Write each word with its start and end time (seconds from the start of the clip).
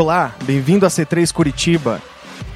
Olá, 0.00 0.30
bem-vindo 0.44 0.86
a 0.86 0.88
C3 0.88 1.32
Curitiba. 1.32 2.00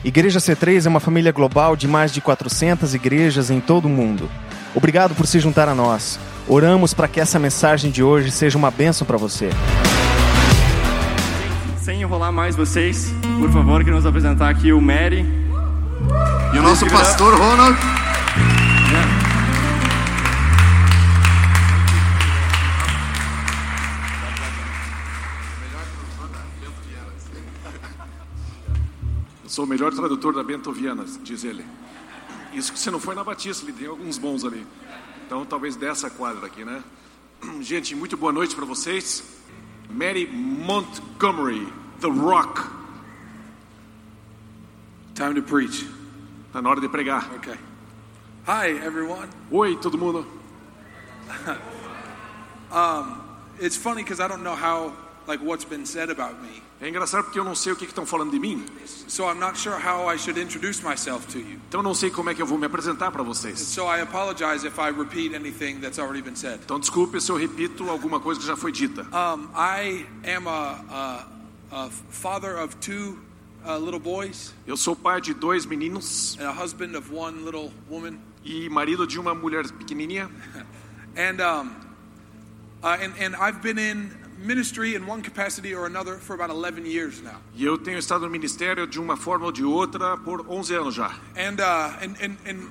Igreja 0.05 0.39
C3 0.39 0.87
é 0.87 0.89
uma 0.89 1.01
família 1.01 1.33
global 1.33 1.75
de 1.75 1.89
mais 1.89 2.13
de 2.13 2.21
400 2.21 2.95
igrejas 2.95 3.51
em 3.51 3.59
todo 3.59 3.87
o 3.87 3.89
mundo. 3.89 4.31
Obrigado 4.77 5.13
por 5.17 5.27
se 5.27 5.41
juntar 5.41 5.69
a 5.69 5.75
nós. 5.75 6.21
Oramos 6.47 6.95
para 6.95 7.09
que 7.09 7.19
essa 7.19 7.41
mensagem 7.41 7.91
de 7.91 8.01
hoje 8.01 8.31
seja 8.31 8.57
uma 8.57 8.71
bênção 8.71 9.05
para 9.05 9.17
você. 9.17 9.51
Sem 11.79 12.03
enrolar 12.03 12.33
mais 12.33 12.55
vocês, 12.55 13.13
por 13.41 13.51
favor, 13.51 13.83
queremos 13.83 14.07
apresentar 14.07 14.49
aqui 14.49 14.73
o 14.73 14.81
Mary. 14.81 15.27
E 16.55 16.59
o 16.61 16.63
nosso 16.63 16.87
pastor 16.87 17.37
Ronald. 17.37 18.02
Sou 29.53 29.67
o 29.67 29.69
melhor 29.69 29.93
tradutor 29.93 30.33
da 30.33 30.43
Bento 30.43 30.73
Viana, 30.73 31.05
diz 31.23 31.45
ele. 31.45 31.63
Isso 32.55 32.73
que 32.73 32.79
você 32.79 32.91
não 32.91 32.99
foi 32.99 33.15
na 33.15 33.23
Batista, 33.23 33.67
ele 33.67 33.75
tem 33.75 33.87
alguns 33.87 34.17
bons 34.17 34.47
ali. 34.47 34.67
Então, 35.27 35.45
talvez 35.45 35.77
dessa 35.77 36.09
quadra 36.09 36.47
aqui, 36.47 36.65
né? 36.65 36.83
Gente, 37.61 37.95
muito 37.95 38.17
boa 38.17 38.33
noite 38.33 38.55
para 38.55 38.65
vocês. 38.65 39.23
Mary 39.91 40.27
Montgomery, 40.27 41.71
The 42.01 42.09
Rock. 42.09 42.63
Time 45.15 45.35
to 45.35 45.43
preach. 45.43 45.87
Tá 46.51 46.63
na 46.63 46.71
hora 46.71 46.81
de 46.81 46.89
pregar. 46.89 47.31
Okay. 47.35 47.59
Hi, 48.47 48.71
everyone. 48.83 49.29
Oi, 49.51 49.77
todo 49.77 49.99
mundo. 49.99 50.27
It's 53.61 53.77
funny 53.77 54.03
because 54.03 54.19
I 54.19 54.29
don't 54.29 54.43
know 54.43 54.57
how, 54.57 54.95
like, 55.27 55.45
what's 55.45 55.67
been 55.67 55.85
said 55.85 56.09
about 56.09 56.41
me. 56.41 56.62
É 56.83 56.89
engraçado 56.89 57.23
porque 57.23 57.39
eu 57.39 57.45
não 57.45 57.55
sei 57.55 57.73
o 57.73 57.77
que 57.77 57.85
estão 57.85 58.05
falando 58.05 58.33
de 58.33 58.41
mim. 58.41 58.67
So 59.07 59.31
I'm 59.31 59.39
not 59.39 59.57
sure 59.57 59.77
how 59.77 60.13
I 60.13 60.19
should 60.19 60.41
introduce 60.41 60.83
myself 60.83 61.29
to 61.29 61.39
you. 61.39 61.61
Então 61.69 61.81
não 61.81 61.95
sei 61.95 62.11
como 62.11 62.29
é 62.29 62.35
que 62.35 62.43
eu 62.43 62.47
vou 62.47 62.59
me 62.59 62.67
apresentar 62.67 63.13
para 63.13 63.23
vocês. 63.23 63.61
So 63.61 63.83
I 63.83 64.01
apologize 64.01 64.67
if 64.67 64.77
I 64.79 64.91
repeat 64.91 65.33
anything 65.33 65.79
that's 65.79 66.01
already 66.01 66.23
been 66.23 66.35
said. 66.35 66.59
Então 66.65 66.81
desculpe 66.81 67.21
se 67.21 67.31
eu 67.31 67.37
repito 67.37 67.89
alguma 67.89 68.19
coisa 68.19 68.41
que 68.41 68.47
já 68.47 68.57
foi 68.57 68.73
dita. 68.73 69.03
Um, 69.13 69.45
I 69.55 70.05
am 70.25 70.49
a, 70.49 70.85
a, 70.91 71.29
a 71.71 71.91
father 72.11 72.59
of 72.61 72.75
two 72.79 73.17
uh, 73.65 73.79
little 73.79 74.01
boys 74.01 74.53
Eu 74.67 74.77
sou 74.77 74.97
pai 74.97 75.21
de 75.21 75.35
dois 75.35 75.65
meninos 75.65 76.37
and 76.41 76.49
a 76.49 76.53
husband 76.53 76.97
of 76.99 77.15
one 77.15 77.45
little 77.45 77.73
woman. 77.89 78.19
e 78.43 78.69
marido 78.69 79.07
de 79.07 79.21
uma 79.21 79.37
mulher 79.37 79.71
pequenininha. 79.71 80.29
And, 81.15 81.41
um, 81.43 81.71
uh, 82.83 82.97
and, 82.99 83.13
and 83.21 83.37
I've 83.37 83.61
been 83.61 83.79
in 83.79 84.11
ministry 84.43 84.95
in 84.95 85.07
one 85.07 85.23
capacity 85.23 85.75
or 85.75 85.87
another 85.87 86.17
for 86.17 86.35
about 86.35 86.51
11 86.51 86.87
years 86.87 87.23
now. 87.23 87.41
E 87.55 87.65
eu 87.65 87.79
tenho 87.79 87.99
estado 87.99 88.27
no 88.27 88.31
ministério 88.31 88.87
de 88.87 88.99
uma 89.01 89.17
forma 89.17 89.47
ou 89.47 89.53
de 89.53 89.65
outra 89.65 90.17
por 90.17 90.45
11 90.49 90.75
anos 90.75 90.95
já. 90.95 91.15
And, 91.37 91.61
uh, 91.61 91.97
and, 92.01 92.17
and, 92.21 92.37
and 92.47 92.69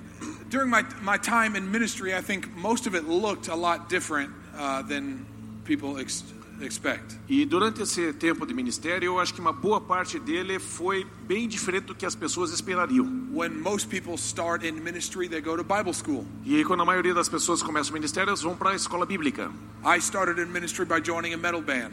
during 0.49 0.69
my, 0.69 0.83
my 1.01 1.17
time 1.17 1.55
in 1.55 1.71
ministry, 1.71 2.13
I 2.13 2.21
think 2.21 2.55
most 2.55 2.87
of 2.87 2.95
it 2.95 3.05
looked 3.05 3.47
a 3.47 3.55
lot 3.55 3.89
different 3.89 4.31
uh, 4.57 4.81
than 4.83 5.25
people 5.65 5.97
ex- 5.97 6.23
expect. 6.65 7.17
E 7.27 7.45
durante 7.45 7.81
esse 7.81 8.13
tempo 8.13 8.45
de 8.45 8.53
ministério, 8.53 9.05
eu 9.05 9.19
acho 9.19 9.33
que 9.33 9.39
uma 9.41 9.51
boa 9.53 9.79
parte 9.79 10.19
dele 10.19 10.59
foi 10.59 11.05
bem 11.27 11.47
diferente 11.47 11.85
do 11.85 11.95
que 11.95 12.05
as 12.05 12.15
pessoas 12.15 12.51
esperariam. 12.51 13.05
When 13.33 13.49
most 13.51 13.87
people 13.87 14.15
start 14.17 14.65
in 14.65 14.73
ministry, 14.73 15.27
they 15.29 15.41
go 15.41 15.55
to 15.55 15.63
Bible 15.63 15.93
school. 15.93 16.25
E 16.45 16.63
quando 16.63 16.81
a 16.81 16.85
maioria 16.85 17.13
das 17.13 17.29
pessoas 17.29 17.61
começam 17.61 17.91
o 17.91 17.93
ministério, 17.93 18.29
elas 18.29 18.41
vão 18.41 18.55
para 18.55 18.71
a 18.71 18.75
escola 18.75 19.05
bíblica. 19.05 19.51
I 19.83 19.99
started 19.99 20.41
in 20.41 20.51
ministry 20.51 20.85
by 20.85 21.01
joining 21.03 21.33
a 21.33 21.37
metal 21.37 21.61
band. 21.61 21.91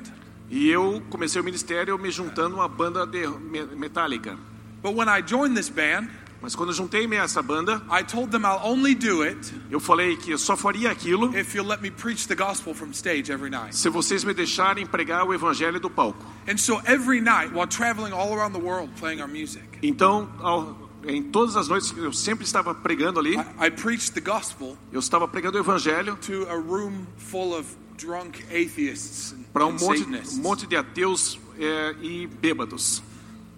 E 0.51 0.69
eu 0.69 1.03
comecei 1.11 1.41
o 1.41 1.45
ministério 1.45 1.99
me 1.99 2.11
juntando 2.11 2.57
a 2.57 2.61
uma 2.61 2.69
banda 2.69 3.07
de 3.07 3.27
me- 3.27 3.67
metálica. 3.77 4.37
But 4.83 4.95
when 4.95 5.09
I 5.09 5.23
joined 5.23 5.57
this 5.57 5.69
band, 5.69 6.09
Mas 6.41 6.55
quando 6.55 6.69
eu 6.71 6.75
juntei-me 6.75 7.17
a 7.17 7.25
essa 7.25 7.43
banda, 7.43 7.83
I 7.91 8.05
told 8.05 8.31
them 8.31 8.43
I'll 8.43 8.61
only 8.63 8.95
do 8.95 9.23
it 9.23 9.53
eu 9.71 9.81
falei 9.81 10.17
que 10.17 10.31
eu 10.31 10.39
só 10.39 10.57
faria 10.57 10.91
aquilo 10.91 11.37
if 11.37 11.55
you'll 11.55 11.67
let 11.69 11.81
me 11.83 11.91
preach 11.91 12.29
the 12.29 12.37
gospel 12.37 12.73
from 12.75 12.91
stage 12.93 13.31
every 13.33 13.51
night. 13.51 13.75
se 13.77 13.89
vocês 13.89 14.23
me 14.25 14.33
deixarem 14.33 14.87
pregar 14.87 15.25
o 15.27 15.35
evangelho 15.35 15.81
do 15.81 15.91
palco. 15.91 16.25
And 16.49 16.57
so 16.57 16.81
every 16.87 17.21
night, 17.21 17.53
while 17.53 17.67
traveling 17.67 18.13
all 18.13 18.33
around 18.33 18.53
the 18.53 18.63
world 18.65 18.93
playing 19.01 19.21
our 19.21 19.29
music, 19.29 19.65
Então, 19.83 20.29
ao- 20.41 20.89
em 21.07 21.23
todas 21.23 21.57
as 21.57 21.69
noites 21.69 21.93
eu 21.97 22.13
sempre 22.13 22.45
estava 22.45 22.75
pregando 22.75 23.19
ali, 23.19 23.37
I, 23.37 23.67
I 23.67 23.71
preached 23.71 24.13
the 24.13 24.21
gospel 24.21 24.77
eu 24.93 25.01
estava 25.01 25.27
pregando 25.27 25.59
o 25.59 25.61
evangelho 25.61 26.17
to 26.17 26.47
a 26.51 26.55
room 26.55 27.05
full 27.17 27.53
of 27.59 27.67
drunk 27.97 28.45
atheists 28.45 29.33
and, 29.33 29.43
para 29.53 29.67
um 29.67 29.75
um 29.77 30.37
monte 30.43 30.67
de 30.67 30.77
ateus 30.77 31.39
é, 31.59 31.97
e 32.01 32.27
bêbados. 32.27 33.03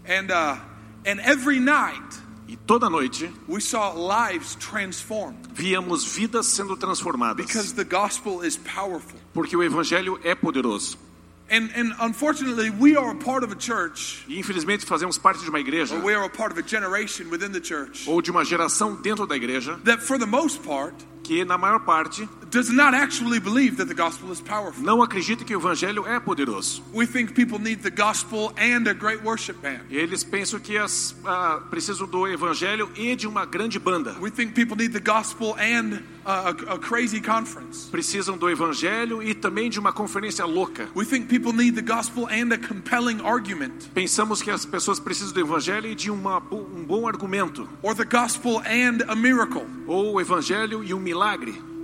And, 0.08 0.32
uh, 0.32 0.58
and 1.06 1.20
every 1.20 1.60
night, 1.60 2.18
E 2.50 2.56
toda 2.66 2.90
noite 2.90 3.30
we 3.46 3.60
saw 3.60 3.92
lives 3.94 4.56
transformed 4.56 5.38
víamos 5.54 6.04
vidas 6.04 6.46
sendo 6.46 6.76
transformadas, 6.76 7.36
because 7.36 7.72
the 7.74 7.84
gospel 7.84 8.42
is 8.44 8.56
powerful. 8.56 9.16
porque 9.32 9.56
o 9.56 9.62
evangelho 9.62 10.18
é 10.24 10.34
poderoso. 10.34 10.98
And, 11.48 11.68
and 11.74 11.92
unfortunately, 12.00 12.70
we 12.70 12.96
are 12.96 13.10
a 13.10 13.14
part 13.16 13.44
of 13.44 13.52
a 13.52 13.56
church, 13.56 14.24
E 14.28 14.38
infelizmente 14.38 14.84
fazemos 14.84 15.16
parte 15.18 15.42
de 15.42 15.48
uma 15.48 15.60
igreja 15.60 15.94
or 15.96 16.02
we 16.02 16.12
are 16.14 16.24
a 16.24 16.28
part 16.28 16.52
of 16.52 16.58
a 16.58 16.62
generation 16.66 17.28
within 17.30 17.52
the 17.52 17.60
church, 17.60 18.08
ou 18.08 18.20
de 18.20 18.30
uma 18.32 18.44
geração 18.44 18.94
dentro 19.00 19.26
da 19.26 19.36
igreja 19.36 19.76
that 19.84 20.02
for 20.02 20.18
the 20.18 20.26
most 20.26 20.60
part 20.62 20.94
que 21.30 21.44
na 21.44 21.56
maior 21.56 21.78
parte 21.78 22.28
does 22.50 22.70
not 22.70 22.92
actually 22.92 23.38
believe 23.38 23.76
that 23.76 23.86
the 23.86 23.94
gospel 23.94 24.32
is 24.32 24.40
powerful. 24.40 24.82
não 24.82 25.00
acredita 25.00 25.44
que 25.44 25.54
o 25.54 25.60
evangelho 25.60 26.04
é 26.04 26.18
poderoso. 26.18 26.82
We 26.92 27.06
think 27.06 27.34
people 27.34 27.60
need 27.60 27.82
the 27.82 27.90
gospel 27.90 28.52
and 28.58 28.88
a 28.88 28.92
great 28.92 29.22
worship 29.22 29.62
band. 29.62 29.82
Eles 29.88 30.24
pensam 30.24 30.58
que 30.58 30.76
as, 30.76 31.14
ah, 31.24 31.60
precisam 31.70 32.08
do 32.08 32.26
evangelho 32.26 32.90
e 32.96 33.14
de 33.14 33.28
uma 33.28 33.44
grande 33.46 33.78
banda. 33.78 34.16
We 34.20 34.32
think 34.32 34.54
people 34.54 34.76
need 34.76 34.92
the 34.92 34.98
gospel 34.98 35.54
and 35.54 36.02
uh, 36.26 36.52
a, 36.68 36.74
a 36.74 36.78
crazy 36.78 37.20
conference. 37.20 37.88
Precisam 37.88 38.36
do 38.36 38.50
evangelho 38.50 39.22
e 39.22 39.32
também 39.32 39.70
de 39.70 39.78
uma 39.78 39.92
conferência 39.92 40.44
louca. 40.44 40.88
We 40.96 41.04
think 41.04 41.28
people 41.28 41.52
need 41.52 41.76
the 41.76 41.82
gospel 41.82 42.26
and 42.26 42.52
a 42.52 42.58
compelling 42.58 43.20
argument, 43.24 43.88
Pensamos 43.94 44.42
que 44.42 44.50
as 44.50 44.66
pessoas 44.66 44.98
precisam 44.98 45.32
do 45.32 45.40
evangelho 45.40 45.86
e 45.86 45.94
de 45.94 46.10
uma, 46.10 46.38
um 46.50 46.84
bom 46.84 47.06
argumento, 47.06 47.68
or 47.82 47.94
the 47.94 48.04
gospel 48.04 48.58
and 48.66 49.04
a 49.06 49.14
miracle. 49.14 49.64
ou 49.86 50.14
o 50.14 50.20
evangelho 50.20 50.84
e 50.84 50.94
um 50.94 51.00
milagre. 51.00 51.19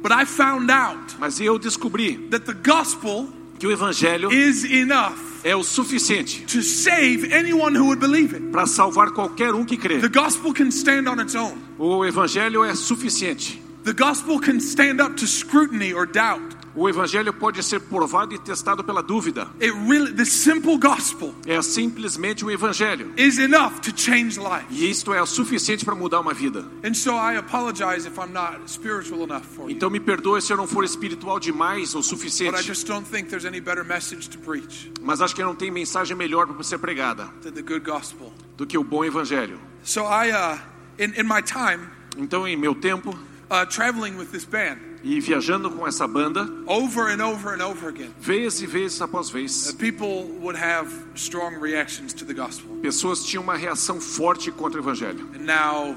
But 0.02 0.12
I 0.12 0.24
found 0.24 0.70
out 0.70 1.16
Mas 1.18 1.40
eu 1.40 1.58
descobri 1.58 2.16
that 2.30 2.46
the 2.46 2.54
gospel 2.54 3.28
que 3.58 3.66
o 3.66 3.72
evangelho 3.72 4.32
is 4.32 4.64
enough 4.64 5.16
é 5.44 5.54
o 5.54 5.62
suficiente 5.62 6.44
to 6.46 6.62
save 6.62 7.32
anyone 7.32 7.76
who 7.76 7.86
would 7.86 8.00
believe 8.00 8.34
it. 8.34 8.46
para 8.50 8.66
salvar 8.66 9.10
qualquer 9.12 9.54
um 9.54 9.64
que 9.64 9.76
crê. 9.76 9.98
The 9.98 10.08
gospel 10.08 10.52
can 10.52 10.68
stand 10.70 11.08
on 11.08 11.20
its 11.20 11.34
own. 11.34 11.56
O 11.78 12.04
evangelho 12.04 12.64
é 12.64 12.74
suficiente. 12.74 13.62
The 13.84 13.92
gospel 13.92 14.40
can 14.40 14.58
stand 14.58 15.00
up 15.00 15.14
to 15.16 15.26
scrutiny 15.26 15.94
or 15.94 16.06
doubt. 16.06 16.55
O 16.76 16.88
evangelho 16.90 17.32
pode 17.32 17.62
ser 17.62 17.80
provado 17.80 18.34
e 18.34 18.38
testado 18.38 18.84
pela 18.84 19.02
dúvida. 19.02 19.48
It 19.62 19.72
really 19.88 20.12
the 20.12 20.26
simple 20.26 20.76
gospel 20.76 21.34
É 21.46 21.60
simplesmente 21.62 22.44
o 22.44 22.50
evangelho. 22.50 23.12
is 23.16 23.38
enough 23.38 23.80
to 23.80 23.90
change 23.98 24.38
life. 24.38 24.66
E 24.68 24.90
isto 24.90 25.14
é 25.14 25.22
o 25.22 25.26
suficiente 25.26 25.86
para 25.86 25.94
mudar 25.94 26.20
uma 26.20 26.34
vida. 26.34 26.66
And 26.84 26.92
so 26.92 27.12
I 27.12 27.38
apologize 27.38 28.06
if 28.06 28.18
I'm 28.18 28.30
not 28.32 28.70
spiritual 28.70 29.22
enough 29.22 29.44
for 29.44 29.70
you. 29.70 29.74
Então 29.74 29.88
me 29.88 29.98
perdoe 29.98 30.42
se 30.42 30.52
eu 30.52 30.56
não 30.58 30.66
for 30.66 30.84
espiritual 30.84 31.40
demais 31.40 31.94
ou 31.94 32.02
But 32.02 32.06
I 32.06 32.08
suficiente. 32.10 32.62
just 32.62 32.86
don't 32.86 33.08
think 33.08 33.30
there's 33.30 33.46
any 33.46 33.60
better 33.60 33.82
message 33.84 34.28
to 34.28 34.38
preach 34.38 34.92
Mas 35.00 35.22
acho 35.22 35.34
que 35.34 35.42
não 35.42 35.54
tem 35.54 35.70
mensagem 35.70 36.14
melhor 36.14 36.46
para 36.46 36.62
ser 36.62 36.76
pregada 36.78 37.24
than 37.42 37.52
the 37.52 37.62
good 37.62 37.80
gospel. 37.90 38.30
do 38.58 38.66
que 38.66 38.76
o 38.76 38.84
bom 38.84 39.02
evangelho. 39.02 39.58
So 39.82 40.02
I, 40.02 40.30
uh, 40.30 40.58
in, 40.98 41.18
in 41.18 41.24
my 41.24 41.40
time 41.42 41.88
Então, 42.18 42.46
em 42.46 42.54
meu 42.56 42.74
tempo 42.74 43.10
uh, 43.50 43.64
traveling 43.66 44.16
with 44.18 44.26
this 44.26 44.44
band, 44.44 44.76
e 45.02 45.20
viajando 45.20 45.70
com 45.70 45.86
essa 45.86 46.06
banda, 46.06 46.48
over 46.66 47.10
and 47.12 47.24
over 47.24 47.54
and 47.54 47.64
over 47.64 47.88
again, 47.88 48.10
vez 48.18 48.60
e 48.60 48.66
vez 48.66 49.00
após 49.00 49.30
uh, 49.30 49.32
vez, 49.32 49.72
people 49.78 50.24
would 50.40 50.58
have 50.58 50.90
strong 51.14 51.56
reactions 51.60 52.12
to 52.12 52.24
the 52.24 52.34
gospel. 52.34 52.76
pessoas 52.82 53.24
tinham 53.24 53.42
uma 53.42 53.56
reação 53.56 54.00
forte 54.00 54.50
contra 54.50 54.80
o 54.80 54.84
evangelho. 54.84 55.28
And 55.34 55.44
now, 55.46 55.96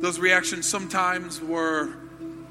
those 0.00 0.20
reactions 0.20 0.66
sometimes 0.66 1.40
were 1.40 1.90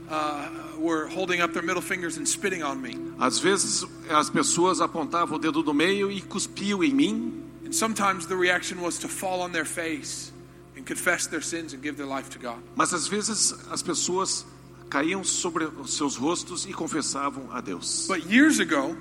uh, 0.09 0.49
were 0.77 1.07
holding 1.07 1.41
up 1.41 1.53
their 1.53 1.63
middle 1.63 1.81
fingers 1.81 2.17
and 2.17 2.25
spitting 2.27 2.61
on 2.63 2.75
me, 2.81 2.95
Às 3.19 3.39
vezes 3.39 3.83
as 4.09 4.29
pessoas 4.29 4.79
apontavam 4.79 5.37
o 5.37 5.39
dedo 5.39 5.63
do 5.63 5.73
meio 5.73 6.11
e 6.11 6.21
cuspiam 6.21 6.83
em 6.83 6.93
mim, 6.93 7.43
and 7.65 7.73
sometimes 7.73 8.27
the 8.27 8.35
reaction 8.35 8.79
was 8.81 8.97
to 8.99 9.07
fall 9.07 9.41
on 9.41 9.51
their 9.51 9.65
face 9.65 10.31
and 10.77 10.83
confess 10.85 11.25
their 11.27 11.41
sins 11.41 11.73
and 11.73 11.81
give 11.81 11.97
their 11.97 12.05
life 12.07 12.29
to 12.29 12.37
God. 12.39 12.59
mas 12.75 12.93
às 12.93 13.07
vezes 13.07 13.55
as 13.71 13.81
pessoas 13.81 14.45
caíam 14.89 15.23
sobre 15.23 15.65
os 15.65 15.95
seus 15.95 16.15
rostos 16.15 16.65
e 16.65 16.73
confessavam 16.73 17.49
a 17.51 17.61
Deus. 17.61 18.05
But 18.07 18.25
years 18.31 18.59
ago, 18.59 18.95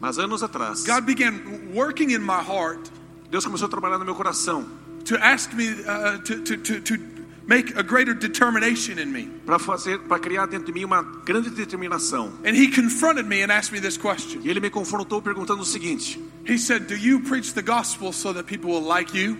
Mas 0.00 0.18
anos 0.18 0.42
atrás, 0.42 0.84
God 0.84 1.04
began 1.04 1.40
working 1.72 2.10
in 2.12 2.18
my 2.18 2.42
heart 2.42 2.90
Deus 3.30 3.46
começou 3.46 3.66
a 3.66 3.70
trabalhar 3.70 3.98
no 3.98 4.04
meu 4.04 4.14
coração 4.14 4.66
to 5.04 5.16
ask 5.16 5.52
me 5.54 5.70
uh, 5.70 6.18
to, 6.24 6.42
to, 6.42 6.56
to, 6.58 6.80
to 6.80 6.98
make 7.46 7.72
a 7.76 7.82
greater 7.82 8.14
determination 8.14 8.98
in 8.98 9.10
me. 9.10 9.26
para 9.46 9.58
fazer, 9.58 9.98
para 10.00 10.18
criar 10.18 10.46
dentro 10.46 10.66
de 10.66 10.72
mim 10.72 10.84
uma 10.84 11.02
grande 11.24 11.50
determinação. 11.50 12.32
And 12.44 12.54
he 12.54 12.68
confronted 12.68 13.26
me 13.26 13.42
and 13.42 13.50
asked 13.50 13.72
me 13.72 13.80
this 13.80 13.96
question 13.96 14.42
E 14.44 14.50
ele 14.50 14.60
me 14.60 14.70
confrontou 14.70 15.22
perguntando 15.22 15.62
o 15.62 15.64
seguinte: 15.64 16.20
He 16.46 16.58
said, 16.58 16.86
Do 16.86 16.96
you 16.96 17.20
preach 17.20 17.54
the 17.54 17.62
gospel 17.62 18.12
so 18.12 18.32
that 18.34 18.44
people 18.44 18.70
will 18.70 18.86
like 18.86 19.16
you? 19.16 19.38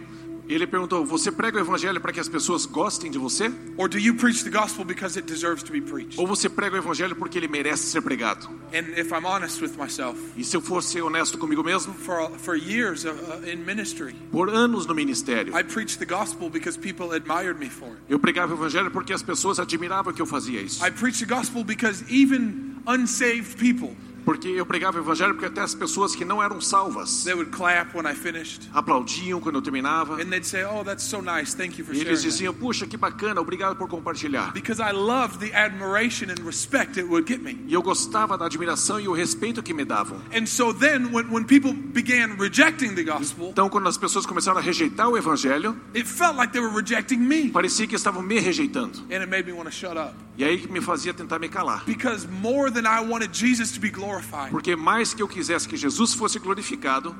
Ele 0.49 0.67
perguntou: 0.67 1.05
Você 1.07 1.31
prega 1.31 1.57
o 1.57 1.61
evangelho 1.61 2.01
para 2.01 2.13
que 2.13 2.21
as 2.21 2.29
pessoas 2.29 2.67
gostem 2.67 3.11
de 3.11 3.19
você? 3.19 3.51
Or 3.77 3.89
do 3.89 3.99
you 3.99 4.15
preach 4.17 4.45
the 4.45 4.51
gospel 4.51 4.85
because 4.85 5.19
it 5.19 5.27
deserves 5.27 5.63
to 5.63 5.73
be 5.73 5.81
preached? 5.81 6.19
Ou 6.19 6.27
você 6.27 6.49
prega 6.49 6.77
o 6.77 6.79
evangelho 6.79 7.15
porque 7.17 7.39
ele 7.39 7.49
merece 7.49 7.87
ser 7.87 8.03
pregado? 8.03 8.49
And 8.75 8.99
if 8.99 9.13
I'm 9.13 9.25
honest 9.25 9.63
with 9.63 9.77
myself, 9.79 10.19
E 10.37 10.45
se 10.45 10.57
eu 10.57 10.61
for 10.61 10.83
ser 10.83 11.03
honesto 11.03 11.39
comigo 11.39 11.63
mesmo, 11.63 11.95
for, 11.95 12.31
for 12.39 12.57
years 12.57 13.05
uh, 13.05 13.11
uh, 13.11 13.49
in 13.49 13.59
ministry, 13.65 14.15
por 14.31 14.49
anos 14.51 14.87
no 14.87 14.95
ministério, 14.95 15.57
I 15.57 15.63
preached 15.63 15.99
the 15.99 16.07
gospel 16.07 16.51
because 16.51 16.79
people 16.79 17.13
admired 17.15 17.59
me 17.59 17.69
for 17.71 17.89
it. 17.89 17.99
eu 18.09 18.19
pregava 18.19 18.53
o 18.53 18.57
evangelho 18.57 18.91
porque 18.91 19.13
as 19.13 19.23
pessoas 19.23 19.59
admiravam 19.61 20.13
que 20.13 20.21
eu 20.21 20.27
fazia 20.27 20.61
isso. 20.61 20.85
I 20.85 20.91
preached 20.91 21.27
the 21.27 21.35
gospel 21.35 21.63
because 21.65 22.05
even 22.11 22.77
unsaved 22.87 23.57
people, 23.59 23.95
Porque 24.25 24.49
eu 24.49 24.65
pregava 24.67 24.99
o 24.99 25.03
evangelho 25.03 25.35
porque 25.35 25.47
até 25.47 25.61
as 25.61 25.75
pessoas 25.75 26.15
que 26.15 26.25
não 26.25 26.43
eram 26.43 26.61
salvas 26.61 27.25
they 27.25 27.35
would 27.35 27.51
clap 27.51 27.97
when 27.97 28.07
I 28.11 28.15
finished. 28.15 28.69
aplaudiam 28.73 29.41
quando 29.41 29.57
eu 29.57 29.63
terminava. 29.63 30.15
And 30.15 30.27
they'd 30.31 30.47
say, 30.47 30.65
Oh, 30.65 30.85
that's 30.85 31.05
so 31.05 31.21
nice. 31.21 31.55
Thank 31.55 31.79
you 31.79 31.85
for 31.85 31.95
E 31.95 32.01
eles 32.01 32.21
that." 32.21 32.31
diziam: 32.31 32.55
Puxa, 32.55 32.87
que 32.87 32.97
bacana, 32.97 33.41
obrigado 33.41 33.77
por 33.77 33.89
compartilhar. 33.89 34.53
Because 34.53 34.81
I 34.81 34.93
loved 34.93 35.39
the 35.41 35.53
admiration 35.55 36.31
and 36.31 36.45
respect 36.45 36.99
it 36.99 37.07
would 37.09 37.27
get 37.27 37.41
me. 37.43 37.59
E 37.67 37.73
eu 37.75 37.83
gostava 37.83 38.37
da 38.39 38.47
admiração 38.47 39.01
e 39.01 39.09
o 39.09 39.13
respeito 39.13 39.63
que 39.63 39.75
me 39.75 39.85
davam. 39.85 40.19
And 40.35 40.47
so 40.47 40.73
then, 40.73 41.07
when, 41.13 41.27
when 41.31 41.45
people 41.45 41.73
began 41.73 42.37
rejecting 42.39 42.95
the 42.95 43.03
gospel, 43.05 43.49
Então, 43.51 43.69
quando 43.69 43.89
as 43.89 43.97
pessoas 43.97 44.25
começaram 44.27 44.59
a 44.59 44.61
rejeitar 44.63 45.09
o 45.09 45.17
evangelho, 45.17 45.77
it 45.95 46.07
felt 46.07 46.37
like 46.37 46.53
they 46.53 46.61
were 46.63 46.75
rejecting 46.75 47.19
me. 47.19 47.49
parecia 47.51 47.87
que 47.87 47.97
estavam 47.97 48.23
me 48.23 48.39
rejeitando. 48.39 48.99
And 49.11 49.23
it 49.23 49.27
made 49.29 49.45
me 49.47 49.53
want 49.53 49.65
to 49.69 49.73
shut 49.75 49.97
up. 49.97 50.15
E 50.37 50.45
aí 50.45 50.67
me 50.71 50.81
fazia 50.81 51.13
tentar 51.13 51.39
me 51.39 51.49
calar. 51.49 51.85
Because 51.85 52.27
more 52.27 52.71
than 52.71 52.87
I 52.87 53.01
wanted 53.07 53.33
Jesus 53.33 53.73
to 53.73 53.81
be 53.81 53.91
glorified, 53.91 54.12
Porque 54.51 54.77
mais 54.77 55.15
que 55.15 55.23
eu 55.23 55.29
quisesse 55.29 55.69
que 55.69 55.77
Jesus 55.77 56.15
fosse 56.15 56.39
glorificado, 56.39 57.15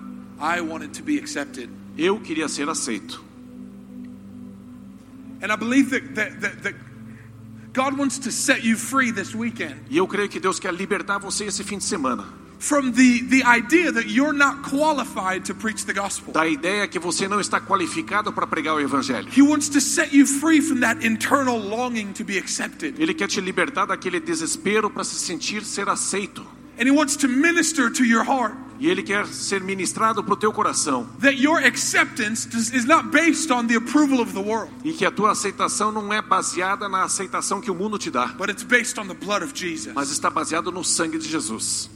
eu 1.97 2.21
queria 2.21 2.49
ser 2.49 2.69
aceito. 2.69 3.25
E 9.91 9.97
eu 9.97 10.07
creio 10.07 10.29
que 10.29 10.41
Deus 10.41 10.59
quer 10.59 10.75
libertar 10.75 11.19
você 11.19 11.45
esse 11.45 11.65
fim 11.65 11.79
de 11.79 11.85
semana. 11.85 12.43
from 12.63 12.93
the, 12.93 13.23
the 13.29 13.43
idea 13.43 13.91
that 13.91 14.09
you're 14.09 14.33
not 14.33 14.63
qualified 14.63 15.45
to 15.47 15.55
preach 15.55 15.85
the 15.85 15.93
gospel. 15.93 16.33
Da 16.33 16.47
ideia 16.47 16.87
que 16.87 16.99
você 16.99 17.27
não 17.27 17.41
está 17.41 17.61
qualificado 17.61 18.33
para 18.33 18.47
pregar 18.47 18.77
o 18.77 18.81
evangelho. 18.81 19.29
He 19.37 19.43
wants 19.43 19.69
to 19.71 19.81
set 19.81 20.15
you 20.15 20.27
free 20.27 20.61
from 20.61 20.81
that 20.81 21.05
internal 21.05 21.59
longing 21.59 22.13
to 22.13 22.25
be 22.25 22.39
accepted. 22.39 23.01
Ele 23.01 23.15
quer 23.15 23.27
te 23.27 23.41
libertar 23.41 23.87
daquele 23.87 24.21
desespero 24.21 24.89
para 24.89 25.03
se 25.03 25.17
sentir 25.17 25.65
ser 25.65 25.89
aceito. 25.89 26.47
And 26.79 26.89
He 26.89 26.91
wants 26.91 27.17
to 27.19 27.29
minister 27.29 27.91
to 27.91 28.05
your 28.05 28.25
heart 28.25 28.55
E 28.81 28.89
ele 28.89 29.03
quer 29.05 29.27
ser 29.29 29.61
ministrado 29.63 30.25
para 30.25 30.35
o 30.35 30.37
teu 30.37 30.53
coração. 30.53 31.07
that 31.21 31.37
your 31.41 31.59
acceptance 31.65 32.49
is 32.75 32.85
not 32.85 33.11
based 33.13 33.53
on 33.53 33.67
the 33.69 33.77
approval 33.77 34.21
of 34.21 34.33
the 34.33 34.41
world, 34.41 34.73
E 34.85 34.93
que 34.93 35.05
a 35.07 35.11
tua 35.11 35.31
aceitação 35.33 35.93
não 35.93 36.13
é 36.13 36.21
baseada 36.21 36.89
na 36.89 37.05
aceitação 37.05 37.61
que 37.61 37.71
o 37.71 37.75
mundo 37.75 37.97
te 37.99 38.11
dá, 38.11 38.27
but 38.37 38.49
it's 38.51 38.65
based 38.65 38.99
on 38.99 39.07
the 39.07 39.15
blood 39.15 39.45
of 39.45 39.53
Jesus. 39.55 39.95
mas 39.95 40.11
está 40.11 40.29
baseado 40.31 40.73
no 40.73 40.83
sangue 40.83 41.17
de 41.19 41.29
Jesus. 41.29 41.89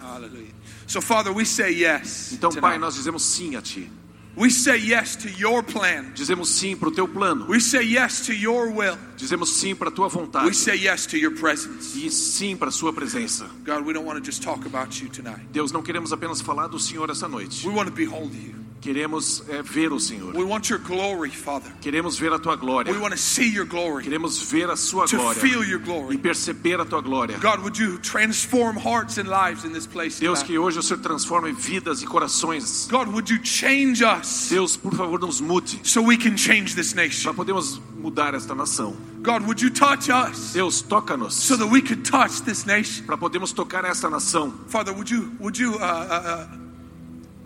Hallelujah. 0.00 0.54
So, 0.86 1.02
Father, 1.02 1.30
we 1.32 1.44
say 1.44 1.70
yes. 1.74 2.32
Então, 2.32 2.50
Pai, 2.52 2.76
tonight. 2.76 2.80
nós 2.80 2.94
dizemos 2.94 3.22
sim 3.22 3.56
a 3.56 3.60
ti. 3.60 3.90
We 4.38 4.50
say 4.50 4.76
yes 4.78 5.16
to 5.16 5.28
your 5.28 5.64
plan. 5.64 6.12
Dizemos 6.14 6.46
sim 6.48 6.76
para 6.76 6.88
o 6.88 6.92
teu 6.92 7.08
plano. 7.08 7.46
We 7.48 7.58
say 7.58 7.82
yes 7.82 8.24
to 8.26 8.32
your 8.32 8.70
will. 8.70 8.96
Dizemos 9.16 9.48
sim 9.48 9.74
para 9.74 9.88
a 9.88 9.90
tua 9.90 10.06
We 10.06 10.12
vontade. 10.14 10.54
say 10.54 10.76
yes 10.76 11.06
to 11.06 11.16
your 11.16 11.32
presence. 11.34 11.96
E 11.98 12.08
sim 12.08 12.56
para 12.56 12.68
a 12.68 12.70
sua 12.72 12.92
presença. 12.92 13.50
God, 13.64 13.84
we 13.84 13.92
don't 13.92 14.06
want 14.06 14.16
to 14.16 14.24
just 14.24 14.40
talk 14.40 14.64
about 14.64 15.02
you 15.02 15.08
tonight. 15.08 15.42
Deus, 15.50 15.72
não 15.72 15.82
queremos 15.82 16.12
apenas 16.12 16.40
falar 16.40 16.68
do 16.68 16.78
Senhor 16.78 17.10
essa 17.10 17.26
noite. 17.26 17.66
We 17.66 17.74
want 17.74 17.88
to 17.88 17.92
behold 17.94 18.32
you. 18.32 18.54
Queremos 18.80 19.42
é, 19.48 19.60
ver 19.60 19.92
o 19.92 19.98
Senhor. 19.98 20.34
We 20.36 20.44
want 20.44 20.70
your 20.70 20.78
glory, 20.78 21.30
Father. 21.30 21.70
Queremos 21.80 22.16
ver 22.18 22.32
a 22.32 22.38
tua 22.38 22.56
glória. 22.56 22.92
We 22.92 22.98
want 23.00 23.12
to 23.12 23.18
see 23.18 23.48
your 23.48 23.66
glory, 23.66 24.04
Queremos 24.04 24.40
ver 24.50 24.70
a 24.70 24.76
sua 24.76 25.06
to 25.06 25.16
glória. 25.16 25.40
feel 25.40 25.64
your 25.64 25.80
E 25.80 25.84
glory. 25.84 26.18
perceber 26.18 26.80
a 26.80 26.84
tua 26.84 27.02
glória. 27.02 27.38
God, 27.40 27.60
would 27.62 27.76
you 27.76 27.98
transform 27.98 28.76
hearts 28.76 29.18
and 29.18 29.28
lives 29.28 29.64
in 29.64 29.72
this 29.72 29.86
place 29.86 30.20
Deus, 30.20 30.42
que 30.44 30.56
hoje 30.58 30.78
o 30.78 30.82
Senhor 30.82 31.02
transforme 31.02 31.52
vidas 31.52 32.02
e 32.02 32.06
corações. 32.06 32.86
God, 32.88 33.08
would 33.08 33.28
you 33.28 33.38
change 33.44 34.02
us 34.04 34.48
Deus, 34.48 34.76
por 34.76 34.94
favor, 34.94 35.18
nos 35.18 35.40
mude. 35.40 35.80
so 35.82 36.00
we 36.00 36.16
can 36.16 36.36
change 36.36 36.74
this 36.76 36.94
nation? 36.94 37.24
Para 37.24 37.34
podermos 37.44 37.80
mudar 38.00 38.34
esta 38.34 38.54
nação. 38.54 38.96
God, 39.22 39.42
would 39.42 39.60
you 39.60 39.70
touch 39.70 40.08
us 40.08 40.52
Deus, 40.52 40.82
toca-nos. 40.82 41.34
so 41.34 41.56
that 41.56 41.66
we 41.66 41.82
could 41.82 42.04
touch 42.04 42.42
this 42.42 42.64
nation? 42.64 43.04
Para 43.06 43.16
podermos 43.18 43.52
tocar 43.52 43.84
esta 43.84 44.08
nação. 44.08 44.52
Father, 44.68 44.92
would 44.92 45.10
you 45.10 45.32
would 45.40 45.58
you 45.58 45.74
uh, 45.74 45.78
uh, 45.78 46.46
uh, 46.46 46.46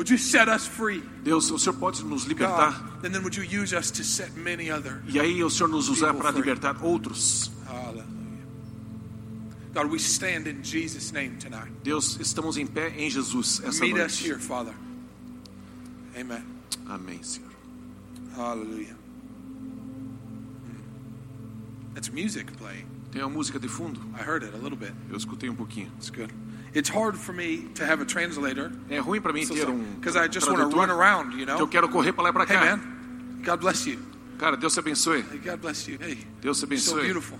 would 0.02 0.10
you 0.10 0.18
set 0.18 0.48
us 0.48 0.66
free, 0.66 1.00
Deus, 1.22 1.48
o 1.52 1.58
Senhor 1.58 1.78
pode 1.78 2.04
nos 2.04 2.24
libertar. 2.24 2.72
God? 2.72 3.04
And 3.06 3.14
then 3.14 3.22
would 3.22 3.36
you 3.36 3.44
use 3.44 3.72
us 3.72 3.88
to 3.92 4.02
set 4.02 4.34
many 4.36 4.68
other? 4.68 5.00
E 5.06 5.20
aí 5.20 5.44
o 5.44 5.48
Senhor 5.48 5.68
nos 5.68 5.88
usar 5.88 6.12
para 6.14 6.32
libertar 6.32 6.74
outros. 6.82 7.52
God, 9.72 9.86
we 9.86 9.98
stand 10.00 10.48
in 10.48 10.64
Jesus' 10.64 11.12
name 11.12 11.36
tonight. 11.38 11.70
Deus, 11.84 12.18
estamos 12.20 12.58
em 12.58 12.66
pé 12.66 12.88
em 12.98 13.08
Jesus 13.08 13.62
essa 13.64 13.80
Meet 13.80 13.94
us 13.94 14.20
noite. 14.20 14.26
here, 14.26 14.38
Father. 14.40 14.74
Amen. 16.18 16.44
Amém, 16.88 17.22
Senhor. 17.22 17.52
Hallelujah. 18.36 18.96
That's 21.94 22.10
music 22.10 22.52
playing. 22.58 22.86
Tem 23.12 23.22
uma 23.22 23.30
música 23.30 23.60
de 23.60 23.68
fundo? 23.68 24.00
I 24.18 24.22
heard 24.22 24.42
it 24.42 24.52
a 24.52 24.58
little 24.58 24.76
bit. 24.76 24.94
Eu 25.08 25.16
escutei 25.16 25.48
um 25.48 25.54
pouquinho. 25.54 25.92
It's 25.96 26.10
good. 26.10 26.34
It's 26.74 26.88
hard 26.88 27.18
for 27.18 27.32
me 27.34 27.68
to 27.74 27.84
have 27.84 28.00
a 28.00 28.04
translator 28.06 28.72
É 28.88 28.98
ruim 28.98 29.20
para 29.20 29.32
mim 29.32 29.46
ter 29.46 29.68
um 29.68 29.82
because 30.00 30.16
I 30.16 30.26
just 30.28 30.48
want 30.48 30.58
to 30.60 30.74
run 30.76 30.90
around, 30.90 31.34
you 31.38 31.44
que 31.44 31.52
eu 31.62 31.68
quero 31.68 31.88
correr 31.88 32.12
para 32.12 32.24
lá 32.24 32.30
e 32.30 32.32
para 32.32 32.44
Hey, 32.44 32.56
man. 32.56 33.42
God 33.44 33.60
bless 33.60 33.86
you. 33.86 33.98
Cara, 34.38 34.56
Deus 34.56 34.74
te 34.74 34.80
abençoe. 34.80 35.24
Hey, 35.30 35.38
God 35.38 35.60
bless 35.60 35.86
you. 35.86 35.98
Hey, 36.00 36.18
Deus 36.40 36.60
te 36.60 36.66
you're 36.66 36.78
so 36.78 37.00
beautiful. 37.00 37.38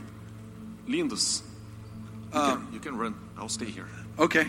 Lindos. 0.86 1.42
You, 2.32 2.40
Um, 2.40 2.50
can, 2.66 2.72
you 2.74 2.80
can 2.80 2.96
run. 2.96 3.14
I'll 3.38 3.48
stay 3.48 3.66
here. 3.66 3.86
Okay. 4.18 4.46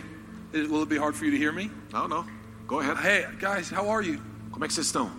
It- 0.53 0.69
Will 0.69 0.83
it 0.83 0.89
be 0.89 0.97
hard 0.97 1.15
for 1.15 1.25
you 1.25 1.31
to 1.31 1.37
hear 1.37 1.51
me? 1.51 1.71
Não, 1.91 2.07
não. 2.07 2.25
Go 2.67 2.79
ahead. 2.79 2.97
Hey, 2.97 3.25
guys, 3.39 3.69
how 3.69 3.89
are 3.89 4.01
you? 4.01 4.19
Como 4.51 4.63
é 4.63 4.67
que 4.67 4.73
vocês 4.73 4.87
estão? 4.87 5.09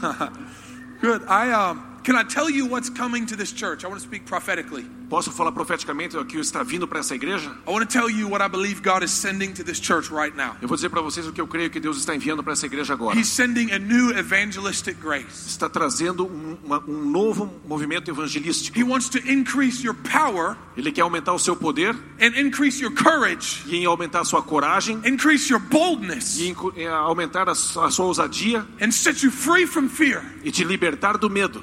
Good. 1.00 1.22
I 1.28 1.52
um, 1.52 1.80
can 2.02 2.16
I 2.16 2.24
tell 2.24 2.50
you 2.50 2.66
what's 2.66 2.90
coming 2.90 3.26
to 3.26 3.36
this 3.36 3.52
church? 3.52 3.84
I 3.84 3.88
want 3.88 4.00
to 4.00 4.06
speak 4.06 4.26
prophetically. 4.26 4.84
Posso 5.08 5.30
falar 5.32 5.52
profeticamente 5.52 6.16
o 6.18 6.24
que 6.24 6.38
está 6.38 6.62
vindo 6.62 6.86
para 6.86 7.00
essa 7.00 7.14
igreja? 7.14 7.50
I 7.66 7.70
want 7.70 7.88
to 7.88 7.98
tell 7.98 8.10
you 8.10 8.28
what 8.28 8.44
I 8.44 8.48
believe 8.48 8.82
God 8.82 9.02
is 9.02 9.10
sending 9.10 9.52
to 9.54 9.64
this 9.64 9.80
church 9.80 10.10
right 10.12 10.36
now. 10.36 10.54
Eu 10.60 10.68
vou 10.68 10.76
dizer 10.76 10.90
para 10.90 11.00
vocês 11.00 11.26
o 11.26 11.32
que 11.32 11.40
eu 11.40 11.46
creio 11.46 11.70
que 11.70 11.80
Deus 11.80 11.96
está 11.96 12.14
enviando 12.14 12.42
para 12.42 12.52
essa 12.52 12.66
igreja 12.66 12.92
agora. 12.92 13.18
He's 13.18 13.28
sending 13.28 13.72
a 13.72 13.78
new 13.78 14.10
evangelistic 14.18 14.98
grace. 15.00 15.48
Está 15.48 15.66
trazendo 15.68 16.26
um, 16.26 16.58
uma- 16.62 16.84
um 16.86 17.10
novo 17.10 17.50
movimento 17.66 18.10
evangelístico. 18.10 18.78
He 18.78 18.84
wants 18.84 19.08
to 19.08 19.18
increase 19.26 19.82
your 19.84 19.94
power 19.94 20.56
Ele 20.76 20.92
quer 20.92 21.00
aumentar 21.02 21.32
o 21.32 21.38
seu 21.40 21.56
poder 21.56 21.96
and 22.20 22.38
increase 22.38 22.80
your 22.80 22.92
courage, 22.94 23.64
e 23.66 23.84
aumentar 23.84 24.20
a 24.20 24.24
sua 24.24 24.42
coragem 24.42 25.00
increase 25.04 25.50
your 25.52 25.60
boldness, 25.60 26.38
e 26.38 26.54
aumentar 26.86 27.48
a 27.48 27.52
a 27.52 27.54
sua 27.90 28.04
ousadia 28.06 28.64
and 28.80 28.92
set 28.92 29.24
you 29.24 29.32
free 29.32 29.66
from 29.66 29.88
fear 29.88 30.22
e 30.44 30.52
te 30.52 30.62
libertar 30.62 31.16
do 31.18 31.28
medo, 31.28 31.60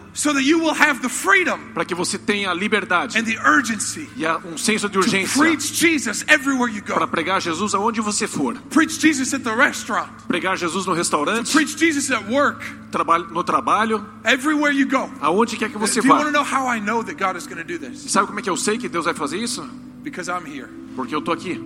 para 1.74 1.86
que 1.86 1.96
você 1.96 2.18
tenha 2.18 2.50
a 2.52 2.54
liberdade 2.54 3.18
the 3.36 3.48
urgency 3.48 4.08
e 4.16 4.26
a- 4.26 4.38
um 4.38 4.58
senso 4.58 4.88
de 4.90 4.98
urgência 4.98 5.38
preach 5.40 5.74
Jesus 5.74 6.24
everywhere 6.28 6.72
you 6.74 6.82
para 6.84 7.08
pregar 7.08 7.42
Jesus 7.42 7.74
aonde 7.74 8.02
você 8.02 8.28
for. 8.28 8.56
Preach 8.70 9.00
Jesus 9.00 9.34
at 9.34 9.44
the 9.44 9.54
restaurant, 9.54 10.10
Pregar 10.28 10.58
Jesus 10.58 10.86
no 10.86 10.94
restaurante, 10.94 11.52
preach 11.52 11.78
Jesus 11.78 12.12
at 12.12 12.24
work, 12.30 12.64
trabalho, 12.92 13.28
no 13.32 13.44
trabalho, 13.44 14.06
everywhere 14.24 14.74
you 14.74 14.88
go. 14.88 15.10
aonde 15.22 15.58
quer 15.58 15.70
que 15.70 15.78
você 15.78 16.02
vá. 16.02 16.32
know 16.32 16.44
how 16.44 16.68
I 16.68 16.80
know 16.80 17.04
that 17.04 17.16
God 17.18 17.36
is 17.38 17.46
going 17.48 17.58
to 17.58 17.64
do 17.64 17.78
this? 17.78 18.10
Sabe 18.12 18.28
como 18.28 18.40
é 18.40 18.42
que 18.44 18.50
eu 18.50 18.58
sei 18.58 18.78
que 18.78 18.88
Deus 18.90 19.06
vai 19.06 19.14
fazer 19.14 19.38
isso? 19.38 19.62
Because 20.04 20.30
I'm 20.30 20.46
here, 20.46 20.70
Porque 20.96 21.14
eu 21.16 21.22
tô 21.22 21.32
aqui. 21.32 21.60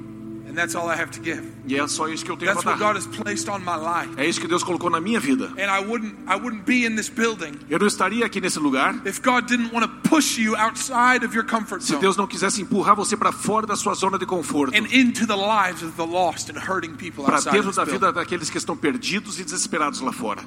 That's 0.60 0.76
all 0.76 0.90
I 0.90 1.00
have 1.00 1.12
to 1.12 1.22
give. 1.22 1.42
E 1.66 1.76
é 1.76 1.88
só 1.88 2.08
isso 2.08 2.26
que 2.26 2.32
eu 2.32 2.38
tenho 2.38 2.52
That's 2.52 2.64
para 2.64 2.74
what 2.74 2.80
dar. 2.80 2.94
God 2.94 2.98
has 2.98 3.08
placed 3.08 3.50
on 3.50 3.60
my 3.60 3.78
life. 3.78 4.14
É 4.18 4.28
isso 4.28 4.42
que 4.42 4.48
Deus 4.48 4.64
colocou 4.64 4.90
na 4.90 5.00
minha 5.00 5.20
vida. 5.20 5.52
And 5.58 5.70
I 5.70 5.80
wouldn't 5.80 6.16
I 6.28 6.36
wouldn't 6.36 6.64
be 6.66 6.86
in 6.86 6.96
this 6.96 7.10
building 7.10 7.54
Eu 7.70 7.80
não 7.80 7.88
estaria 7.88 8.26
aqui 8.26 8.42
nesse 8.42 8.60
lugar 8.60 8.96
if 9.06 9.22
God 9.22 9.46
didn't 9.46 9.74
want 9.74 9.86
to 9.86 10.10
push 10.10 10.38
you 10.38 10.56
outside 10.56 11.26
of 11.26 11.36
your 11.36 11.46
comfort 11.46 11.82
se 11.82 11.96
Deus 11.98 12.18
não 12.18 12.28
quisesse 12.28 12.62
empurrar 12.62 12.96
você 12.96 13.16
para 13.16 13.32
fora 13.32 13.66
da 13.66 13.76
sua 13.76 13.94
zona 13.94 14.18
de 14.18 14.26
conforto, 14.26 14.76
and 14.76 14.88
into 14.92 15.26
the 15.26 15.36
lives 15.36 15.84
of 15.84 15.94
the 15.96 16.06
lost 16.06 16.50
and 16.50 16.58
hurting 16.58 16.96
people 16.96 17.24
para 17.24 17.36
outside 17.36 17.56
dentro 17.56 17.72
da 17.72 17.86
vida 17.86 18.12
daqueles 18.12 18.50
que 18.50 18.58
estão 18.58 18.76
perdidos 18.76 19.40
e 19.40 19.44
desesperados 19.44 20.02
lá 20.02 20.12
fora. 20.12 20.42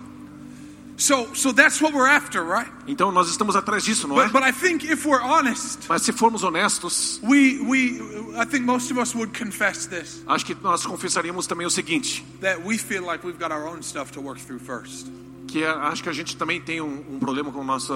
So 1.03 1.35
so 1.35 1.53
that's 1.53 1.83
what 1.83 1.93
we're 1.93 2.07
after, 2.07 2.45
right? 2.45 2.71
Então 2.87 3.11
nós 3.11 3.29
estamos 3.29 3.57
atrás 3.57 3.83
disso, 3.83 4.07
não 4.07 4.21
é? 4.21 4.29
But 4.29 4.35
but 4.35 4.43
I 4.45 4.53
think 4.53 4.85
if 4.85 5.05
we're 5.05 5.21
honest, 5.21 5.89
Mas 5.89 6.03
se 6.03 6.13
formos 6.13 6.45
honestos, 6.45 7.19
we 7.25 7.59
we 7.59 8.01
I 8.41 8.47
think 8.47 8.65
most 8.65 8.93
of 8.93 9.01
us 9.01 9.13
would 9.13 9.37
confess 9.37 9.87
this 9.87 10.23
acho 10.29 10.47
que 10.47 10.55
nós 10.63 10.87
confessaríamos 10.87 11.49
também 11.49 11.67
o 11.67 11.71
seguinte, 11.71 12.25
that 12.41 12.63
we 12.65 12.79
feel 12.79 13.05
like 13.05 13.27
we've 13.27 13.37
got 13.37 13.51
our 13.51 13.67
own 13.67 13.83
stuff 13.83 14.13
to 14.13 14.21
work 14.21 14.41
through 14.41 14.61
first. 14.61 15.09
que 15.49 15.65
acho 15.65 16.05
que 16.05 16.09
a 16.09 16.13
gente 16.13 16.37
também 16.37 16.61
tem 16.61 16.81
um, 16.81 17.05
um 17.11 17.19
problema 17.19 17.51
com 17.51 17.65
nossa 17.65 17.95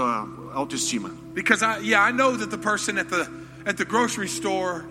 autoestima. 0.52 1.10
Because 1.32 1.64
I 1.64 1.78
yeah, 1.88 2.10
I 2.10 2.12
know 2.12 2.36
that 2.36 2.50
the 2.50 2.58
person 2.58 2.98
at 2.98 3.08
the 3.08 3.28
at 3.64 3.76
the 3.76 3.84
grocery 3.84 4.28
store 4.28 4.84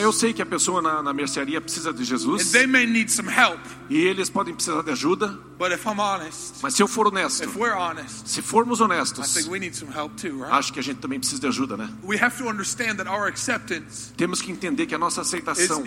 eu 0.00 0.12
sei 0.12 0.32
que 0.32 0.42
a 0.42 0.46
pessoa 0.46 0.80
na, 0.82 1.02
na 1.02 1.12
mercearia 1.12 1.60
precisa 1.60 1.92
de 1.92 2.02
And 2.02 2.04
Jesus 2.04 2.52
they 2.52 2.66
may 2.66 2.86
need 2.86 3.10
some 3.10 3.28
help. 3.30 3.60
e 3.88 3.96
eles 3.98 4.28
podem 4.30 4.54
precisar 4.54 4.82
de 4.82 4.90
ajuda, 4.90 5.28
But 5.58 5.72
if 5.72 5.84
I'm 5.86 6.00
honest, 6.00 6.54
mas 6.62 6.74
se 6.74 6.82
eu 6.82 6.88
for 6.88 7.06
honesto, 7.06 7.44
if 7.44 7.56
we're 7.56 7.76
honest, 7.76 8.26
se 8.28 8.42
formos 8.42 8.80
I 8.80 8.84
honestos, 8.84 9.32
think 9.32 9.48
we 9.48 9.58
need 9.60 9.74
some 9.76 9.92
help 9.92 10.12
too, 10.20 10.36
right? 10.38 10.52
acho 10.52 10.72
que 10.72 10.80
a 10.80 10.82
gente 10.82 10.98
também 10.98 11.18
precisa 11.20 11.40
de 11.40 11.46
ajuda, 11.46 11.76
né? 11.76 11.88
We 12.02 12.16
have 12.20 12.36
to 12.38 12.48
understand 12.48 12.96
that 12.96 13.08
our 13.08 13.26
acceptance 13.28 14.12
Temos 14.16 14.40
que 14.42 14.50
entender 14.50 14.86
que 14.86 14.94
a 14.94 14.98
nossa 14.98 15.20
aceitação 15.20 15.84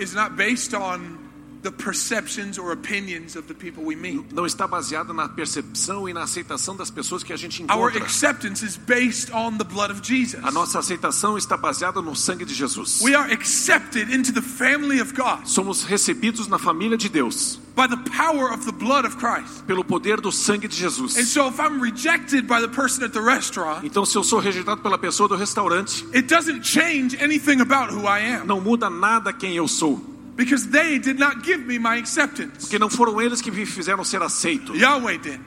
is 1.58 1.64
not 1.64 1.64
based 1.64 1.64
on 1.64 1.64
the 1.64 1.72
perceptions 1.72 2.58
or 2.58 2.72
opinions 2.72 3.36
of 3.36 3.48
the 3.48 3.54
people 3.54 3.84
we 3.84 3.96
meet. 3.96 4.32
não 4.34 4.46
está 4.46 4.68
baseada 4.68 5.14
na 5.14 5.28
percepção 5.28 6.08
e 6.08 6.14
na 6.14 6.24
aceitação 6.24 6.76
das 6.76 6.90
pessoas 6.90 7.24
que 7.24 7.34
a 7.34 7.38
gente 7.38 7.62
Our 7.64 7.90
encontra. 7.90 8.04
acceptance 8.04 8.64
is 8.66 8.78
based 8.78 9.32
on 9.34 9.58
the 9.58 9.64
blood 9.64 9.92
of 9.92 10.02
Jesus. 10.02 10.44
A 10.44 10.52
nossa 10.52 10.80
aceitação 10.80 11.38
está 11.38 11.58
baseada 11.58 12.02
no 12.02 12.16
sangue 12.16 12.46
de 12.46 12.54
Jesus. 12.54 13.02
We 13.02 13.16
are 13.16 13.32
accepted 13.32 14.10
into 14.14 14.32
the 14.32 14.42
family 14.42 15.00
of 15.02 15.14
God 15.14 15.46
Somos 15.48 15.84
recebidos 15.84 16.48
na 16.48 16.58
família 16.60 16.98
de 16.98 17.10
Deus 17.10 17.60
by 17.76 17.88
the 17.88 17.98
power 18.10 18.52
of 18.52 18.66
the 18.66 18.72
blood 18.72 19.06
of 19.06 19.18
Christ. 19.18 19.64
pelo 19.68 19.84
poder 19.84 20.20
do 20.20 20.32
sangue 20.32 20.68
de 20.68 20.76
And 20.86 20.90
Jesus. 20.90 21.30
so 21.32 21.48
if 21.48 21.60
I'm 21.60 21.80
rejected 21.80 22.48
by 22.48 22.60
the 22.60 22.68
person 22.68 23.04
at 23.04 23.12
the 23.14 23.22
restaurant, 23.22 23.84
Então, 23.86 24.04
se 24.06 24.18
eu 24.18 24.24
sou 24.24 24.40
rejeitado 24.40 24.82
pela 24.82 24.98
pessoa 24.98 25.30
do 25.30 25.36
restaurante, 25.36 26.04
it 26.14 26.28
doesn't 26.28 26.64
change 26.64 27.16
anything 27.22 27.62
about 27.62 27.94
who 27.94 28.08
I 28.08 28.20
am 28.36 28.46
não 28.48 28.60
muda 28.60 28.90
nada 28.90 29.32
quem 29.32 29.56
eu 29.56 29.68
sou, 29.68 30.04
because 30.38 30.68
they 30.70 31.00
did 31.00 31.20
not 31.20 31.44
give 31.44 31.66
me 31.66 31.78
my 31.78 31.98
acceptance. 31.98 32.62
porque 32.62 32.80
não 32.80 32.90
foram 32.90 33.20
eles 33.20 33.42
que 33.42 33.52
me 33.52 33.66
fizeram 33.66 34.06
ser 34.06 34.22
aceito. 34.22 34.74
Yahweh 34.76 35.18
did. 35.18 35.42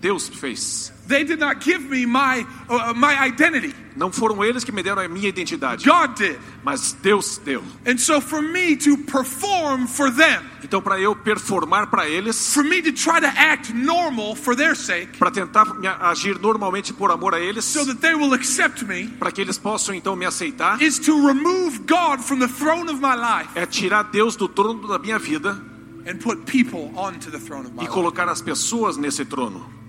Deus 0.00 0.28
fez. 0.28 0.92
They 1.06 1.24
did 1.24 1.38
not 1.38 1.60
give 1.60 1.80
me 1.88 2.06
my 2.06 2.46
uh, 2.68 2.94
my 2.94 3.14
identity. 3.26 3.74
Não 3.96 4.10
foram 4.10 4.42
eles 4.42 4.64
que 4.64 4.72
me 4.72 4.82
deram 4.82 5.02
a 5.02 5.08
minha 5.08 5.28
identidade, 5.28 5.84
God 5.84 6.16
did. 6.16 6.36
mas 6.64 6.92
Deus 7.00 7.38
deu. 7.38 7.62
And 7.86 7.98
so 7.98 8.20
for 8.20 8.42
me 8.42 8.76
to 8.78 8.96
perform 8.98 9.86
for 9.86 10.10
them, 10.10 10.42
Então, 10.64 10.80
para 10.80 10.98
eu 10.98 11.14
performar 11.14 11.88
para 11.88 12.08
eles, 12.08 12.52
for 12.52 12.64
me 12.64 12.82
to 12.82 12.90
try 12.90 13.20
to 13.20 13.26
act 13.26 13.72
normal 13.72 14.34
for 14.34 14.56
their 14.56 14.74
sake, 14.74 15.18
para 15.18 15.30
tentar 15.30 15.66
agir 16.00 16.38
normalmente 16.40 16.92
por 16.92 17.10
amor 17.12 17.34
a 17.34 17.38
eles, 17.40 17.64
so 17.64 17.84
that 17.84 18.00
they 18.00 18.14
will 18.14 18.32
accept 18.34 18.82
me, 18.84 19.06
para 19.08 19.30
que 19.30 19.40
eles 19.40 19.58
possam 19.58 19.94
então 19.94 20.16
me 20.16 20.24
aceitar, 20.26 20.80
is 20.82 20.98
to 20.98 21.12
remove 21.26 21.80
God 21.86 22.20
from 22.20 22.40
the 22.40 22.48
throne 22.48 22.90
of 22.90 23.00
my 23.00 23.14
life 23.14 23.50
é 23.54 23.66
tirar 23.66 24.04
Deus 24.04 24.34
do 24.36 24.48
trono 24.48 24.88
da 24.88 24.98
minha 24.98 25.18
vida 25.18 25.60
and 26.06 26.18
put 26.18 26.44
people 26.46 26.90
onto 26.96 27.30
the 27.30 27.38
throne 27.38 27.66
of 27.66 27.74
my 27.74 27.84
e 27.84 27.86
colocar 27.86 28.28
as 28.28 28.40
pessoas 28.40 28.96
nesse 28.96 29.24
trono. 29.24 29.83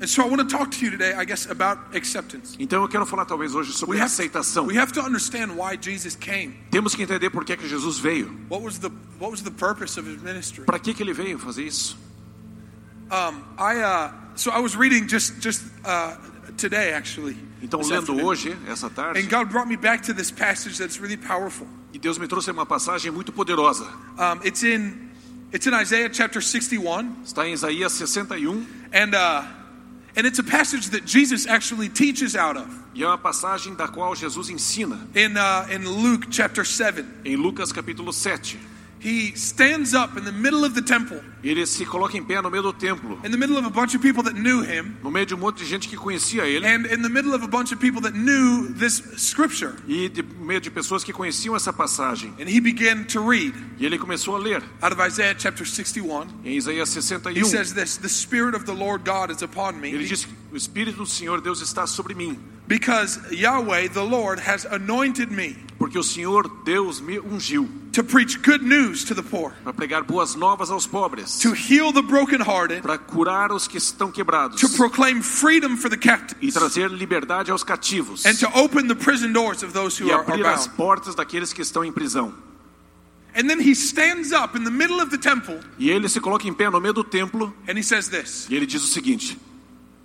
And 0.00 0.08
so 0.08 0.22
I 0.24 0.28
want 0.28 0.40
to 0.40 0.46
talk 0.56 0.70
to 0.70 0.84
you 0.84 0.90
today, 0.90 1.12
I 1.12 1.24
guess, 1.26 1.44
about 1.50 1.94
acceptance. 1.94 2.56
Então 2.58 2.82
eu 2.82 2.88
quero 2.88 3.04
falar 3.04 3.26
talvez 3.26 3.54
hoje 3.54 3.70
We 3.70 3.76
sobre 3.76 3.98
have, 3.98 4.06
aceitação. 4.06 4.66
we 4.66 4.78
have 4.78 4.92
to 4.92 5.02
understand 5.02 5.52
why 5.56 5.76
Jesus 5.76 6.16
came. 6.16 6.54
Temos 6.70 6.94
que 6.94 7.02
entender 7.02 7.28
por 7.30 7.44
que, 7.44 7.54
que 7.56 7.68
Jesus 7.68 7.98
veio. 7.98 8.30
What 8.48 8.62
was 8.62 8.78
the 8.78 8.88
what 9.18 9.30
was 9.30 9.42
the 9.42 9.50
purpose 9.50 9.98
of 10.00 10.06
his 10.08 10.22
ministry? 10.22 10.64
Para 10.64 10.78
que, 10.78 10.94
que 10.94 11.02
ele 11.02 11.12
veio 11.12 11.38
fazer 11.38 11.64
isso? 11.66 11.98
Um, 13.10 13.42
I 13.58 13.82
uh, 13.82 14.12
so 14.36 14.50
I 14.52 14.60
was 14.60 14.74
reading 14.76 15.06
just 15.06 15.40
just 15.40 15.62
uh, 15.84 16.16
today 16.56 16.92
actually. 16.92 17.36
Então, 17.62 17.80
lendo 17.82 18.12
afternoon. 18.12 18.24
hoje, 18.24 18.56
essa 18.68 18.88
tarde, 18.88 19.20
And 19.20 19.28
God 19.28 19.50
brought 19.50 19.68
me 19.68 19.76
back 19.76 20.02
to 20.04 20.14
this 20.14 20.30
passage 20.30 20.78
that's 20.78 20.98
really 20.98 21.18
powerful. 21.18 21.66
e 21.92 21.98
Deus 21.98 22.16
me 22.18 22.26
trouxe 22.26 22.50
uma 22.50 22.64
passagem 22.64 23.10
muito 23.10 23.32
poderosa. 23.32 23.84
Um, 24.16 24.40
it's 24.46 24.62
in 24.62 25.10
it's 25.52 25.66
in 25.66 25.74
Isaiah 25.74 26.08
chapter 26.08 26.40
61, 26.40 27.16
Está 27.22 27.46
em 27.46 27.52
Isaías 27.52 27.92
61 27.92 28.64
and 28.94 29.14
uh, 29.14 29.44
and 30.20 30.26
it's 30.26 30.38
a 30.38 30.44
passage 30.44 30.90
that 30.90 31.06
Jesus 31.06 31.46
actually 31.46 31.88
teaches 31.88 32.36
out 32.36 32.58
of 32.58 32.68
e 32.94 33.02
é 33.02 33.06
uma 33.06 33.16
passagem 33.16 33.74
da 33.74 33.88
qual 33.88 34.14
Jesus 34.14 34.50
ensina 34.50 34.98
in 35.14 35.38
uh, 35.38 35.66
in 35.74 35.88
Luke 35.88 36.26
chapter 36.30 36.62
7. 36.62 37.06
em 37.24 37.36
Lucas 37.36 37.72
capítulo 37.72 38.12
7. 38.12 38.58
He 39.00 39.34
stands 39.34 39.94
up 39.94 40.18
in 40.18 40.24
the 40.26 40.32
middle 40.32 40.62
of 40.62 40.74
the 40.74 40.82
temple, 40.82 41.22
Ele 41.42 41.64
se 41.66 41.84
coloca 41.86 42.16
em 42.16 42.22
pé 42.22 42.40
no 42.42 42.50
meio 42.50 42.62
do 42.62 42.72
templo, 42.72 43.18
in 43.24 43.30
the 43.30 43.36
middle 43.36 43.56
of 43.56 43.66
a 43.66 43.70
bunch 43.70 43.94
of 43.94 44.02
people 44.02 44.22
that 44.22 44.34
knew 44.38 44.62
him, 44.62 44.96
no 45.02 45.10
meio 45.10 45.24
de 45.24 45.34
um 45.34 45.38
monte 45.38 45.58
de 45.58 45.64
gente 45.64 45.88
que 45.88 45.96
conhecia 45.96 46.44
ele 46.46 46.66
and 46.66 46.86
in 46.92 47.00
the 47.02 47.08
middle 47.08 47.32
of 47.34 47.42
a 47.42 47.48
bunch 47.48 47.72
of 47.72 47.80
people 47.80 48.00
that 48.02 48.14
knew 48.16 48.68
this 48.74 49.02
scripture. 49.16 49.74
e 49.88 50.08
de 50.08 50.22
meio 50.22 50.60
de 50.60 50.70
pessoas 50.70 51.02
que 51.02 51.12
conheciam 51.12 51.56
essa 51.56 51.72
passagem. 51.72 52.32
And 52.38 52.48
he 52.48 52.60
began 52.60 53.04
to 53.04 53.20
read 53.26 53.54
E 53.78 53.86
ele 53.86 53.98
começou 53.98 54.36
a 54.36 54.38
ler 54.38 54.62
out 54.82 54.92
of 54.92 55.00
Isaiah 55.00 55.34
chapter 55.38 55.64
61. 55.66 56.26
em 56.44 56.56
Isaías 56.56 56.94
He 56.94 57.00
61. 57.00 57.44
says 57.46 57.72
this 57.72 57.96
The 57.96 58.08
Spirit 58.08 58.54
of 58.54 58.64
the 58.66 58.74
Lord 58.74 59.04
God 59.04 59.30
is 59.30 59.42
upon 59.42 59.80
me 59.80 59.90
Ele 59.92 60.04
diz: 60.04 60.26
O 60.52 60.56
Espírito 60.56 60.98
do 60.98 61.06
Senhor 61.06 61.40
Deus 61.40 61.62
está 61.62 61.86
sobre 61.86 62.14
mim, 62.14 62.38
because 62.68 63.18
Yahweh, 63.32 63.88
the 63.88 64.02
Lord, 64.02 64.40
has 64.40 64.66
anointed 64.66 65.30
me 65.30 65.56
porque 65.78 65.96
o 65.98 66.02
Senhor 66.02 66.42
Deus 66.64 67.00
me 67.00 67.18
ungiu 67.18 67.66
to 67.92 68.04
preach 68.04 68.36
good 68.42 68.62
news 68.62 69.02
to 69.04 69.14
the 69.14 69.22
poor, 69.22 69.50
para 69.64 69.72
pregar 69.72 70.02
boas 70.04 70.34
novas 70.34 70.70
aos 70.70 70.86
pobres, 70.86 71.29
to 71.38 71.52
heal 71.52 71.92
the 71.92 72.02
brokenhearted, 72.02 72.82
para 72.82 72.98
curar 72.98 73.52
os 73.52 73.68
que 73.68 73.78
estão 73.78 74.10
quebrados 74.10 74.60
to 74.60 74.68
proclaim 74.70 75.22
freedom 75.22 75.76
for 75.76 75.88
the 75.88 75.96
e 75.96 75.98
captives, 75.98 76.54
trazer 76.54 76.90
liberdade 76.90 77.50
aos 77.50 77.62
cativos 77.62 78.24
and 78.26 78.34
to 78.34 78.46
open 78.58 78.88
the 78.88 78.94
prison 78.94 79.32
doors 79.32 79.62
of 79.62 79.72
those 79.72 80.02
who 80.02 80.08
e 80.08 80.12
are, 80.12 80.22
are 80.22 80.32
abrir 80.32 80.46
as 80.46 80.66
portas 80.66 81.14
daqueles 81.14 81.52
que 81.52 81.62
estão 81.62 81.84
em 81.84 81.92
prisão. 81.92 82.32
And 83.34 83.48
then 83.48 83.60
he 83.60 83.74
stands 83.74 84.32
up 84.32 84.56
in 84.56 84.64
the 84.64 84.70
middle 84.72 85.00
of 85.00 85.10
the 85.10 85.18
temple 85.18 85.60
E 85.78 85.88
ele 85.88 86.08
se 86.08 86.20
coloca 86.20 86.48
em 86.48 86.52
pé 86.52 86.68
no 86.68 86.80
meio 86.80 86.92
do 86.92 87.04
templo 87.04 87.54
and 87.68 87.78
he 87.78 87.82
says 87.82 88.08
this 88.08 88.48
e 88.50 88.56
ele 88.56 88.66
diz 88.66 88.82
o 88.82 88.88
seguinte: 88.88 89.38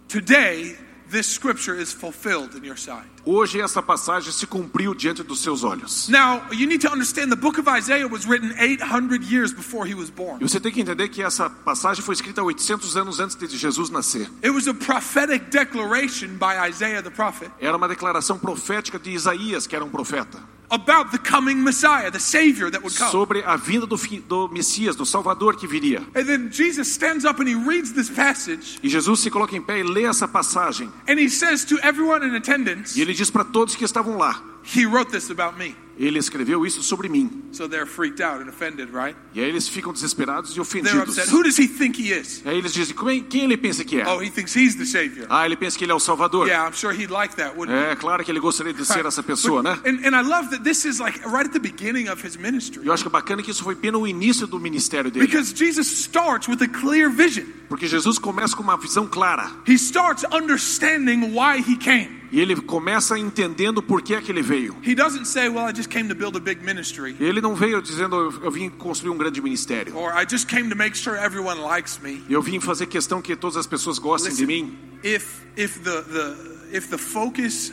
Today, 0.08 0.78
this 1.10 1.26
scripture 1.28 1.76
is 1.76 1.92
fulfilled 1.92 2.56
in 2.56 2.64
your 2.64 2.78
sight. 2.78 3.15
Hoje 3.26 3.60
essa 3.60 3.82
passagem 3.82 4.32
se 4.32 4.46
cumpriu 4.46 4.94
diante 4.94 5.24
dos 5.24 5.40
seus 5.42 5.64
olhos. 5.64 6.08
Now, 6.10 6.44
you 6.52 6.68
need 6.68 6.80
to 6.88 6.94
understand 6.94 7.30
the 7.30 7.36
book 7.36 7.60
of 7.60 7.68
Isaiah 7.68 8.08
was 8.08 8.26
written 8.28 8.54
800 8.60 9.24
years 9.24 9.52
before 9.52 9.90
he 9.90 9.96
was 9.96 10.10
born. 10.12 10.38
E 10.44 10.48
você 10.48 10.60
tem 10.60 10.72
que 10.72 10.80
entender 10.80 11.10
que 11.10 11.24
essa 11.24 11.50
passagem 11.50 12.04
foi 12.04 12.14
escrita 12.14 12.44
800 12.44 12.96
anos 12.96 13.20
antes 13.20 13.36
de 13.36 13.58
Jesus 13.58 13.90
nascer. 13.90 14.30
It 14.44 14.52
was 14.52 14.68
a 14.68 14.74
prophetic 14.76 15.50
declaration 15.50 16.38
by 16.38 16.70
Isaiah 16.70 17.02
the 17.02 17.10
prophet 17.10 17.50
Era 17.60 17.76
uma 17.76 17.88
declaração 17.88 18.38
profética 18.38 19.00
de 19.00 19.10
Isaías, 19.12 19.66
que 19.66 19.76
era 19.76 19.84
um 19.84 19.90
profeta, 19.90 20.40
about 20.70 21.12
the 21.12 21.20
coming 21.20 21.56
Messiah, 21.56 22.10
the 22.12 22.20
Savior 22.20 22.72
that 22.72 22.84
would 22.84 22.98
come. 22.98 23.12
sobre 23.12 23.44
a 23.44 23.56
vinda 23.56 23.86
do, 23.86 23.96
do 24.28 24.50
Messias, 24.50 24.96
do 24.96 25.06
Salvador 25.06 25.56
que 25.56 25.68
viria. 25.68 26.00
And 26.16 26.26
then 26.26 26.50
Jesus 26.52 26.88
stands 26.92 27.24
up 27.24 27.40
and 27.40 27.48
he 27.48 27.56
reads 27.56 27.92
this 27.94 28.10
passage 28.10 28.80
E 28.84 28.90
Jesus 28.90 29.20
se 29.20 29.30
coloca 29.30 29.56
em 29.56 29.62
pé 29.62 29.80
e 29.80 29.84
lê 29.84 30.04
essa 30.06 30.28
passagem. 30.28 30.90
and 31.08 31.20
he 31.20 31.30
says 31.30 31.64
to 31.66 31.78
everyone 31.84 32.24
in 32.28 32.36
attendance, 32.36 32.98
E 32.98 33.02
ele 33.02 33.14
diz 33.16 33.30
para 33.30 33.44
todos 33.44 33.76
que 33.76 33.84
estavam 33.86 34.18
lá: 34.18 34.44
He 34.76 34.86
wrote 34.86 35.12
this 35.12 35.30
about 35.32 35.58
me. 35.58 35.76
Ele 35.98 36.20
escreveu 36.20 36.66
isso 36.66 36.84
sobre 36.84 37.08
mim. 37.08 37.44
So 37.54 37.70
they're 37.70 37.86
freaked 37.90 38.22
out 38.22 38.44
and 38.44 38.50
offended, 38.50 38.90
right? 38.94 39.16
E 39.34 39.40
aí 39.40 39.48
eles 39.48 39.70
ficam 39.70 39.94
desesperados 39.94 40.50
e 40.52 40.56
They're 40.56 40.62
ofendidos. 40.62 41.18
upset. 41.18 41.34
Who 41.34 41.42
does 41.44 41.58
he 41.58 41.70
think 41.70 41.98
he 42.02 42.12
is? 42.12 42.42
E 42.44 42.50
aí 42.50 42.58
eles 42.58 42.74
dizem: 42.74 42.94
"Como 42.94 43.10
é- 43.10 43.22
quem 43.22 43.46
ele 43.46 43.56
pensa 43.56 43.86
que 43.86 44.02
é? 44.02 44.06
Oh, 44.06 44.22
he 44.22 44.30
thinks 44.30 44.54
he's 44.58 44.76
the 44.76 44.84
Savior. 44.86 45.26
Ah, 45.30 45.46
ele 45.46 45.56
pensa 45.56 45.78
que 45.78 45.86
ele 45.86 45.94
é 45.94 45.96
o 45.96 46.00
Salvador. 46.00 46.48
Yeah, 46.48 46.68
I'm 46.70 46.76
sure 46.76 46.94
he'd 46.94 47.14
like 47.14 47.38
that, 47.38 47.56
wouldn't 47.58 47.72
he? 47.80 47.92
É 47.92 47.96
claro 47.96 48.26
que 48.26 48.30
ele 48.32 48.42
gostaria 48.42 48.74
de 48.74 48.84
ser 48.86 49.06
essa 49.08 49.24
pessoa, 49.24 49.64
né? 49.64 49.76
But- 49.76 49.88
and, 49.88 50.06
and 50.06 50.20
I 50.22 50.28
love 50.28 50.50
that 50.50 50.64
this 50.66 50.84
is 50.84 51.00
like 51.00 51.18
right 51.26 51.46
at 51.46 51.54
the 51.54 51.60
beginning 51.60 52.10
of 52.10 52.22
his 52.28 52.36
ministry. 52.36 52.86
Eu 52.86 52.92
acho 52.92 53.04
que 53.04 53.08
é 53.08 53.12
bacana 53.12 53.42
que 53.42 53.52
isso 53.52 53.64
foi 53.64 53.76
bem 53.76 53.92
no 53.92 54.06
início 54.06 54.46
do 54.48 54.60
ministério 54.60 55.10
dele. 55.10 55.26
Because 55.26 55.54
Jesus 55.56 55.88
starts 55.88 56.50
with 56.50 56.62
a 56.62 56.68
clear 56.68 57.10
vision. 57.10 57.46
Porque 57.70 57.88
Jesus 57.88 58.20
começa 58.20 58.54
com 58.54 58.64
uma 58.64 58.76
visão 58.76 59.08
clara. 59.08 59.50
He 59.66 59.76
starts 59.76 60.26
understanding 60.30 61.32
why 61.34 61.60
he 61.66 61.78
came. 61.78 62.25
E 62.36 62.40
ele 62.42 62.56
começa 62.58 63.18
entendendo 63.18 63.82
por 63.82 64.02
que 64.02 64.14
é 64.14 64.20
que 64.22 64.30
ele 64.30 64.42
veio. 64.42 64.76
He 64.86 64.94
doesn't 64.94 65.26
say, 65.26 65.48
Well, 65.48 65.70
I 65.70 65.74
just 65.74 65.90
came 65.90 66.10
to 66.10 66.16
build 66.16 66.36
a 66.36 66.40
big 66.42 66.62
ministry, 66.66 67.16
Ele 67.20 67.40
não 67.40 67.56
veio 67.56 67.82
dizendo 67.82 68.16
eu, 68.18 68.44
eu 68.44 68.52
vim 68.52 68.70
construir 68.70 69.12
um 69.12 69.18
grande 69.18 69.42
ministério. 69.42 69.96
or 69.96 70.12
I 70.12 70.26
just 70.30 70.48
came 70.50 70.70
to 70.70 70.76
make 70.76 70.98
sure 70.98 71.18
everyone 71.18 71.62
likes 71.62 71.98
me. 72.04 72.22
Eu 72.30 72.42
vim 72.42 72.60
fazer 72.60 72.88
questão 72.88 73.22
que 73.22 73.36
todas 73.38 73.56
as 73.56 73.66
pessoas 73.66 73.98
gostem 74.00 74.34
de 74.36 74.46
mim. 74.46 74.78
If, 75.02 75.44
if, 75.56 75.80
the, 75.80 76.02
the, 76.02 76.78
if 76.78 76.90
the 76.90 76.98
focus 76.98 77.72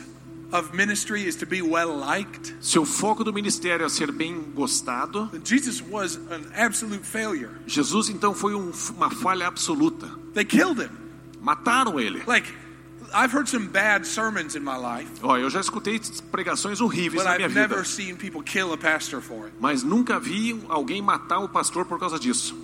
of 0.53 0.73
ministry 0.73 1.27
is 1.27 1.35
to 1.35 1.45
be 1.45 1.61
well 1.61 1.97
liked, 1.97 2.55
Se 2.61 2.77
o 2.79 2.85
foco 2.85 3.23
do 3.23 3.33
ministério 3.33 3.85
é 3.85 3.89
ser 3.89 4.11
bem 4.13 4.39
gostado, 4.55 5.29
Jesus 5.43 5.83
was 5.89 6.15
an 6.31 6.41
absolute 6.55 7.03
failure. 7.05 7.49
Jesus 7.67 8.07
então 8.07 8.33
foi 8.33 8.55
um- 8.55 8.71
uma 8.95 9.09
falha 9.09 9.45
absoluta. 9.47 10.07
They 10.33 10.45
killed 10.45 10.79
him. 10.81 10.89
Mataram 11.41 11.99
ele. 11.99 12.21
Like, 12.25 12.47
I've 13.13 13.31
heard 13.31 13.47
some 13.47 13.67
bad 13.67 14.05
sermons 14.05 14.55
in 14.55 14.63
my 14.63 14.75
life, 14.77 15.09
Ó, 15.21 15.37
eu 15.37 15.49
já 15.49 15.59
escutei 15.61 15.99
pregações 16.31 16.81
horríveis 16.81 17.21
but 17.23 17.29
na 17.29 17.35
minha 17.35 17.47
I've 17.47 17.53
vida, 17.53 17.67
never 17.67 17.85
seen 17.85 18.15
people 18.15 18.41
kill 18.43 18.73
a 18.73 18.77
pastor 18.77 19.21
for 19.21 19.45
it. 19.45 19.53
mas 19.59 19.83
nunca 19.83 20.19
vi 20.19 20.59
alguém 20.69 21.01
matar 21.01 21.39
o 21.39 21.47
pastor 21.49 21.85
por 21.85 21.99
causa 21.99 22.17
disso. 22.19 22.55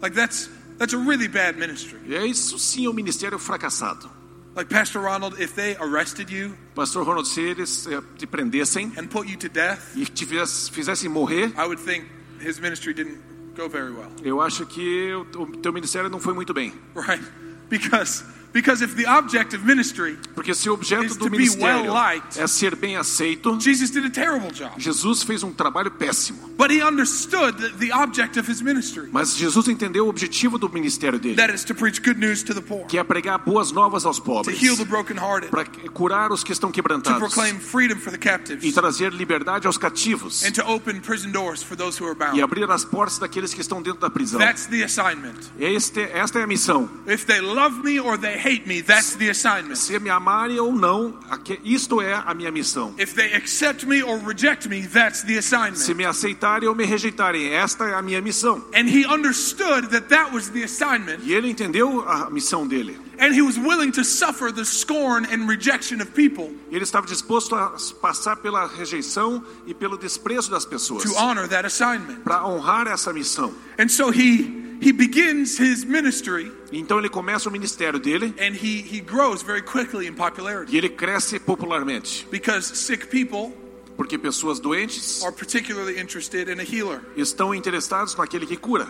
Like, 0.00 0.14
that's, 0.14 0.48
that's 0.78 0.94
a 0.94 0.98
really 0.98 1.26
bad 1.28 1.58
ministry. 1.58 1.98
É 2.14 2.24
isso 2.26 2.58
sim 2.58 2.86
é 2.86 2.90
um 2.90 2.92
ministério 2.92 3.38
fracassado. 3.38 4.08
Like, 4.54 4.70
Pastor 4.72 5.02
Ronald, 5.02 5.38
if 5.38 5.54
they 5.54 5.76
arrested 5.76 6.30
you 6.30 6.54
Pastor 6.74 7.04
Ronald, 7.04 7.26
se 7.28 7.40
eles 7.42 7.86
eh, 7.86 8.00
te 8.16 8.26
prendessem 8.26 8.90
and 8.96 9.06
put 9.08 9.28
you 9.28 9.36
to 9.36 9.48
death, 9.50 9.80
e 9.94 10.06
te 10.06 10.24
fizesse- 10.24 10.70
fizessem 10.70 11.10
morrer, 11.10 11.52
I 11.58 11.64
would 11.66 11.78
think 11.78 12.06
his 12.40 12.58
ministry 12.58 12.94
didn't 12.94 13.18
go 13.54 13.68
very 13.68 13.90
well, 13.92 14.10
eu 14.22 14.40
acho 14.40 14.64
que 14.64 15.12
o 15.12 15.42
o 15.42 15.46
teu 15.58 15.72
ministério 15.74 16.08
não 16.08 16.18
foi 16.20 16.32
muito 16.32 16.54
bem. 16.54 16.72
right? 16.94 17.22
Because 17.68 18.24
Because 18.56 18.82
if 18.82 18.96
the 18.96 19.04
object 19.06 19.54
of 19.54 19.66
ministry, 19.66 20.18
Porque 20.34 20.54
se 20.54 20.70
o 20.70 20.72
objeto 20.72 21.04
Is 21.04 21.16
do 21.16 21.26
to 21.26 21.30
be 21.30 21.36
ministério 21.36 21.92
well-liked. 21.92 22.40
é 22.40 22.46
ser 22.46 22.74
bem 22.74 22.96
aceito, 22.96 23.60
Jesus 23.60 23.90
did 23.90 24.06
a 24.06 24.08
terrible 24.08 24.50
job. 24.50 24.72
Jesus 24.78 25.22
fez 25.22 25.42
um 25.42 25.52
trabalho 25.52 25.90
péssimo. 25.90 26.48
But 26.56 26.70
he 26.70 26.82
understood 26.82 27.58
the, 27.78 27.92
object 27.92 28.38
of 28.38 28.50
his 28.50 28.62
ministry. 28.62 29.10
Mas 29.12 29.36
Jesus 29.36 29.68
entendeu 29.68 30.06
o 30.06 30.08
objetivo 30.08 30.56
do 30.56 30.70
ministério 30.70 31.18
dele, 31.18 31.36
That 31.36 31.54
is 31.54 31.64
to 31.64 31.74
preach 31.74 32.00
good 32.00 32.18
news 32.18 32.42
to 32.44 32.54
the 32.54 32.62
poor, 32.62 32.86
que 32.86 32.96
é 32.96 33.04
pregar 33.04 33.38
boas 33.44 33.72
novas 33.72 34.06
aos 34.06 34.16
to 34.16 34.24
pobres, 34.24 34.62
heal 34.62 34.74
the 34.74 34.86
brokenhearted, 34.86 35.50
para 35.50 35.66
curar 35.92 36.32
os 36.32 36.42
que 36.42 36.52
estão 36.52 36.70
to 36.70 36.74
quebrantados 36.74 37.18
proclaim 37.18 37.60
freedom 37.60 37.98
for 37.98 38.10
the 38.10 38.16
e 38.16 38.18
captives, 38.18 38.72
trazer 38.72 39.12
liberdade 39.12 39.66
aos 39.66 39.76
cativos 39.76 40.42
and 40.44 40.52
to 40.52 40.62
open 40.66 40.98
prison 41.00 41.30
doors 41.30 41.62
for 41.62 41.76
those 41.76 42.02
who 42.02 42.08
are 42.08 42.16
e 42.16 42.18
bound. 42.18 42.40
abrir 42.40 42.70
as 42.70 42.86
portas 42.86 43.18
daqueles 43.18 43.52
que 43.52 43.60
estão 43.60 43.82
dentro 43.82 44.00
da 44.00 44.08
prisão. 44.08 44.40
That's 44.40 44.64
the 44.66 44.82
assignment. 44.82 45.36
Este, 45.58 46.00
esta 46.00 46.38
é 46.38 46.44
a 46.44 46.46
missão. 46.46 46.88
If 47.06 47.26
they 47.26 47.42
love 47.42 47.84
me 47.84 48.00
or 48.00 48.16
they 48.16 48.45
hate 48.46 48.66
me, 48.66 48.80
that's 48.80 49.16
the 49.16 49.28
assignment. 49.30 49.76
Se 49.76 49.98
me 49.98 50.08
amarem 50.10 50.60
ou 50.60 50.72
não, 50.72 51.18
isto 51.64 52.00
é 52.00 52.14
a 52.14 52.32
minha 52.34 52.50
missão. 52.52 52.94
If 52.98 53.14
they 53.14 53.32
accept 53.34 53.84
me 53.86 54.02
or 54.02 54.18
reject 54.18 54.68
me, 54.68 54.86
that's 54.86 55.22
the 55.22 55.34
Se 55.42 55.54
assignment. 55.54 55.94
me 55.96 56.04
aceitarem 56.04 56.68
ou 56.68 56.74
me 56.74 56.84
rejeitarem, 56.84 57.52
esta 57.52 57.84
é 57.84 57.94
a 57.94 58.02
minha 58.02 58.20
missão. 58.22 58.62
And 58.74 58.88
he 58.88 59.04
understood 59.06 59.88
that 59.90 60.08
that 60.08 60.32
was 60.32 60.48
the 60.50 60.62
assignment, 60.62 61.20
E 61.24 61.34
ele 61.34 61.50
entendeu 61.50 62.08
a 62.08 62.30
missão 62.30 62.66
dele. 62.66 62.96
and 63.18 63.32
he 63.34 63.40
was 63.42 63.56
willing 63.58 63.90
to 63.90 64.04
suffer 64.04 64.52
the 64.52 64.62
scorn 64.64 65.24
and 65.32 65.48
rejection 65.48 66.02
of 66.02 66.12
people 66.12 66.50
Ele 66.70 66.82
estava 66.84 67.06
disposto 67.06 67.54
a 67.54 67.72
passar 68.02 68.36
pela 68.36 68.66
rejeição 68.66 69.42
e 69.66 69.72
pelo 69.72 69.96
desprezo 69.96 70.50
das 70.50 70.66
pessoas 70.66 71.02
to 71.02 71.14
honor 71.16 71.48
that 71.48 71.64
assignment. 71.66 72.22
para 72.24 72.44
honrar 72.46 72.86
essa 72.86 73.12
missão. 73.12 73.52
And 73.78 73.88
so 73.88 74.10
he 74.10 74.65
he 74.80 74.92
begins 74.92 75.58
his 75.58 75.84
ministry 75.84 76.50
Então 76.72 76.98
ele 76.98 77.08
começa 77.08 77.48
o 77.48 77.52
ministério 77.52 77.98
dele 77.98 78.34
and 78.38 78.54
he 78.54 78.82
he 78.82 79.00
grows 79.00 79.42
very 79.42 79.62
quickly 79.62 80.06
in 80.06 80.14
popularity. 80.14 80.74
e 80.74 80.78
ele 80.78 80.88
cresce 80.88 81.38
popularmente, 81.38 82.26
because 82.30 82.76
sick 82.76 83.06
people 83.08 83.52
porque 83.96 84.18
pessoas 84.18 84.60
doentes 84.60 85.22
are 85.24 85.32
particularly 85.34 85.98
interested 85.98 86.48
in 86.50 86.60
a 86.60 86.64
healer. 86.64 87.00
estão 87.16 87.54
interessados 87.54 88.14
naquele 88.16 88.44
que 88.46 88.56
cura, 88.56 88.86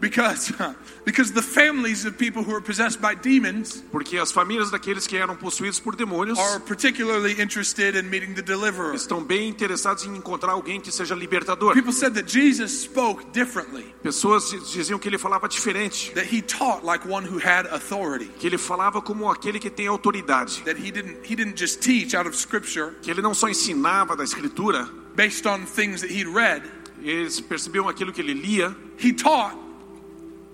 because 0.00 0.52
because 1.04 1.32
the 1.32 1.42
families 1.42 2.04
of 2.04 2.16
people 2.18 2.42
who 2.42 2.54
are 2.54 2.60
possessed 2.60 3.00
by 3.00 3.14
demons 3.14 3.82
porque 3.90 4.18
as 4.18 4.32
famílias 4.32 4.70
daqueles 4.70 5.06
que 5.06 5.16
eram 5.16 5.36
possuídos 5.36 5.80
por 5.80 5.94
demônios 5.96 6.38
are 6.38 6.60
particularly 6.60 7.40
interested 7.40 7.96
in 7.96 8.08
meeting 8.10 8.34
the 8.34 8.42
deliverer. 8.42 8.94
estão 8.94 9.22
bem 9.22 9.48
interessados 9.48 10.04
em 10.04 10.16
encontrar 10.16 10.52
alguém 10.52 10.80
que 10.80 10.90
seja 10.92 11.14
libertador. 11.14 11.74
People 11.74 11.92
said 11.92 12.14
that 12.14 12.30
Jesus 12.30 12.82
spoke 12.82 13.24
differently, 13.32 13.84
Pessoas 14.02 14.50
diziam 14.72 14.98
que 14.98 15.08
ele 15.08 15.18
falava 15.18 15.48
diferente, 15.48 16.12
that 16.14 16.26
he 16.32 16.42
taught 16.42 16.84
like 16.84 17.06
one 17.08 17.24
who 17.26 17.38
had 17.38 17.66
authority, 17.72 18.26
que 18.38 18.46
ele 18.46 18.58
falava 18.58 19.00
como 19.00 19.30
aquele 19.30 19.58
que 19.58 19.70
tem 19.70 19.86
autoridade, 19.86 20.62
that 20.64 20.78
he 20.80 20.90
didn't 20.90 21.18
he 21.24 21.34
didn't 21.34 21.56
just 21.58 21.80
teach 21.80 22.14
out 22.16 22.28
of 22.28 22.36
scripture 22.36 22.94
que 23.02 23.10
ele 23.10 23.22
não 23.22 23.34
só 23.34 23.48
ensinava 23.48 24.16
da 24.16 24.24
escritura, 24.24 24.88
based 25.14 25.46
on 25.46 25.64
things 25.64 26.00
that 26.02 26.12
he'd 26.12 26.28
read. 26.28 26.62
eles 27.02 27.40
percebiam 27.40 27.88
aquilo 27.88 28.12
que 28.12 28.20
ele 28.20 28.34
lia, 28.34 28.74
He 28.98 29.12
taught 29.12 29.54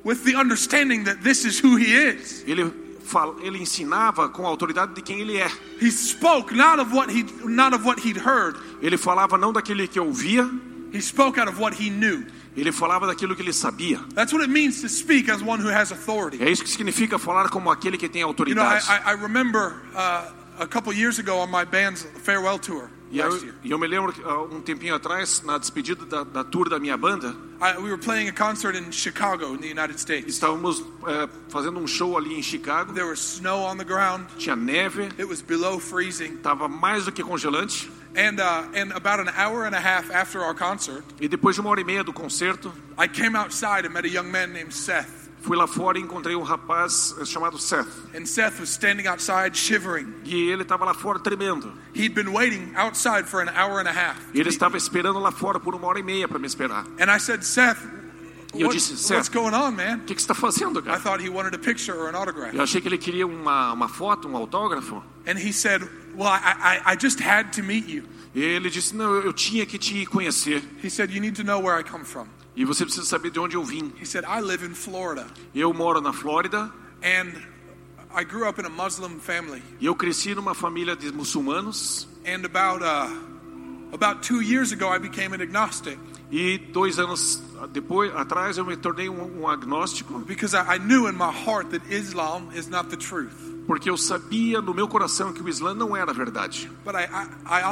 with 0.04 0.24
the 0.24 0.34
understanding 0.36 1.04
that 1.04 1.22
this 1.22 1.44
is 1.44 1.58
who 1.62 1.76
he 1.76 1.92
is. 1.94 2.44
ele 2.46 2.72
fal- 3.04 3.36
ele 3.42 3.58
ensinava 3.58 4.28
com 4.28 4.44
a 4.44 4.48
autoridade 4.48 4.94
de 4.94 5.02
quem 5.02 5.20
ele 5.20 5.36
é. 5.38 5.50
He 5.80 5.90
spoke 5.90 6.54
not 6.54 6.80
of 6.80 6.94
what 6.94 7.10
he 7.12 7.24
not 7.44 7.74
of 7.74 7.84
what 7.84 8.00
he'd 8.00 8.18
heard. 8.18 8.56
Ele 8.80 8.96
falava 8.96 9.36
não 9.38 9.52
daquele 9.52 9.86
que 9.88 10.00
ouvia, 10.00 10.48
He 10.92 11.00
spoke 11.00 11.38
out 11.40 11.48
of 11.48 11.58
what 11.60 11.74
he 11.82 11.88
knew. 11.90 12.24
ele 12.54 12.70
falava 12.70 13.06
daquilo 13.06 13.34
que 13.34 13.40
ele 13.42 13.52
sabia. 13.52 13.98
That's 14.14 14.30
what 14.32 14.42
it 14.42 14.50
means 14.52 14.82
to 14.82 14.88
speak 14.88 15.30
as 15.30 15.40
one 15.42 15.58
who 15.62 15.70
has 15.70 15.90
authority. 15.90 16.38
É 16.42 16.50
isso 16.50 16.62
que 16.62 16.68
significa 16.70 17.18
falar 17.18 17.48
como 17.48 17.70
aquele 17.70 17.96
que 17.96 18.08
tem 18.10 18.20
You 18.20 18.26
know, 18.26 18.32
I, 18.34 18.76
autoridade. 18.76 18.84
I, 18.90 19.10
I 19.12 19.14
remember 19.14 19.80
uh, 19.94 20.30
a 20.60 20.66
couple 20.66 20.92
years 20.92 21.18
ago 21.18 21.38
on 21.38 21.50
my 21.50 21.64
band's 21.64 22.06
farewell 22.22 22.58
tour 22.58 22.90
E 23.12 23.18
eu, 23.18 23.52
eu 23.62 23.78
me 23.78 23.86
lembro 23.86 24.10
que 24.10 24.22
ah, 24.24 24.40
um 24.40 24.60
tempinho 24.62 24.94
atrás, 24.94 25.42
na 25.42 25.58
despedida 25.58 26.06
da, 26.06 26.24
da 26.24 26.42
tour 26.42 26.68
da 26.70 26.80
minha 26.80 26.96
banda, 26.96 27.36
I, 27.60 27.76
we 27.76 27.90
were 27.90 27.98
playing 27.98 28.26
a 28.28 28.32
concert 28.32 28.74
in 28.74 28.90
Chicago 28.90 29.52
in 29.54 29.58
the 29.58 29.68
United 29.70 30.00
States. 30.00 30.26
estávamos 30.34 30.80
eh, 31.06 31.28
fazendo 31.50 31.78
um 31.78 31.86
show 31.86 32.16
ali 32.16 32.34
em 32.34 32.42
Chicago, 32.42 32.94
There 32.94 33.06
was 33.06 33.20
snow 33.20 33.64
on 33.66 33.76
the 33.76 33.84
ground. 33.84 34.26
tinha 34.38 34.56
neve, 34.56 35.10
It 35.18 35.26
was 35.28 35.42
below 35.42 35.78
freezing. 35.78 36.36
estava 36.36 36.68
mais 36.68 37.04
do 37.04 37.12
que 37.12 37.22
congelante. 37.22 37.90
And, 38.16 38.40
uh, 38.40 38.64
and 38.74 38.92
about 38.92 39.20
an 39.20 39.28
hour 39.36 39.64
and 39.66 39.74
a 39.74 39.80
half 39.80 40.10
after 40.10 40.40
our 40.42 40.54
concert, 40.54 41.04
E 41.20 41.28
depois 41.28 41.54
de 41.54 41.60
uma 41.60 41.68
hora 41.70 41.80
e 41.82 41.84
meia 41.84 42.02
do 42.02 42.12
concerto, 42.14 42.72
I 42.98 43.06
came 43.08 43.36
outside 43.36 43.86
and 43.86 43.90
met 43.92 44.04
a 44.06 44.08
young 44.08 44.30
man 44.30 44.52
named 44.52 44.72
Seth. 44.72 45.21
Fui 45.42 45.56
lá 45.56 45.66
fora 45.66 45.98
e 45.98 46.02
encontrei 46.02 46.34
um 46.36 46.42
rapaz 46.42 47.14
eh, 47.20 47.24
chamado 47.24 47.58
Seth. 47.58 47.88
And 48.14 48.24
Seth 48.26 48.58
was 48.60 48.70
standing 48.70 49.06
outside 49.06 49.56
shivering. 49.56 50.14
E 50.24 50.50
ele 50.50 50.62
estava 50.62 50.84
lá 50.84 50.94
fora 50.94 51.18
tremendo. 51.18 51.72
He'd 51.94 52.14
been 52.14 52.28
waiting 52.32 52.72
outside 52.76 53.24
for 53.28 53.40
an 53.40 53.50
hour 53.50 53.80
and 53.80 53.88
a 53.88 53.92
half. 53.92 54.18
E 54.32 54.40
ele 54.40 54.48
estava 54.48 54.76
esperando 54.76 55.18
lá 55.18 55.30
fora 55.32 55.58
por 55.60 55.74
uma 55.74 55.86
hora 55.86 55.98
e 55.98 56.02
meia 56.02 56.26
para 56.28 56.38
me 56.38 56.46
esperar. 56.46 56.86
And 56.98 57.10
I 57.14 57.18
said, 57.18 57.42
Seth, 57.44 57.78
E 58.54 58.60
eu 58.60 58.68
disse, 58.68 58.92
what's 58.92 59.28
Seth, 59.28 59.32
going 59.32 59.54
on, 59.54 59.72
man? 59.72 59.96
o 59.96 60.04
que, 60.04 60.14
que 60.14 60.20
está 60.20 60.34
fazendo, 60.34 60.78
I 60.80 60.82
cara? 60.82 61.00
thought 61.00 61.24
he 61.24 61.30
wanted 61.30 61.54
a 61.54 61.58
picture 61.58 61.96
or 61.98 62.08
an 62.08 62.14
autograph. 62.14 62.54
Eu 62.54 62.62
achei 62.62 62.80
que 62.82 62.88
ele 62.88 62.98
queria 62.98 63.26
uma, 63.26 63.72
uma 63.72 63.88
foto, 63.88 64.28
um 64.28 64.36
autógrafo. 64.36 65.02
And 65.26 65.38
he 65.38 65.52
said, 65.52 65.82
Well, 66.14 66.28
I, 66.28 66.82
I, 66.86 66.92
I 66.92 66.96
just 67.00 67.18
had 67.20 67.52
to 67.54 67.62
meet 67.62 67.88
you. 67.88 68.04
E 68.34 68.42
ele 68.42 68.68
disse, 68.70 68.94
não, 68.94 69.14
eu 69.16 69.32
tinha 69.32 69.64
que 69.66 69.78
te 69.78 70.04
conhecer. 70.06 70.62
He 70.82 70.90
said, 70.90 71.10
You 71.10 71.20
need 71.20 71.34
to 71.36 71.44
know 71.44 71.60
where 71.62 71.78
I 71.78 71.82
come 71.82 72.04
from. 72.04 72.26
E 72.54 72.64
você 72.64 72.84
precisa 72.84 73.06
saber 73.06 73.30
de 73.30 73.38
onde 73.40 73.56
eu 73.56 73.64
vim. 73.64 73.92
He 74.00 74.04
said, 74.04 74.24
I 74.24 74.40
live 74.40 74.64
in 74.64 74.74
Florida. 74.74 75.26
Eu 75.54 75.72
moro 75.72 76.00
na 76.00 76.12
Flórida 76.12 76.70
And 77.02 77.32
I 78.14 78.24
grew 78.24 78.46
up 78.46 78.60
in 78.60 78.66
a 78.66 78.68
Muslim 78.70 79.18
family. 79.18 79.62
e 79.80 79.86
eu 79.86 79.94
cresci 79.94 80.34
numa 80.34 80.54
família 80.54 80.94
de 80.94 81.10
muçulmanos. 81.12 82.06
And 82.26 82.44
about, 82.44 82.82
uh, 82.82 83.10
about 83.92 84.22
two 84.22 84.40
years 84.42 84.70
ago, 84.72 84.88
I 84.94 84.98
became 84.98 85.32
an 85.34 85.40
agnostic 85.42 85.98
E 86.30 86.56
dois 86.58 86.98
anos 86.98 87.42
depois, 87.72 88.10
atrás, 88.14 88.56
eu 88.58 88.64
me 88.64 88.76
tornei 88.76 89.08
um, 89.08 89.42
um 89.42 89.48
agnóstico. 89.48 90.20
because 90.26 90.54
I, 90.54 90.76
I 90.76 90.78
knew 90.78 91.06
in 91.06 91.14
my 91.16 91.30
heart 91.32 91.70
that 91.70 91.82
Islam 91.90 92.50
is 92.54 92.68
not 92.68 92.88
the 92.90 92.96
truth. 92.96 93.51
Porque 93.66 93.88
eu 93.88 93.96
sabia 93.96 94.60
no 94.60 94.74
meu 94.74 94.88
coração 94.88 95.32
que 95.32 95.42
o 95.42 95.48
Islã 95.48 95.74
não 95.74 95.96
era 95.96 96.12
verdade. 96.12 96.70
I, 96.86 97.04
I, 97.04 97.28
I. 97.46 97.62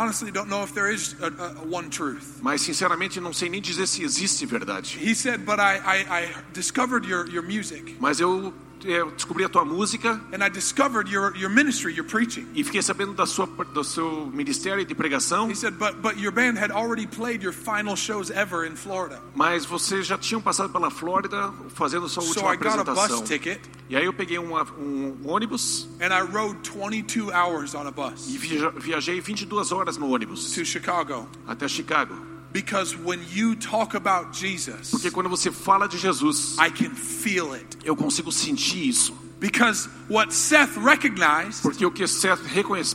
Mas, 2.40 2.62
sinceramente, 2.62 3.20
não 3.20 3.32
sei 3.32 3.48
nem 3.48 3.60
dizer 3.60 3.86
se 3.86 4.02
existe 4.02 4.46
verdade. 4.46 4.98
He 5.00 5.14
said, 5.14 5.40
But 5.44 5.58
I, 5.58 5.78
I, 5.84 6.24
I 6.24 6.34
discovered 6.52 7.08
your, 7.08 7.28
your 7.28 7.42
music. 7.42 7.96
Mas 7.98 8.20
eu, 8.20 8.52
eu 8.84 9.10
descobri 9.10 9.44
a 9.44 9.48
tua 9.48 9.64
música 9.64 10.20
And 10.32 10.44
I 10.44 10.48
discovered 10.50 11.10
your, 11.10 11.34
your 11.36 11.50
ministry, 11.50 11.92
your 11.94 12.06
preaching. 12.06 12.46
e 12.54 12.62
fiquei 12.64 12.82
sabendo 12.82 13.12
da 13.12 13.26
sua, 13.26 13.46
do 13.46 13.82
seu 13.84 14.26
ministério 14.32 14.84
de 14.84 14.94
pregação. 14.94 15.50
He 15.50 15.54
said, 15.54 15.74
but, 15.78 15.96
but 16.02 16.18
your 16.18 16.32
band 16.32 16.56
had 16.58 16.70
already 16.70 17.06
played 17.06 17.42
your 17.44 17.52
final 17.52 17.96
shows 17.96 18.30
ever 18.30 18.66
in 18.66 18.76
Florida. 18.76 19.20
Mas 19.34 19.64
vocês 19.64 20.06
já 20.06 20.16
tinham 20.18 20.40
passado 20.40 20.70
pela 20.70 20.90
Flórida 20.90 21.52
fazendo 21.74 22.08
sua 22.08 22.22
So 22.22 22.28
última 22.30 22.54
I 22.54 22.56
got 22.56 22.66
a 22.66 22.80
apresentação. 22.80 23.20
bus 23.20 23.28
ticket 23.28 23.60
E 23.88 23.96
aí 23.96 24.04
eu 24.04 24.12
peguei 24.12 24.38
um, 24.38 24.54
um 24.78 25.16
ônibus 25.24 25.88
and 26.00 26.12
I 26.14 26.20
rode 26.22 26.70
22 26.70 27.30
hours 27.32 27.74
on 27.74 27.86
a 27.86 27.90
bus 27.90 28.28
e 28.28 28.38
viajei 28.78 29.20
22 29.20 29.72
horas 29.72 29.96
no 29.96 30.10
ônibus 30.12 30.52
to 30.52 30.64
Chicago. 30.64 31.28
até 31.46 31.66
Chicago. 31.68 32.29
Because 32.52 32.96
when 32.96 33.20
you 33.32 33.54
talk 33.54 33.94
about 33.94 34.32
Jesus, 34.32 34.90
Porque 34.90 35.10
quando 35.10 35.28
você 35.28 35.52
fala 35.52 35.88
de 35.88 35.96
Jesus, 35.98 36.56
I 36.58 36.70
can 36.70 36.94
feel 36.94 37.54
it. 37.54 37.78
eu 37.84 37.94
consigo 37.94 38.32
sentir 38.32 38.88
isso. 38.88 39.14
Because 39.40 39.88
what 40.10 40.34
Seth 40.34 40.76
recognized 40.76 41.62
Porque 41.62 41.86
o 41.86 41.90
que 41.90 42.06
Seth 42.06 42.40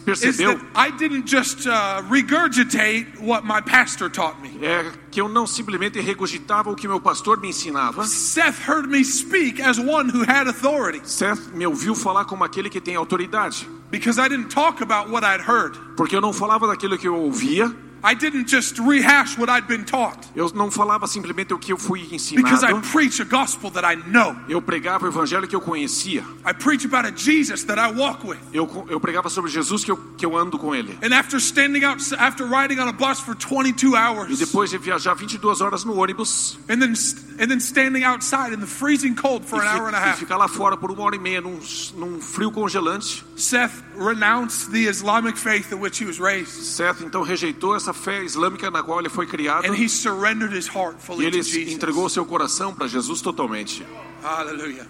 percebeu 0.06 0.62
I 0.76 0.92
didn't 0.92 1.26
just 1.26 1.66
uh, 1.66 2.04
regurgitate 2.08 3.20
what 3.20 3.44
my 3.44 3.62
pastor 3.62 4.10
taught 4.12 4.40
me. 4.42 4.60
é 4.64 4.92
que 5.10 5.20
eu 5.20 5.28
não 5.28 5.48
simplesmente 5.48 6.00
regurgitava 6.00 6.70
o 6.70 6.76
que 6.76 6.88
meu 6.88 7.00
pastor 7.00 7.40
me 7.40 7.50
ensinava. 7.50 8.06
Seth 8.06 8.60
heard 8.68 8.88
me 8.88 9.04
speak 9.04 9.60
as 9.62 9.80
one 9.80 10.10
who 10.10 10.24
had 10.24 10.48
authority. 10.48 11.02
Seth 11.04 11.52
me 11.54 11.66
ouviu 11.66 11.96
falar 11.96 12.26
como 12.26 12.44
aquele 12.44 12.70
que 12.70 12.80
tem 12.80 12.96
autoridade. 12.96 13.68
Because 13.90 14.20
I 14.20 14.28
didn't 14.28 14.50
talk 14.50 14.84
about 14.84 15.10
what 15.10 15.26
I'd 15.26 15.42
heard. 15.42 15.78
Porque 15.96 16.16
eu 16.16 16.22
não 16.22 16.34
falava 16.34 16.68
daquilo 16.68 16.98
que 16.98 17.08
eu 17.08 17.16
ouvia, 17.16 17.74
I 18.06 18.14
didn't 18.14 18.48
just 18.48 18.78
rehash 18.80 19.36
what 19.38 19.50
I'd 19.50 19.68
been 19.68 19.84
taught. 19.84 20.20
eu 20.36 20.48
não 20.54 20.70
falava 20.70 21.08
simplesmente 21.08 21.54
o 21.54 21.58
que 21.58 21.74
eu 21.74 21.78
fui 21.78 22.02
Because 22.02 22.32
I 22.64 22.70
ensinado. 22.72 22.82
preach 22.92 23.20
a 23.22 23.26
gospel 23.26 23.72
that 23.72 23.84
I 23.86 23.96
know. 24.12 24.36
Eu 24.48 24.62
pregava 24.62 25.06
o 25.06 25.10
evangelho 25.10 25.48
que 25.48 25.56
eu 25.56 25.62
conhecia. 25.62 26.24
I 26.46 26.54
preach 26.54 26.86
about 26.86 27.08
a 27.08 27.12
Jesus 27.16 27.64
that 27.64 27.80
I 27.80 27.92
walk 27.98 28.26
with. 28.28 28.38
Eu, 28.54 28.86
eu 28.90 29.00
pregava 29.00 29.28
sobre 29.30 29.50
Jesus 29.50 29.84
que 29.84 29.90
eu, 29.92 29.98
que 30.18 30.26
eu 30.26 30.38
ando 30.38 30.60
com 30.60 30.76
ele. 30.76 30.98
And 31.02 31.16
after 31.16 31.38
standing 31.40 31.84
out, 31.84 32.00
after 32.20 32.46
riding 32.46 32.80
on 32.80 32.88
a 32.88 32.94
bus 32.94 33.20
for 33.20 33.36
22 33.36 33.94
E 33.94 33.98
hours, 33.98 34.38
depois 34.38 34.70
de 34.70 34.78
viajar 34.78 35.16
22 35.16 35.62
horas 35.62 35.84
no 35.84 35.96
ônibus 35.98 36.60
and 36.70 36.80
then 36.80 36.94
and 37.40 37.50
then 37.50 37.60
standing 37.60 38.04
outside 38.04 38.54
in 38.54 38.60
the 38.60 38.68
freezing 38.68 39.16
cold 39.16 39.46
for 39.46 39.58
e, 39.58 39.60
an 39.62 39.68
hour 39.68 39.88
and 39.88 39.96
a 39.96 40.00
e 40.00 40.04
half, 40.04 40.20
ficar 40.20 40.38
lá 40.38 40.48
fora 40.48 40.78
por 40.78 40.92
uma 40.92 41.04
hora 41.04 41.16
e 41.16 41.20
meia 41.20 41.42
num, 41.42 41.60
num 41.96 42.22
frio 42.22 42.52
congelante, 42.52 43.24
Seth 43.36 43.84
renounced 43.98 44.72
the 44.72 44.88
Islamic 44.88 45.38
faith 45.38 45.72
in 45.72 45.80
which 45.80 45.98
he 46.02 46.06
was 46.06 46.20
raised, 46.20 46.52
Seth 46.52 47.02
então 47.02 47.22
rejeitou 47.24 47.76
essa 47.76 47.94
fé 47.94 48.24
islâmica 48.24 48.70
na 48.72 48.82
qual 48.84 49.00
ele 49.00 49.10
foi 49.10 49.26
criado 49.26 49.66
and 49.66 49.76
he 49.76 49.88
surrendered 49.88 50.54
his 50.56 50.68
heart 50.68 50.98
e 51.00 51.02
fully 51.06 51.26
ele 51.26 51.38
to 51.40 51.44
Jesus. 51.44 51.74
entregou 51.74 52.10
seu 52.10 52.26
coração 52.26 52.74
para 52.74 52.88
Jesus 52.88 53.22
totalmente. 53.22 53.86
Hallelujah. 54.24 54.88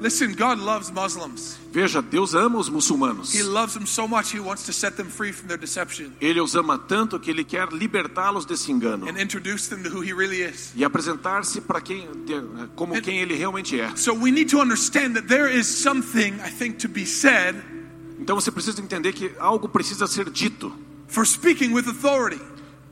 Listen, 0.00 0.34
God 0.34 0.58
loves 0.58 0.90
Muslims. 0.90 1.58
Veja, 1.72 2.02
Deus 2.02 2.34
ama 2.34 2.58
os 2.58 2.68
muçulmanos. 2.68 3.32
He 3.34 3.42
loves 3.42 3.74
them 3.74 3.86
so 3.86 4.06
much, 4.06 4.34
He 4.34 4.40
wants 4.40 4.64
to 4.64 4.72
set 4.72 4.96
them 4.96 5.06
free 5.06 5.32
from 5.32 5.48
their 5.48 5.58
deception 5.58 6.12
Ele 6.20 6.40
os 6.40 6.54
ama 6.54 6.78
tanto 6.78 7.18
que 7.18 7.30
ele 7.30 7.42
quer 7.44 7.68
libertá-los 7.72 8.44
desse 8.44 8.70
engano 8.70 9.08
and 9.08 9.18
introduce 9.20 9.68
them 9.68 9.82
to 9.82 9.88
who 9.90 10.02
He 10.02 10.12
really 10.12 10.42
is. 10.42 10.72
e 10.76 10.84
apresentar-se 10.84 11.60
para 11.60 11.80
quem 11.80 12.06
como 12.76 13.00
quem 13.00 13.20
ele 13.20 13.34
realmente 13.34 13.78
é. 13.80 13.94
So 13.96 14.12
we 14.14 14.30
need 14.30 14.50
to 14.50 14.60
understand 14.60 15.14
that 15.14 15.26
there 15.28 15.48
is 15.48 15.66
something, 15.66 16.34
I 16.44 16.50
think, 16.50 16.78
to 16.78 16.88
be 16.88 17.06
said 17.06 17.56
Então 18.18 18.34
você 18.40 18.50
precisa 18.50 18.80
entender 18.80 19.12
que 19.12 19.32
algo 19.38 19.68
precisa 19.68 20.06
ser 20.06 20.30
dito 20.30 20.72
for 21.08 21.26
speaking 21.26 21.72
with 21.72 21.86
authority. 21.88 22.40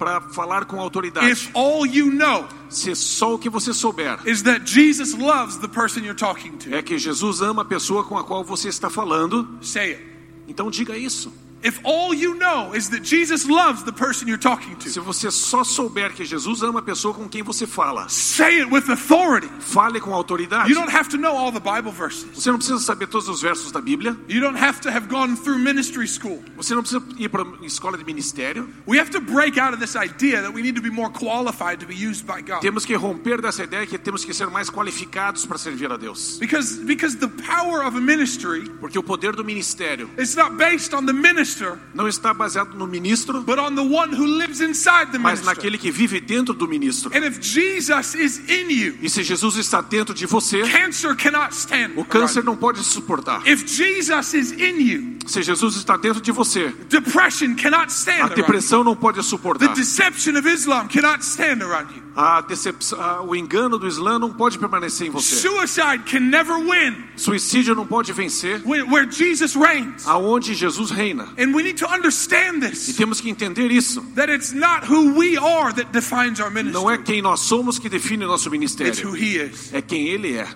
Para 0.03 0.21
falar 0.21 0.65
com 0.65 0.81
autoridade. 0.81 1.31
If 1.31 1.51
all 1.55 1.87
you 1.87 2.11
know 2.11 2.49
Se 2.69 2.95
só 2.97 3.35
o 3.35 3.39
que 3.39 3.49
você 3.49 3.73
souber 3.73 4.19
is 4.27 4.43
that 4.43 4.65
Jesus 4.65 5.15
loves 5.15 5.59
the 5.59 5.69
person 5.69 6.01
you're 6.01 6.19
talking 6.19 6.57
to, 6.59 6.75
é 6.75 6.83
que 6.83 6.99
Jesus 6.99 7.41
ama 7.41 7.63
a 7.63 7.65
pessoa 7.65 8.03
com 8.03 8.19
a 8.19 8.25
qual 8.25 8.43
você 8.43 8.69
está 8.69 8.91
falando, 8.91 9.59
say 9.61 9.93
it. 9.93 10.03
então 10.49 10.71
diga 10.71 10.97
isso. 10.97 11.33
If 11.63 11.81
all 11.85 12.13
you 12.13 12.35
know 12.35 12.75
is 12.75 12.91
that 12.91 13.03
Jesus 13.03 13.49
loves 13.49 13.85
the 13.85 13.93
person 13.93 14.27
you're 14.27 14.37
talking 14.37 14.75
to, 14.77 14.91
Se 14.91 14.99
você 15.01 15.31
só 15.31 15.63
souber 15.63 16.13
que 16.13 16.25
Jesus 16.25 16.63
ama 16.63 16.81
a 16.81 16.83
pessoa 16.83 17.15
com 17.15 17.29
quem 17.29 17.43
você 17.43 17.67
fala, 17.67 18.09
say 18.09 18.61
it 18.61 18.71
with 18.71 18.91
authority. 18.91 19.49
fale 19.61 20.01
com 20.01 20.13
autoridade. 20.13 20.69
You 20.69 20.75
don't 20.75 20.93
have 20.93 21.09
to 21.11 21.17
know 21.17 21.37
all 21.37 21.53
the 21.53 21.61
Bible 21.61 21.93
verses. 21.93 22.27
Você 22.35 22.51
não 22.51 22.59
precisa 22.59 22.81
saber 22.81 23.07
todos 23.07 23.29
os 23.29 23.41
versos 23.41 23.71
da 23.71 23.81
Bíblia. 23.81 24.17
You 24.29 24.41
don't 24.41 24.59
have 24.59 24.81
to 24.81 24.91
have 24.91 25.09
gone 25.09 25.37
through 25.37 25.59
ministry 25.59 26.07
school. 26.09 26.43
Você 26.57 26.75
não 26.75 26.83
precisa 26.83 27.03
ir 27.19 27.29
para 27.29 27.45
escola 27.63 27.97
de 27.97 28.05
ministério. 28.05 28.69
We 28.87 28.99
have 28.99 29.11
to 29.11 29.21
break 29.21 29.59
out 29.61 29.73
of 29.73 29.81
this 29.81 29.95
idea 29.95 30.43
that 30.43 30.53
we 30.53 30.63
need 30.63 30.75
to 30.75 30.83
be 30.83 30.91
more 30.91 31.11
qualified 31.11 31.79
to 31.81 31.87
be 31.87 31.95
used 31.95 32.27
by 32.27 32.43
God. 32.43 32.61
Temos 32.61 32.85
que 32.85 32.97
romper 32.97 33.41
dessa 33.41 33.63
ideia 33.63 33.87
que 33.87 33.99
temos 33.99 34.25
que 34.25 34.35
ser 34.35 34.49
mais 34.51 34.69
qualificados 34.69 35.47
para 35.47 35.59
servir 35.59 35.93
a 35.93 35.97
Deus. 35.97 36.39
Because, 36.41 36.79
because 36.85 37.17
the 37.19 37.29
power 37.29 37.83
of 37.85 37.97
a 37.97 38.01
ministry 38.01 38.69
Porque 38.81 38.99
o 38.99 39.03
poder 39.03 39.33
do 39.37 39.45
ministério 39.45 40.11
It's 40.19 40.35
not 40.35 40.57
based 40.57 40.95
on 40.95 41.07
the 41.07 41.13
minister, 41.53 41.79
não 41.95 42.09
está 42.09 42.33
baseado 42.33 42.75
no 42.75 42.87
ministro, 42.87 43.43
but 43.43 43.59
on 43.59 43.75
the 43.75 43.83
one 43.83 44.13
who 44.15 44.25
lives 44.25 44.61
inside 44.61 45.11
the 45.13 45.19
mas 45.19 45.41
minister. 45.41 45.47
naquele 45.47 45.79
que 45.79 45.91
vive 45.91 46.21
dentro 46.21 46.55
do 46.55 46.67
ministro. 46.67 47.11
And 47.15 47.25
if 47.27 47.41
Jesus 47.41 48.15
is 48.15 48.39
in 48.49 48.71
you, 48.71 48.97
E 49.03 49.09
se 49.11 49.23
Jesus 49.23 49.57
está 49.57 49.81
dentro 49.81 50.15
de 50.15 50.27
você, 50.27 50.63
cancer 50.63 51.15
cannot 51.17 51.53
stand. 51.55 51.93
o 51.97 52.05
câncer 52.05 52.43
não 52.45 52.57
pode 52.57 52.83
suportar. 52.85 53.47
If 53.47 53.67
Jesus 53.67 54.35
is 54.35 54.53
in 54.53 54.81
you, 54.81 55.13
Se 55.27 55.43
Jesus 55.43 55.77
está 55.77 55.97
dentro 55.97 56.21
de 56.21 56.33
você, 56.33 56.75
depression 56.89 57.55
cannot 57.55 57.85
a 57.85 57.89
stand 57.89 58.29
you. 58.31 58.35
depressão 58.37 58.83
não 58.83 58.97
pode 58.97 59.19
The 59.19 59.23
suportar. 59.23 59.75
deception 59.75 60.37
of 60.37 60.49
Islam 60.49 60.89
cannot 60.89 61.23
stand 61.25 61.63
around 61.63 61.93
you. 61.95 62.03
A 62.15 62.43
decepção, 62.43 63.27
o 63.27 63.35
engano 63.35 63.79
do 63.79 63.89
Islã 63.89 64.19
não 64.19 64.31
pode 64.31 64.59
permanecer 64.59 65.07
em 65.07 65.11
você. 65.11 65.35
Suicide 65.37 66.01
can 66.05 66.21
never 66.21 66.57
win 66.59 67.05
Suicídio 67.17 67.75
não 67.75 67.87
pode 67.87 68.13
vencer 68.13 68.61
where, 68.67 68.83
where 68.85 69.11
Jesus 69.11 69.55
reigns. 69.57 70.07
aonde 70.07 70.53
Jesus 70.55 70.91
reina. 70.91 71.25
And 71.39 71.55
we 71.55 71.63
need 71.63 71.79
to 71.79 71.87
understand 71.87 72.59
E 72.65 72.71
this 72.71 72.95
temos 72.97 73.19
que 73.21 73.31
entender 73.31 73.71
isso. 73.71 74.03
that 74.15 74.31
it's 74.31 74.53
not 74.53 74.85
who 74.87 75.15
we 75.15 75.39
are 75.39 75.73
that 75.73 75.91
defines 75.93 76.39
our 76.39 76.51
Não 76.51 76.91
é 76.91 76.97
ministry, 76.99 77.03
quem 77.05 77.23
nós 77.23 77.41
somos 77.41 77.79
que 77.79 77.89
define 77.89 78.25
o 78.25 78.29
nosso 78.29 78.49
it's 78.55 79.03
who 79.03 79.13
ministério, 79.13 79.17
He 79.17 79.39
is. 79.51 79.73
é 79.73 79.81
quem 79.81 80.09
Ele 80.09 80.37
é. 80.37 80.47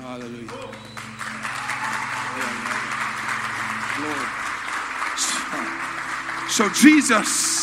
Hallelujah. 0.00 0.52
So 6.48 6.68
Jesus, 6.74 7.61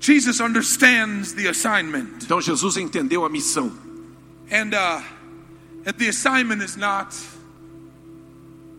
Jesus 0.00 0.40
understands 0.40 1.34
the 1.34 1.48
assignment, 1.48 2.24
Então 2.24 2.40
Jesus 2.40 2.76
entendeu 2.78 3.24
a 3.24 3.28
missão. 3.28 3.70
and 4.50 4.74
uh, 4.74 5.00
that 5.84 5.98
the 5.98 6.08
assignment 6.08 6.62
is 6.62 6.76
not 6.76 7.14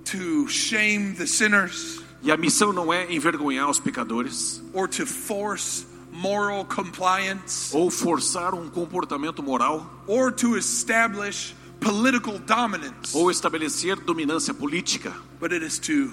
to 0.05 0.47
shame 0.47 1.13
the 1.15 1.27
sinners 1.27 1.99
E 2.23 2.31
a 2.31 2.37
missão 2.37 2.71
não 2.71 2.91
é 2.93 3.11
envergonhar 3.11 3.69
os 3.69 3.79
pecadores. 3.79 4.61
or 4.73 4.87
to 4.87 5.05
force 5.05 5.85
moral 6.11 6.65
compliance 6.65 7.75
ou 7.75 7.89
forçar 7.89 8.53
um 8.53 8.69
comportamento 8.69 9.41
moral. 9.41 9.89
or 10.07 10.31
to 10.31 10.55
establish 10.57 11.55
political 11.79 12.37
dominance, 12.39 13.15
ou 13.15 13.31
estabelecer 13.31 13.95
dominância 14.01 14.53
política, 14.53 15.13
but 15.39 15.51
it 15.51 15.63
is 15.65 15.79
to 15.79 16.11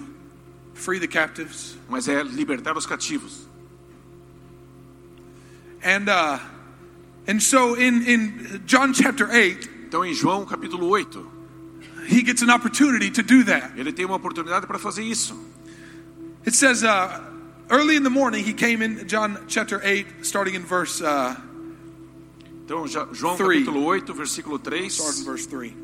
free 0.75 0.99
the 1.01 1.07
captives 1.09 1.77
mas 1.90 2.09
é 2.09 2.23
libertar 2.23 2.77
os 2.77 2.87
cativos. 2.87 3.47
And 5.82 6.08
uh, 6.08 6.38
and 7.26 7.40
so 7.42 7.74
in 7.74 8.02
in 8.02 8.62
John 8.66 8.92
chapter 8.92 9.30
eight, 9.32 9.68
Então 9.88 10.04
em 10.04 10.12
João 10.14 10.44
capítulo 10.46 10.88
8, 10.90 11.26
he 12.08 12.22
gets 12.22 12.42
an 12.42 12.50
opportunity 12.50 13.10
to 13.10 13.22
do 13.22 13.44
that. 13.44 13.72
ele 13.78 13.92
tem 13.92 14.04
uma 14.04 14.16
oportunidade 14.16 14.66
para 14.66 14.78
fazer 14.78 15.02
isso. 15.04 15.34
It 16.46 16.54
says 16.56 16.82
uh, 16.82 17.20
early 17.70 17.96
in 17.96 18.02
the 18.02 18.10
morning 18.10 18.42
he 18.44 18.52
came 18.52 18.82
in 18.82 19.06
John 19.06 19.38
chapter 19.48 19.80
eight, 19.84 20.06
starting 20.22 20.54
in 20.54 20.62
verse 20.64 21.00
uh, 21.02 21.34
Então 22.64 22.86
já- 22.86 23.06
João 23.14 23.36
Three. 23.36 23.64
capítulo 23.64 23.84
8, 23.84 24.12
versículo 24.14 24.58
3. 24.58 24.88
start 24.90 25.18
in 25.18 25.24
verse 25.24 25.46
three. 25.46 25.74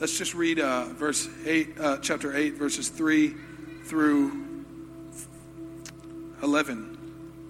Let's 0.00 0.16
just 0.18 0.34
read 0.34 0.58
uh, 0.60 0.84
verse 0.98 1.28
eight, 1.46 1.78
uh, 1.80 1.96
chapter 1.98 2.36
eight, 2.36 2.54
verses 2.54 2.88
three 2.88 3.34
through 3.84 4.45
eleven. 6.42 6.84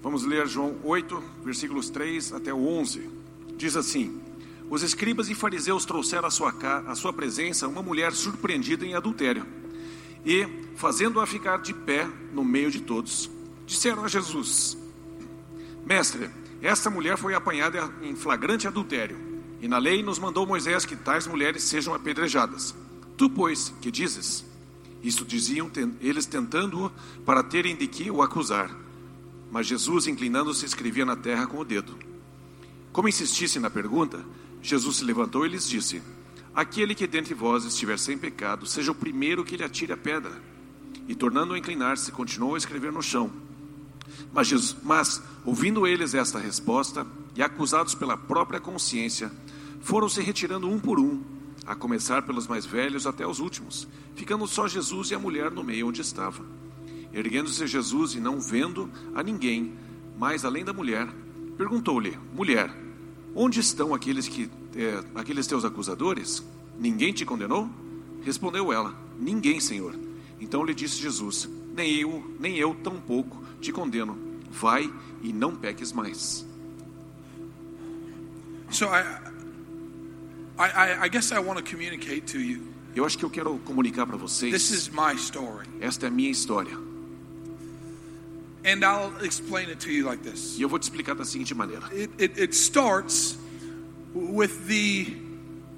Vamos 0.02 0.24
ler 0.24 0.46
João 0.46 0.76
8, 0.84 1.22
versículos 1.44 1.90
3 1.90 2.32
até 2.32 2.52
o 2.52 2.66
11. 2.66 3.10
Diz 3.56 3.76
assim: 3.76 4.20
Os 4.70 4.82
escribas 4.82 5.28
e 5.28 5.34
fariseus 5.34 5.84
trouxeram 5.84 6.28
à 6.28 6.30
sua, 6.30 6.54
à 6.86 6.94
sua 6.94 7.12
presença 7.12 7.66
uma 7.66 7.82
mulher 7.82 8.12
surpreendida 8.12 8.84
em 8.86 8.94
adultério. 8.94 9.44
E, 10.24 10.46
fazendo-a 10.76 11.26
ficar 11.26 11.58
de 11.58 11.72
pé 11.72 12.08
no 12.32 12.44
meio 12.44 12.70
de 12.70 12.80
todos, 12.80 13.30
disseram 13.66 14.04
a 14.04 14.08
Jesus: 14.08 14.76
Mestre, 15.84 16.30
esta 16.62 16.90
mulher 16.90 17.16
foi 17.16 17.34
apanhada 17.34 17.92
em 18.02 18.14
flagrante 18.14 18.66
adultério, 18.66 19.18
e 19.60 19.68
na 19.68 19.78
lei 19.78 20.02
nos 20.02 20.18
mandou 20.18 20.46
Moisés 20.46 20.84
que 20.84 20.96
tais 20.96 21.26
mulheres 21.26 21.62
sejam 21.62 21.94
apedrejadas. 21.94 22.74
Tu, 23.16 23.30
pois, 23.30 23.72
que 23.80 23.90
dizes? 23.90 24.44
Isto 25.02 25.24
diziam 25.24 25.70
eles 26.00 26.26
tentando-o 26.26 26.90
para 27.24 27.42
terem 27.42 27.76
de 27.76 27.86
que 27.86 28.10
o 28.10 28.22
acusar. 28.22 28.74
Mas 29.50 29.66
Jesus, 29.66 30.06
inclinando-se, 30.06 30.64
escrevia 30.64 31.04
na 31.04 31.16
terra 31.16 31.46
com 31.46 31.58
o 31.58 31.64
dedo. 31.64 31.96
Como 32.92 33.08
insistisse 33.08 33.60
na 33.60 33.70
pergunta, 33.70 34.24
Jesus 34.60 34.96
se 34.96 35.04
levantou 35.04 35.46
e 35.46 35.48
lhes 35.48 35.68
disse: 35.68 36.02
Aquele 36.54 36.94
que 36.94 37.06
dentre 37.06 37.34
vós 37.34 37.64
estiver 37.64 37.98
sem 37.98 38.18
pecado, 38.18 38.66
seja 38.66 38.90
o 38.90 38.94
primeiro 38.94 39.44
que 39.44 39.56
lhe 39.56 39.64
atire 39.64 39.92
a 39.92 39.96
pedra. 39.96 40.32
E 41.06 41.14
tornando 41.14 41.54
a 41.54 41.58
inclinar-se, 41.58 42.10
continuou 42.10 42.54
a 42.54 42.58
escrever 42.58 42.90
no 42.90 43.02
chão. 43.02 43.30
Mas, 44.32 44.48
Jesus, 44.48 44.76
mas, 44.82 45.22
ouvindo 45.44 45.86
eles 45.86 46.14
esta 46.14 46.38
resposta, 46.38 47.06
e 47.36 47.42
acusados 47.42 47.94
pela 47.94 48.16
própria 48.16 48.58
consciência, 48.58 49.30
foram 49.80 50.08
se 50.08 50.22
retirando 50.22 50.68
um 50.68 50.78
por 50.78 50.98
um, 50.98 51.22
a 51.66 51.74
começar 51.74 52.22
pelos 52.22 52.46
mais 52.46 52.64
velhos 52.64 53.06
até 53.06 53.26
os 53.26 53.40
últimos, 53.40 53.88
ficando 54.14 54.46
só 54.46 54.68
Jesus 54.68 55.10
e 55.10 55.14
a 55.14 55.18
mulher 55.18 55.50
no 55.50 55.64
meio 55.64 55.88
onde 55.88 56.00
estava. 56.00 56.44
Erguendo-se 57.12 57.66
Jesus 57.66 58.14
e 58.14 58.20
não 58.20 58.40
vendo 58.40 58.90
a 59.14 59.22
ninguém, 59.22 59.74
mais 60.16 60.44
além 60.44 60.64
da 60.64 60.72
mulher, 60.72 61.08
perguntou-lhe: 61.56 62.16
Mulher, 62.32 62.74
onde 63.34 63.60
estão 63.60 63.94
aqueles 63.94 64.28
que 64.28 64.50
eh, 64.76 65.02
aqueles 65.14 65.46
teus 65.46 65.64
acusadores? 65.64 66.44
Ninguém 66.78 67.12
te 67.12 67.24
condenou? 67.24 67.68
Respondeu 68.22 68.72
ela: 68.72 68.94
Ninguém, 69.18 69.60
Senhor. 69.60 69.94
Então 70.40 70.64
lhe 70.64 70.74
disse 70.74 71.00
Jesus: 71.00 71.48
Nem 71.74 72.00
eu, 72.00 72.36
nem 72.38 72.56
eu 72.56 72.74
tampouco 72.74 73.42
te 73.60 73.72
condeno. 73.72 74.18
Vai 74.50 74.92
e 75.22 75.32
não 75.32 75.56
peques 75.56 75.92
mais. 75.92 76.46
So 78.70 78.86
I, 78.86 79.35
I, 80.58 80.64
I- 80.68 81.04
I 81.04 81.08
guess 81.08 81.32
I 81.32 81.38
want 81.38 81.58
to 81.58 81.64
communicate 81.64 82.22
to 82.32 82.38
you. 82.40 82.62
Eu 82.94 83.04
acho 83.04 83.18
que 83.18 83.24
eu 83.24 83.30
quero 83.30 83.58
comunicar 83.64 84.06
para 84.06 84.16
This 84.16 84.22
vocês. 84.40 84.70
is 84.70 84.88
my 84.90 85.14
story, 85.16 85.66
Esta 85.80 86.06
é 86.06 86.08
a 86.08 86.10
minha 86.10 86.30
história. 86.30 86.76
and 88.64 88.82
I'll 88.84 89.12
explain 89.24 89.68
it 89.68 89.78
to 89.80 89.90
you 89.92 90.04
like 90.06 90.22
this. 90.22 90.56
E 90.58 90.62
eu 90.62 90.68
vou 90.68 90.78
te 90.78 90.84
explicar 90.84 91.14
da 91.14 91.24
seguinte 91.24 91.54
maneira. 91.54 91.86
It, 91.92 92.10
it, 92.18 92.40
it 92.40 92.54
starts 92.54 93.36
with 94.14 94.66
the, 94.66 95.04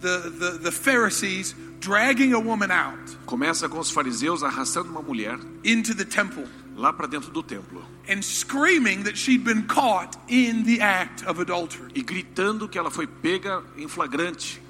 the, 0.01 0.31
the, 0.31 0.59
the 0.64 0.71
Pharisees 0.73 1.55
dragging 1.81 2.33
a 2.33 2.38
woman 2.38 2.71
out 2.71 2.99
Começa 3.27 3.69
com 3.69 3.79
os 3.79 3.91
fariseus 3.91 4.43
arrastando 4.43 4.88
uma 4.91 5.03
mulher 5.03 5.38
into 5.64 5.95
the 5.95 6.05
temple 6.05 6.45
lá 6.77 6.93
para 6.93 7.07
dentro 7.07 7.31
do 7.31 7.43
templo 7.43 7.85
and 8.09 8.23
screaming 8.23 9.03
that 9.03 9.19
she'd 9.19 9.45
been 9.45 9.62
caught 9.67 10.17
in 10.29 10.62
the 10.64 10.81
act 10.81 11.25
of 11.29 11.41
adultery. 11.41 11.91
e 11.95 12.03
gritando 12.03 12.69
que 12.69 12.79
ela 12.79 12.91
foi 12.91 13.07
pega 13.07 13.62
em 13.77 13.87
flagrante. 13.88 14.62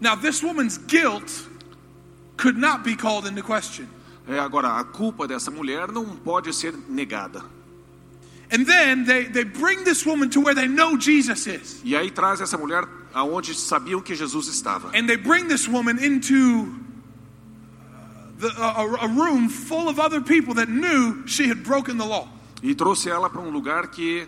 Now, 0.00 0.14
this 0.14 0.42
woman's 0.42 0.78
guilt 0.78 1.46
could 2.36 2.56
not 2.56 2.84
be 2.84 2.94
called 2.94 3.26
into 3.26 3.42
question. 3.42 3.88
É, 4.28 4.38
agora, 4.38 4.78
a 4.78 4.84
culpa 4.84 5.26
dessa 5.26 5.50
mulher 5.50 5.90
não 5.90 6.04
pode 6.16 6.52
ser 6.52 6.74
negada. 6.88 7.42
And 8.50 8.64
then 8.64 9.04
they, 9.04 9.24
they 9.24 9.44
bring 9.44 9.84
this 9.84 10.06
woman 10.06 10.30
to 10.30 10.40
where 10.40 10.54
they 10.54 10.66
know 10.66 10.96
Jesus 10.96 11.46
is. 11.46 11.82
E 11.84 11.94
aí 11.94 12.10
traz 12.10 12.40
essa 12.40 12.56
mulher 12.56 12.86
aonde 13.12 13.54
sabiam 13.54 14.00
que 14.00 14.14
Jesus 14.14 14.48
estava. 14.48 14.90
And 14.94 15.06
they 15.06 15.16
bring 15.16 15.48
this 15.48 15.68
woman 15.68 15.98
into 15.98 16.74
uh, 17.90 18.38
the, 18.38 18.48
a, 18.58 19.04
a 19.04 19.08
room 19.08 19.48
full 19.48 19.88
of 19.88 19.98
other 19.98 20.20
people 20.22 20.54
that 20.54 20.68
knew 20.68 21.26
she 21.26 21.48
had 21.48 21.62
broken 21.62 21.98
the 21.98 22.06
law. 22.06 22.28
E 22.62 22.74
trouxe 22.74 23.08
ela 23.08 23.28
para 23.28 23.40
um 23.40 23.50
lugar 23.50 23.88
que 23.88 24.26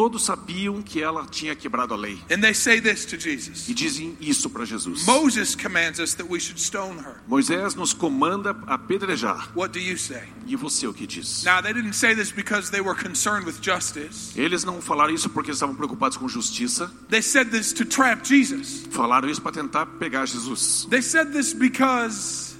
todos 0.00 0.24
sabiam 0.24 0.80
que 0.80 1.02
ela 1.02 1.26
tinha 1.26 1.54
quebrado 1.54 1.92
a 1.92 1.96
lei. 1.96 2.18
And 2.30 2.40
they 2.40 2.54
say 2.54 2.80
this 2.80 3.04
to 3.04 3.20
Jesus 3.20 3.68
E 3.68 3.74
dizem 3.74 4.16
isso 4.18 4.48
para 4.48 4.64
Jesus. 4.64 5.04
Moses 5.04 5.54
commands 5.54 5.98
us 6.00 6.14
that 6.14 6.26
we 6.26 6.40
should 6.40 6.58
stone 6.58 6.98
her. 6.98 7.20
Moisés 7.28 7.74
nos 7.74 7.92
comanda 7.92 8.56
apedrejar. 8.66 9.50
What 9.54 9.74
do 9.74 9.78
you 9.78 9.98
say? 9.98 10.22
E 10.46 10.56
você 10.56 10.86
o 10.86 10.94
que 10.94 11.06
diz? 11.06 11.44
Now, 11.44 11.60
they 11.60 11.74
didn't 11.74 11.92
say 11.92 12.14
this 12.14 12.32
because 12.32 12.70
they 12.70 12.80
were 12.80 12.94
concerned 12.94 13.44
with 13.44 13.60
justice. 13.60 14.32
Eles 14.34 14.64
não 14.64 14.80
falaram 14.80 15.12
isso 15.12 15.28
porque 15.28 15.50
estavam 15.50 15.74
preocupados 15.74 16.16
com 16.16 16.26
justiça. 16.26 16.90
They 17.10 17.20
said 17.20 17.50
this 17.50 17.74
to 17.74 17.84
trap 17.84 18.26
Jesus. 18.26 18.86
Falaram 18.90 19.28
isso 19.28 19.42
para 19.42 19.52
tentar 19.52 19.84
pegar 19.84 20.24
Jesus. 20.24 20.86
They 20.88 21.02
said 21.02 21.30
this 21.32 21.52
because 21.52 22.56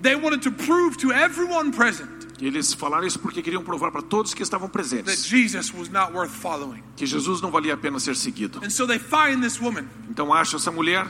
they 0.00 0.16
wanted 0.16 0.40
to 0.44 0.50
prove 0.50 0.96
to 0.96 1.12
everyone 1.12 1.72
present 1.72 2.17
Eles 2.40 2.72
falaram 2.72 3.06
isso 3.06 3.18
porque 3.18 3.42
queriam 3.42 3.62
provar 3.64 3.90
para 3.90 4.02
todos 4.02 4.32
que 4.34 4.42
estavam 4.42 4.68
that 4.68 4.72
presentes 4.72 5.24
Jesus 5.26 5.72
was 5.72 5.88
not 5.88 6.12
worth 6.12 6.30
following. 6.30 6.82
que 6.96 7.04
Jesus 7.06 7.40
não 7.40 7.50
valia 7.50 7.74
a 7.74 7.76
pena 7.76 7.98
ser 7.98 8.14
seguido. 8.16 8.60
And 8.64 8.70
so 8.70 8.86
they 8.86 8.98
find 8.98 9.42
this 9.42 9.60
woman 9.60 9.86
Então 10.10 10.32
acham 10.32 10.56
essa 10.58 10.70
mulher 10.70 11.06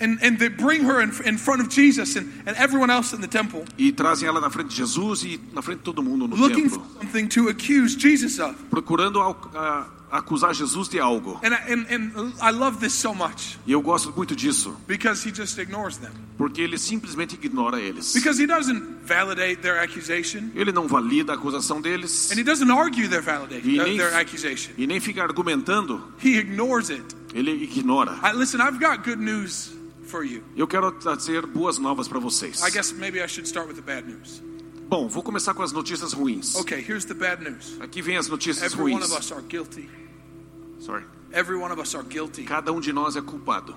and, 0.00 0.18
and 0.20 0.36
they 0.38 0.48
bring 0.48 0.82
her 0.84 1.00
in, 1.00 1.10
in 1.24 1.38
front 1.38 1.60
of 1.62 1.68
Jesus 1.68 2.16
and, 2.16 2.26
and 2.46 2.56
everyone 2.58 2.90
else 2.92 3.14
in 3.14 3.20
the 3.20 3.28
temple 3.28 3.64
e 3.78 3.92
trazem 3.92 4.26
ela 4.28 4.40
na 4.40 4.50
frente 4.50 4.70
de 4.70 4.76
Jesus 4.76 5.22
e 5.22 5.40
na 5.52 5.62
frente 5.62 5.78
de 5.78 5.84
todo 5.84 6.02
mundo 6.02 6.26
no 6.26 6.34
looking 6.34 6.68
for 6.68 6.80
templo, 6.80 7.00
something 7.00 7.28
to 7.28 7.48
accuse 7.48 7.94
Jesus 7.96 8.40
of. 8.40 8.54
procurando 8.68 9.20
al- 9.20 9.50
a- 9.54 9.86
acusar 10.12 10.54
Jesus 10.54 10.88
de 10.88 11.00
algo. 11.00 11.40
And 11.42 11.54
I, 11.54 11.72
and, 11.72 11.86
and 11.90 12.32
I 12.40 12.50
love 12.52 12.78
this 12.78 12.92
so 12.92 13.14
much 13.14 13.58
E 13.66 13.72
eu 13.72 13.80
gosto 13.82 14.12
muito 14.14 14.36
disso, 14.36 14.76
because 14.86 15.26
he 15.28 15.32
just 15.34 15.58
ignores 15.58 15.96
them. 15.96 16.12
porque 16.36 16.60
ele 16.60 16.76
simplesmente 16.78 17.34
ignora 17.42 17.80
eles. 17.80 18.12
Because 18.12 18.40
he 18.40 18.46
doesn't 18.46 18.80
validate 19.04 19.56
their 19.62 19.80
accusation 19.80 20.50
Ele 20.54 20.70
não 20.72 20.86
valida 20.86 21.32
a 21.32 21.36
acusação 21.36 21.80
deles 21.80 22.30
and 22.30 22.38
he 22.38 22.44
doesn't 22.44 22.70
argue 22.70 23.08
their 23.08 23.22
validation, 23.22 23.66
E 23.68 23.80
uh, 23.80 23.84
nem- 23.84 23.96
their 23.96 24.14
accusation. 24.14 24.72
e 24.76 24.86
nem 24.86 25.00
fica 25.00 25.22
argumentando, 25.22 26.12
He 26.22 26.36
ignores 26.38 26.90
it. 26.90 27.04
ele 27.34 27.50
ignora. 27.64 28.18
I, 28.22 28.32
listen, 28.36 28.60
I've 28.60 28.78
got 28.78 29.02
good 29.04 29.18
news 29.20 29.72
for 30.06 30.22
you. 30.24 30.42
Eu 30.54 30.66
quero 30.66 30.92
trazer 30.92 31.46
boas 31.46 31.78
novas 31.78 32.06
para 32.06 32.18
vocês. 32.20 32.60
I 32.62 32.70
guess 32.70 32.92
maybe 32.92 33.18
I 33.22 33.26
should 33.26 33.46
start 33.48 33.66
with 33.66 33.76
the 33.76 33.82
bad 33.82 34.06
news. 34.06 34.42
Bom, 34.92 35.08
vou 35.08 35.22
começar 35.22 35.54
com 35.54 35.62
as 35.62 35.72
notícias 35.72 36.12
ruins. 36.12 36.54
Okay, 36.54 36.78
here's 36.86 37.06
the 37.06 37.14
bad 37.14 37.42
news. 37.42 37.78
Aqui 37.80 38.02
vem 38.02 38.18
as 38.18 38.28
notícias 38.28 38.62
Every 38.74 38.92
one 38.92 38.96
ruins. 39.00 39.10
of 39.10 39.18
us 39.18 39.32
are 39.32 39.40
guilty. 39.40 39.88
Sorry. 40.80 41.02
Every 41.32 41.56
one 41.56 41.72
of 41.72 41.80
us 41.80 41.94
are 41.94 42.04
guilty. 42.06 42.44
Cada 42.44 42.70
um 42.74 42.78
de 42.78 42.92
nós 42.92 43.16
é 43.16 43.22
culpado. 43.22 43.74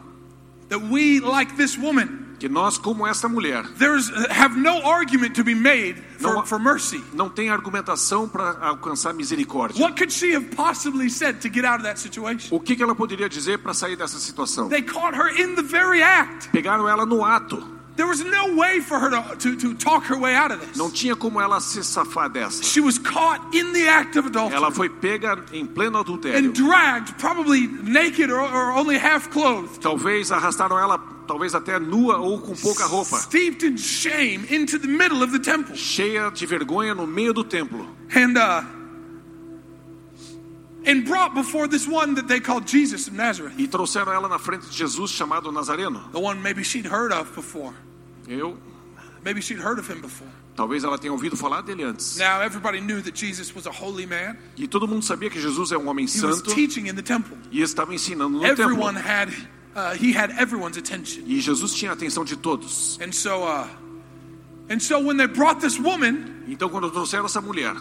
That 0.68 0.82
we, 0.92 1.22
like 1.22 1.56
this 1.56 1.78
woman, 1.78 2.36
Que 2.38 2.50
nós, 2.50 2.78
como 2.78 3.08
esta 3.08 3.30
mulher, 3.30 3.64
there's 3.78 4.12
have 4.30 4.58
no 4.60 4.86
argument 4.86 5.36
to 5.36 5.44
be 5.46 5.56
made 5.56 5.96
for, 6.20 6.34
No- 6.34 6.46
for 6.46 6.60
mercy. 6.60 7.02
não 7.14 7.30
tem 7.30 7.50
argumentação 7.50 8.28
para 8.28 8.58
alcançar 8.60 9.14
misericórdia. 9.14 9.82
What 9.82 9.96
could 9.98 10.12
she 10.12 10.36
have 10.36 10.48
possibly 10.54 11.10
said 11.10 11.40
to 11.44 11.48
get 11.48 11.64
out 11.64 11.78
of 11.78 11.84
that 11.84 11.98
situation? 11.98 12.54
O 12.54 12.60
que, 12.60 12.76
que 12.76 12.84
ela 12.84 12.94
poderia 12.94 13.30
dizer 13.30 13.60
para 13.60 13.74
sair 13.74 13.96
dessa 13.96 14.20
situação? 14.20 14.68
They 14.68 14.82
caught 14.82 15.16
her 15.18 15.30
in 15.30 15.56
the 15.56 15.64
very 15.64 16.04
act. 16.04 16.50
Pegaram 16.50 16.90
ela 16.90 17.06
no 17.06 17.24
ato. 17.24 17.74
There 17.96 18.06
was 18.08 18.22
no 18.24 18.56
way 18.56 18.82
for 18.82 19.00
her 19.00 19.10
to, 19.10 19.36
to, 19.38 19.56
to 19.56 19.74
talk 19.76 20.04
her 20.06 20.18
way 20.18 20.36
out 20.36 20.52
of 20.52 20.60
this. 20.60 20.78
Não 20.78 20.92
tinha 20.92 21.16
como 21.16 21.40
ela 21.40 21.60
se 21.62 21.82
safar 21.84 22.30
dessa. 22.30 22.62
She 22.64 22.82
was 22.82 22.98
caught 23.00 23.42
in 23.56 23.72
the 23.74 23.88
act 23.88 24.18
of 24.18 24.28
adultery 24.28 24.56
Ela 24.56 24.70
foi 24.72 24.90
pega 24.90 25.38
em 25.54 25.66
pleno 25.66 26.04
adultério. 26.04 26.36
and 26.38 26.52
dragged, 26.54 27.18
probably 27.18 27.68
naked 27.68 28.30
or, 28.30 28.42
or 28.42 28.72
only 28.74 28.98
half 28.98 29.30
clothed, 29.30 29.80
Talvez 29.82 30.30
arrastaram 30.32 30.78
ela, 30.78 30.98
talvez 31.26 31.56
até 31.56 31.80
nua 31.80 32.18
ou 32.18 32.40
com 32.42 32.54
pouca 32.56 32.86
roupa, 32.86 33.16
steeped 33.18 33.64
in 33.66 33.78
shame 33.78 34.46
into 34.50 34.78
the 34.78 34.88
middle 34.88 35.24
of 35.24 35.32
the 35.32 35.40
temple. 35.40 35.74
cheia 35.76 36.30
de 36.32 36.46
vergonha 36.46 36.94
no 36.94 37.08
meio 37.08 37.34
do 37.34 37.44
templo. 37.46 37.88
And 38.14 38.38
uh, 38.38 38.62
and 40.86 41.04
brought 41.06 41.34
before 41.34 41.68
this 41.68 41.88
one 41.88 42.16
that 42.16 42.28
they 42.28 42.40
called 42.40 42.66
Jesus 42.68 43.08
of 43.08 43.14
Nazareth, 43.16 43.54
E 43.58 43.68
trouxeram 43.68 44.12
ela 44.14 44.28
na 44.30 44.38
frente 44.40 44.68
de 44.68 44.76
Jesus, 44.76 45.12
chamado 45.12 45.52
Nazareno. 45.52 46.12
the 46.12 46.20
one 46.20 46.42
maybe 46.42 46.64
she'd 46.64 46.86
heard 46.86 47.12
of 47.12 47.34
before. 47.36 47.74
Eu, 48.28 48.58
Maybe 49.24 49.42
she'd 49.42 49.58
heard 49.60 49.80
of 49.80 49.88
him 49.90 50.02
before. 50.02 50.28
talvez 50.56 50.84
ela 50.84 50.98
tenha 51.00 51.12
ouvido 51.12 51.36
falar 51.36 51.62
dele 51.64 51.84
antes. 51.84 52.18
Now 52.18 52.42
everybody 52.42 52.80
knew 52.80 53.02
that 53.02 53.16
Jesus 53.16 53.54
was 53.56 53.66
a 53.66 53.72
holy 53.72 54.06
man. 54.06 54.38
E 54.56 54.68
todo 54.68 54.88
mundo 54.88 55.04
sabia 55.04 55.30
que 55.32 55.40
Jesus 55.42 55.72
é 55.72 55.78
um 55.78 55.88
homem 55.88 56.06
He 56.06 56.22
was 56.26 56.38
santo 56.38 56.54
teaching 56.54 56.88
in 56.88 56.96
the 56.96 57.02
temple. 57.02 57.36
e 57.52 57.62
estava 57.62 57.94
ensinando 57.94 58.38
no 58.38 58.46
Everyone 58.46 58.94
templo. 58.94 59.10
had 59.12 59.30
uh, 59.76 59.94
he 59.96 60.14
had 60.16 60.30
everyone's 60.40 60.78
attention. 60.78 61.24
E 61.26 61.42
Jesus 61.42 61.74
tinha 61.74 61.92
a 61.92 61.96
atenção 61.96 62.24
de 62.24 62.36
todos. 62.38 63.00
And 63.02 63.12
so 63.12 63.44
uh, 63.44 63.68
and 64.70 64.80
so 64.80 65.00
when 65.00 65.18
they 65.18 65.28
brought 65.28 65.60
this 65.60 65.80
woman 65.80 66.44
Então, 66.48 66.70
quando 66.70 66.90
trouxeram 66.92 67.26
essa 67.26 67.42
mulher 67.42 67.76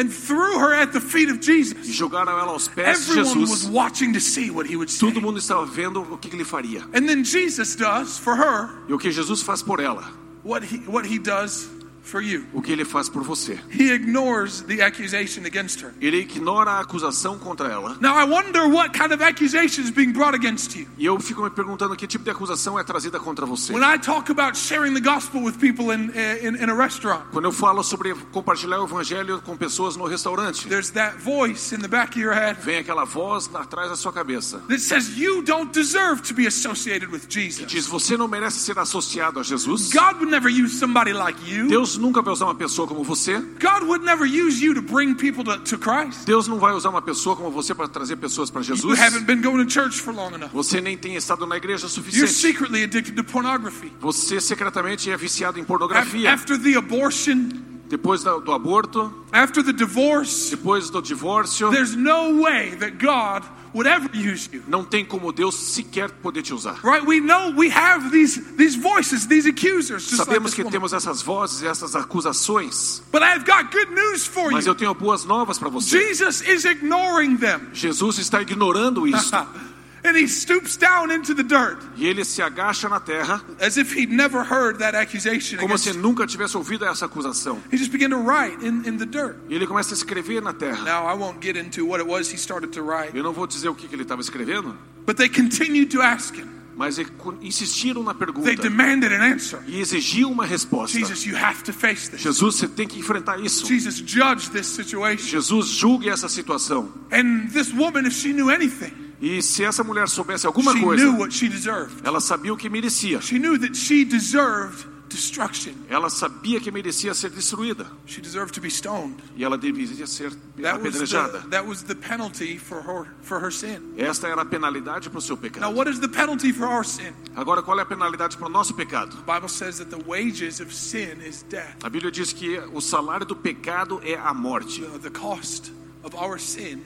and 0.00 0.10
threw 0.10 0.58
her 0.58 0.74
at 0.74 0.92
the 0.92 1.00
feet 1.00 1.28
of 1.28 1.36
e 1.36 1.40
Jesus, 1.40 1.86
jogaram 1.88 2.32
ela 2.32 2.52
aos 2.52 2.68
pés 2.68 3.06
de 3.06 3.20
everyone 3.20 3.40
was 3.42 3.66
watching 3.66 4.12
to 4.12 4.20
see 4.20 4.50
what 4.50 4.66
he 4.66 4.76
would 4.76 4.90
say. 4.90 5.00
todo 5.00 5.20
mundo 5.20 5.38
estava 5.38 5.66
vendo 5.66 6.00
o 6.00 6.16
que 6.16 6.30
que 6.30 6.36
ele 6.36 6.44
faria. 6.44 6.82
And 6.94 7.06
then 7.06 7.22
Jesus 7.22 7.76
does 7.76 8.18
for 8.18 8.34
her 8.34 8.70
E 8.88 8.94
o 8.94 8.98
que 8.98 9.10
Jesus 9.10 9.42
faz 9.42 9.62
por 9.62 9.80
ela, 9.80 10.04
what 10.42 10.64
he 10.64 10.78
what 10.86 11.06
he 11.06 11.18
does 11.18 11.68
for 12.02 12.22
you. 12.22 12.44
o 12.52 12.62
que 12.62 12.72
ele 12.72 12.84
faz 12.84 13.08
por 13.08 13.22
você. 13.22 13.58
He 13.70 13.92
ignores 13.92 14.62
the 14.62 14.82
accusation 14.82 15.44
against 15.46 15.80
her. 15.82 15.92
Ele 16.00 16.18
ignora 16.20 16.72
a 16.72 16.80
acusação 16.80 17.38
contra 17.38 17.68
ela. 17.68 17.96
Now 18.00 18.18
I 18.18 18.24
wonder 18.24 18.68
what 18.68 18.92
kind 18.98 19.12
of 19.12 19.22
accusation 19.22 19.82
is 19.82 19.90
being 19.90 20.12
brought 20.12 20.34
against 20.34 20.74
you. 20.76 20.86
E 20.98 21.06
eu 21.06 21.18
fico 21.20 21.42
me 21.42 21.50
perguntando 21.50 21.94
que 21.96 22.06
tipo 22.06 22.24
de 22.24 22.30
acusação 22.30 22.78
é 22.78 22.84
trazida 22.84 23.18
contra 23.20 23.46
você. 23.46 23.72
When 23.72 23.82
I 23.84 23.98
talk 23.98 24.30
about 24.30 24.56
sharing 24.56 24.94
the 24.94 25.00
gospel 25.00 25.42
with 25.42 25.58
people 25.58 25.92
in 25.94 26.10
in, 26.42 26.56
in 26.56 26.70
a 26.70 26.74
restaurant, 26.74 27.22
Quando 27.32 27.44
eu 27.44 27.52
falo 27.52 27.82
sobre 27.82 28.14
compartilhar 28.32 28.80
o 28.80 28.84
evangelho 28.84 29.40
com 29.42 29.56
pessoas 29.56 29.96
no 29.96 30.06
restaurante, 30.06 30.68
there's 30.68 30.90
that 30.90 31.16
voice 31.18 31.74
in 31.74 31.78
the 31.80 31.88
back 31.88 32.10
of 32.16 32.20
your 32.20 32.34
head 32.34 32.58
vem 32.60 32.78
aquela 32.78 33.04
voz 33.04 33.50
atrás 33.54 33.90
da 33.90 33.96
sua 33.96 34.12
cabeça 34.12 34.58
that 34.68 34.80
says 34.80 35.16
you 35.18 35.42
don't 35.42 35.72
deserve 35.72 36.22
to 36.22 36.34
be 36.34 36.46
associated 36.46 37.10
with 37.10 37.26
que 37.28 37.40
Jesus. 37.40 37.66
diz: 37.66 37.86
você 37.86 38.16
não 38.16 38.26
merece 38.28 38.58
ser 38.60 38.78
associado 38.78 39.38
a 39.38 39.42
Jesus. 39.42 39.90
God 39.92 40.16
would 40.20 40.30
never 40.30 40.50
use 40.50 40.78
somebody 40.78 41.12
like 41.12 41.38
you. 41.48 41.68
Deus 41.68 41.96
nunca 42.00 42.22
vai 42.22 42.32
usar 42.32 42.46
uma 42.46 42.54
pessoa 42.54 42.88
como 42.88 43.04
você. 43.04 43.38
God 43.38 43.82
would 43.84 44.04
never 44.04 44.26
use 44.26 44.64
you 44.64 44.74
to 44.74 44.82
bring 44.82 45.14
people 45.14 45.44
to, 45.44 45.58
to 45.58 45.78
Christ. 45.78 46.24
Deus 46.24 46.48
não 46.48 46.58
vai 46.58 46.72
usar 46.72 46.88
uma 46.90 47.02
pessoa 47.02 47.36
como 47.36 47.50
você 47.50 47.74
para 47.74 47.86
trazer 47.88 48.16
pessoas 48.16 48.50
para 48.50 48.60
You 48.62 48.66
Jesus. 48.74 48.98
haven't 48.98 49.24
been 49.26 49.40
going 49.42 49.64
to 49.64 49.70
church 49.70 50.00
for 50.00 50.14
long 50.14 50.32
enough. 50.34 50.50
Você 50.52 50.80
nem 50.80 50.96
tem 50.96 51.14
estado 51.16 51.46
na 51.46 51.56
igreja 51.56 51.86
o 51.86 51.88
You're 51.88 51.94
suficiente. 51.94 52.32
secretly 52.32 52.82
addicted 52.84 53.14
to 53.16 53.24
pornography. 53.24 53.92
Você 54.00 54.40
secretamente 54.40 55.10
é 55.10 55.16
viciado 55.16 55.58
em 55.58 55.62
Af- 55.62 55.68
pornografia. 55.68 56.32
After 56.32 56.58
the 56.60 56.74
abortion, 56.76 57.48
Depois 57.90 58.22
da- 58.22 58.38
do 58.38 58.52
aborto, 58.52 59.12
after 59.32 59.62
the 59.62 59.72
divorce, 59.72 60.48
depois 60.50 60.88
do 60.90 61.02
divórcio, 61.02 61.70
there's 61.70 61.96
no 61.96 62.40
way 62.40 62.70
that 62.76 62.92
God 62.98 63.42
would 63.74 63.86
ever 63.86 64.08
use 64.14 64.48
you. 64.52 64.62
não 64.68 64.84
tem 64.84 65.04
como 65.04 65.32
Deus 65.32 65.54
sequer 65.56 66.08
poder 66.22 66.42
te 66.42 66.54
usar. 66.54 66.78
Right? 66.84 67.04
We 67.04 67.20
know 67.20 67.50
we 67.50 67.68
have 67.70 68.10
these 68.12 68.40
these 68.56 68.76
voices, 68.76 69.26
these 69.26 69.46
accusers, 69.48 70.10
like 70.12 70.24
Sabemos 70.24 70.44
this 70.50 70.54
que 70.54 70.62
woman. 70.62 70.72
temos 70.72 70.92
essas 70.92 71.20
vozes, 71.22 71.62
essas 71.64 71.94
acusações, 71.96 73.02
But 73.12 73.22
I've 73.22 73.44
got 73.44 73.72
good 73.72 73.90
news 73.92 74.24
for 74.26 74.50
mas 74.52 74.66
you. 74.66 74.70
eu 74.72 74.74
tenho 74.76 74.94
boas 74.94 75.24
novas 75.24 75.58
para 75.58 75.68
você. 75.68 75.90
Jesus 75.98 76.40
is 76.42 76.64
ignoring 76.64 77.36
them. 77.38 77.60
Jesus 77.72 78.18
está 78.18 78.40
ignorando 78.40 79.06
isso. 79.06 79.30
and 80.04 80.16
he 80.16 80.26
stoops 80.26 80.76
down 80.76 81.10
into 81.10 81.34
the 81.34 81.42
dirt 81.42 81.78
E 81.96 82.06
ele 82.06 82.24
se 82.24 82.40
agacha 82.42 82.88
na 82.88 83.00
terra, 83.00 83.42
as 83.60 83.76
if 83.76 83.92
he'd 83.96 84.10
never 84.12 84.42
heard 84.42 84.78
that 84.78 84.94
accusation. 84.96 85.58
como 85.58 85.74
against 85.74 85.92
se 85.92 85.98
nunca 85.98 86.26
tivesse 86.26 86.56
ouvido 86.56 86.84
essa 86.84 87.06
acusação. 87.06 87.58
He 87.72 87.76
just 87.76 87.92
began 87.92 88.10
to 88.10 88.16
write 88.18 88.64
in, 88.64 88.82
in 88.88 88.96
the 88.98 89.06
dirt. 89.06 89.36
E 89.48 89.54
ele 89.54 89.66
começa 89.66 89.94
a 89.94 89.96
escrever 89.96 90.40
na 90.40 90.52
terra. 90.52 90.82
Now, 90.84 91.06
I 91.06 91.14
won't 91.16 91.38
get 91.40 91.56
into 91.56 91.84
what 91.86 92.00
it 92.02 92.08
was 92.08 92.32
he 92.32 92.36
started 92.38 92.72
to 92.72 92.82
write, 92.82 93.16
Eu 93.16 93.22
não 93.22 93.32
vou 93.32 93.46
dizer 93.46 93.68
o 93.68 93.74
que 93.74 93.86
que 93.88 93.94
ele 93.94 94.02
estava 94.02 94.20
escrevendo, 94.22 94.76
but 95.06 95.16
they 95.16 95.28
continued 95.28 95.90
to 95.90 96.00
ask 96.02 96.34
him. 96.36 96.46
mas 96.76 96.98
insistiram 97.42 98.02
na 98.02 98.14
pergunta 98.14 98.46
They 98.46 98.56
demanded 98.56 99.12
an 99.12 99.20
answer. 99.22 99.60
e 99.66 99.80
exigiam 99.80 100.32
uma 100.32 100.46
resposta. 100.46 100.98
Jesus, 100.98 101.24
you 101.26 101.36
have 101.36 101.62
to 101.64 101.72
face 101.74 102.10
this. 102.10 102.22
Jesus, 102.22 102.54
você 102.56 102.66
tem 102.68 102.88
que 102.88 102.98
enfrentar 102.98 103.38
isso. 103.38 103.66
Jesus, 103.66 103.96
judge 103.96 104.50
this 104.50 104.66
situation. 104.66 105.26
Jesus 105.28 105.66
julgue 105.68 106.08
essa 106.08 106.26
situação. 106.28 106.90
And 107.12 107.48
this 107.52 107.70
woman, 107.74 108.06
if 108.06 108.14
she 108.14 108.32
knew 108.32 108.48
anything, 108.50 108.92
E 109.20 109.42
se 109.42 109.64
essa 109.64 109.84
mulher 109.84 110.08
soubesse 110.08 110.46
alguma 110.46 110.72
she 110.72 110.80
coisa, 110.80 111.04
knew 111.04 111.18
what 111.18 111.32
she 111.32 111.48
deserved. 111.48 112.00
ela 112.06 112.20
sabia 112.20 112.52
o 112.52 112.56
que 112.56 112.68
merecia. 112.70 113.20
She 113.20 113.38
knew 113.38 113.58
that 113.58 113.74
she 113.76 114.04
deserved 114.04 114.86
destruction. 115.10 115.74
Ela 115.90 116.08
sabia 116.08 116.60
que 116.60 116.70
merecia 116.70 117.12
ser 117.14 117.30
destruída 117.30 117.84
She 118.06 118.20
deserved 118.22 118.54
to 118.54 118.60
be 118.60 118.70
stoned. 118.70 119.16
e 119.36 119.42
ela 119.44 119.58
deveria 119.58 120.06
ser 120.06 120.32
apedrejada. 120.64 121.40
that 121.50 121.66
was 121.66 121.82
the 121.82 121.94
penalty 121.96 122.56
for 122.56 122.80
her 122.80 123.08
for 123.20 123.40
her 123.40 123.50
sin. 123.50 123.92
Esta 123.98 124.28
era 124.28 124.42
a 124.42 124.44
penalidade 124.46 125.10
para 125.10 125.18
o 125.18 125.20
seu 125.20 125.34
Now, 125.36 125.42
pecado. 125.42 125.74
what 125.76 125.90
is 125.90 125.98
the 126.00 126.08
penalty 126.08 126.52
for 126.52 126.66
our 126.66 126.84
sin? 126.84 127.12
Agora, 127.36 127.60
qual 127.62 127.78
é 127.78 127.82
a 127.82 127.86
penalidade 127.86 128.36
para 128.38 128.46
o 128.46 128.50
nosso 128.50 128.72
pecado? 128.74 129.16
The 129.16 129.32
Bible 129.34 129.48
says 129.48 129.78
that 129.78 129.90
the 129.90 130.02
wages 130.06 130.60
of 130.60 130.72
sin 130.72 131.20
is 131.26 131.42
death. 131.50 131.74
A 131.84 131.90
Bíblia 131.90 132.10
diz 132.12 132.32
que 132.32 132.58
o 132.72 132.80
salário 132.80 133.26
do 133.26 133.34
pecado 133.36 134.00
é 134.04 134.14
a 134.16 134.32
morte. 134.32 134.80
The, 134.82 134.98
the 134.98 135.10
cost 135.10 135.72
of 136.04 136.16
our 136.16 136.38
sin 136.38 136.82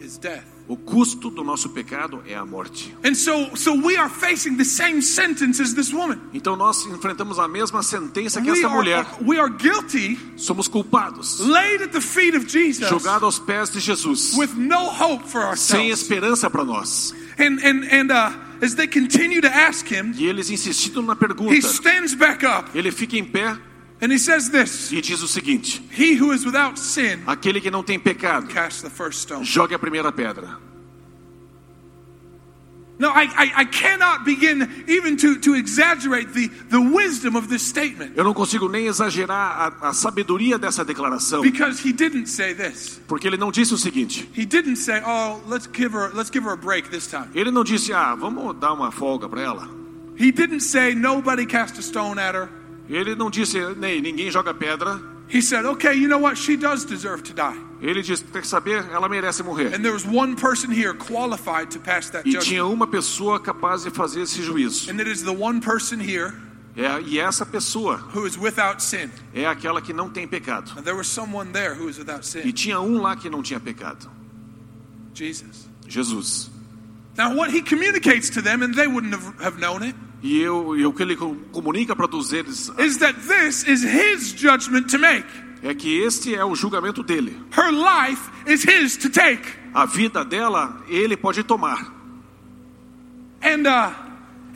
is 0.00 0.16
death. 0.16 0.46
O 0.68 0.76
custo 0.76 1.30
do 1.30 1.42
nosso 1.42 1.70
pecado 1.70 2.22
é 2.26 2.34
a 2.34 2.44
morte. 2.44 2.94
And 3.02 3.14
so, 3.14 3.56
so 3.56 3.72
we 3.74 3.96
are 3.96 4.10
facing 4.10 4.56
the 4.58 4.64
same 4.66 5.00
sentence 5.00 5.62
as 5.62 5.72
this 5.72 5.92
woman. 5.94 6.18
Então 6.34 6.56
nós 6.56 6.84
enfrentamos 6.84 7.38
a 7.38 7.48
mesma 7.48 7.82
sentença 7.82 8.40
que 8.42 8.50
We 8.50 8.58
essa 8.58 8.66
are, 8.68 8.76
mulher. 8.76 9.06
are 9.40 9.50
guilty, 9.56 10.18
Somos 10.36 10.68
culpados, 10.68 11.40
laid 11.40 11.82
at 11.82 11.92
the 11.92 12.02
feet 12.02 12.36
of 12.36 12.46
Jesus, 12.46 12.86
jogados 12.90 13.22
aos 13.22 13.38
pés 13.38 13.70
de 13.70 13.80
Jesus, 13.80 14.34
with 14.36 14.50
no 14.56 14.90
hope 14.90 15.26
for 15.26 15.56
sem 15.56 15.88
esperança 15.88 16.50
para 16.50 16.64
nós. 16.64 17.14
And 17.38 17.58
and 17.64 17.84
and 17.90 18.12
uh, 18.12 18.34
as 18.60 18.74
they 18.74 18.86
continue 18.88 19.40
to 19.40 19.48
ask 19.48 19.86
him, 19.90 20.12
E 20.18 20.26
eles 20.26 20.50
insistindo 20.50 21.00
na 21.00 21.14
he 21.14 21.16
pergunta. 21.16 21.54
stands 21.66 22.12
back 22.14 22.44
up 22.44 22.68
Ele 22.76 22.90
fica 22.90 23.16
em 23.16 23.24
pé 23.24 23.56
and 24.00 24.12
he 24.12 24.18
says 24.18 24.48
this: 24.50 24.92
e 24.92 25.00
diz 25.00 25.22
o 25.22 25.28
seguinte: 25.28 25.82
He 25.90 26.14
who 26.20 26.32
is 26.32 26.44
without 26.44 26.78
sin 26.78 27.22
Aquele 27.26 27.60
que 27.60 27.70
não 27.70 27.82
tem 27.82 27.98
pecado, 27.98 28.46
cast 28.48 28.82
the 28.82 28.90
first 28.90 29.20
stone. 29.20 29.44
jogue 29.44 29.74
a 29.74 29.78
primeira 29.78 30.12
pedra. 30.12 30.58
No, 33.00 33.10
I, 33.10 33.28
I, 33.36 33.52
I 33.58 33.64
cannot 33.66 34.24
begin 34.24 34.84
even 34.88 35.16
to, 35.18 35.38
to 35.42 35.54
exaggerate 35.54 36.34
the, 36.34 36.48
the 36.68 36.80
wisdom 36.80 37.36
of 37.36 37.48
this 37.48 37.62
statement 37.62 38.16
Eu 38.16 38.24
não 38.24 38.34
consigo 38.34 38.68
nem 38.68 38.88
exagerar 38.88 39.76
a, 39.80 39.90
a 39.90 39.92
sabedoria 39.92 40.58
dessa 40.58 40.84
declaração, 40.84 41.40
because 41.42 41.80
he 41.80 41.92
didn't 41.92 42.28
say 42.28 42.54
this. 42.54 43.00
porque 43.06 43.28
ele 43.28 43.36
não 43.36 43.52
disse 43.52 43.72
o 43.72 43.78
seguinte. 43.78 44.28
He 44.36 44.44
didn't 44.44 44.78
say, 44.78 45.00
"Oh, 45.06 45.40
let's 45.48 45.68
give 45.72 45.94
her 45.94 46.10
let's 46.12 46.28
give 46.28 46.44
her 46.44 46.54
a 46.54 46.56
break 46.56 46.90
this 46.90 47.06
time." 47.06 47.28
Ele 47.36 47.52
não 47.52 47.62
disse, 47.62 47.92
ah, 47.92 48.16
vamos 48.16 48.56
dar 48.58 48.72
uma 48.72 48.90
folga 48.90 49.28
para 49.28 49.42
ela. 49.42 49.68
He 50.18 50.32
didn't 50.32 50.64
say, 50.64 50.92
"Nobody 50.96 51.46
cast 51.46 51.78
a 51.78 51.82
stone 51.82 52.18
at 52.20 52.34
her." 52.34 52.48
Ele 52.88 53.14
não 53.14 53.30
disse, 53.30 53.58
nem 53.76 54.00
ninguém 54.00 54.30
joga 54.30 54.54
pedra. 54.54 55.00
He 55.30 55.42
said, 55.42 55.66
"Okay, 55.66 55.92
you 55.94 56.08
know 56.08 56.18
what? 56.22 56.36
She 56.38 56.56
does 56.56 56.84
deserve 56.84 57.22
to 57.24 57.34
die." 57.34 57.58
Ele 57.82 58.02
disse, 58.02 58.24
tem 58.24 58.40
que 58.40 58.48
saber, 58.48 58.82
ela 58.90 59.08
merece 59.08 59.42
morrer. 59.42 59.74
And 59.74 59.82
there 59.82 59.92
was 59.92 60.04
one 60.06 60.34
person 60.34 60.70
here 60.72 60.94
qualified 60.94 61.70
to 61.72 61.78
pass 61.80 62.08
that 62.10 62.26
E 62.26 62.32
judgment. 62.32 62.46
tinha 62.48 62.64
uma 62.66 62.86
pessoa 62.86 63.38
capaz 63.38 63.82
de 63.84 63.90
fazer 63.90 64.22
esse 64.22 64.42
juízo. 64.42 64.90
And 64.90 64.98
it 64.98 65.08
is 65.10 65.22
the 65.22 65.30
one 65.36 65.60
person 65.60 66.00
here 66.00 66.32
É, 66.76 67.00
e 67.02 67.18
essa 67.18 67.44
pessoa 67.44 67.96
who 68.14 68.26
is 68.26 68.38
without 68.38 68.82
sin. 68.82 69.10
é 69.34 69.44
aquela 69.46 69.82
que 69.82 69.92
não 69.92 70.08
tem 70.08 70.26
pecado. 70.26 70.72
And 70.78 70.82
there 70.82 70.96
was 70.96 71.06
someone 71.08 71.50
there 71.52 71.74
who 71.74 71.86
was 71.86 71.98
without 71.98 72.22
E 72.24 72.42
sin. 72.42 72.52
tinha 72.52 72.80
um 72.80 73.00
lá 73.02 73.14
que 73.14 73.28
não 73.28 73.42
tinha 73.42 73.60
pecado. 73.60 74.08
Jesus. 75.14 75.68
Jesus. 75.86 76.50
Now, 77.16 77.34
what 77.34 77.50
he 77.50 77.60
communicates 77.62 78.30
to 78.30 78.40
them, 78.42 78.62
and 78.62 78.74
they 78.74 78.86
wouldn't 78.86 79.12
have, 79.12 79.34
have 79.42 79.58
known 79.58 79.82
it, 79.82 79.94
E, 80.22 80.40
eu, 80.40 80.76
e 80.76 80.84
o 80.84 80.92
que 80.92 81.02
ele 81.02 81.16
com- 81.16 81.36
comunica 81.52 81.94
para 81.94 82.08
todos 82.08 82.32
eles 82.32 82.72
is 82.78 82.96
that 82.98 83.18
this 83.20 83.64
is 83.68 83.82
his 83.84 84.32
judgment 84.36 84.88
to 84.88 84.98
make. 84.98 85.26
é 85.62 85.74
que 85.74 85.98
este 86.02 86.34
é 86.34 86.44
o 86.44 86.54
julgamento 86.54 87.02
dele. 87.02 87.36
Her 87.56 87.70
life 87.72 88.30
is 88.46 88.64
his 88.64 88.96
to 88.96 89.08
take. 89.10 89.42
A 89.74 89.84
vida 89.86 90.24
dela, 90.24 90.82
ele 90.88 91.16
pode 91.16 91.42
tomar. 91.44 91.92
And 93.42 93.66
uh, 93.68 93.92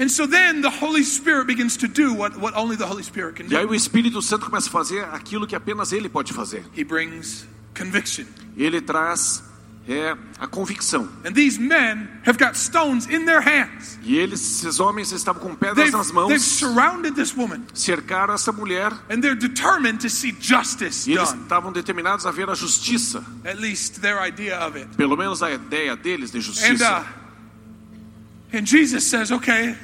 and 0.00 0.08
so 0.08 0.26
then 0.26 0.62
the 0.62 0.70
Holy 0.70 1.04
Spirit 1.04 1.46
begins 1.46 1.76
to 1.76 1.86
do 1.86 2.12
what, 2.14 2.36
what 2.40 2.56
only 2.56 2.76
the 2.76 2.86
Holy 2.86 3.02
Spirit 3.04 3.36
can 3.36 3.46
E 3.48 3.56
aí 3.56 3.64
do. 3.64 3.70
o 3.70 3.74
Espírito 3.74 4.20
Santo 4.22 4.46
começa 4.46 4.68
a 4.68 4.72
fazer 4.72 5.04
aquilo 5.12 5.46
que 5.46 5.54
apenas 5.54 5.92
ele 5.92 6.08
pode 6.08 6.32
fazer. 6.32 6.64
He 6.76 6.82
brings 6.84 7.46
conviction. 7.76 8.24
Ele 8.56 8.80
traz 8.80 9.44
é, 9.88 10.16
a 10.38 10.46
convicção. 10.46 11.08
And 11.24 11.32
these 11.32 11.58
men 11.58 12.08
have 12.24 12.38
got 12.38 12.56
stones 12.56 13.06
in 13.08 13.24
their 13.24 13.40
hands. 13.40 13.98
E 14.02 14.16
eles, 14.16 14.40
esses 14.64 14.78
homens 14.78 15.10
estavam 15.12 15.42
com 15.42 15.54
pedras 15.56 15.76
They've, 15.76 15.92
nas 15.96 16.06
they've 16.06 16.14
mãos, 16.14 16.40
surrounded 16.42 17.14
this 17.16 17.34
woman 17.36 17.62
cercaram 17.74 18.32
essa 18.34 18.52
mulher 18.52 18.92
and 19.10 19.20
they're 19.20 19.34
determined 19.34 19.98
to 20.00 20.08
see 20.08 20.32
justice 20.40 21.08
e 21.10 21.14
eles 21.14 21.30
done. 21.32 21.42
estavam 21.42 21.72
determinados 21.72 22.24
a 22.26 22.30
ver 22.30 22.48
a 22.48 22.54
justiça, 22.54 23.24
At 23.44 23.58
least 23.60 24.00
their 24.00 24.20
idea 24.24 24.58
of 24.66 24.76
it. 24.78 24.88
pelo 24.96 25.16
menos 25.16 25.42
a 25.42 25.50
ideia 25.52 25.96
deles 25.96 26.30
de 26.30 26.38
And 26.38 26.42
justiça. 26.42 27.00
uh, 27.00 28.56
and 28.56 28.64
Jesus 28.66 29.04
says, 29.04 29.32
okay, 29.32 29.74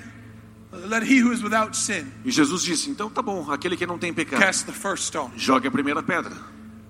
let 0.73 1.03
he 1.03 1.19
who 1.21 1.33
is 1.33 1.43
without 1.43 1.75
sin 1.77 2.07
E 2.25 2.31
Jesus 2.31 2.63
disse: 2.63 2.89
então 2.91 3.11
tá 3.11 3.21
bom, 3.23 3.51
aquele 3.51 3.77
que 3.77 3.87
não 3.87 3.99
tem 3.99 4.13
pecado, 4.15 4.39
cast 4.41 4.65
the 4.67 4.73
first 4.73 5.07
stone. 5.07 5.33
jogue 5.37 5.67
a 5.67 5.71
primeira 5.71 6.03
pedra. 6.05 6.33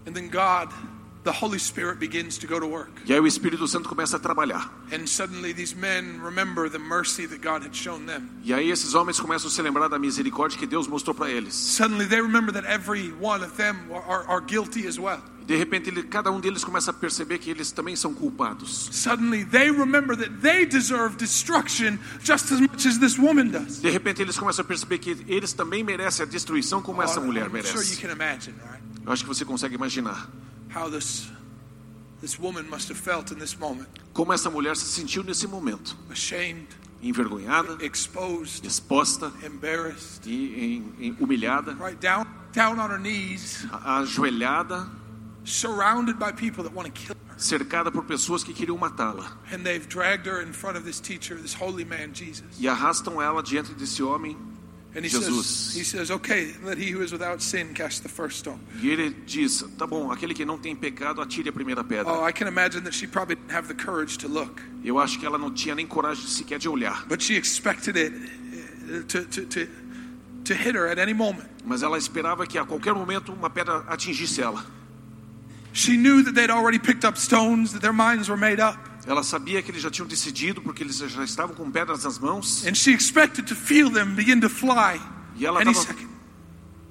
And 0.07 0.13
then 0.13 0.29
God, 0.29 0.69
the 1.31 1.45
Holy 1.45 1.59
Spirit, 1.59 1.99
begins 1.99 2.39
to 2.39 2.47
go 2.47 2.59
to 2.59 2.67
work. 2.67 2.91
E 3.07 3.13
aí 3.13 3.21
o 3.21 3.27
Espírito 3.27 3.67
Santo 3.69 3.89
começa 3.89 4.17
a 4.17 4.21
trabalhar. 4.21 4.71
And 4.93 5.07
suddenly 5.07 5.53
these 5.53 5.75
men 5.77 6.21
remember 6.23 6.71
the 6.71 6.79
mercy 6.79 7.27
that 7.27 7.41
God 7.43 7.65
had 7.67 7.75
shown 7.75 8.07
them. 8.07 8.29
E 8.45 8.53
aí 8.53 8.71
esses 8.71 8.95
homens 8.95 9.21
começam 9.21 9.49
a 9.49 9.51
se 9.53 9.61
lembrar 9.63 9.89
da 9.89 9.99
misericórdia 9.99 10.59
que 10.59 10.67
Deus 10.67 10.87
mostrou 10.87 11.15
para 11.15 11.31
eles. 11.31 11.55
Suddenly 11.55 12.07
they 12.07 12.21
remember 12.21 12.53
that 12.53 12.67
every 12.67 13.13
one 13.21 13.45
of 13.45 13.53
them 13.57 13.77
are, 13.93 14.25
are 14.29 14.41
guilty 14.41 14.87
as 14.87 14.99
well. 14.99 15.21
De 15.47 15.57
repente, 15.57 15.89
ele, 15.89 16.03
cada 16.03 16.31
um 16.31 16.39
deles 16.41 16.63
começa 16.63 16.91
a 16.91 16.93
perceber 16.93 17.39
que 17.39 17.49
eles 17.49 17.73
também 17.73 17.97
são 17.97 18.13
culpados. 18.13 18.91
Suddenly 18.93 19.47
they 19.47 19.71
remember 19.71 20.15
that 20.15 20.31
they 20.43 20.67
deserve 20.67 21.17
destruction 21.17 21.97
just 22.23 22.53
as 22.53 22.61
much 22.61 22.87
as 22.87 22.99
this 22.99 23.19
woman 23.19 23.47
does. 23.49 23.81
De 23.81 23.89
repente, 23.89 24.21
eles 24.21 24.37
começam 24.37 24.63
a 24.63 24.69
perceber 24.69 24.99
que 24.99 25.17
eles 25.27 25.55
também 25.55 25.83
merecem 25.83 26.27
a 26.27 26.29
destruição 26.29 26.83
como 26.83 27.01
essa 27.03 27.19
Oh, 27.19 27.25
mulher 27.25 27.47
I'm 27.47 27.63
sure 27.63 27.81
you 27.81 27.81
merece. 27.81 27.97
can 27.97 28.11
imagine, 28.13 28.57
right? 28.71 28.83
Eu 29.07 29.11
acho 29.13 29.23
que 29.25 29.29
você 29.29 29.43
consegue 29.43 29.75
imaginar 29.75 30.29
How 30.71 30.89
this 30.89 31.29
this 32.21 32.39
woman 32.39 32.69
must 32.69 32.89
have 32.89 32.99
felt 32.99 33.31
in 33.33 33.39
this 33.39 33.57
moment. 33.59 33.89
como 34.13 34.33
essa 34.33 34.51
mulher 34.51 34.75
se 34.77 34.87
sentiu 34.87 35.23
nesse 35.23 35.47
momento. 35.47 35.97
Ashamed, 36.11 36.67
Envergonhada, 37.03 37.81
exposed, 37.81 38.65
exposta 38.65 39.33
embarrassed, 39.45 40.27
e 40.27 40.83
em- 41.01 41.15
humilhada, 41.21 41.75
right 41.79 42.01
down 42.01 42.27
down 42.53 42.81
on 42.81 42.91
her 42.91 42.99
knees, 42.99 43.65
ajoelhada, 43.85 44.89
surrounded 45.45 46.19
by 46.19 46.33
people 46.33 46.65
that 46.65 46.73
want 46.75 46.87
to 46.87 46.93
kill 46.93 47.15
her. 47.29 47.37
cercada 47.39 47.93
por 47.93 48.03
pessoas 48.03 48.43
que 48.43 48.53
queriam 48.53 48.77
matá-la. 48.79 49.37
And 49.53 49.63
they've 49.65 49.89
dragged 49.89 50.27
her 50.27 50.43
in 50.43 50.53
front 50.53 50.77
of 50.77 50.85
this 50.85 50.99
teacher, 51.01 51.37
this 51.37 51.55
holy 51.55 51.85
man 51.85 52.13
Jesus. 52.13 52.59
E 52.59 52.67
arrastam 52.67 53.23
ela 53.23 53.43
diante 53.45 53.73
desse 53.75 54.03
homem. 54.03 54.37
And 54.95 55.05
he 55.05 55.11
Jesus. 55.11 55.47
says, 55.47 55.77
he 55.77 55.85
says, 55.85 56.11
okay, 56.11 56.53
let 56.65 56.79
he 56.79 56.91
who 56.91 57.03
is 57.03 57.13
without 57.13 57.43
sin 57.43 57.75
cast 57.75 58.03
the 58.03 58.09
first 58.09 58.39
stone. 58.39 58.59
E 58.83 58.89
ele 58.91 59.11
diz: 59.27 59.63
Tá 59.77 59.87
bom, 59.87 60.11
aquele 60.11 60.33
que 60.35 60.45
não 60.47 60.57
tem 60.59 60.75
pecado, 60.75 61.21
atire 61.21 61.51
a 61.51 61.53
primeira 61.53 61.85
pedra. 61.85 62.11
Oh, 62.11 62.25
I 62.25 62.33
can 62.33 62.49
imagine 62.49 62.83
that 62.85 62.95
she 62.95 63.07
probably 63.07 63.37
didn't 63.37 63.53
have 63.53 63.69
the 63.69 63.75
courage 63.75 64.17
to 64.19 64.29
look, 64.29 64.63
Eu 64.83 64.99
acho 64.99 65.19
que 65.19 65.27
ela 65.27 65.37
não 65.39 65.53
tinha 65.53 65.75
nem 65.75 65.87
coragem 65.87 66.27
sequer 66.27 66.59
de 66.59 66.69
olhar. 66.69 67.07
but 67.07 67.23
she 67.23 67.37
expected 67.37 67.97
it 67.97 68.13
uh, 68.15 69.03
to, 69.07 69.25
to, 69.27 69.45
to, 69.47 69.69
to 70.45 70.55
hit 70.55 70.75
her 70.75 70.89
at 70.89 70.99
any 70.99 71.13
moment. 71.13 71.47
Mas 71.67 71.83
ela 71.83 71.99
esperava 71.99 72.47
que 72.47 72.57
a 72.59 72.65
qualquer 72.65 72.95
momento 72.95 73.31
uma 73.31 73.51
pedra 73.51 73.85
atingisse 73.89 74.41
ela. 74.41 74.65
She 75.75 75.99
knew 75.99 76.25
that 76.25 76.35
they'd 76.35 76.51
already 76.51 76.79
picked 76.79 77.05
up 77.05 77.19
stones, 77.19 77.73
that 77.73 77.83
their 77.83 77.93
minds 77.93 78.29
were 78.31 78.39
made 78.39 78.59
up, 78.59 78.79
Ela 79.09 79.23
sabia 79.23 79.63
que 79.63 79.71
eles 79.71 79.81
já 79.83 79.91
tinham 79.91 80.07
decidido, 80.07 80.61
porque 80.61 80.83
eles 80.83 80.97
já 80.99 81.25
estavam 81.25 81.57
com 81.57 81.71
pedras 81.71 82.05
nas 82.05 82.19
mãos. 82.19 82.67
and 82.67 82.75
she 82.75 82.93
expected 82.93 83.47
to 83.47 83.55
feel 83.55 83.91
them 83.91 84.15
begin 84.15 84.39
to 84.39 84.51
fly 84.51 85.01
E 85.37 85.47
ela 85.47 85.61
any 85.63 85.71
estava 85.71 85.95
second. 85.99 86.11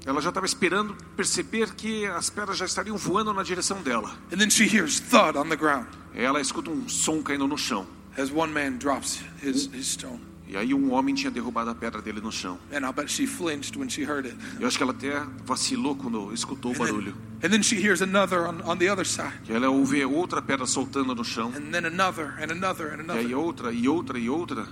ela 0.04 0.20
já 0.22 0.30
estava 0.30 0.46
esperando 0.48 0.96
perceber 1.16 1.76
que 1.76 2.06
as 2.08 2.30
pedras 2.30 2.58
já 2.58 2.66
estariam 2.66 2.98
voando 2.98 3.32
na 3.34 3.44
direção 3.44 3.84
dela. 3.84 4.18
And 4.34 4.38
then 4.38 4.50
she 4.50 4.64
hears 4.66 5.00
thud 5.00 5.38
on 5.38 5.48
the 5.50 5.56
ground 5.56 5.86
Ela 6.16 6.42
escuta 6.42 6.72
um 6.72 6.90
som 6.90 7.22
caindo 7.22 7.48
no 7.48 7.58
chão. 7.58 7.86
as 8.18 8.32
one 8.32 8.52
man 8.52 8.78
drops 8.80 9.20
his, 9.44 9.70
his 9.72 9.86
stone. 9.86 10.20
E 10.50 10.56
aí 10.56 10.74
um 10.74 10.94
homem 10.94 11.14
tinha 11.14 11.30
derrubado 11.30 11.70
a 11.70 11.76
pedra 11.76 12.02
dele 12.02 12.22
no 12.22 12.32
chão. 12.32 12.58
And 12.72 12.80
I'll 12.86 12.94
bet 12.94 13.10
she 13.12 13.28
flinched 13.28 13.78
when 13.78 13.90
she 13.90 14.04
heard 14.04 14.26
it. 14.28 14.36
Eu 14.60 14.68
acho 14.68 14.78
que 14.78 14.84
ela 14.84 14.94
até 14.94 15.22
vacilou 15.46 15.96
quando 15.96 16.34
escutou 16.34 16.72
o 16.72 16.76
And 16.76 16.78
barulho. 16.80 17.14
then, 17.42 17.46
and 17.48 17.50
then 17.52 17.62
she 17.64 17.76
hears 17.76 18.02
another 18.02 18.48
on, 18.48 18.62
on 18.64 18.78
the 18.78 18.90
other 18.90 19.06
side. 19.06 19.34
E 19.50 19.54
ela 19.54 19.70
ouve 19.70 20.04
outra 20.06 20.42
pedra 20.42 20.66
soltando 20.66 21.14
no 21.14 21.24
chão. 21.24 21.50
And 21.56 21.72
then 21.72 21.86
another 21.86 22.34
and 22.42 22.52
another 22.52 22.94
and 22.94 23.06
E 23.08 23.12
aí 23.12 23.26
another. 23.26 23.36
outra 23.38 23.72
e 23.74 23.88
outra 23.90 24.18
e 24.18 24.30
outra. 24.30 24.68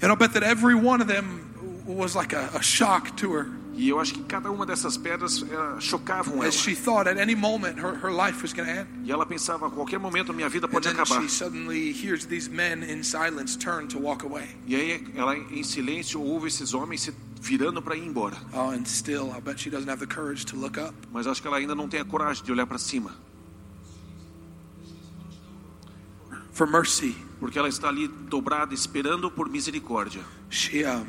And 0.00 0.08
I'll 0.10 0.16
bet 0.16 0.32
that 0.34 0.44
every 0.44 0.74
one 0.76 1.00
of 1.02 1.08
them 1.08 1.24
was 1.86 2.14
like 2.14 2.32
a, 2.34 2.50
a 2.54 2.62
shock 2.62 3.16
to 3.16 3.32
her 3.32 3.46
E 3.76 3.88
eu 3.88 3.98
acho 3.98 4.14
que 4.14 4.22
cada 4.22 4.50
uma 4.50 4.64
dessas 4.64 4.96
pedras 4.96 5.44
chocavam 5.80 6.36
ela. 6.36 6.46
as 6.46 6.54
she 6.54 6.74
thought 6.74 7.08
at 7.08 7.18
any 7.18 7.34
moment 7.34 7.78
her, 7.80 7.94
her 7.94 8.12
life 8.12 8.42
was 8.42 8.52
going 8.52 8.66
to 8.66 8.70
end. 8.70 8.88
E 9.04 9.10
ela 9.10 9.26
pensava, 9.26 9.66
a 9.66 9.70
qualquer 9.70 9.98
momento 9.98 10.32
minha 10.32 10.48
vida 10.48 10.68
pode 10.68 10.88
acabar. 10.88 11.20
she 11.20 11.28
suddenly 11.28 11.92
hears 11.92 12.26
these 12.26 12.48
men 12.48 12.82
in 12.82 13.02
silence 13.02 13.56
turn 13.56 13.88
to 13.88 13.98
walk 13.98 14.24
away. 14.24 14.48
E 14.66 14.76
aí 14.76 15.04
ela 15.16 15.36
em 15.36 15.62
silêncio 15.62 16.20
ouve 16.20 16.48
esses 16.48 16.72
homens 16.72 17.02
se 17.02 17.12
virando 17.40 17.82
para 17.82 17.96
ir 17.96 18.06
embora. 18.06 18.36
And 18.54 18.86
still, 18.86 19.32
I'll 19.34 19.40
bet 19.40 19.60
she 19.60 19.70
doesn't 19.70 19.90
have 19.90 20.00
the 20.00 20.06
courage 20.06 20.46
to 20.46 20.56
look 20.56 20.78
up. 20.78 20.94
Mas 21.12 21.26
acho 21.26 21.42
que 21.42 21.48
ela 21.48 21.56
ainda 21.58 21.74
não 21.74 21.88
tem 21.88 22.00
a 22.00 22.04
coragem 22.04 22.44
de 22.44 22.52
olhar 22.52 22.66
para 22.66 22.78
cima, 22.78 23.10
For 26.52 26.68
mercy, 26.68 27.16
porque 27.40 27.58
ela 27.58 27.68
está 27.68 27.88
ali 27.88 28.06
dobrada 28.06 28.72
esperando 28.72 29.28
por 29.28 29.48
misericórdia. 29.48 30.22
she 30.48 30.84
um, 30.84 31.04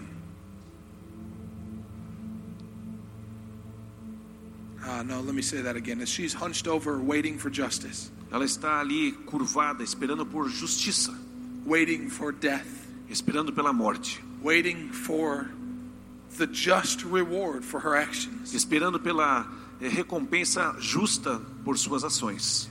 uh, 4.88 5.03
no, 5.03 5.21
let 5.21 5.33
me 5.36 5.41
say 5.41 5.61
that 5.61 5.75
again. 5.75 6.01
As 6.01 6.09
she's 6.09 6.33
hunched 6.33 6.67
over, 6.67 6.99
waiting 6.99 7.38
for 7.38 7.49
justice, 7.49 8.11
Ela 8.31 8.45
está 8.45 8.79
ali 8.79 9.11
curvada, 9.25 9.83
esperando 9.83 10.25
por 10.25 10.49
justiça, 10.49 11.13
waiting 11.65 12.09
for 12.09 12.31
death, 12.31 12.65
esperando 13.09 13.51
pela 13.53 13.71
morte, 13.73 14.21
waiting 14.43 14.89
for 14.91 15.49
the 16.38 16.47
just 16.47 17.03
reward 17.05 17.63
for 17.63 17.79
her 17.79 17.95
actions. 17.95 18.53
esperando 18.53 18.99
pela 18.99 19.47
eh, 19.81 19.88
recompensa 19.88 20.75
justa 20.79 21.39
por 21.63 21.77
suas 21.77 22.03
ações. 22.03 22.69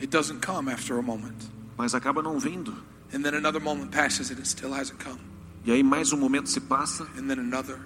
It 0.00 0.10
doesn't 0.10 0.40
come 0.40 0.68
after 0.70 0.98
a 0.98 1.02
moment. 1.02 1.36
Mas 1.78 1.94
acaba 1.94 2.22
não 2.22 2.38
vindo. 2.40 2.74
And 3.14 3.22
then 3.22 3.34
another 3.34 3.60
moment 3.60 3.92
passes 3.92 4.30
and 4.30 4.38
it 4.38 4.46
still 4.48 4.72
hasn't 4.74 4.98
come. 4.98 5.20
E 5.64 5.70
aí 5.72 5.82
mais 5.82 6.12
um 6.12 6.16
momento 6.18 6.48
se 6.48 6.60
passa, 6.60 7.04
And 7.16 7.28
then 7.28 7.38
another. 7.38 7.78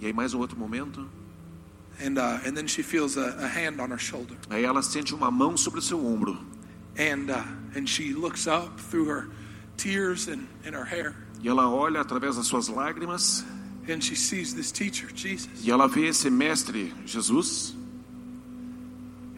e 0.00 0.06
aí 0.06 0.12
mais 0.12 0.34
um 0.34 0.40
outro 0.40 0.58
momento. 0.58 1.06
And, 2.00 2.18
uh, 2.18 2.40
and 2.44 2.56
then 2.56 2.66
she 2.66 2.82
feels 2.82 3.16
a, 3.16 3.36
a 3.38 3.46
hand 3.46 3.80
on 3.80 3.90
her 3.90 3.98
shoulder. 3.98 4.34
Aí 4.50 4.64
ela 4.64 4.82
sente 4.82 5.14
uma 5.14 5.30
mão 5.30 5.56
sobre 5.56 5.78
o 5.78 5.82
seu 5.82 6.04
ombro. 6.04 6.38
And, 6.98 7.30
uh, 7.30 7.44
and 7.76 7.88
she 7.88 8.12
looks 8.12 8.46
up 8.46 8.80
through 8.80 9.06
her 9.08 9.28
tears 9.76 10.28
and, 10.28 10.46
and 10.66 10.74
her 10.74 10.84
hair. 10.84 11.14
E 11.42 11.48
ela 11.48 11.68
olha 11.68 12.00
através 12.00 12.36
das 12.36 12.46
suas 12.46 12.68
lágrimas 12.68 13.44
And 13.88 14.02
she 14.02 14.16
sees 14.16 14.54
this 14.54 14.72
teacher, 14.72 15.08
Jesus. 15.14 15.62
e 15.62 15.70
ela 15.70 15.86
vê 15.86 16.06
esse 16.06 16.30
mestre 16.30 16.92
Jesus 17.04 17.74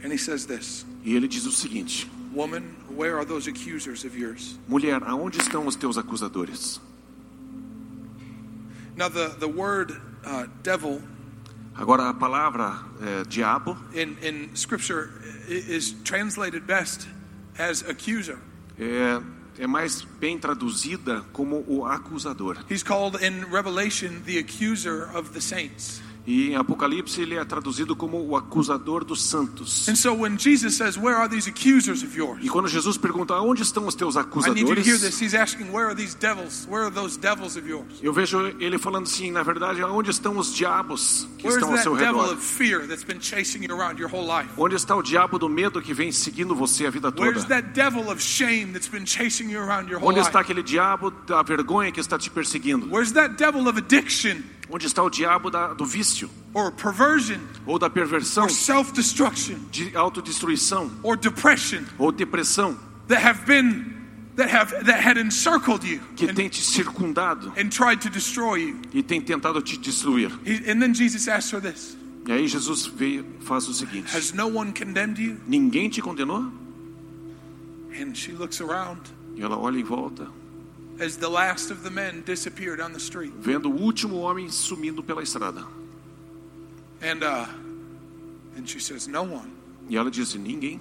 And 0.04 0.12
he 0.12 0.18
says 0.18 0.46
this 0.46 0.86
e 1.04 1.14
ele 1.16 1.26
diz 1.26 1.46
o 1.46 1.52
seguinte: 1.52 2.08
Woman, 2.32 2.62
where 2.88 3.16
are 3.16 3.24
those 3.24 3.48
accusers 3.48 4.04
of 4.04 4.16
yours? 4.16 4.58
Mulher, 4.68 5.02
aonde 5.02 5.38
estão 5.38 5.66
os 5.66 5.74
teus 5.74 5.96
acusadores? 5.98 6.80
Now, 8.96 9.08
the, 9.08 9.28
the 9.38 9.48
word 9.48 9.92
uh, 10.24 10.46
devil 10.62 11.02
Agora 11.78 12.08
a 12.08 12.14
palavra 12.14 12.82
eh, 13.02 13.24
diabo 13.28 13.76
in, 13.92 14.16
in 14.22 14.56
Scripture 14.56 15.10
is 15.46 15.94
translated 16.04 16.66
best 16.66 17.06
as 17.58 17.82
accuser. 17.82 18.38
é, 18.78 19.20
é 19.58 19.66
mais 19.66 20.02
bem 20.18 20.38
traduzida 20.38 21.22
como 21.32 21.64
o 21.66 21.84
acusador. 21.84 22.56
He's 22.70 22.82
called 22.82 23.22
in 23.22 23.44
Revelation 23.50 24.22
the 24.24 24.38
accuser 24.38 25.10
of 25.14 25.32
the 25.32 25.40
saints. 25.40 26.02
E 26.26 26.50
em 26.50 26.56
Apocalipse 26.56 27.20
ele 27.20 27.36
é 27.36 27.44
traduzido 27.44 27.94
como 27.94 28.18
o 28.18 28.36
acusador 28.36 29.04
dos 29.04 29.22
santos. 29.22 29.88
And 29.88 29.94
so 29.94 30.12
when 30.12 30.36
Jesus 30.38 30.74
says, 30.74 30.96
Where 30.96 31.16
are 31.16 31.28
these 31.28 31.48
accusers 31.48 32.02
of 32.02 32.16
yours? 32.16 32.44
E 32.44 32.48
quando 32.48 32.68
Jesus 32.68 32.96
pergunta 32.96 33.34
aonde 33.34 33.62
estão 33.62 33.86
os 33.86 33.94
teus 33.94 34.16
acusadores, 34.16 34.84
this. 35.00 35.34
Asking, 35.34 35.66
devils? 37.20 38.00
Eu 38.02 38.12
vejo 38.12 38.38
ele 38.58 38.78
falando 38.78 39.04
assim, 39.04 39.30
na 39.30 39.42
verdade, 39.42 39.80
aonde 39.82 40.10
estão 40.10 40.36
os 40.38 40.52
diabos 40.52 41.28
que 41.38 41.46
Where's 41.46 41.62
estão 41.62 41.76
ao 41.76 41.82
seu 41.82 41.94
redor? 41.94 42.32
of 42.32 42.42
fear 42.42 42.86
that's 42.86 43.04
been 43.04 43.20
chasing 43.20 43.64
you 43.64 43.74
around 43.74 44.00
your 44.00 44.10
whole 44.12 44.26
life? 44.26 44.50
Onde 44.56 44.74
está 44.74 44.96
o 44.96 45.02
diabo 45.02 45.38
do 45.38 45.48
medo 45.48 45.80
que 45.80 45.94
vem 45.94 46.10
seguindo 46.10 46.54
você 46.54 46.86
a 46.86 46.90
vida 46.90 47.12
Where's 47.16 47.42
toda? 47.42 47.54
that 47.54 47.68
devil 47.72 48.10
of 48.10 48.22
shame 48.22 48.72
that's 48.72 48.88
been 48.88 49.06
chasing 49.06 49.50
you 49.50 49.60
around 49.60 49.88
your 49.90 50.00
whole 50.00 50.10
Onde 50.10 50.20
está 50.20 50.40
life? 50.40 50.50
aquele 50.50 50.62
diabo 50.62 51.10
da 51.10 51.42
vergonha 51.42 51.92
que 51.92 52.00
está 52.00 52.18
te 52.18 52.30
perseguindo? 52.30 52.86
Where's 52.90 53.12
that 53.12 53.36
devil 53.36 53.68
of 53.68 53.78
addiction 53.78 54.42
Onde 54.68 54.86
está 54.86 55.02
o 55.02 55.08
diabo 55.10 55.50
da- 55.50 55.74
do 55.74 55.84
vício? 55.84 56.28
or 56.52 56.72
perversion 56.72 57.38
Ou 57.66 57.78
da 57.78 57.88
perversão? 57.88 58.44
or 58.44 58.50
self 58.50 58.92
destruction 58.92 59.56
De 59.70 59.96
autodestruição? 59.96 60.90
or 61.02 61.16
depression 61.16 61.84
Ou 61.98 62.10
depressão? 62.10 62.76
that 63.08 63.22
have 63.24 63.44
been 63.46 63.94
that 64.36 64.50
have 64.54 64.84
that 64.84 65.00
had 65.06 65.16
encircled 65.18 65.84
you 65.86 66.00
Que 66.16 66.26
and, 66.28 66.34
tem 66.34 66.48
te 66.48 66.60
circundado 66.62 67.52
and 67.56 67.68
tried 67.70 68.00
to 68.00 68.10
destroy 68.10 68.56
you? 68.56 68.80
e 68.92 69.02
tem 69.02 69.20
tentado 69.20 69.62
te 69.62 69.76
destruir. 69.78 70.30
He, 70.44 70.56
and 70.70 70.80
then 70.80 70.92
Jesus 70.94 71.28
asks 71.28 71.52
her 71.52 71.60
this 71.60 71.96
E 72.26 72.32
aí 72.32 72.48
Jesus 72.48 72.86
veio 72.86 73.24
faz 73.40 73.68
o 73.68 73.72
seguinte: 73.72 74.14
Has 74.16 74.32
no 74.32 74.48
one 74.48 74.72
condemned 74.72 75.18
you? 75.22 75.36
Ninguém 75.46 75.88
te 75.88 76.02
condenou? 76.02 76.50
And 78.00 78.14
she 78.14 78.32
looks 78.32 78.60
around 78.60 79.00
E 79.36 79.42
ela 79.42 79.56
olha 79.56 79.78
em 79.78 79.84
volta, 79.84 80.26
as 80.98 81.16
the 81.16 81.28
last 81.28 81.70
of 81.70 81.82
the 81.82 81.90
men 81.90 82.22
disappear 82.24 82.76
down 82.76 82.92
the 82.92 83.00
street. 83.00 83.32
vendo 83.38 83.70
o 83.70 83.76
último 83.80 84.16
homem 84.16 84.48
sumindo 84.50 85.02
pela 85.02 85.22
estrada. 85.22 85.66
And 87.02 87.22
uh 87.22 87.46
and 88.56 88.66
she 88.66 88.80
says, 88.80 89.06
No 89.06 89.22
one. 89.22 89.50
E 89.88 89.96
ela 89.96 90.10
disse: 90.10 90.38
Ninguém. 90.38 90.80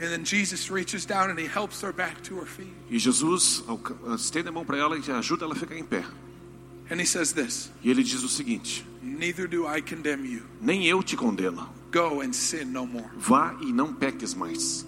And 0.00 0.08
then 0.10 0.24
Jesus 0.24 0.70
reaches 0.70 1.04
down 1.06 1.30
and 1.30 1.38
he 1.38 1.46
helps 1.46 1.80
her 1.82 1.92
back 1.92 2.20
to 2.24 2.36
her 2.36 2.46
feet. 2.46 2.72
E 2.90 2.98
Jesus 2.98 3.62
alca- 3.68 3.94
estende 4.14 4.48
a 4.48 4.52
mão 4.52 4.64
para 4.64 4.76
ela 4.78 4.98
e 4.98 5.10
ajuda 5.12 5.44
ela 5.44 5.54
a 5.54 5.56
ficar 5.56 5.76
em 5.76 5.84
pé. 5.84 6.04
And 6.90 7.00
he 7.00 7.06
says 7.06 7.32
this 7.32 7.70
E 7.82 7.90
ele 7.90 8.02
diz 8.02 8.22
o 8.24 8.28
seguinte: 8.28 8.84
Neither 9.02 9.46
do 9.46 9.66
I 9.66 9.80
condemn 9.82 10.24
you. 10.24 10.42
Nem 10.60 10.86
eu 10.86 11.02
te 11.02 11.16
condeno. 11.16 11.68
Go 11.92 12.22
and 12.22 12.32
sin 12.32 12.64
no 12.72 12.86
more. 12.86 13.08
Vá 13.16 13.54
e 13.60 13.72
não 13.72 13.94
peques 13.94 14.34
mais. 14.34 14.84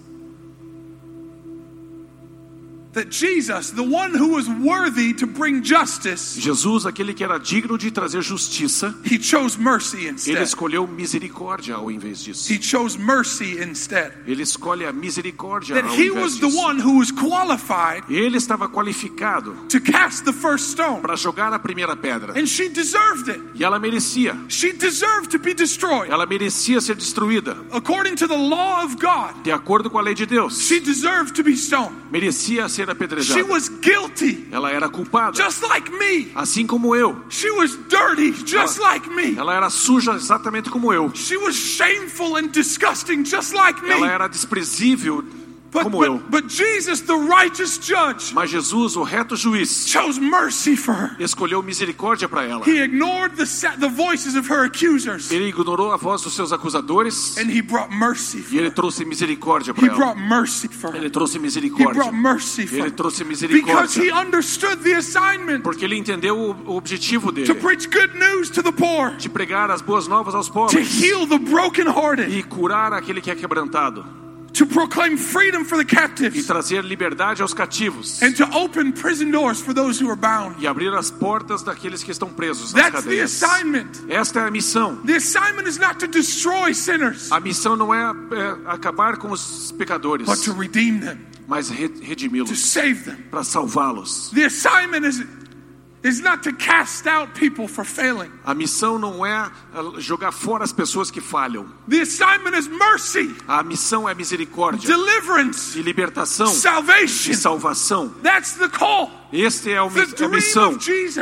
Jesus, 6.39 6.85
aquele 6.85 7.13
que 7.13 7.23
era 7.23 7.37
digno 7.37 7.77
de 7.77 7.91
trazer 7.91 8.21
justiça, 8.21 8.95
he 9.03 9.21
chose 9.21 9.57
mercy 9.59 10.07
ele 10.27 10.41
escolheu 10.43 10.87
misericórdia 10.87 11.75
ao 11.75 11.89
invés 11.91 12.23
disso. 12.23 12.51
He 12.51 12.61
chose 12.61 12.97
mercy 12.97 13.57
instead. 13.61 14.13
Ele 14.25 14.43
escolhe 14.43 14.85
a 14.85 14.91
misericórdia 14.93 15.75
That 15.75 15.87
ao 15.89 15.95
he 15.95 16.07
invés 16.07 16.23
was 16.23 16.39
the 16.39 16.47
disso. 16.47 16.57
one 16.59 16.79
who 16.81 16.97
was 16.99 17.11
qualified 17.11 18.03
Ele 18.09 18.37
estava 18.37 18.67
qualificado 18.69 19.53
to 19.69 19.79
cast 19.81 20.23
the 20.23 20.33
first 20.33 20.71
stone. 20.71 21.01
para 21.01 21.15
jogar 21.15 21.51
a 21.53 21.59
primeira 21.59 21.95
pedra. 21.95 22.33
And 22.39 22.45
she 22.47 22.69
deserved 22.69 23.29
it. 23.29 23.41
E 23.55 23.63
ela 23.63 23.79
merecia. 23.79 24.35
She 24.49 24.71
deserved 24.73 25.29
to 25.31 25.39
be 25.39 25.53
destroyed. 25.53 26.09
Ela 26.11 26.25
merecia 26.25 26.79
ser 26.81 26.95
destruída. 26.95 27.57
According 27.71 28.15
to 28.15 28.27
the 28.27 28.35
law 28.37 28.83
of 28.83 28.95
God, 28.95 29.43
De 29.43 29.51
acordo 29.51 29.89
com 29.89 29.97
a 29.97 30.01
lei 30.01 30.13
de 30.13 30.25
Deus. 30.25 30.61
she 30.67 30.79
deserved 30.79 31.33
to 31.35 31.43
be 31.43 31.55
stoned. 31.55 31.95
Merecia 32.11 32.67
ser 32.69 32.86
She 32.87 32.93
apedrejada. 32.93 33.47
was 33.49 33.69
guilty, 33.69 34.47
Ela 34.51 34.71
era 34.71 34.89
culpada. 34.89 35.33
just 35.35 35.61
like 35.63 35.89
me. 35.91 36.31
Assim 36.35 36.65
como 36.65 36.95
eu. 36.95 37.15
She 37.29 37.49
was 37.51 37.75
dirty, 37.89 38.31
just 38.45 38.79
Ela- 38.79 38.93
like 38.93 39.09
me. 39.09 39.35
Ela 39.37 39.55
era 39.55 39.69
suja 39.69 40.13
exatamente 40.15 40.69
como 40.69 40.91
eu. 40.93 41.11
She 41.15 41.37
was 41.37 41.55
shameful 41.55 42.37
and 42.37 42.49
disgusting, 42.51 43.23
just 43.23 43.53
like 43.53 43.81
me. 43.81 43.91
Ela 43.91 44.07
era 44.11 44.27
desprezível 44.27 45.23
como 45.71 46.03
eu. 46.03 46.17
but, 46.17 46.43
but 46.43 46.47
Jesus, 46.49 47.01
the 47.01 47.13
righteous 47.15 47.77
judge, 47.77 48.33
Mas 48.33 48.49
Jesus, 48.49 48.95
o 48.95 49.03
reto 49.03 49.35
juiz, 49.35 49.85
chose 49.87 50.19
mercy 50.19 50.75
for 50.75 50.93
her. 50.95 51.15
escolheu 51.19 51.61
misericórdia 51.61 52.27
para 52.29 52.43
ela. 52.45 52.63
He 52.67 52.81
ignored 52.81 53.35
the, 53.35 53.45
sa- 53.45 53.75
the 53.77 53.89
voices 53.89 54.35
of 54.35 54.47
her 54.51 54.63
accusers 54.65 55.31
Ele 55.31 55.49
ignorou 55.49 55.91
a 55.91 55.97
voz 55.97 56.21
dos 56.21 56.33
seus 56.33 56.51
acusadores 56.53 57.37
and 57.37 57.49
he 57.51 57.61
brought 57.61 57.91
mercy 57.93 58.39
for 58.41 58.53
e 58.53 58.57
ele 58.57 58.67
her. 58.67 58.73
trouxe 58.73 59.03
misericórdia 59.05 59.73
para 59.73 59.87
ela. 59.87 59.95
brought 59.95 60.19
mercy 60.19 60.67
for 60.67 60.91
her. 60.91 60.97
Ele 60.97 61.09
trouxe 61.09 61.35
He 61.37 61.39
misericórdia. 61.39 61.93
brought 61.93 62.13
mercy 62.15 62.65
for 62.67 62.77
Ele 62.79 62.91
trouxe 62.91 63.23
Because 63.23 63.47
misericórdia. 63.47 64.03
he 64.03 64.11
understood 64.11 64.81
the 64.83 64.93
assignment 64.95 65.61
Porque 65.63 65.83
ele 65.85 65.97
entendeu 65.97 66.37
o 66.37 66.75
objetivo 66.77 67.27
to 67.27 67.31
dele. 67.33 67.53
preach 67.55 67.89
good 67.89 68.13
news 68.17 68.49
to 68.49 68.61
the 68.63 68.71
poor, 68.71 69.11
De 69.17 69.29
pregar 69.29 69.69
as 69.69 69.81
boas 69.81 70.07
novas 70.07 70.33
aos 70.35 70.47
to 70.47 70.53
pobres. 70.53 71.01
heal 71.03 71.27
the 71.27 71.37
brokenhearted, 71.39 72.29
E 72.31 72.43
curar 72.43 72.93
aquele 72.93 73.21
que 73.21 73.29
é 73.31 73.35
quebrantado. 73.35 74.05
To 74.53 74.65
proclaim 74.65 75.17
freedom 75.17 75.63
for 75.63 75.77
the 75.77 75.83
E 75.83 75.95
captives, 75.95 76.47
trazer 76.47 76.81
liberdade 76.83 77.41
aos 77.41 77.53
cativos. 77.53 78.21
and 78.21 78.33
to 78.35 78.43
open 78.55 78.91
prison 78.91 79.29
doors 79.31 79.61
for 79.61 79.73
those 79.73 79.99
who 79.99 80.09
are 80.09 80.15
bound. 80.15 80.55
E 80.59 80.67
abrir 80.67 80.93
as 80.95 81.11
portas 81.11 81.61
daqueles 81.63 82.01
que 82.03 82.11
estão 82.11 82.29
presos 82.29 82.73
nas 82.73 82.83
That's 82.91 83.03
the 83.03 83.09
cadeias. 83.09 83.43
assignment. 83.43 83.87
Esta 84.09 84.39
é 84.41 84.47
a 84.47 84.51
missão. 84.51 84.95
The 85.05 85.15
assignment 85.17 85.67
is 85.67 85.77
not 85.77 85.99
to 85.99 86.07
destroy 86.07 86.73
sinners, 86.73 87.31
A 87.31 87.39
missão 87.39 87.75
não 87.75 87.93
é, 87.93 87.99
é 88.01 88.71
acabar 88.71 89.17
com 89.17 89.31
os 89.31 89.71
pecadores, 89.77 90.27
but 90.27 90.39
to 90.43 90.53
redeem 90.53 90.99
them, 90.99 91.19
mas 91.47 91.69
redimi-los 91.69 92.75
para 93.29 93.43
salvá-los. 93.43 94.31
A 98.45 98.53
missão 98.53 98.99
não 98.99 99.25
é 99.25 99.51
é 99.67 99.99
jogar 99.99 100.31
fora 100.31 100.63
as 100.63 100.71
pessoas 100.71 101.11
que 101.11 101.19
falham. 101.19 101.65
The 101.89 102.01
assignment 102.01 102.57
is 102.57 102.67
mercy, 102.67 103.35
A 103.47 103.63
missão 103.63 104.07
é 104.07 104.13
misericórdia 104.13 104.87
deliverance, 104.87 105.77
e 105.77 105.81
libertação 105.81 106.47
salvation. 106.47 107.31
e 107.31 107.35
salvação. 107.35 108.09
That's 108.23 108.53
the 108.53 108.69
call 108.69 109.11
Este 109.33 109.71
é 109.71 109.77
a 109.77 109.89
missão, 110.29 110.77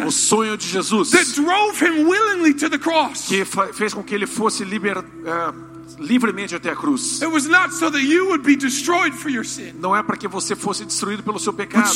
o 0.06 0.12
sonho 0.12 0.56
de 0.58 0.68
Jesus, 0.68 1.10
that 1.12 1.32
drove 1.34 1.82
him 1.84 2.06
willingly 2.08 2.54
to 2.54 2.70
the 2.70 2.78
cross. 2.78 3.28
que 3.28 3.44
fez 3.74 3.94
com 3.94 4.04
que 4.04 4.14
ele 4.14 4.28
fosse 4.28 4.64
liber, 4.64 4.98
eh, 4.98 5.54
livremente 6.00 6.56
até 6.56 6.72
a 6.72 6.76
cruz. 6.76 7.22
It 7.22 7.32
was 7.32 7.48
not 7.48 7.74
so 7.74 7.90
that 7.90 8.04
you 8.04 8.28
would 8.28 8.44
be 8.44 8.56
destroyed 8.56 9.14
for 9.14 9.30
your 9.30 9.46
sin, 9.46 9.74
Não 9.80 9.96
é 9.96 10.02
para 10.04 10.18
que 10.18 10.28
você 10.28 10.56
fosse 10.56 10.86
destruído 10.86 11.24
pelo 11.24 11.40
seu 11.40 11.54
pecado, 11.54 11.90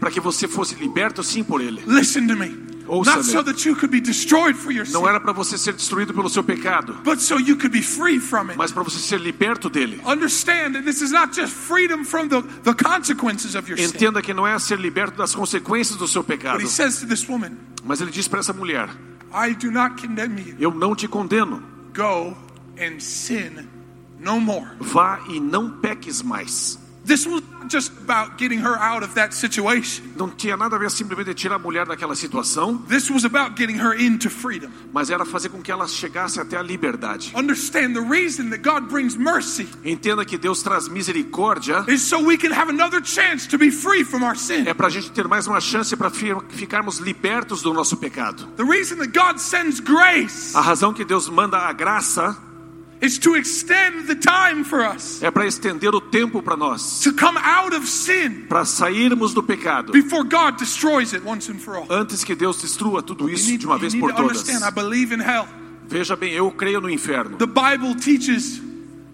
para 0.00 0.10
que 0.10 0.20
você 0.20 0.46
fosse 0.48 0.74
liberto 0.74 1.22
sim 1.22 1.42
por 1.42 1.60
ele. 1.60 1.82
Listen 1.86 2.26
to 2.26 2.36
me. 2.36 2.68
Not 2.88 3.22
so 3.24 3.42
that 3.44 3.68
you 3.68 3.76
could 3.76 3.90
be 3.90 4.00
destroyed 4.00 4.56
for 4.56 4.72
your 4.72 4.86
sin, 4.86 4.94
Não 4.94 5.06
era 5.06 5.20
para 5.20 5.32
você 5.32 5.58
ser 5.58 5.74
destruído 5.74 6.14
pelo 6.14 6.30
seu 6.30 6.42
pecado, 6.42 6.94
but 7.04 7.18
so 7.18 7.38
you 7.38 7.56
could 7.56 7.68
be 7.68 7.82
free 7.82 8.18
from 8.18 8.48
it. 8.48 8.56
mas 8.56 8.72
para 8.72 8.82
você 8.82 8.98
ser 8.98 9.20
liberto 9.20 9.68
dele. 9.68 10.00
Entenda 13.78 14.22
que 14.22 14.32
não 14.32 14.46
é 14.46 14.58
ser 14.58 14.78
liberto 14.78 15.18
das 15.18 15.34
consequências 15.34 15.98
do 15.98 16.08
seu 16.08 16.24
pecado, 16.24 16.58
But 16.58 16.64
he 16.64 16.70
says 16.70 16.98
to 17.00 17.06
this 17.06 17.28
woman, 17.28 17.58
mas 17.84 18.00
ele 18.00 18.10
diz 18.10 18.26
para 18.26 18.40
essa 18.40 18.54
mulher: 18.54 18.88
I 19.32 19.54
do 19.54 19.70
not 19.70 20.00
condemn 20.00 20.38
you. 20.38 20.56
Eu 20.58 20.72
não 20.72 20.94
te 20.94 21.06
condeno. 21.06 21.62
Go 21.94 22.36
and 22.80 23.00
sin 23.00 23.68
no 24.18 24.40
more. 24.40 24.68
Vá 24.80 25.20
e 25.28 25.38
não 25.40 25.70
peques 25.80 26.22
mais. 26.22 26.78
This 27.04 27.26
was 27.26 27.42
just 27.70 27.90
about 28.02 28.36
getting 28.36 28.58
her 28.58 28.76
out 28.76 29.02
of 29.02 29.14
that 29.14 29.34
situation. 29.34 30.04
Não 30.14 30.28
tinha 30.28 30.58
nada 30.58 30.76
a 30.76 30.78
ver 30.78 30.90
simplesmente 30.90 31.32
tirar 31.32 31.54
a 31.54 31.58
mulher 31.58 31.86
daquela 31.86 32.14
situação, 32.14 32.76
This 32.86 33.08
was 33.10 33.24
about 33.24 33.56
getting 33.56 33.78
her 33.80 33.94
into 33.98 34.28
freedom. 34.28 34.70
mas 34.92 35.08
era 35.08 35.24
fazer 35.24 35.48
com 35.48 35.62
que 35.62 35.72
ela 35.72 35.88
chegasse 35.88 36.38
até 36.38 36.58
a 36.58 36.62
liberdade. 36.62 37.32
Understand 37.34 37.94
the 37.94 38.02
reason 38.02 38.50
that 38.50 38.58
God 38.62 38.90
brings 38.90 39.16
mercy 39.16 39.66
Entenda 39.82 40.22
que 40.26 40.36
Deus 40.36 40.62
traz 40.62 40.86
misericórdia 40.86 41.82
is 41.88 42.02
so 42.02 42.18
we 42.22 42.36
can 42.36 42.52
have 42.52 42.68
another 42.68 43.00
chance 43.02 43.46
to 43.48 43.56
be 43.56 43.70
free 43.70 44.04
from 44.04 44.22
our 44.22 44.36
sin. 44.36 44.66
é 44.66 44.74
para 44.74 44.88
a 44.88 44.90
gente 44.90 45.10
ter 45.10 45.26
mais 45.26 45.46
uma 45.46 45.60
chance 45.62 45.96
para 45.96 46.10
ficarmos 46.10 46.98
libertos 46.98 47.62
do 47.62 47.72
nosso 47.72 47.96
pecado. 47.96 48.46
The 48.58 48.64
reason 48.64 48.96
that 48.98 49.12
God 49.18 49.38
sends 49.38 49.80
grace 49.80 50.54
A 50.54 50.60
razão 50.60 50.92
que 50.92 51.06
Deus 51.06 51.26
manda 51.30 51.56
a 51.56 51.72
graça 51.72 52.36
é 55.22 55.30
para 55.30 55.46
estender 55.46 55.94
o 55.94 56.00
tempo 56.00 56.42
para 56.42 56.56
nós, 56.56 57.00
to 57.00 57.12
come 57.12 57.38
out 57.38 57.74
of 57.74 57.86
sin 57.86 58.46
para 58.48 58.64
sairmos 58.64 59.32
do 59.32 59.42
pecado, 59.42 59.92
before 59.92 60.24
God 60.24 60.58
destroys 60.58 61.12
it 61.12 61.24
once 61.24 61.50
and 61.50 61.58
for 61.58 61.76
all. 61.76 61.86
antes 61.90 62.24
que 62.24 62.34
Deus 62.34 62.60
destrua 62.60 63.02
tudo 63.02 63.30
isso 63.30 63.56
de 63.56 63.66
uma 63.66 63.78
vez 63.78 63.94
por 63.94 64.10
to 64.10 64.16
todas. 64.16 64.38
understand, 64.38 64.66
I 64.66 64.70
believe 64.72 65.14
in 65.14 65.20
hell. 65.20 65.46
Veja 65.88 66.14
bem, 66.16 66.32
eu 66.32 66.50
creio 66.50 66.80
no 66.82 66.90
inferno. 66.90 67.38
The 67.38 67.46
Bible 67.46 67.94
teaches 67.94 68.60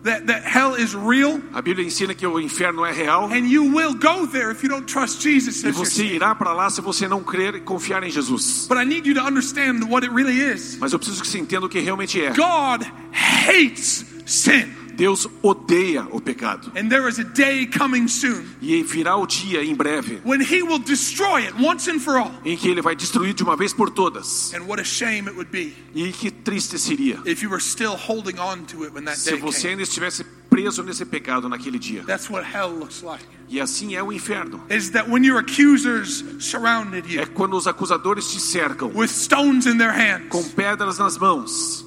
that, 0.05 0.27
that 0.27 0.43
hell 0.45 0.75
is 0.75 0.95
real 0.95 1.41
A 1.53 1.61
Bíblia 1.61 1.85
ensina 1.85 2.15
que 2.15 2.27
o 2.27 2.41
inferno 2.41 2.85
é 2.85 2.93
real 2.93 3.25
and 3.33 3.49
you 3.49 3.65
will 3.75 3.95
go 3.95 4.27
there 4.27 4.51
if 4.51 4.63
you 4.63 4.69
don't 4.69 4.87
trust 4.87 5.21
Jesus 5.21 5.65
e 5.65 5.71
você 5.71 6.05
irá 6.05 6.35
para 6.35 6.53
lá 6.53 6.71
se 6.71 6.81
você 6.81 7.09
não 7.09 7.23
crer 7.23 7.55
e 7.57 7.61
confiar 7.61 8.03
em 8.03 8.11
Jesus. 8.11 8.67
But 8.69 8.79
I 8.79 8.85
need 8.85 9.09
you 9.09 9.15
to 9.15 9.23
understand 9.23 9.85
what 9.89 10.07
it 10.07 10.15
really 10.15 10.41
is. 10.41 10.77
Mas 10.79 10.93
eu 10.93 10.99
preciso 10.99 11.23
que 11.23 11.29
você 11.29 11.39
entenda 11.39 11.67
o 11.67 11.69
que 11.69 11.81
realmente 11.81 12.21
é. 12.23 12.31
God 12.31 12.87
hates 13.13 14.05
sin. 14.27 14.84
Deus 14.97 15.29
odeia 15.43 16.07
o 16.11 16.21
pecado. 16.21 16.73
And 16.77 16.89
there 16.89 17.09
is 17.09 17.19
a 17.19 17.25
day 17.25 17.67
coming 17.67 18.09
soon 18.09 18.45
E 18.63 18.83
virá 18.83 19.17
o 19.17 19.27
dia 19.27 19.63
em 19.65 19.75
breve 19.75 20.21
when 20.25 20.41
he 20.41 20.63
will 20.63 20.79
destroy 20.79 21.43
it 21.47 21.55
once 21.61 21.91
and 21.91 21.99
for 22.01 22.17
all. 22.19 22.33
em 22.45 22.57
que 22.57 22.69
ele 22.69 22.81
vai 22.83 22.95
destruir 22.97 23.35
de 23.35 23.43
uma 23.43 23.57
vez 23.57 23.73
por 23.73 23.91
todas. 23.91 24.53
And 24.55 24.63
what 24.67 24.81
a 24.81 24.85
shame 24.85 25.29
it 25.29 25.37
would 25.37 25.51
be 25.51 25.73
E 25.95 26.13
que 26.13 26.31
triste 26.31 26.79
seria 26.79 27.21
if 27.27 27.43
you 27.43 27.51
were 27.51 27.63
still 27.63 27.97
holding 27.97 28.39
on 28.39 28.65
to 28.67 28.85
it 28.85 28.95
when 28.95 29.05
that 29.05 29.19
se 29.19 29.31
day 29.33 29.39
você 29.41 29.69
ainda 29.69 29.83
estivesse 29.83 30.25
preso 30.49 30.83
nesse 30.85 31.05
pecado 31.05 31.49
naquele 31.49 31.79
dia. 31.79 32.05
That's 32.05 32.31
what 32.31 32.47
hell 32.47 32.71
looks 32.71 33.03
like. 33.03 33.25
E 33.49 33.61
assim 33.61 33.95
é 33.95 34.03
o 34.03 34.13
inferno. 34.13 34.63
Is 34.71 34.91
that 34.91 35.11
when 35.11 35.25
your 35.25 35.39
accusers 35.39 36.25
surrounded 36.41 37.05
É 37.17 37.23
you 37.23 37.27
quando 37.35 37.55
os 37.57 37.67
acusadores 37.67 38.33
te 38.33 38.41
cercam 38.41 38.91
with 38.95 39.09
stones 39.09 39.67
in 39.67 39.77
their 39.79 39.93
hands. 39.93 40.29
com 40.29 40.43
pedras 40.51 40.99
nas 40.99 41.19
mãos. 41.19 41.84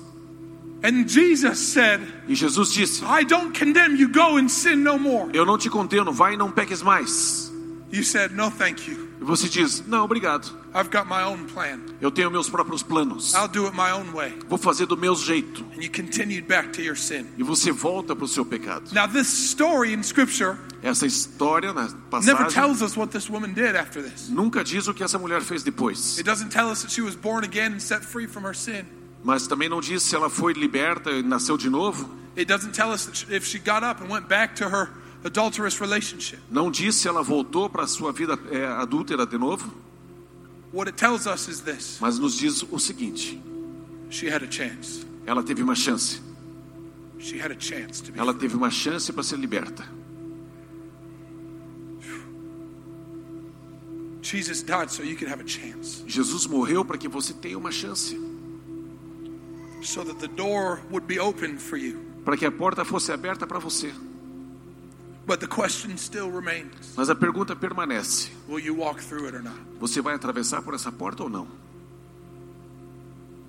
And 0.84 1.08
Jesus 1.08 1.60
said, 1.74 2.02
E 2.28 2.36
Jesus 2.36 2.74
disse: 2.74 3.04
I 3.04 3.24
don't 3.24 3.58
condemn 3.58 3.96
you, 3.96 4.08
go 4.10 4.38
and 4.38 4.48
sin 4.48 4.84
no 4.84 4.98
more. 4.98 5.30
Eu 5.34 5.46
não 5.46 5.58
te 5.58 5.70
condeno, 5.70 6.12
vai 6.12 6.34
e 6.34 6.38
não 6.38 6.52
peques 6.52 6.82
mais. 6.82 7.52
You 7.92 8.04
said, 8.04 8.34
No, 8.34 8.52
thank 8.52 8.90
you. 8.90 9.08
E 9.20 9.24
você 9.24 9.50
diz: 9.50 9.84
Não, 9.88 10.04
obrigado. 10.04 10.46
I've 10.76 10.92
got 10.92 11.08
my 11.08 11.24
own 11.24 11.46
plan. 11.46 11.80
Eu 12.00 12.12
tenho 12.12 12.30
meus 12.30 12.50
próprios 12.50 12.84
planos. 12.84 13.34
I'll 13.34 13.48
do 13.48 13.66
it 13.66 13.76
my 13.76 13.92
own 13.92 14.12
way. 14.14 14.38
Vou 14.48 14.60
fazer 14.60 14.86
do 14.86 14.96
meu 14.96 15.16
jeito. 15.16 15.66
And 15.76 15.82
you 15.82 15.90
continued 15.90 16.48
back 16.48 16.72
to 16.74 16.82
your 16.82 16.96
sin. 16.96 17.26
E 17.38 17.44
você 17.44 17.72
volta 17.72 18.16
para 18.16 18.26
o 18.26 18.28
seu 18.28 18.46
pecado. 18.46 18.94
Now, 18.94 19.08
this 19.08 19.28
story 19.28 19.94
in 19.94 20.04
Scripture 20.04 20.58
Essa 20.84 21.08
história 21.08 21.74
na 21.74 21.84
never 21.84 21.96
passagem 22.12 22.50
tells 22.50 22.82
us 22.84 22.96
what 22.96 23.12
this 23.12 23.28
woman 23.30 23.54
did 23.54 23.76
after 23.76 24.04
this. 24.04 24.30
nunca 24.30 24.64
diz 24.64 24.88
o 24.88 24.94
que 24.94 25.04
essa 25.04 25.18
mulher 25.18 25.42
fez 25.42 25.64
depois. 25.64 26.20
It 26.20 26.24
doesn't 26.24 26.50
tell 26.50 26.70
us 26.70 26.84
that 26.84 26.92
she 26.92 27.02
was 27.02 27.16
born 27.16 27.44
again 27.44 27.74
and 27.74 27.82
set 27.82 28.04
free 28.04 28.28
from 28.28 28.44
her 28.44 28.54
sin. 28.54 28.86
Mas 29.24 29.48
também 29.48 29.68
não 29.70 29.82
diz 29.82 30.04
se 30.04 30.16
ela 30.16 30.30
foi 30.30 30.54
liberta 30.54 31.12
e 31.12 31.22
nasceu 31.24 31.58
de 31.58 31.70
novo. 31.70 32.10
It 32.38 32.46
doesn't 32.46 32.72
tell 32.74 32.92
us 32.92 33.06
that 33.06 33.18
she- 33.18 33.36
if 33.36 33.46
she 33.46 33.58
got 33.60 33.84
up 33.84 34.02
and 34.04 34.10
went 34.14 34.28
back 34.28 34.56
to 34.56 34.66
her 34.66 34.90
adulterous 35.26 35.80
relationship. 35.80 36.40
Não 36.52 36.70
diz 36.72 36.96
se 36.96 37.08
ela 37.08 37.22
voltou 37.24 37.70
para 37.70 37.84
a 37.84 37.88
sua 37.88 38.12
vida 38.12 38.38
é, 38.52 38.66
adúltera 38.66 39.26
de 39.26 39.38
novo. 39.38 39.74
What 40.72 40.90
it 40.90 40.98
tells 40.98 41.26
us 41.26 41.48
is 41.48 41.62
this 41.62 41.98
Mas 42.00 42.20
nos 42.20 42.36
diz 42.36 42.64
o 42.70 42.78
seguinte: 42.80 43.42
she 44.10 44.28
had 44.30 44.44
a 44.44 44.52
chance. 44.52 45.06
ela 45.26 45.42
teve 45.44 45.64
uma 45.64 45.76
chance. 45.76 46.22
She 47.20 47.40
had 47.42 47.52
a 47.52 47.60
chance 47.60 48.02
to 48.04 48.12
be 48.12 48.20
Ela 48.20 48.32
free. 48.32 48.42
teve 48.42 48.56
uma 48.56 48.70
chance 48.70 49.12
para 49.12 49.24
ser 49.24 49.38
liberta. 49.40 49.84
Jesus 56.06 56.46
morreu 56.46 56.84
para 56.86 56.98
que 56.98 57.08
você 57.08 57.34
tenha 57.34 57.58
uma 57.58 57.72
chance. 57.72 58.20
So 59.82 60.04
that 60.04 60.20
the 60.20 60.28
door 60.28 60.82
would 60.90 61.08
be 61.08 61.20
opened 61.20 61.60
for 61.62 61.78
you. 61.78 62.00
Para 62.26 62.36
que 62.36 62.46
a 62.46 62.52
porta 62.52 62.84
fosse 62.84 63.12
aberta 63.12 63.48
para 63.48 63.60
você. 63.60 63.92
But 65.26 65.42
the 65.42 65.48
question 65.48 65.98
still 65.98 66.32
remains 66.32 66.94
Mas 66.96 67.10
a 67.10 67.16
pergunta 67.16 67.56
permanece: 67.56 68.30
will 68.48 68.64
you 68.64 68.74
walk 68.74 69.02
through 69.02 69.26
it 69.26 69.36
or 69.36 69.42
not? 69.44 69.58
você 69.80 70.02
vai 70.02 70.14
atravessar 70.16 70.62
por 70.62 70.74
essa 70.74 70.92
porta 70.92 71.24
ou 71.24 71.30
não? 71.30 71.48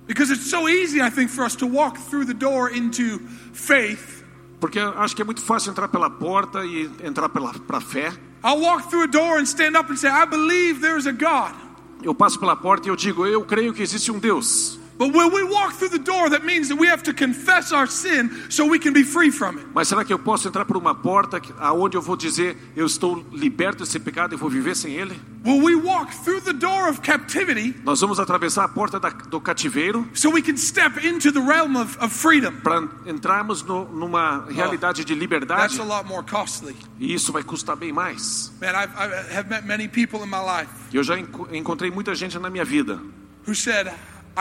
Because 0.07 0.31
it's 0.31 0.49
so 0.49 0.67
easy, 0.67 1.01
I 1.01 1.09
think, 1.11 1.29
for 1.29 1.45
us 1.45 1.55
to 1.57 1.67
walk 1.67 1.99
through 2.09 2.25
the 2.25 2.33
door 2.33 2.69
into 2.71 3.19
faith. 3.53 4.23
Porque 4.59 4.79
acho 4.79 5.15
que 5.15 5.21
é 5.21 5.25
muito 5.25 5.41
fácil 5.41 5.71
entrar 5.71 5.87
pela 5.87 6.09
porta 6.09 6.65
e 6.65 6.89
entrar 7.03 7.29
pela 7.29 7.53
pra 7.53 7.79
fé. 7.79 8.11
I'll 8.43 8.59
walk 8.59 8.89
through 8.89 9.03
a 9.03 9.07
door 9.07 9.37
and 9.37 9.45
stand 9.45 9.77
up 9.77 9.89
and 9.91 9.97
say, 9.97 10.09
I 10.09 10.25
believe 10.25 10.81
there's 10.81 11.05
a 11.05 11.11
God. 11.11 11.53
Eu 12.01 12.15
passo 12.15 12.39
pela 12.39 12.55
porta 12.55 12.87
e 12.87 12.91
eu 12.91 12.95
digo: 12.95 13.25
eu 13.25 13.45
creio 13.45 13.73
que 13.73 13.83
existe 13.83 14.11
um 14.11 14.17
Deus. 14.17 14.78
But 14.99 15.13
when 15.15 15.31
we 15.31 15.43
walk 15.45 15.75
through 15.77 15.91
the 15.91 16.03
door, 16.03 16.29
that 16.29 16.43
means 16.43 16.67
that 16.67 16.75
we 16.77 16.85
have 16.89 17.01
to 17.03 17.13
confess 17.13 17.71
our 17.71 17.87
sin 17.87 18.29
so 18.49 18.65
we 18.65 18.77
can 18.77 18.91
be 18.91 19.01
free 19.05 19.31
from 19.31 19.57
it. 19.57 19.65
Mas 19.73 19.87
será 19.87 20.03
que 20.03 20.11
eu 20.11 20.19
posso 20.19 20.45
entrar 20.49 20.65
por 20.65 20.75
uma 20.75 20.93
porta 20.93 21.41
aonde 21.57 21.95
eu 21.95 22.01
vou 22.01 22.17
dizer 22.17 22.57
eu 22.75 22.85
estou 22.85 23.25
liberto 23.31 23.85
desse 23.85 23.97
pecado 23.97 24.35
e 24.35 24.37
vou 24.37 24.49
viver 24.49 24.75
sem 24.75 24.91
ele? 24.95 25.17
Will 25.45 25.63
we 25.63 25.73
walk 25.73 26.13
through 26.25 26.41
the 26.41 26.51
door 26.51 26.89
of 26.89 26.99
captivity 26.99 27.73
Nós 27.85 28.01
vamos 28.01 28.19
atravessar 28.19 28.65
a 28.65 28.67
porta 28.67 28.99
da- 28.99 29.07
do 29.09 29.39
cativeiro 29.39 30.05
so 30.13 30.29
we 30.31 30.41
can 30.41 30.57
step 30.57 30.99
into 31.01 31.31
the 31.31 31.39
realm 31.39 31.77
of, 31.77 31.97
of 32.03 32.13
freedom? 32.13 32.57
para 32.61 32.83
entrarmos 33.05 33.63
no- 33.63 33.85
numa 33.85 34.45
realidade 34.49 35.05
de 35.05 35.15
liberdade 35.15 35.77
That's 35.77 35.79
a 35.79 35.83
lot 35.85 36.09
more 36.09 36.23
costly. 36.29 36.75
e 36.99 37.13
isso 37.13 37.31
vai 37.31 37.41
custar 37.41 37.77
bem 37.77 37.93
mais. 37.93 38.51
Man, 38.59 38.71
I've, 38.75 38.91
I 38.97 39.33
have 39.33 39.49
met 39.49 39.65
many 39.65 39.87
people 39.87 40.19
in 40.25 40.29
my 40.29 40.41
life 40.43 40.69
Eu 40.91 41.03
já 41.05 41.17
enco- 41.17 41.47
encontrei 41.53 41.89
muita 41.89 42.13
gente 42.13 42.37
na 42.37 42.49
minha 42.49 42.65
vida 42.65 42.99
who 43.47 43.55
said, 43.55 43.87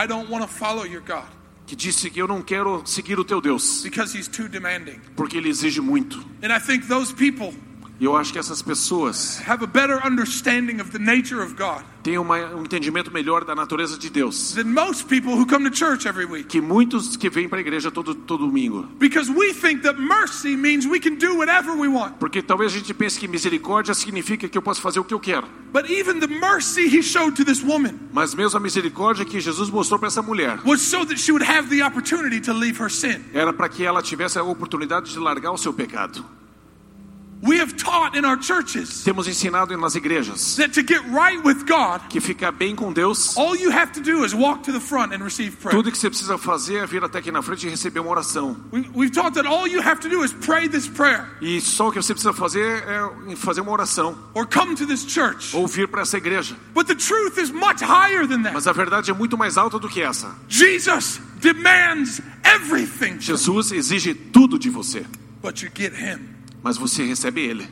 I 0.01 0.07
don't 0.07 0.31
want 0.31 0.43
to 0.43 0.49
follow 0.49 0.85
your 0.85 1.03
God 1.03 1.27
que 1.67 1.75
disse 1.75 2.09
que 2.09 2.21
eu 2.23 2.29
não 2.29 2.41
quero 2.41 2.87
seguir 2.87 3.19
o 3.19 3.25
teu 3.25 3.41
Deus 3.41 3.83
because 3.83 4.17
he's 4.17 4.29
too 4.29 4.49
demanding. 4.49 5.01
porque 5.17 5.37
ele 5.37 5.49
exige 5.49 5.81
muito. 5.81 6.19
And 6.41 6.53
I 6.53 6.61
think 6.61 6.87
those 6.87 7.13
people 7.13 7.53
E 8.01 8.05
eu 8.05 8.15
acho 8.15 8.33
que 8.33 8.39
essas 8.39 8.63
pessoas 8.63 9.41
have 9.49 9.65
a 9.65 9.67
better 9.67 10.01
understanding 10.07 10.81
of 10.81 10.91
the 10.93 11.01
nature 11.01 11.43
of 11.43 11.55
God 11.55 11.83
têm 12.05 12.17
uma- 12.17 12.55
um 12.55 12.63
entendimento 12.63 13.11
melhor 13.13 13.45
da 13.45 13.57
natureza 13.57 13.99
de 13.99 14.09
Deus 14.09 14.53
than 14.55 14.67
most 14.67 15.07
people 15.07 15.33
who 15.33 15.45
come 15.45 15.69
to 15.69 15.77
church 15.77 16.07
every 16.07 16.25
week. 16.25 16.45
que 16.49 16.61
muitos 16.61 17.17
que 17.17 17.29
vêm 17.29 17.49
para 17.49 17.59
a 17.59 17.61
igreja 17.61 17.91
todo, 17.91 18.15
todo 18.15 18.47
domingo. 18.47 18.85
Because 19.01 19.29
we 19.33 19.53
think 19.53 19.83
that 19.83 20.01
mercy 20.01 20.57
means 20.57 20.87
we 20.87 21.01
can 21.01 21.17
do 21.17 21.35
whatever 21.39 21.73
we 21.77 21.89
want. 21.89 22.15
Porque 22.21 22.41
talvez 22.41 22.73
a 22.73 22.79
gente 22.79 22.95
pense 22.95 23.19
que 23.19 23.27
misericórdia 23.27 23.93
significa 23.95 24.49
que 24.49 24.57
eu 24.57 24.63
posso 24.63 24.81
fazer 24.81 25.01
o 25.01 25.05
que 25.05 25.13
eu 25.13 25.19
quero. 25.19 25.49
But 25.73 25.91
even 25.91 26.21
the 26.21 26.29
mercy 26.29 26.83
he 26.87 27.03
showed 27.03 27.35
to 27.35 27.45
this 27.45 27.65
woman 27.65 27.99
Mas 28.13 28.33
mesmo 28.33 28.57
a 28.59 28.61
misericórdia 28.61 29.25
que 29.25 29.41
Jesus 29.41 29.69
mostrou 29.71 29.99
para 29.99 30.07
essa 30.07 30.23
mulher 30.23 30.61
was 30.65 30.81
so 30.83 31.05
that 31.05 31.19
she 31.19 31.33
would 31.33 31.45
have 31.45 31.69
the 31.69 31.83
opportunity 31.85 32.41
to 32.43 32.53
leave 32.53 32.81
her 32.81 32.89
sin. 32.89 33.25
era 33.35 33.53
para 33.53 33.69
que 33.69 33.83
ela 33.85 34.01
tivesse 34.03 34.39
a 34.39 34.43
oportunidade 34.45 35.13
de 35.13 35.19
largar 35.19 35.51
o 35.51 35.59
seu 35.59 35.73
pecado. 35.75 36.25
We 37.41 37.61
have 37.61 37.77
taught 37.77 38.17
in 38.19 38.25
our 38.25 38.37
churches 38.37 39.05
Temos 39.05 39.29
ensinado 39.29 39.77
nas 39.77 39.95
igrejas 39.95 40.57
that 40.57 40.73
to 40.75 40.83
get 40.83 41.01
right 41.09 41.41
with 41.45 41.65
God, 41.67 42.01
que 42.09 42.21
ficar 42.21 42.51
bem 42.51 42.75
com 42.75 42.93
Deus, 42.93 43.37
all 43.37 43.55
you 43.55 43.71
have 43.71 43.93
to 43.93 44.01
do 44.01 44.25
is 44.25 44.35
walk 44.35 44.65
to 44.65 44.73
the 44.73 44.81
front 44.81 45.15
and 45.15 45.23
receive 45.23 45.57
prayer. 45.59 45.77
tudo 45.77 45.93
que 45.93 45.97
você 45.99 46.11
precisa 46.11 46.37
fazer 46.37 46.79
é 46.83 46.87
vir 46.87 47.05
até 47.05 47.19
aqui 47.21 47.31
na 47.31 47.41
frente 47.41 47.67
e 47.67 47.71
receber 47.71 48.01
uma 48.01 48.11
oração. 48.11 48.57
We, 48.73 48.91
we've 48.93 49.13
taught 49.13 49.35
that 49.35 49.47
all 49.47 49.69
you 49.69 49.81
have 49.81 50.01
to 50.01 50.09
do 50.09 50.25
is 50.25 50.33
pray 50.33 50.69
this 50.69 50.89
prayer 50.89 51.29
E 51.41 51.61
só 51.61 51.89
o 51.89 51.93
que 51.93 52.03
você 52.03 52.13
precisa 52.13 52.33
fazer 52.33 52.83
é 52.89 53.37
fazer 53.37 53.61
uma 53.61 53.71
oração 53.71 54.19
or 54.35 54.45
come 54.45 54.75
to 54.75 54.85
this 54.85 55.05
church. 55.07 55.55
ou 55.57 55.69
vir 55.69 55.87
para 55.87 56.03
essa 56.03 56.17
igreja. 56.17 56.57
But 56.75 56.89
the 56.89 56.97
truth 56.97 57.39
is 57.39 57.53
much 57.53 57.83
higher 57.85 58.27
than 58.27 58.43
that. 58.43 58.53
Mas 58.55 58.67
a 58.67 58.73
verdade 58.73 59.13
é 59.13 59.15
muito 59.15 59.39
mais 59.39 59.57
alta 59.57 59.79
do 59.79 59.89
que 59.89 60.03
essa. 60.03 60.35
Jesus 60.49 61.21
demands 61.41 62.21
everything, 62.43 63.21
Jesus 63.21 63.71
exige 63.71 64.13
tudo 64.13 64.59
de 64.59 64.69
você, 64.71 65.07
but 65.41 65.63
you 65.63 65.71
get 65.73 65.93
him. 65.95 66.37
Mas 66.63 66.77
você 66.77 67.05
recebe 67.05 67.41
ele. 67.41 67.69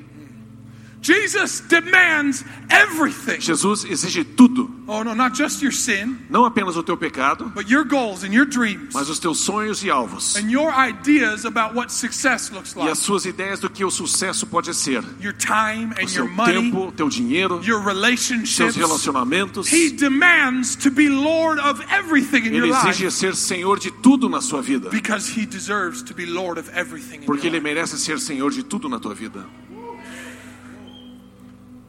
Jesus 1.07 1.61
demands 1.61 2.45
everything. 2.69 3.39
Jesus 3.41 3.85
exige 3.85 4.25
tudo, 4.25 4.71
Oh 4.89 5.03
no, 5.03 5.15
not 5.15 5.35
just 5.37 5.63
your 5.63 5.73
sin, 5.73 6.17
não 6.31 6.45
apenas 6.45 6.77
o 6.77 6.83
teu 6.83 6.97
pecado, 6.97 7.51
but 7.55 7.69
your 7.69 7.85
goals 7.85 8.23
and 8.25 8.33
your 8.33 8.45
dreams 8.47 8.93
mas 8.95 9.09
os 9.09 9.19
teus 9.19 9.39
sonhos 9.41 9.83
e 9.85 9.91
alvos. 9.91 10.37
and 10.37 10.51
your 10.51 10.73
ideas 10.73 11.45
about 11.45 11.75
what 11.75 11.93
success 11.93 12.51
looks 12.51 12.73
E 12.75 12.79
like. 12.79 12.91
as 12.93 12.99
suas 12.99 13.25
ideias 13.25 13.61
do 13.61 13.69
que 13.71 13.85
o 13.85 13.91
sucesso 13.91 14.47
pode 14.47 14.73
ser. 14.75 15.03
Your 15.21 15.33
time 15.35 15.93
O 15.99 16.03
and 16.03 16.09
seu 16.09 16.25
your 16.25 16.33
money, 16.35 16.71
tempo, 16.71 16.93
teu 16.97 17.09
dinheiro, 17.09 17.61
your 17.65 17.81
seus 17.83 17.87
relationships. 17.87 18.77
relacionamentos. 18.77 19.69
He 19.73 19.91
demands 19.91 20.77
to 20.77 20.91
be 20.91 21.09
Lord 21.09 21.61
of 21.61 21.81
everything 21.91 22.47
in 22.47 22.55
your 22.55 22.65
Ele 22.67 22.73
life 22.73 22.89
exige 22.89 23.11
ser 23.11 23.35
senhor 23.37 23.79
de 23.79 23.91
tudo 23.91 24.29
na 24.29 24.41
sua 24.41 24.61
vida. 24.63 24.89
because 24.91 25.29
he 25.29 25.47
deserves 25.47 26.03
to 26.03 26.15
be 26.15 26.27
Lord 26.27 26.59
of 26.59 26.69
everything 26.75 27.17
in 27.23 27.27
Porque 27.27 27.47
your 27.47 27.55
ele 27.57 27.61
life. 27.63 27.75
merece 27.75 27.99
ser 27.99 28.19
senhor 28.19 28.51
de 28.51 28.63
tudo 28.63 28.89
na 28.89 28.99
tua 28.99 29.15
vida. 29.15 29.47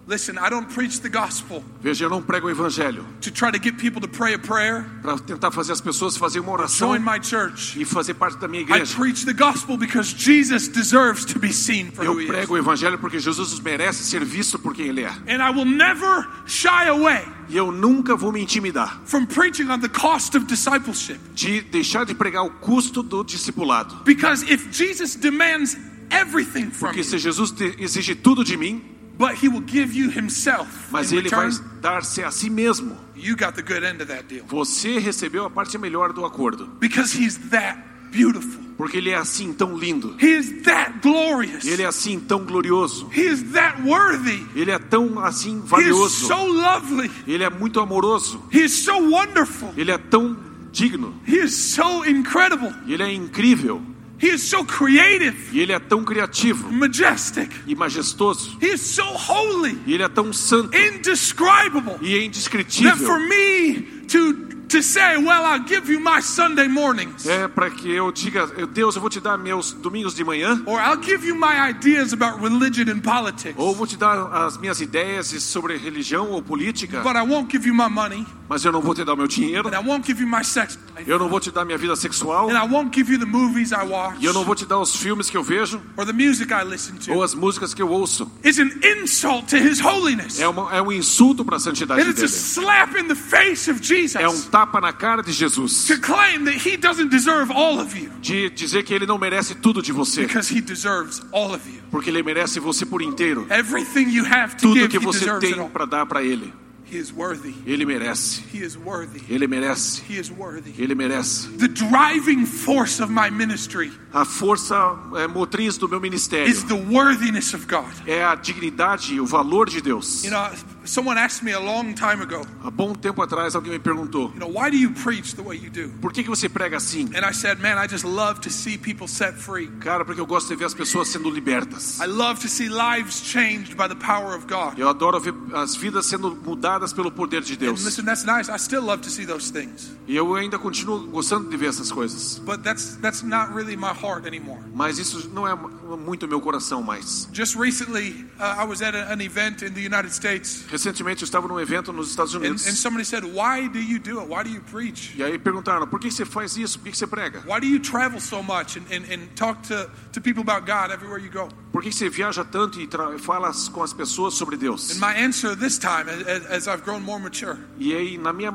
Listen, 0.10 0.38
I 0.38 0.50
don't 0.50 0.74
preach 0.74 1.02
the 1.02 1.10
gospel 1.10 1.62
Veja, 1.82 2.06
eu 2.06 2.10
não 2.10 2.22
prego 2.22 2.48
o 2.48 2.50
evangelho 2.50 3.06
to 3.20 3.30
try 3.30 3.52
to 3.52 3.60
get 3.62 3.76
people 3.78 4.00
to 4.00 4.08
pray 4.08 4.34
a 4.36 4.40
prayer, 4.40 4.86
para 5.02 5.18
tentar 5.20 5.52
fazer 5.52 5.74
as 5.74 5.82
pessoas 5.82 6.16
fazer 6.16 6.40
uma 6.40 6.54
oração 6.54 6.92
join 6.94 7.00
my 7.02 7.20
church. 7.22 7.78
e 7.78 7.84
fazer 7.84 8.14
parte 8.14 8.38
da 8.38 8.48
minha 8.48 8.62
I 8.62 8.66
igreja. 8.66 8.96
preach 8.96 9.26
the 9.26 9.34
gospel 9.34 9.76
because 9.78 10.14
Jesus 10.16 10.70
deserves 10.70 11.26
to 11.26 11.38
be 11.38 11.52
seen 11.52 11.92
for 11.92 12.06
who 12.06 12.14
Eu 12.14 12.20
he 12.22 12.24
is. 12.24 12.30
prego 12.30 12.54
o 12.54 12.58
evangelho 12.58 12.98
porque 12.98 13.20
Jesus 13.20 13.60
merece 13.60 14.02
ser 14.06 14.24
visto 14.24 14.58
por 14.58 14.74
quem 14.74 14.88
ele 14.88 15.02
é. 15.04 15.10
And 15.28 15.44
I 15.44 15.52
will 15.54 15.66
never 15.66 16.26
shy 16.46 16.88
away 16.88 17.26
E 17.50 17.58
eu 17.58 17.70
nunca 17.72 18.16
vou 18.16 18.32
me 18.32 18.42
intimidar 18.42 19.02
from 19.06 19.26
preaching 19.26 19.70
on 19.70 19.80
the 19.82 19.90
cost 19.90 20.38
of 20.38 20.46
discipleship. 20.46 21.18
de 21.36 21.60
deixar 21.64 22.06
de 22.06 22.16
pregar 22.16 22.46
o 22.46 22.50
custo 22.62 23.04
do 23.04 23.26
discipulado. 23.26 24.04
Because 24.06 24.46
if 24.50 24.72
Jesus 24.72 25.16
demands 25.16 25.76
everything 26.10 26.72
from 26.72 26.92
Porque 26.92 27.04
se 27.04 27.18
Jesus 27.18 27.54
exige 27.78 28.16
tudo 28.16 28.42
de 28.46 28.56
mim, 28.56 28.82
but 29.18 29.34
he 29.42 29.48
will 29.48 29.64
give 29.66 29.94
you 29.94 30.10
himself 30.10 30.68
mas 30.92 31.12
ele 31.12 31.30
vai 31.30 31.50
dar-se 31.82 32.24
a 32.24 32.32
si 32.32 32.50
mesmo, 32.50 32.96
you 33.16 33.36
got 33.36 33.54
the 33.56 33.62
good 33.62 33.84
end 33.84 34.02
of 34.02 34.06
that 34.06 34.24
deal. 34.28 34.46
você 34.48 35.00
recebeu 35.00 35.46
a 35.46 35.50
parte 35.50 35.78
melhor 35.78 36.14
do 36.14 36.26
acordo. 36.26 36.68
Because 36.80 37.18
he's 37.18 37.38
that 37.50 37.80
beautiful. 38.12 38.62
Porque 38.78 38.98
ele 38.98 39.10
é 39.10 39.16
assim 39.16 39.54
tão 39.54 39.76
lindo. 39.76 40.16
He 40.22 40.38
is 40.38 40.62
that 40.62 41.00
glorious. 41.02 41.66
Ele 41.66 41.82
é 41.82 41.88
assim 41.88 42.20
tão 42.20 42.46
glorioso. 42.46 43.10
He 43.12 43.22
is 43.22 43.42
that 43.54 43.82
worthy. 43.82 44.46
Ele 44.56 44.70
é 44.70 44.78
tão 44.78 45.18
assim 45.20 45.56
He 45.56 45.64
is 45.64 45.70
valioso. 45.70 46.28
so 46.28 46.46
lovely. 46.46 47.10
Ele 47.26 47.44
é 47.44 47.50
muito 47.50 47.80
amoroso. 47.80 48.44
He 48.54 48.66
is 48.66 48.74
so 48.74 48.94
wonderful. 48.94 49.74
Ele 49.76 49.90
é 49.90 49.98
tão 49.98 50.38
digno. 50.72 51.12
He 51.28 51.38
is 51.44 51.56
so 51.56 52.06
incredible. 52.06 52.72
Ele 52.88 53.02
é 53.02 53.12
incrível. 53.12 53.82
He 54.20 54.28
is 54.34 54.42
so 54.44 54.66
creative, 54.66 55.36
E 55.54 55.60
ele 55.60 55.72
é 55.74 55.80
tão 55.80 56.04
criativo 56.04 56.72
majestic. 56.72 57.50
e 57.68 57.76
majestoso. 57.76 58.58
He 58.62 58.74
is 58.74 58.82
so 58.82 59.04
holy, 59.04 59.78
E 59.86 59.94
ele 59.94 60.04
é 60.04 60.08
tão 60.10 60.34
santo 60.34 60.76
indescribable. 60.76 61.98
e 62.02 62.16
é 62.16 62.18
That 62.18 62.20
for 62.20 62.26
indescritível. 62.26 63.20
me 63.20 63.97
to 64.08 64.48
to 64.68 64.82
say, 64.84 65.16
well, 65.18 65.46
I'll 65.46 65.64
give 65.64 65.90
you 65.90 65.98
my 66.02 66.22
Sunday 66.22 66.68
mornings, 66.68 67.26
É 67.26 67.48
para 67.48 67.70
que 67.70 67.90
eu 67.90 68.12
diga, 68.12 68.46
Deus, 68.74 68.96
eu 68.96 69.02
vou 69.02 69.10
te 69.10 69.22
dar 69.22 69.38
meus 69.38 69.72
domingos 69.72 70.14
de 70.14 70.26
manhã, 70.26 70.62
or 70.66 70.78
I'll 70.78 71.02
give 71.02 71.26
you 71.26 71.36
my 71.36 71.70
ideas 71.70 72.12
about 72.12 72.42
religion 72.42 72.92
and 72.92 73.00
politics, 73.00 73.56
ou 73.58 73.74
vou 73.74 73.88
te 73.88 73.96
dar 73.96 74.18
as 74.46 74.58
minhas 74.58 74.82
ideias 74.82 75.28
sobre 75.42 75.78
religião 75.78 76.32
ou 76.32 76.42
política, 76.42 77.00
but 77.02 77.16
I 77.16 77.22
won't 77.22 77.50
give 77.50 77.66
you 77.66 77.74
my 77.74 77.88
money, 77.90 78.26
mas 78.50 78.66
eu 78.66 78.74
não 78.74 78.82
vou 78.82 78.94
te 78.94 79.06
dar 79.06 79.16
meu 79.16 79.26
dinheiro, 79.26 79.70
and 79.70 79.74
I 79.74 79.80
won't 79.88 80.06
give 80.06 80.22
you 80.22 80.28
my 80.28 80.44
sex 80.44 80.78
life, 80.98 81.10
eu 81.10 81.18
não 81.18 81.30
vou 81.30 81.40
te 81.40 81.50
dar 81.50 81.64
minha 81.64 81.78
vida 81.78 81.96
sexual, 81.96 82.50
and 82.50 82.58
I 82.58 82.68
won't 82.70 82.94
give 82.94 83.10
you 83.10 83.18
the 83.18 83.26
movies 83.26 83.72
I 83.72 83.86
watch, 83.88 84.18
e 84.20 84.26
eu 84.26 84.34
não 84.34 84.44
vou 84.44 84.54
te 84.54 84.66
dar 84.66 84.80
os 84.80 84.98
filmes 84.98 85.30
que 85.30 85.38
eu 85.38 85.44
vejo. 85.44 85.82
Or 85.96 86.06
the 86.06 86.12
music 86.12 86.52
I 86.52 86.66
listen 86.66 86.96
ou 87.10 87.20
to. 87.20 87.24
as 87.24 87.34
músicas 87.34 87.74
que 87.74 87.82
eu 87.82 87.88
ouço. 87.90 88.30
It's 88.44 88.60
an 88.60 88.70
insult 88.84 89.48
to 89.48 89.56
His 89.56 89.80
holiness. 89.80 90.42
É, 90.42 90.48
uma, 90.50 90.76
é 90.76 90.82
um 90.82 90.92
insulto 90.92 91.46
para 91.46 91.56
a 91.56 91.60
santidade 91.60 92.02
And 92.02 92.10
it's 92.10 92.22
a 92.22 92.26
dele. 92.26 92.38
slap 92.38 92.96
in 93.00 93.08
the 93.08 93.16
face 93.16 93.72
of 93.72 93.80
Jesus 93.82 93.97
É 94.16 94.28
um 94.28 94.42
tapa 94.44 94.80
na 94.80 94.94
cara 94.94 95.22
de 95.22 95.32
Jesus. 95.32 95.86
to 95.88 96.00
claim 96.00 96.46
that 96.46 96.58
he 96.58 96.78
doesn't 96.78 97.10
deserve 97.10 97.52
all 97.52 97.80
of 97.80 97.98
you 97.98 98.10
De 98.22 98.50
dizer 98.50 98.84
que 98.84 98.94
ele 98.94 99.06
não 99.06 99.18
merece 99.18 99.56
tudo 99.56 99.82
de 99.82 99.92
você, 99.92 100.22
because 100.26 100.50
he 100.54 100.62
deserves 100.62 101.22
all 101.32 101.54
of 101.54 101.68
you. 101.70 101.82
porque 101.92 102.10
ele 102.10 102.22
merece 102.24 102.60
você 102.60 102.86
por 102.86 103.02
inteiro. 103.02 103.48
Everything 103.50 104.10
you 104.10 104.26
have 104.26 104.56
to 104.56 104.68
Tudo 104.68 104.76
give, 104.82 104.90
que 104.90 104.98
he 104.98 105.00
você 105.00 105.40
tem 105.40 105.68
para 105.70 105.86
dar 105.86 106.06
para 106.06 106.24
ele. 106.24 106.54
He 106.90 106.98
is 106.98 107.12
worthy. 107.12 107.54
Ele 107.66 107.86
merece. 107.86 108.42
He 108.54 108.64
is 108.64 108.78
worthy. 108.78 109.22
Ele 109.30 109.46
merece. 109.46 110.02
He 110.10 110.18
is 110.18 110.30
worthy. 110.32 110.74
Ele 110.82 110.96
merece. 110.96 111.50
The 111.58 111.68
driving 111.68 112.46
force 112.46 113.04
of 113.04 113.12
my 113.12 113.30
ministry 113.30 113.92
A 114.14 114.24
força 114.24 114.96
é, 115.18 115.28
motriz 115.28 115.78
do 115.78 115.90
meu 115.90 116.00
ministério 116.00 116.48
is 116.50 116.64
the 116.64 116.74
worthiness 116.74 117.54
of 117.54 117.66
God. 117.68 117.92
é 118.06 118.24
a 118.24 118.36
dignidade 118.36 119.16
e 119.16 119.20
o 119.20 119.26
valor 119.26 119.70
de 119.70 119.82
Deus. 119.82 120.24
You 120.24 120.32
know, 120.32 120.50
someone 120.88 121.18
asked 121.18 121.44
me 121.44 121.54
a 121.54 121.60
long 121.60 121.94
time 121.94 122.22
ago, 122.22 122.46
Há 122.64 122.72
bom 122.72 122.94
tempo 122.94 123.22
atrás 123.22 123.56
alguém 123.56 123.74
me 123.74 123.80
perguntou: 123.80 124.32
you 124.34 124.40
know, 124.40 124.50
why 124.50 124.70
do 124.70 124.78
you 124.78 124.92
preach 124.92 125.36
the 125.36 125.42
way 125.42 125.58
you 125.58 125.70
do? 125.70 125.90
por 126.02 126.12
que, 126.14 126.24
que 126.24 126.30
você 126.30 126.48
prega 126.50 126.78
assim? 126.78 127.10
And 127.16 127.26
I 127.26 127.34
said, 127.34 127.60
man, 127.60 127.78
I 127.78 127.88
just 127.88 128.04
love 128.06 128.42
to 128.42 128.50
see 128.50 128.78
people 128.78 129.08
set 129.08 129.34
free. 129.36 129.68
Cara, 129.80 130.04
porque 130.06 130.20
eu 130.22 130.26
gosto 130.26 130.48
de 130.50 130.56
ver 130.56 130.66
as 130.66 130.74
pessoas 130.74 131.08
sendo 131.10 131.30
libertas. 131.30 132.00
I 132.00 132.06
love 132.08 132.40
to 132.42 132.48
see 132.48 132.70
lives 132.70 133.22
changed 133.22 133.76
by 133.76 133.88
the 133.88 133.96
power 133.96 134.36
of 134.36 134.48
God. 134.48 134.78
Eu 134.78 134.90
adoro 134.90 135.20
ver 135.20 135.34
as 135.54 135.76
vidas 135.76 136.06
sendo 136.06 136.36
mudadas 136.36 136.94
pelo 136.94 137.12
poder 137.12 137.42
de 137.42 137.54
And 137.54 137.58
Deus. 137.58 137.84
listen, 137.84 138.06
that's 138.06 138.24
nice. 138.26 138.50
I 138.50 138.58
still 138.58 138.82
love 138.84 139.02
to 139.04 139.10
see 139.10 139.26
those 139.26 139.52
things. 139.52 139.92
E 140.08 140.16
eu 140.16 140.36
ainda 140.36 140.58
continuo 140.58 141.08
gostando 141.08 141.50
de 141.50 141.58
ver 141.58 141.68
essas 141.70 141.92
coisas. 141.92 142.40
But 142.40 142.64
that's 142.64 142.96
that's 143.02 143.24
not 143.24 143.54
really 143.54 143.76
my 143.76 143.92
heart 143.94 144.26
anymore. 144.26 144.62
Mas 144.74 144.98
isso 144.98 145.30
não 145.34 145.48
é 145.48 145.56
muito 145.98 146.28
meu 146.28 146.40
coração 146.40 146.82
mais. 146.82 147.28
Just 147.34 147.56
recently, 147.56 148.26
uh, 148.40 148.62
I 148.62 148.66
was 148.66 148.82
at 148.82 148.96
an 148.96 149.22
event 149.22 149.62
in 149.64 149.74
the 149.74 149.82
United 149.82 150.14
States, 150.14 150.64
Recentemente 150.78 151.24
eu 151.24 151.26
estava 151.26 151.48
num 151.48 151.60
evento 151.60 151.92
nos 151.92 152.10
Estados 152.10 152.36
and, 152.36 152.38
Unidos. 152.38 152.68
and 152.68 152.74
somebody 152.76 153.04
said, 153.04 153.24
"Why 153.24 153.68
do 153.68 153.80
you 153.80 153.98
do 154.00 154.20
it? 154.20 154.30
Why 154.30 154.44
do 154.44 154.50
you 154.50 154.62
preach? 154.62 155.14
E 155.18 155.24
aí 155.24 155.40
perguntaram: 155.40 155.88
por 155.88 156.00
que 156.00 156.12
você 156.12 156.24
faz 156.24 156.56
isso? 156.56 156.78
Por 156.80 156.92
que 156.92 156.98
você 156.98 157.08
prega? 157.08 157.40
Why 157.48 157.60
do 157.60 157.66
you 157.66 157.80
travel 157.80 158.20
so 158.22 158.44
much 158.44 158.78
and, 158.78 158.84
and, 158.94 159.12
and 159.12 159.28
talk 159.36 159.62
to, 159.68 159.90
to 160.14 160.22
people 160.22 160.42
about 160.42 160.66
God 160.72 160.92
everywhere 160.92 161.20
you 161.24 161.32
go?" 161.32 161.50
Por 161.72 161.82
que 161.82 161.92
você 161.92 162.10
viaja 162.10 162.46
tanto 162.46 162.80
e 162.80 162.88
fala 163.20 163.52
com 163.72 163.82
as 163.82 163.92
pessoas 163.92 164.36
sobre 164.36 164.56
Deus? 164.56 164.92
And 164.92 165.00
my 165.00 165.20
answer 165.20 165.56
this 165.56 165.80
time, 165.80 166.10
as, 166.10 166.46
as 166.52 166.68
I've 166.68 166.84
grown 166.84 167.02
more 167.02 167.20
mature, 167.22 167.58
E 167.80 167.96
aí, 167.96 168.18
na 168.18 168.32
minha 168.32 168.52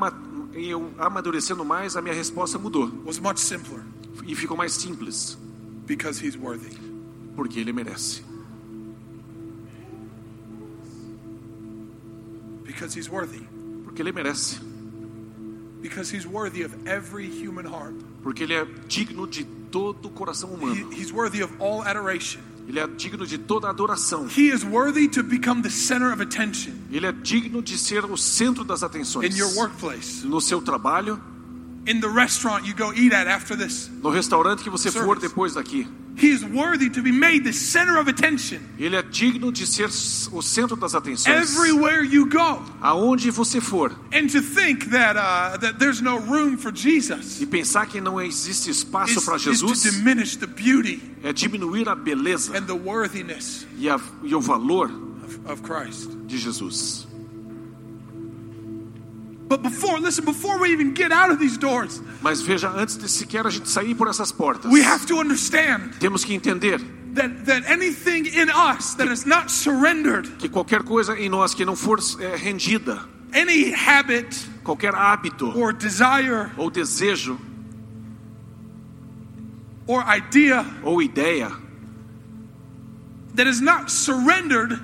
eu 0.53 0.93
amadurecendo 0.99 1.65
mais, 1.65 1.97
a 1.97 2.01
minha 2.01 2.15
resposta 2.15 2.57
mudou 2.57 2.89
was 3.05 3.19
much 3.19 3.39
simpler: 3.39 3.81
e 4.25 4.33
ficou 4.33 4.55
mais 4.55 4.71
simples, 4.73 5.37
because 5.85 6.25
He's 6.25 6.37
worthy. 6.37 6.77
porque 7.35 7.59
ele 7.59 7.73
merece. 7.73 8.23
Because 12.65 12.97
He's 12.97 13.09
worthy. 13.09 13.41
Porque 13.83 14.01
ele 14.01 14.11
merece. 14.11 14.59
Because 15.81 16.09
He's 16.15 16.25
worthy 16.25 16.63
of 16.63 16.73
every 16.87 17.27
human 17.27 17.65
heart. 17.65 17.95
Porque 18.21 18.43
ele 18.43 18.53
é 18.53 18.65
digno 18.87 19.27
de 19.27 19.43
todo 19.69 20.05
o 20.07 20.09
coração 20.11 20.51
He, 20.51 20.55
humano. 20.55 20.93
he's 20.93 21.11
worthy 21.11 21.41
of 21.43 21.53
all 21.59 21.81
adoration. 21.83 22.39
Ele 22.67 22.79
é 22.79 22.87
digno 22.87 23.25
de 23.27 23.37
toda 23.37 23.67
adoração. 23.69 24.25
He 24.27 24.47
is 24.53 24.63
worthy 24.63 25.09
to 25.09 25.21
become 25.23 25.61
the 25.61 25.69
center 25.69 26.13
of 26.13 26.21
attention 26.21 26.71
Ele 26.89 27.05
é 27.07 27.11
digno 27.11 27.61
de 27.61 27.77
ser 27.77 28.05
o 28.05 28.15
centro 28.15 28.63
das 28.63 28.83
atenções. 28.83 29.33
in 29.35 29.37
your 29.37 29.53
workplace, 29.57 30.23
No 30.25 30.39
seu 30.39 30.61
trabalho, 30.61 31.19
in 31.85 31.99
the 31.99 32.07
restaurant 32.07 32.65
you 32.65 32.73
go 32.73 32.93
eat 32.93 33.13
at 33.13 33.27
after 33.27 33.57
this. 33.57 33.89
no 34.01 34.09
restaurante 34.09 34.63
que 34.63 34.69
você 34.69 34.89
for 34.89 35.01
Service. 35.17 35.27
depois 35.27 35.53
daqui. 35.55 35.85
He 36.15 36.29
is 36.29 36.43
worthy 36.43 36.89
to 36.91 37.01
be 37.01 37.11
made 37.11 37.43
the 37.43 37.51
center 37.51 37.97
of 37.99 38.07
attention 38.09 38.59
Ele 38.77 38.95
é 38.95 39.01
digno 39.01 39.51
de 39.51 39.65
ser 39.65 39.89
o 40.31 40.41
centro 40.41 40.75
das 40.75 40.93
atenções. 40.93 41.27
everywhere 41.57 42.03
you 42.05 42.27
go. 42.29 42.61
Aonde 42.81 43.31
você 43.31 43.59
for. 43.59 43.91
And 44.13 44.27
to 44.27 44.41
think 44.41 44.89
that 44.91 45.17
uh, 45.17 45.57
that 45.59 45.79
there's 45.79 46.01
no 46.01 46.17
room 46.19 46.57
for 46.57 46.71
Jesus 46.71 47.41
E 47.41 47.45
pensar 47.47 47.87
que 47.87 47.99
não 47.99 48.21
existe 48.21 48.69
espaço 48.69 49.21
para 49.25 49.37
is 49.37 49.59
to 49.59 49.73
diminish 49.73 50.35
the 50.37 50.45
beauty 50.47 51.01
é 51.23 51.33
diminuir 51.33 51.89
a 51.89 51.95
beleza 51.95 52.55
and 52.57 52.65
the 52.65 52.73
worthiness 52.73 53.65
e, 53.77 53.89
a, 53.89 53.99
e 54.23 54.35
o 54.35 54.39
valor 54.41 54.91
of, 55.25 55.39
of 55.51 55.61
Christ. 55.63 56.09
de 56.27 56.37
Jesus. 56.37 57.07
But 59.53 59.61
before, 59.61 59.99
listen, 59.99 60.25
before 60.25 60.57
we 60.57 60.71
even 60.71 60.95
get 60.95 61.11
out 61.11 61.29
of 61.29 61.37
these 61.37 61.59
doors, 61.59 62.01
Mas 62.23 62.41
veja, 62.41 62.69
antes 62.69 62.97
de 62.97 63.07
sequer 63.07 63.45
a 63.45 63.51
gente 63.51 63.69
sair 63.69 63.93
por 63.93 64.07
essas 64.07 64.31
portas, 64.31 64.71
we 64.71 64.81
have 64.81 65.05
to 65.05 65.19
understand 65.19 65.93
temos 65.99 66.25
que 66.25 66.33
entender 66.33 66.79
that, 67.13 67.45
that 67.45 67.63
anything 67.67 68.25
in 68.25 68.49
us 68.49 68.95
that 68.95 69.07
is 69.09 69.27
not 69.27 69.51
surrendered, 69.51 70.39
que 70.39 70.49
qualquer 70.49 70.81
coisa 70.81 71.15
em 71.19 71.29
nós 71.29 71.53
que 71.53 71.63
não 71.63 71.75
for 71.75 71.99
é, 72.19 72.35
rendida, 72.35 73.07
any 73.31 73.71
habit 73.71 74.35
qualquer 74.63 74.95
hábito 74.95 75.55
or 75.55 75.71
desire 75.71 76.49
ou 76.57 76.71
desejo 76.71 77.39
or 79.85 80.03
idea 80.07 80.65
ou 80.81 80.99
ideia 80.99 81.51
that 83.35 83.47
is 83.47 83.61
not 83.61 83.91
surrendered 83.91 84.81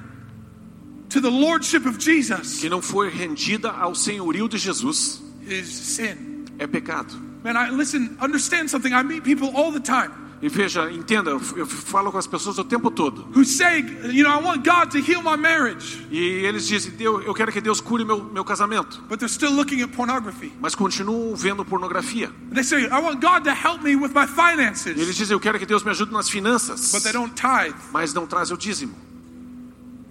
to 1.10 1.20
the 1.22 1.30
lordship 1.30 1.86
of 1.88 1.98
Jesus 2.00 2.60
que 2.60 2.70
não 2.70 2.82
foi 2.82 3.10
rendida 3.10 3.72
ao 3.72 3.94
senhorio 3.96 4.48
de 4.48 4.58
Jesus 4.58 5.22
is 5.48 5.68
sin. 5.68 6.46
é 6.58 6.68
pecado. 6.68 7.14
Man, 7.44 7.54
I 7.56 7.70
listen, 7.72 8.18
understand 8.22 8.68
something. 8.70 8.94
I 8.94 9.02
meet 9.04 9.24
people 9.24 9.50
all 9.56 9.72
the 9.72 9.80
time 9.80 10.12
E 10.42 10.48
veja, 10.48 10.90
entenda, 10.90 11.32
eu 11.32 11.42
eu 11.58 11.66
falo 11.66 12.12
com 12.14 12.18
as 12.18 12.26
pessoas 12.26 12.58
o 12.58 12.64
tempo 12.64 12.90
todo. 12.90 13.28
who 13.36 13.44
say, 13.44 13.80
you 14.14 14.24
know, 14.24 14.32
I 14.32 14.42
want 14.42 14.64
God 14.64 14.90
to 14.92 15.00
heal 15.00 15.22
my 15.22 15.36
marriage, 15.36 16.06
E 16.10 16.18
eles 16.46 16.66
dizem, 16.66 16.92
"Deus, 16.96 17.26
eu 17.26 17.34
quero 17.34 17.52
que 17.52 17.60
Deus 17.60 17.82
cure 17.82 18.06
meu, 18.06 18.24
meu 18.24 18.46
casamento. 18.46 19.02
but 19.10 19.20
they're 19.20 19.28
still 19.34 19.52
looking 19.54 19.82
at 19.82 19.90
pornography. 19.92 20.54
Mas 20.62 20.76
continuam 20.76 21.36
vendo 21.36 21.66
pornografia. 21.66 22.32
They 22.54 22.64
say, 22.64 22.86
I 22.86 23.02
want 23.02 23.20
God 23.20 23.44
to 23.44 23.52
help 23.54 23.84
me 23.84 23.98
with 23.98 24.12
my 24.14 24.24
E 24.24 24.28
finances, 24.28 24.98
eles 24.98 25.16
dizem, 25.18 25.34
eu 25.36 25.42
quero 25.42 25.60
que 25.60 25.66
Deus 25.66 25.84
me 25.84 25.90
ajude 25.92 26.14
nas 26.14 26.30
finanças. 26.30 26.92
but 26.94 27.04
they 27.04 27.12
don't 27.12 27.34
tithe. 27.36 27.76
Mas 27.92 28.14
não 28.14 28.26
trazem 28.26 28.56
o 28.56 28.58
dízimo. 28.58 28.96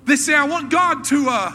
They 0.09 0.17
say, 0.17 0.35
I 0.35 0.45
want 0.45 0.71
God 0.71 1.05
to, 1.05 1.29
uh, 1.29 1.53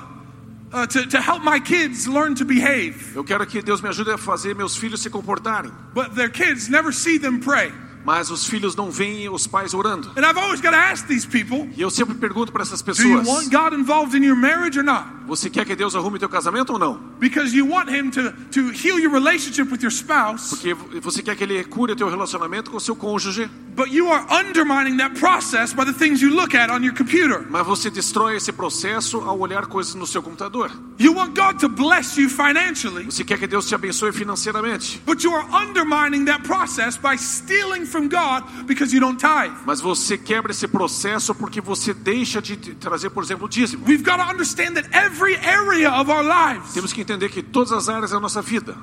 uh, 0.71 0.85
to, 0.85 1.07
to 1.07 1.19
help 1.19 1.41
my 1.43 1.59
kids 1.59 2.07
learn 2.07 2.35
to 2.35 2.45
behave, 2.45 3.15
Eu 3.15 3.23
quero 3.23 3.47
que 3.47 3.63
Deus 3.63 3.81
me 3.81 3.89
ajude 3.89 4.11
a 4.11 4.17
fazer 4.17 4.55
meus 4.55 4.77
filhos 4.77 4.99
se 5.01 5.09
comportarem. 5.09 5.71
but 5.95 6.13
their 6.15 6.29
kids 6.29 6.69
never 6.69 6.91
see 6.91 7.17
them 7.17 7.39
pray. 7.39 7.71
Mas 8.05 8.29
os 8.29 8.45
filhos 8.45 8.75
não 8.75 8.91
veem 8.91 9.29
os 9.29 9.47
pais 9.47 9.73
orando. 9.73 10.09
And 10.17 10.21
I've 10.25 10.37
always 10.37 10.59
got 10.61 10.71
to 10.71 10.77
ask 10.77 11.07
these 11.07 11.25
people, 11.27 11.69
E 11.77 11.81
eu 11.81 11.89
sempre 11.89 12.15
pergunto 12.15 12.51
para 12.51 12.61
essas 12.63 12.81
do 12.81 12.91
you 12.91 12.95
pessoas: 12.95 13.27
want 13.27 13.49
God 13.49 13.73
involved 13.79 14.15
in 14.17 14.23
your 14.25 14.35
marriage 14.35 14.77
or 14.77 14.83
not? 14.83 15.05
Você 15.25 15.49
quer 15.49 15.65
que 15.65 15.73
Deus 15.73 15.95
arrume 15.95 16.19
teu 16.19 16.27
casamento 16.27 16.73
ou 16.73 16.79
não? 16.79 16.99
Because 17.19 17.55
you 17.55 17.65
want 17.65 17.89
Him 17.89 18.09
to, 18.11 18.33
to 18.51 18.71
heal 18.73 18.99
your 18.99 19.11
relationship 19.11 19.71
with 19.71 19.81
your 19.81 19.91
spouse, 19.91 20.49
Porque 20.49 20.73
você 20.99 21.23
quer 21.23 21.35
que 21.37 21.43
Ele 21.45 21.63
cure 21.63 21.95
teu 21.95 22.09
relacionamento 22.09 22.69
com 22.71 22.75
o 22.77 22.81
seu 22.81 22.93
cônjuge, 22.93 23.49
but 23.73 23.87
you 23.89 24.11
are 24.11 24.25
undermining 24.29 24.97
that 24.97 25.17
process 25.17 25.71
by 25.73 25.85
the 25.85 25.93
things 25.93 26.21
you 26.21 26.29
look 26.29 26.53
at 26.55 26.69
on 26.69 26.83
your 26.83 26.93
computer. 26.93 27.45
mas 27.49 27.65
você 27.65 27.89
destrói 27.89 28.35
esse 28.35 28.51
processo 28.51 29.21
ao 29.21 29.39
olhar 29.39 29.65
coisas 29.67 29.95
no 29.95 30.05
seu 30.05 30.21
computador. 30.21 30.69
You 30.99 31.13
want 31.15 31.35
God 31.39 31.57
to 31.61 31.69
bless 31.69 32.19
you 32.19 32.29
financially, 32.29 33.05
Você 33.05 33.23
quer 33.23 33.39
que 33.39 33.47
Deus 33.47 33.65
te 33.65 33.73
abençoe 33.75 34.11
financeiramente, 34.11 35.01
but 35.05 35.23
you 35.23 35.33
are 35.33 35.47
undermining 35.53 36.25
that 36.25 36.43
process 36.43 36.97
by 36.97 37.17
stealing 37.17 37.85
from 37.93 38.09
God 38.09 38.43
because 38.65 38.93
you 38.93 38.99
don't 38.99 39.19
tithe. 39.19 39.53
mas 39.65 39.79
você 39.79 40.17
quebra 40.17 40.51
esse 40.51 40.67
processo 40.67 41.33
porque 41.35 41.61
você 41.61 41.93
deixa 41.93 42.41
de 42.41 42.57
trazer, 42.57 43.09
por 43.11 43.23
exemplo, 43.23 43.45
o 43.45 43.49
dízimo. 43.49 43.85
We've 43.85 44.03
got 44.03 44.17
to 44.17 44.23
understand 44.23 44.73
that 44.75 44.89
every 44.91 45.35
area 45.37 45.91
of 45.91 46.09
our 46.11 46.23
lives 46.23 46.73
Temos 46.73 46.91
que 46.91 47.01
entender 47.01 47.29
que 47.29 47.43
todas 47.43 47.71
as 47.71 47.87
áreas 47.87 48.11
da 48.11 48.19
nossa 48.19 48.41
vida 48.41 48.75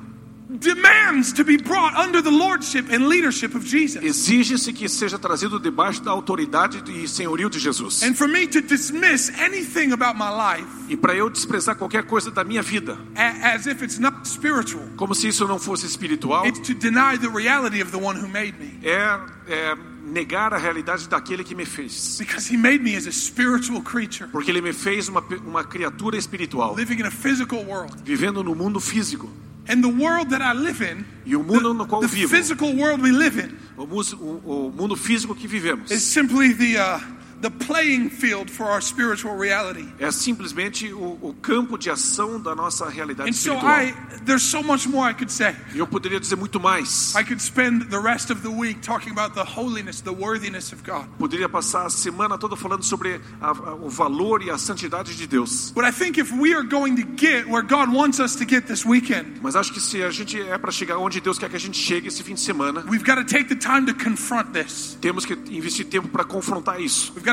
demands 0.59 1.31
to 1.33 1.43
be 1.43 1.57
brought 1.57 1.95
under 1.95 2.21
the 2.21 2.29
lordship 2.29 2.89
and 2.91 3.07
leadership 3.07 3.55
of 3.55 3.65
Jesus. 3.65 4.03
exige-se 4.03 4.73
que 4.73 4.87
seja 4.89 5.17
trazido 5.17 5.59
debaixo 5.59 6.01
da 6.03 6.11
autoridade 6.11 6.83
e 6.91 7.07
senhorio 7.07 7.49
de 7.49 7.59
Jesus. 7.59 8.03
And 8.03 8.13
for 8.15 8.27
me 8.27 8.47
to 8.47 8.61
dismiss 8.61 9.29
anything 9.39 9.91
about 9.93 10.17
my 10.17 10.29
life 10.29 10.67
E 10.89 10.97
para 10.97 11.15
eu 11.15 11.29
desprezar 11.29 11.75
qualquer 11.75 12.03
coisa 12.03 12.29
da 12.31 12.43
minha 12.43 12.61
vida, 12.61 12.97
as 13.15 13.65
if 13.65 13.81
it's 13.81 13.97
not 13.99 14.27
spiritual, 14.27 14.83
como 14.97 15.15
se 15.15 15.27
isso 15.27 15.47
não 15.47 15.59
fosse 15.59 15.85
espiritual, 15.85 16.45
it's 16.45 16.59
to 16.59 16.73
deny 16.73 17.17
the 17.17 17.29
reality 17.29 17.81
of 17.81 17.91
the 17.91 17.97
one 17.97 18.19
who 18.19 18.27
made 18.27 18.53
me. 18.59 18.79
é, 18.83 19.19
é 19.47 19.75
negar 20.03 20.53
a 20.53 20.57
realidade 20.57 21.07
daquele 21.07 21.43
que 21.43 21.55
me 21.55 21.63
fez. 21.65 22.17
Because 22.19 22.53
he 22.53 22.57
made 22.57 22.83
me 22.83 22.95
as 22.97 23.07
a 23.07 23.11
spiritual 23.11 23.81
creature, 23.81 24.27
Porque 24.31 24.51
ele 24.51 24.61
me 24.61 24.73
fez 24.73 25.07
uma, 25.07 25.21
uma 25.45 25.63
criatura 25.63 26.17
espiritual, 26.17 26.75
living 26.75 26.99
in 26.99 27.03
a 27.05 27.11
physical 27.11 27.63
world. 27.63 27.95
vivendo 28.03 28.43
no 28.43 28.53
mundo 28.53 28.79
físico. 28.81 29.29
And 29.71 29.81
the 29.81 29.87
world 29.87 30.31
that 30.31 30.41
I 30.41 30.51
live 30.51 30.81
in, 30.81 31.05
E 31.25 31.33
o 31.33 31.41
mundo 31.41 31.73
no 31.73 31.85
qual 31.85 32.01
the 32.01 32.07
vivo, 32.09 32.27
physical 32.27 32.75
world 32.75 33.01
we 33.01 33.11
live 33.13 33.37
in, 33.37 33.57
o, 33.77 33.85
mundo 33.85 34.97
físico 34.97 35.33
que 35.33 35.47
vivemos, 35.47 35.89
is 35.89 36.03
simply 36.03 36.51
the, 36.51 36.77
uh, 36.77 36.99
the 37.41 37.49
playing 37.49 38.09
field 38.09 38.49
for 38.51 38.67
our 38.67 38.81
spiritual 38.81 39.35
reality. 39.37 39.87
é 39.99 40.11
simplesmente 40.11 40.91
o, 40.93 41.17
o 41.21 41.35
campo 41.41 41.77
de 41.77 41.89
ação 41.89 42.39
da 42.39 42.55
nossa 42.55 42.87
realidade 42.89 43.29
And 43.29 43.33
so 43.33 43.53
espiritual. 43.53 43.81
I, 43.81 43.93
there's 44.25 44.43
so 44.43 44.61
much 44.63 44.87
more 44.87 45.09
I 45.09 45.13
could 45.13 45.31
say. 45.31 45.55
Eu 45.75 45.87
poderia 45.87 46.19
dizer 46.19 46.35
muito 46.35 46.59
mais. 46.59 47.13
I 47.15 47.23
could 47.23 47.41
spend 47.41 47.85
the 47.89 47.99
rest 47.99 48.31
of 48.31 48.41
the 48.41 48.49
week 48.49 48.81
talking 48.81 49.11
about 49.11 49.33
the 49.35 49.43
holiness, 49.43 50.01
the 50.01 50.11
worthiness 50.13 50.71
of 50.71 50.83
God. 50.83 51.07
Poderia 51.17 51.49
passar 51.49 51.85
a 51.85 51.89
semana 51.89 52.37
toda 52.37 52.55
falando 52.55 52.83
sobre 52.83 53.19
a- 53.41 53.47
a- 53.51 53.75
o 53.75 53.89
valor 53.89 54.41
e 54.43 54.49
a 54.49 54.57
santidade 54.57 55.15
de 55.15 55.27
Deus. 55.27 55.71
But 55.73 55.85
I 55.85 55.91
think 55.91 56.17
if 56.19 56.31
we 56.31 56.53
are 56.53 56.63
going 56.63 56.95
to 56.95 57.03
get 57.17 57.47
where 57.47 57.63
God 57.65 57.89
wants 57.93 58.19
us 58.19 58.35
to 58.35 58.45
get 58.45 58.65
this 58.67 58.85
weekend, 58.85 59.39
Mas 59.41 59.55
acho 59.55 59.73
que 59.73 59.79
se 59.79 60.03
a 60.03 60.11
gente 60.11 60.39
é 60.39 60.57
para 60.57 60.71
chegar 60.71 60.97
onde 60.97 61.19
Deus 61.19 61.37
quer 61.39 61.49
que 61.49 61.55
a 61.55 61.59
gente 61.59 61.77
chegue 61.77 62.07
esse 62.07 62.21
fim 62.23 62.35
de 62.35 62.41
semana, 62.41 62.83
we've 62.89 63.03
got 63.05 63.15
to 63.15 63.23
take 63.25 63.45
the 63.45 63.55
time 63.55 63.85
to 63.85 63.93
confront 63.93 64.51
this. 64.53 64.97
temos 65.01 65.25
que 65.25 65.33
investir 65.49 65.85
tempo 65.85 66.07
para 66.07 66.23
confrontar 66.23 66.79
isso 66.79 67.11
We've 67.15 67.25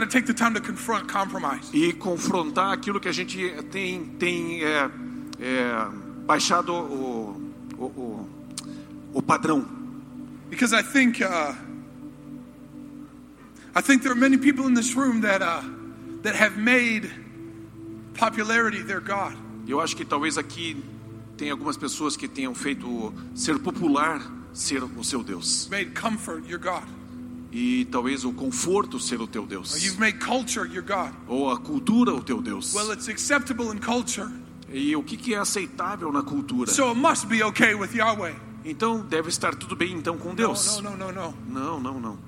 e 1.72 1.92
confrontar 1.92 2.72
aquilo 2.72 3.00
que 3.00 3.08
a 3.08 3.12
gente 3.12 3.50
tem 3.70 4.04
tem 4.18 4.62
é, 4.62 4.90
é, 5.40 5.88
baixado 6.26 6.72
o, 6.72 7.52
o, 7.78 7.84
o, 7.84 8.28
o 9.14 9.22
padrão. 9.22 9.66
Because 10.50 10.74
I 10.74 10.82
think, 10.82 11.22
uh, 11.22 11.54
I 13.74 13.82
think 13.82 14.02
there 14.02 14.12
are 14.12 14.18
many 14.18 14.38
people 14.38 14.66
in 14.66 14.74
this 14.74 14.94
room 14.94 15.20
that, 15.20 15.42
uh, 15.42 15.62
that 16.22 16.34
have 16.34 16.56
made 16.56 17.10
popularity 18.14 18.82
their 18.82 19.00
God. 19.00 19.36
Eu 19.66 19.80
acho 19.80 19.94
que 19.94 20.04
talvez 20.04 20.38
aqui 20.38 20.82
tem 21.36 21.50
algumas 21.50 21.76
pessoas 21.76 22.16
que 22.16 22.26
tenham 22.26 22.54
feito 22.54 23.12
ser 23.34 23.58
popular 23.58 24.20
ser 24.52 24.82
o 24.82 25.04
seu 25.04 25.22
Deus 25.22 25.68
Made 25.70 25.90
comfort 25.94 26.48
your 26.48 26.58
God. 26.58 26.97
E 27.50 27.86
talvez 27.90 28.24
o 28.24 28.32
conforto 28.32 28.98
ser 29.00 29.20
o 29.20 29.26
teu 29.26 29.46
Deus 29.46 29.82
you've 29.82 29.98
made 29.98 30.18
culture 30.18 30.66
your 30.72 30.84
God. 30.84 31.12
ou 31.26 31.50
a 31.50 31.58
cultura 31.58 32.12
o 32.14 32.22
teu 32.22 32.42
Deus. 32.42 32.74
Well, 32.74 32.92
it's 32.92 33.08
acceptable 33.08 33.74
in 33.74 33.78
culture, 33.78 34.28
E 34.70 34.94
o 34.94 35.02
que 35.02 35.16
que 35.16 35.32
é 35.34 35.38
aceitável 35.38 36.12
na 36.12 36.22
cultura? 36.22 36.70
so 36.70 36.90
it 36.90 37.00
must 37.00 37.26
be 37.26 37.42
okay 37.42 37.74
with 37.74 37.94
Yahweh. 37.94 38.34
Então 38.64 39.00
deve 39.00 39.28
estar 39.30 39.54
tudo 39.54 39.74
bem 39.74 39.92
então 39.92 40.18
com 40.18 40.34
Deus. 40.34 40.78
no, 40.82 40.90
no, 40.90 40.96
no, 40.96 41.12
no. 41.12 41.34
Não, 41.48 41.80
não, 41.80 41.98
não. 42.00 42.18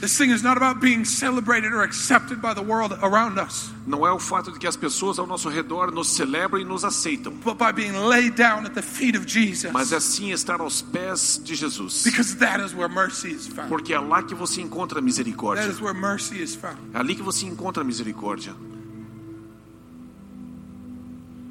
This 0.00 0.18
thing 0.18 0.30
is 0.32 0.42
not 0.42 0.56
about 0.58 0.80
being 0.80 1.04
celebrated 1.04 1.72
or 1.72 1.82
accepted 1.82 2.40
by 2.42 2.52
the 2.52 2.60
world 2.62 2.92
around 3.02 3.38
us, 3.38 3.70
Não 3.86 4.06
é 4.06 4.12
o 4.12 4.18
fato 4.18 4.52
de 4.52 4.58
que 4.58 4.66
as 4.66 4.76
pessoas 4.76 5.18
ao 5.18 5.26
nosso 5.26 5.48
redor 5.48 5.90
nos 5.90 6.08
celebram 6.14 6.60
e 6.60 6.64
nos 6.64 6.84
aceitam, 6.84 7.32
but 7.44 7.56
by 7.56 7.72
being 7.72 7.92
laid 8.08 8.34
down 8.34 8.66
at 8.66 8.74
the 8.74 8.82
feet 8.82 9.16
of 9.16 9.24
Jesus. 9.26 9.72
mas 9.72 9.92
é 9.92 10.00
sim 10.00 10.30
estar 10.32 10.60
aos 10.60 10.82
pés 10.82 11.40
de 11.42 11.54
Jesus. 11.54 12.02
Because 12.04 12.36
that 12.36 12.60
is 12.62 12.74
where 12.74 12.88
mercy 12.92 13.30
is 13.32 13.46
found. 13.46 13.68
Porque 13.68 13.94
é 13.94 13.98
lá 14.00 14.22
que 14.22 14.34
você 14.34 14.60
encontra 14.60 14.98
a 14.98 15.00
That 15.00 15.04
misericórdia. 15.06 15.66
is 15.70 15.80
where 15.80 15.94
mercy 15.98 16.42
is 16.42 16.54
found. 16.54 16.76
É 16.92 16.98
ali 16.98 17.14
que 17.14 17.22
você 17.22 17.46
encontra 17.46 17.82
misericórdia. 17.82 18.54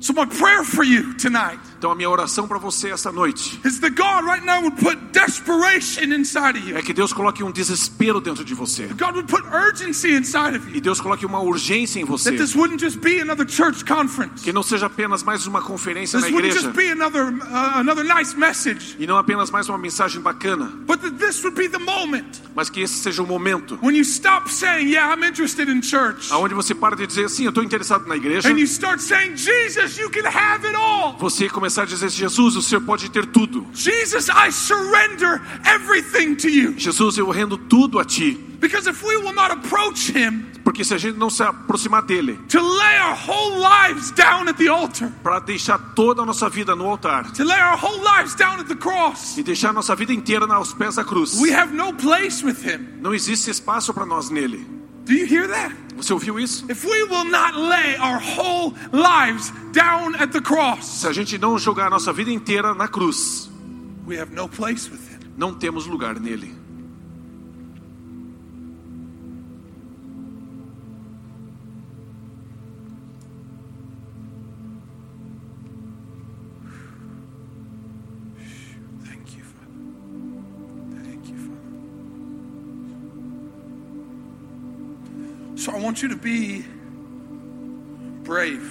So, 0.04 0.12
my 0.12 0.26
prayer 0.26 0.66
for 0.66 0.84
you 0.84 1.14
tonight 1.14 1.62
Então 1.78 1.90
a 1.90 1.96
minha 1.96 2.10
oração 2.10 2.46
para 2.46 2.58
você 2.58 2.90
essa 2.90 3.10
noite 3.10 3.58
is 3.66 3.80
that 3.80 3.96
God 3.96 4.26
right 4.26 4.46
now 4.46 4.62
would 4.62 4.76
put 4.76 4.98
desperation 5.14 6.14
inside 6.14 6.58
of 6.58 6.70
you. 6.70 6.78
é 6.78 6.82
que 6.82 6.94
Deus 6.94 7.14
coloque 7.14 7.42
um 7.42 7.52
desespero 7.52 8.20
dentro 8.20 8.44
de 8.44 8.54
você. 8.54 8.88
God 8.88 9.16
would 9.16 9.28
put 9.28 9.44
urgency 9.54 10.14
inside 10.14 10.58
of 10.58 10.70
you. 10.70 10.76
E 10.78 10.82
Deus 10.82 11.00
coloque 11.00 11.26
uma 11.26 11.40
urgência 11.42 12.02
em 12.02 12.04
você. 12.06 12.32
That 12.32 12.42
this 12.44 12.54
wouldn't 12.56 12.84
just 12.84 13.00
be 13.00 13.22
another 13.22 13.48
church 13.48 13.86
conference. 13.86 14.44
Que 14.44 14.52
não 14.52 14.62
seja 14.64 14.88
apenas 14.88 15.24
mais 15.24 15.48
uma 15.48 15.62
conferência 15.62 16.20
This 16.20 16.30
na 16.30 16.36
wouldn't 16.36 16.56
igreja. 16.58 16.68
just 16.68 16.76
be 16.78 16.92
another 16.92 17.28
uh, 17.34 17.80
another 17.80 18.04
nice 18.04 18.36
message. 18.36 18.98
E 19.00 19.08
não 19.08 19.18
apenas 19.18 19.50
mais 19.52 19.70
uma 19.70 19.78
mensagem 19.78 20.22
bacana. 20.22 20.66
But 20.86 21.02
that 21.02 21.18
this 21.18 21.42
would 21.44 21.58
be 21.58 21.70
the 21.70 21.80
moment 21.80 22.42
Mas 22.56 22.70
que 22.70 22.82
esse 22.82 22.96
seja 22.96 23.24
o 23.24 23.28
momento 23.28 23.80
when 23.82 23.96
you 23.96 24.04
stop 24.04 24.50
saying, 24.52 24.90
"Yeah, 24.90 25.14
I'm 25.14 25.26
interested 25.26 25.70
in 25.70 25.82
church," 25.82 26.32
aonde 26.32 26.54
você 26.54 26.76
para 26.76 26.96
de 26.96 27.08
dizer 27.08 27.26
assim, 27.26 27.44
eu 27.44 27.50
estou 27.50 27.64
interessado 27.64 28.06
na 28.08 28.16
igreja. 28.16 28.50
and 28.50 28.58
you 28.58 28.66
start 28.66 29.00
saying, 29.00 29.36
"Jesus, 29.36 29.93
you 29.98 30.10
can 30.10 30.26
have 30.26 30.66
it 30.66 30.76
all." 30.76 31.18
Você 31.20 31.50
começar 31.50 31.84
a 31.84 31.86
dizer, 31.86 32.10
Jesus, 32.10 32.56
o 32.56 32.62
Senhor 32.62 32.82
pode 32.82 33.10
ter 33.10 33.26
tudo. 33.26 33.68
Jesus, 33.74 34.30
I 34.30 34.52
surrender 34.52 35.42
everything 35.66 36.36
to 36.36 36.50
you. 36.50 36.74
Jesus, 36.78 37.18
eu 37.18 37.30
rendo 37.30 37.58
tudo 37.58 38.00
a 38.00 38.06
Ti. 38.06 38.32
Because 38.60 38.90
if 38.90 39.04
we 39.04 39.18
will 39.18 39.34
not 39.34 39.52
approach 39.52 40.12
Him 40.12 40.54
Porque 40.64 40.84
se 40.86 40.94
a 40.94 40.98
gente 40.98 41.18
não 41.18 41.30
se 41.30 41.44
aproximar 41.44 42.02
dele, 42.04 42.40
to 42.48 42.60
lay 42.60 43.00
our 43.00 43.18
whole 43.28 43.60
lives 43.60 44.12
down 44.12 44.48
at 44.48 44.56
the 44.56 44.70
altar, 44.70 45.12
para 45.22 45.40
deixar 45.40 45.78
toda 45.94 46.22
a 46.22 46.26
nossa 46.26 46.50
vida 46.50 46.74
no 46.76 46.88
altar 46.88 47.32
to 47.34 47.44
lay 47.44 47.60
our 47.60 47.78
whole 47.78 48.02
lives 48.02 48.34
down 48.36 48.60
at 48.60 48.68
the 48.68 48.76
cross, 48.76 49.38
e 49.38 49.44
deixar 49.44 49.70
a 49.70 49.74
nossa 49.74 49.94
vida 49.96 50.14
inteira 50.14 50.46
aos 50.54 50.74
pés 50.74 50.96
da 50.96 51.04
cruz, 51.04 51.40
we 51.42 51.54
have 51.54 51.74
no 51.74 51.94
place 51.94 52.44
with 52.46 52.64
Him. 52.64 52.88
não 53.02 53.14
existe 53.14 53.52
espaço 53.52 53.94
para 53.94 54.06
nós 54.06 54.30
nele. 54.30 54.66
Do 55.06 55.14
you 55.14 55.26
hear 55.26 55.48
that? 55.48 55.74
Você 55.98 56.14
ouviu 56.14 56.40
isso? 56.40 56.66
If 56.70 56.86
we 56.86 57.04
will 57.04 57.26
not 57.26 57.56
lay 57.56 57.96
our 57.98 58.20
whole 58.20 58.74
lives 58.92 59.52
down 59.74 60.16
at 60.16 60.32
the 60.32 60.42
cross, 60.42 60.86
Se 61.02 61.08
a 61.08 61.14
gente 61.14 61.38
não 61.38 61.58
jogar 61.60 61.88
a 61.88 61.90
nossa 61.90 62.12
vida 62.14 62.32
inteira 62.32 62.74
na 62.74 62.88
cruz, 62.88 63.50
we 64.08 64.18
have 64.20 64.34
no 64.34 64.48
place 64.48 64.90
with 64.90 65.00
Him. 65.12 65.20
não 65.38 65.54
temos 65.54 65.86
lugar 65.86 66.20
nele. 66.20 66.56
Want 85.84 86.02
you 86.02 86.10
to 86.10 86.16
be 86.16 86.64
brave. 88.24 88.62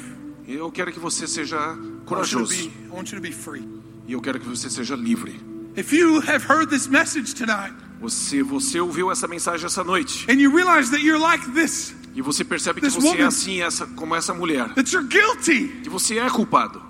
Eu 0.48 0.70
quero 0.70 0.92
que 0.92 0.98
você 0.98 1.26
seja 1.26 1.56
I 1.56 1.60
want 1.60 1.76
you 1.76 1.98
to 1.98 2.04
corajoso 2.06 2.56
be, 2.56 2.72
I 2.86 2.90
want 2.90 3.12
you 3.12 3.16
to 3.16 3.22
be 3.22 3.32
free. 3.32 3.68
e 4.06 4.12
eu 4.12 4.20
quero 4.20 4.40
que 4.40 4.48
você 4.48 4.68
seja 4.70 4.96
livre. 4.96 5.38
If 5.76 5.92
you 5.92 6.20
have 6.20 6.44
heard 6.48 6.68
this 6.68 6.86
message 6.86 7.34
tonight 7.34 7.74
Você, 8.00 8.42
você 8.42 8.80
ouviu 8.80 9.10
essa 9.10 9.28
mensagem 9.28 9.64
essa 9.66 9.84
noite 9.84 10.26
and 10.28 10.40
you 10.40 10.50
realize 10.54 10.90
that 10.90 11.02
you're 11.04 11.22
like 11.22 11.52
this, 11.52 11.94
e 12.14 12.20
você 12.20 12.44
percebe 12.44 12.80
que 12.80 12.90
você 12.90 13.08
é 13.08 13.10
woman. 13.12 13.26
assim, 13.28 13.62
essa, 13.62 13.86
como 13.86 14.14
essa 14.14 14.34
mulher, 14.34 14.74
that 14.74 14.92
you're 14.92 15.06
guilty, 15.06 15.68
que 15.82 15.88
você 15.88 16.18
é 16.18 16.28
culpado 16.28 16.82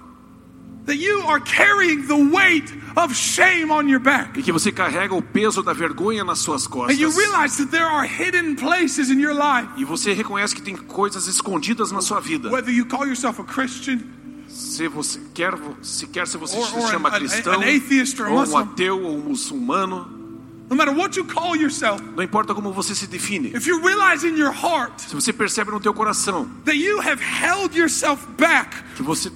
that 0.86 0.96
you 0.96 1.22
are 1.26 1.40
carrying 1.40 2.06
the 2.06 2.16
weight 2.16 2.72
of 2.96 3.14
shame 3.14 3.70
on 3.72 3.88
your 3.88 4.00
back. 4.00 4.38
e 4.38 4.42
que 4.42 4.52
você 4.52 4.70
carrega 4.72 5.14
o 5.14 5.22
peso 5.22 5.62
da 5.62 5.72
vergonha 5.72 6.24
nas 6.24 6.38
suas 6.40 6.66
And 6.66 6.92
you 6.92 7.10
costas. 7.10 7.16
realize 7.16 7.56
that 7.58 7.70
there 7.70 7.84
are 7.86 8.06
hidden 8.06 8.54
places 8.56 9.10
in 9.10 9.20
your 9.20 9.34
life, 9.34 9.68
E 9.76 9.84
você 9.84 10.12
reconhece 10.12 10.54
que 10.54 10.62
tem 10.62 10.76
coisas 10.76 11.26
escondidas 11.26 11.90
na 11.92 12.00
sua 12.00 12.20
vida. 12.20 12.50
whether 12.50 12.72
you 12.72 12.86
call 12.86 13.06
yourself 13.06 13.40
a 13.40 13.44
Christian 13.44 14.00
Se 14.48 14.86
você 14.86 15.18
quer, 15.32 15.54
se 15.80 16.06
quer 16.08 16.26
se 16.26 16.36
você 16.36 16.56
Or- 16.58 16.66
se 16.66 16.90
chama 16.90 17.08
an- 17.08 17.12
an- 17.14 17.18
cristão, 17.20 17.54
an 17.54 17.64
atheist 17.64 18.20
or 18.20 18.26
a 18.28 18.30
ou 18.32 18.46
um 18.48 18.56
ateu 18.58 19.00
ou 19.02 19.16
um 19.16 19.20
muçulmano, 19.30 20.20
no 20.68 20.76
matter 20.76 20.94
what 20.94 21.16
you 21.18 21.24
call 21.24 21.56
yourself, 21.56 22.02
não 22.14 22.22
importa 22.22 22.54
como 22.54 22.70
você 22.72 22.94
se 22.94 23.06
define. 23.06 23.48
if 23.56 23.66
you 23.66 23.80
realize 23.80 24.26
in 24.26 24.36
your 24.36 24.52
heart 24.52 24.92
Se 25.08 25.14
você 25.14 25.32
percebe 25.32 25.70
no 25.70 25.80
teu 25.80 25.94
coração 25.94 26.46
that 26.66 26.76
you 26.76 27.00
have 27.00 27.18
held 27.22 27.74
yourself 27.78 28.26
back 28.38 28.70
que 28.94 29.02
você 29.02 29.30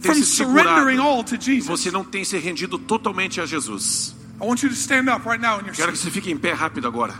tem 0.00 0.12
from 0.12 0.22
se 0.22 0.36
segurado, 0.36 0.68
surrendering 0.68 0.98
all 1.00 1.24
to 1.24 1.36
que 1.36 1.44
Jesus, 1.44 1.66
você 1.66 1.90
não 1.90 2.04
tem 2.04 2.24
se 2.24 2.38
rendido 2.38 2.78
totalmente 2.78 3.40
a 3.40 3.46
Jesus. 3.46 4.14
I 4.40 4.44
want 4.44 4.62
you 4.62 4.68
to 4.68 4.74
stand 4.74 5.08
up 5.08 5.28
right 5.28 5.40
now 5.40 5.60
in 5.60 5.66
your 5.66 5.74
Quero 5.74 5.92
que 5.92 5.98
você 5.98 6.10
fique 6.10 6.30
em 6.30 6.36
pé 6.38 6.52
rápido 6.52 6.86
agora. 6.86 7.14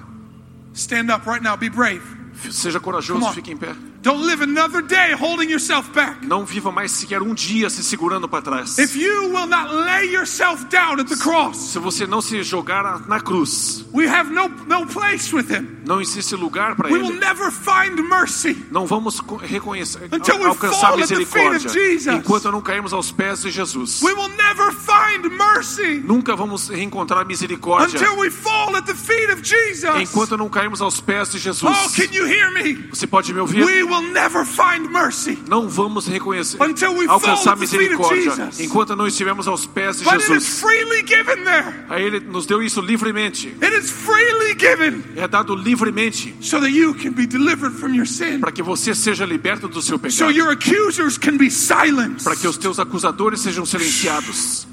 Stand 0.74 1.12
up 1.12 1.28
right 1.28 1.42
now. 1.42 1.56
Be 1.56 1.68
brave. 1.68 2.02
Seja 2.50 2.78
corajoso, 2.78 3.32
fique 3.32 3.50
em 3.50 3.56
pé. 3.56 3.74
Don't 4.00 4.24
live 4.24 4.40
another 4.42 4.80
day 4.80 5.12
holding 5.12 5.50
yourself 5.50 5.90
back. 5.92 6.24
Não 6.24 6.44
viva 6.46 6.70
mais 6.70 6.92
sequer 6.92 7.20
um 7.20 7.34
dia 7.34 7.68
se 7.68 7.82
segurando 7.82 8.28
para 8.28 8.40
trás. 8.40 8.78
If 8.78 8.94
you 8.94 9.24
will 9.32 9.46
not 9.48 9.74
lay 9.74 10.12
yourself 10.14 10.66
down 10.66 11.00
at 11.00 11.08
the 11.08 11.16
cross, 11.16 11.72
Se 11.72 11.80
você 11.80 12.06
não 12.06 12.20
se 12.20 12.40
jogar 12.44 13.06
na- 13.08 13.18
cruz, 13.20 13.84
we 13.92 14.06
have 14.08 14.30
no, 14.32 14.48
no 14.68 14.86
place 14.86 15.34
with 15.34 15.50
him. 15.50 15.78
não 15.84 16.00
existe 16.00 16.36
lugar 16.36 16.76
para 16.76 16.88
We 16.92 16.98
will 16.98 17.10
ele. 17.10 17.18
never 17.18 17.50
find 17.50 17.98
mercy. 18.08 18.56
Não 18.70 18.86
vamos 18.86 19.20
co- 19.20 19.36
reconhecer, 19.36 20.08
Until 20.12 20.38
we 20.38 20.44
alcançar 20.46 20.92
fall 20.92 21.02
at 21.02 21.08
the 21.08 21.16
feet 21.16 21.26
of 21.26 21.34
misericórdia 21.34 21.68
Jesus. 21.68 22.06
enquanto 22.14 22.52
não 22.52 22.60
cairmos 22.60 22.92
aos 22.92 23.10
pés 23.10 23.42
de 23.42 23.50
Jesus. 23.50 24.00
We 24.00 24.12
will 24.14 24.28
never 24.36 24.70
find 24.72 25.28
mercy 25.36 26.00
Nunca 26.04 26.36
vamos 26.36 26.68
reencontrar 26.68 27.26
misericórdia 27.26 27.98
until 28.00 28.16
we 28.16 28.30
fall 28.30 28.76
at 28.76 28.84
the 28.86 28.94
feet 28.94 29.28
of 29.32 29.42
Jesus. 29.42 29.90
enquanto 30.00 30.36
não 30.36 30.48
cairmos 30.48 30.80
aos 30.80 31.00
pés 31.00 31.32
de 31.32 31.38
Jesus. 31.40 31.64
Oh, 31.64 31.90
can 31.96 32.12
you 32.14 32.24
hear 32.26 32.52
me? 32.52 32.74
Você 32.90 33.06
pode 33.08 33.32
me 33.34 33.40
ouvir? 33.40 33.64
We 33.64 33.87
will 33.88 34.12
never 34.12 34.44
find 34.44 34.90
mercy. 34.90 35.38
Não 35.48 35.68
vamos 35.68 36.06
reconhecer, 36.06 36.62
Until 36.62 36.90
we 36.94 37.06
fall 37.06 37.14
alcançar 37.14 37.56
misericórdia 37.56 38.50
enquanto 38.60 38.94
não 38.94 39.06
estivermos 39.06 39.48
aos 39.48 39.66
pés 39.66 39.98
de 39.98 40.04
Jesus. 40.04 40.60
freely 40.60 41.02
given 41.06 41.44
there. 41.44 41.74
Aí 41.88 42.04
Ele 42.04 42.20
nos 42.20 42.46
deu 42.46 42.62
isso 42.62 42.80
livremente. 42.80 43.48
It 43.62 43.76
is 43.76 43.90
freely 43.90 44.54
given 44.58 45.02
É 45.16 45.26
dado 45.26 45.54
livremente 45.54 46.34
so 46.40 46.60
that 46.60 46.70
you 46.72 46.94
can 46.94 47.12
be 47.12 47.26
delivered 47.26 47.74
from 47.76 47.94
your 47.94 48.06
sin. 48.06 48.40
para 48.40 48.52
que 48.52 48.62
você 48.62 48.94
seja 48.94 49.24
liberto 49.24 49.68
do 49.68 49.80
seu 49.82 49.96
So 49.96 50.26
pecado. 50.26 50.30
your 50.32 50.50
accusers 50.50 51.18
can 51.18 51.36
be 51.36 51.50
silenced. 51.50 52.24
Para 52.24 52.36
que 52.36 52.46
os 52.46 52.56
teus 52.56 52.78
acusadores 52.78 53.40
sejam 53.40 53.64
silenciados. 53.66 54.66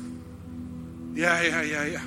Yeah, 1.15 1.41
yeah, 1.43 1.61
yeah, 1.63 1.85
yeah. 1.87 2.03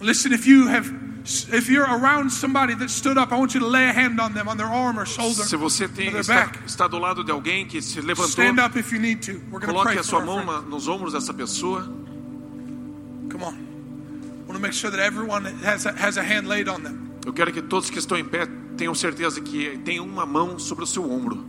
Listen, 0.00 0.32
if 0.32 0.46
you 0.46 0.66
have, 0.68 0.90
if 1.24 1.68
you're 1.68 1.84
around 1.84 2.30
somebody 2.30 2.74
that 2.74 2.88
stood 2.90 3.18
up, 3.18 3.30
I 3.32 3.38
want 3.38 3.54
you 3.54 3.60
to 3.60 3.66
lay 3.66 3.88
a 3.88 3.92
hand 3.92 4.20
on 4.20 4.32
them, 4.32 4.48
on 4.48 4.56
their 4.56 4.66
arm 4.66 4.98
or 4.98 5.06
shoulder, 5.06 5.44
Se 5.44 5.56
você 5.56 5.86
tem, 5.88 6.10
está, 6.16 6.50
está 6.66 6.88
do 6.88 6.98
lado 6.98 7.22
de 7.22 7.30
alguém 7.30 7.66
que 7.66 7.80
se 7.82 8.00
levantou, 8.00 8.30
Stand 8.30 8.58
up 8.58 8.76
if 8.78 8.92
you 8.92 8.98
need 8.98 9.22
to. 9.22 9.32
We're 9.50 9.60
going 9.60 9.74
to 9.74 9.82
pray 9.82 9.96
coloque 9.96 9.98
a 9.98 10.02
sua 10.02 10.20
mão 10.24 10.44
na- 10.44 10.62
nos 10.62 10.88
ombros 10.88 11.12
dessa 11.12 11.34
pessoa. 11.34 11.82
Come 13.30 13.44
on. 13.44 13.54
I 13.54 14.52
want 14.52 14.56
to 14.56 14.60
make 14.60 14.72
sure 14.72 14.90
that 14.90 15.00
everyone 15.00 15.44
has 15.62 15.86
a, 15.86 15.92
has 15.92 16.16
a 16.16 16.22
hand 16.22 16.48
laid 16.48 16.68
on 16.68 16.82
them. 16.82 17.10
Eu 17.24 17.32
quero 17.32 17.52
que 17.52 17.60
todos 17.62 17.90
que 17.90 17.98
estão 17.98 18.16
em 18.18 18.24
pé 18.24 18.46
tenham 18.76 18.94
certeza 18.94 19.40
que 19.40 19.78
tem 19.84 20.00
uma 20.00 20.24
mão 20.24 20.58
sobre 20.58 20.84
o 20.84 20.86
seu 20.86 21.08
ombro. 21.10 21.44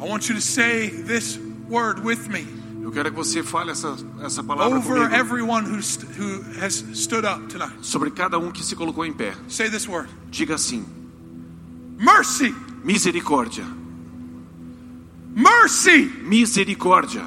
I 0.00 0.04
want 0.04 0.28
you 0.28 0.34
to 0.34 0.40
say 0.40 0.88
this 0.88 1.38
word 1.68 2.00
with 2.02 2.28
me 2.28 2.61
Eu 2.82 2.90
quero 2.90 3.10
que 3.10 3.16
você 3.16 3.42
fale 3.44 3.70
essa, 3.70 3.96
essa 4.22 4.42
palavra 4.42 4.76
over 4.76 4.96
comigo 4.96 5.14
everyone 5.14 5.64
who, 5.70 5.80
st- 5.80 6.04
who 6.18 6.42
has 6.60 6.84
stood 6.94 7.24
up 7.24 7.46
tonight. 7.46 7.72
sobre 7.80 8.10
cada 8.10 8.38
um 8.38 8.50
que 8.50 8.62
se 8.64 8.74
colocou 8.74 9.06
em 9.06 9.12
pé. 9.12 9.34
Say 9.48 9.70
this 9.70 9.86
word 9.88 10.08
Diga 10.30 10.56
assim: 10.56 10.84
mercy, 11.96 12.52
misericórdia, 12.84 13.64
mercy. 15.34 16.06
misericórdia. 16.24 17.24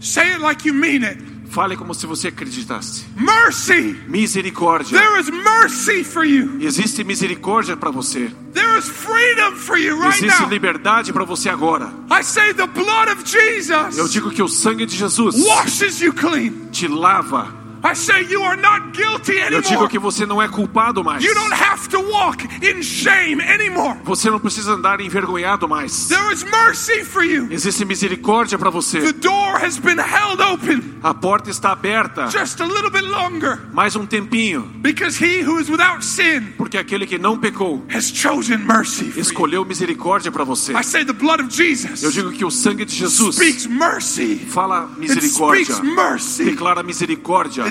Say 0.00 0.32
it 0.34 0.40
like 0.40 0.64
you 0.66 0.74
mean 0.74 1.02
it. 1.04 1.18
Fale 1.48 1.76
como 1.76 1.94
se 1.94 2.06
você 2.06 2.28
acreditasse. 2.28 3.04
Mercy. 3.16 3.96
Misericórdia. 4.08 4.98
There 4.98 5.20
is 5.20 5.30
mercy 5.30 6.04
for 6.04 6.24
you. 6.24 6.60
Existe 6.60 7.02
misericórdia 7.04 7.76
para 7.76 7.90
você. 7.90 8.30
There 8.52 8.78
is 8.78 8.88
freedom 8.88 9.56
for 9.56 9.78
you 9.78 9.96
right 10.00 10.16
Existe 10.22 10.40
now. 10.42 10.50
liberdade 10.50 11.12
para 11.12 11.24
você 11.24 11.48
agora. 11.48 11.92
I 12.10 12.22
say 12.22 12.52
the 12.52 12.66
blood 12.66 13.10
of 13.10 13.22
Eu 13.22 13.52
Jesus 13.52 14.12
digo 14.12 14.30
que 14.30 14.42
o 14.42 14.48
sangue 14.48 14.84
de 14.86 14.96
Jesus 14.96 15.36
washes 15.46 16.00
you 16.00 16.12
clean. 16.12 16.68
te 16.70 16.86
lava. 16.88 17.65
I 17.84 17.94
say 17.94 18.22
you 18.24 18.42
are 18.42 18.56
not 18.60 18.90
guilty 18.96 19.32
Eu 19.36 19.60
digo 19.60 19.68
anymore. 19.74 19.88
que 19.90 19.98
você 19.98 20.26
não 20.26 20.40
é 20.42 20.48
culpado 20.48 21.04
mais. 21.04 21.22
You 21.24 21.34
don't 21.34 21.52
have 21.54 21.88
to 21.90 22.00
walk 22.00 22.44
in 22.62 22.82
shame 22.82 23.40
anymore. 23.42 23.98
Você 24.04 24.28
não 24.30 24.40
precisa 24.40 24.72
andar 24.72 25.00
envergonhado 25.00 25.68
mais. 25.68 26.08
There 26.08 26.32
is 26.32 26.42
mercy 26.44 27.04
for 27.04 27.22
you. 27.24 27.46
Existe 27.50 27.84
misericórdia 27.84 28.58
para 28.58 28.70
The 28.70 28.74
você. 28.76 29.12
door 29.12 29.56
has 29.62 29.78
been 29.78 29.98
held 29.98 30.40
open 30.42 30.96
A 31.02 31.14
porta 31.14 31.50
está 31.50 31.70
aberta. 31.72 32.28
just 32.28 32.60
a 32.60 32.64
little 32.66 32.90
bit 32.90 33.04
longer 33.04 33.60
Mais 33.72 33.94
um 33.94 34.04
tempinho, 34.06 34.62
because 34.82 35.22
he 35.22 35.42
who 35.44 35.60
is 35.60 35.68
without 35.68 36.04
sin 36.04 36.52
porque 36.56 36.76
aquele 36.78 37.06
que 37.06 37.18
não 37.18 37.38
pecou 37.38 37.84
has 37.94 38.10
chosen 38.10 38.58
mercy 38.58 39.04
for 39.10 39.16
you. 39.16 39.20
escolheu 39.20 39.64
misericórdia 39.64 40.32
para 40.32 40.44
você. 40.44 40.72
I 40.72 40.82
say 40.82 41.04
the 41.04 41.12
blood 41.12 41.40
of 41.42 41.46
Eu 41.46 41.50
Jesus 41.50 42.12
digo 42.12 42.32
que 42.32 42.44
o 42.44 42.50
sangue 42.50 42.84
de 42.84 42.94
Jesus 42.94 43.36
speaks 43.36 43.66
mercy. 43.66 44.36
fala 44.48 44.88
It 44.92 45.00
misericórdia. 45.00 45.64
speaks 45.64 45.80
mercy. 45.94 46.44
Declara 46.46 46.82
misericórdia. 46.82 47.64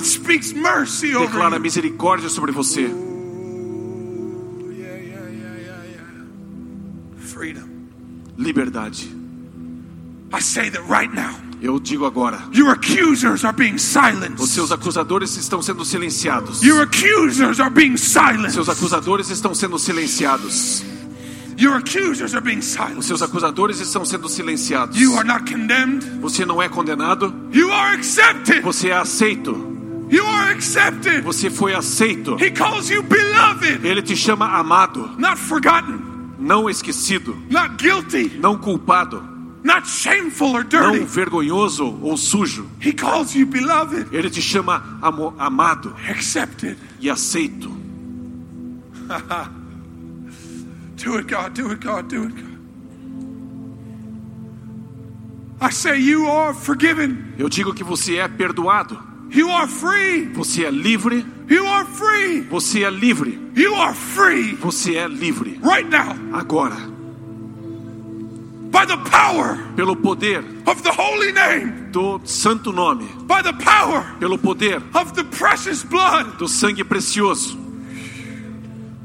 Declara 1.19 1.59
misericórdia 1.59 2.29
sobre 2.29 2.51
você. 2.51 2.89
Liberdade. 8.37 9.09
I 10.33 10.39
say 10.41 10.69
that 10.69 10.83
right 10.89 11.13
now. 11.13 11.33
Eu 11.61 11.79
digo 11.79 12.05
agora. 12.05 12.43
Your 12.53 12.71
accusers 12.71 13.45
are 13.45 13.55
being 13.55 13.77
silenced. 13.77 14.39
Os 14.39 14.51
seus 14.51 14.71
acusadores 14.71 15.35
estão 15.37 15.61
sendo 15.61 15.85
silenciados. 15.85 16.61
Your 16.61 16.81
accusers 16.81 17.59
are 17.59 17.69
being 17.69 17.97
silenced. 17.97 18.53
Seus 18.53 18.69
acusadores 18.69 19.29
estão 19.29 19.55
sendo 19.55 19.79
silenciados. 19.79 20.83
Your 21.57 21.77
accusers 21.77 22.33
are 22.33 22.41
being 22.41 22.59
Os 22.59 22.65
silenced. 22.65 23.05
seus 23.05 23.21
acusadores 23.21 23.79
estão 23.79 24.03
sendo 24.03 24.27
silenciados. 24.27 24.99
You 24.99 25.17
are 25.17 25.25
not 25.25 25.49
condemned. 25.49 26.05
Você 26.19 26.45
não 26.45 26.61
é 26.61 26.67
condenado. 26.67 27.33
You 27.53 27.71
are 27.71 27.95
accepted. 27.95 28.61
Você 28.61 28.89
é 28.89 28.97
aceito. 28.97 29.74
You 30.09 30.25
are 30.25 30.51
accepted. 30.53 31.23
Você 31.23 31.49
foi 31.49 31.73
aceito. 31.73 32.35
He 32.39 32.51
calls 32.51 32.89
you 32.89 33.01
beloved, 33.03 33.85
Ele 33.85 34.01
te 34.01 34.15
chama 34.15 34.45
amado, 34.47 35.09
not 35.17 35.37
forgotten, 35.37 35.99
não 36.39 36.69
esquecido, 36.69 37.35
not 37.49 37.75
guilty, 37.77 38.37
não 38.39 38.57
culpado, 38.57 39.23
not 39.63 39.87
shameful 39.89 40.53
or 40.55 40.63
não 40.71 40.91
dirty. 40.91 41.05
vergonhoso 41.05 41.97
ou 42.01 42.15
sujo. 42.17 42.67
He 42.79 42.93
calls 42.93 43.33
you 43.35 43.45
beloved, 43.47 44.07
Ele 44.11 44.29
te 44.29 44.41
chama 44.41 44.83
amo- 45.01 45.33
amado 45.39 45.95
accepted. 46.07 46.77
e 46.99 47.09
aceito. 47.09 47.69
Do 50.97 51.17
it, 51.17 51.27
God. 51.27 51.53
Do 51.53 51.69
it, 51.71 51.79
God. 51.85 52.07
Do 52.07 52.23
it, 52.23 52.33
God. 52.35 52.55
I 55.61 55.69
say 55.71 55.97
you 55.99 56.27
are 56.27 56.53
forgiven. 56.53 57.33
Eu 57.37 57.49
digo 57.49 57.73
que 57.73 57.83
você 57.83 58.17
é 58.17 58.27
perdoado. 58.27 58.97
You 59.31 59.49
are 59.49 59.67
free. 59.67 60.25
Você 60.33 60.65
é 60.65 60.71
livre. 60.71 61.25
You 61.49 61.67
are 61.67 61.85
free. 61.85 62.41
Você 62.49 62.83
é 62.83 62.89
livre. 62.89 63.37
You 63.55 63.75
are 63.75 63.93
free. 63.93 64.55
Você 64.55 64.95
é 64.95 65.07
livre. 65.07 65.59
right 65.61 65.89
now. 65.89 66.15
Agora, 66.33 66.75
by 68.71 68.85
the 68.85 68.97
power 69.09 69.57
pelo 69.75 69.95
poder 69.95 70.43
of 70.67 70.83
the 70.83 70.91
holy 70.91 71.31
name, 71.31 71.91
do 71.91 72.19
santo 72.25 72.71
nome, 72.71 73.07
by 73.25 73.41
the 73.41 73.53
power 73.53 74.03
pelo 74.19 74.37
poder 74.37 74.81
of 74.93 75.13
the 75.15 75.23
precious 75.23 75.83
blood, 75.83 76.37
do 76.37 76.47
sangue 76.47 76.83
precioso, 76.83 77.55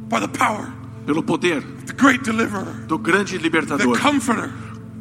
by 0.09 0.19
the 0.19 0.29
power 0.29 0.73
pelo 1.07 1.23
poder 1.23 1.59
of 1.59 1.87
the 1.87 1.93
great 1.93 2.23
deliverer, 2.23 2.85
do 2.89 2.99
grande 2.99 3.39
the 3.39 3.49
libertador, 3.49 3.97
comforter, 3.97 4.51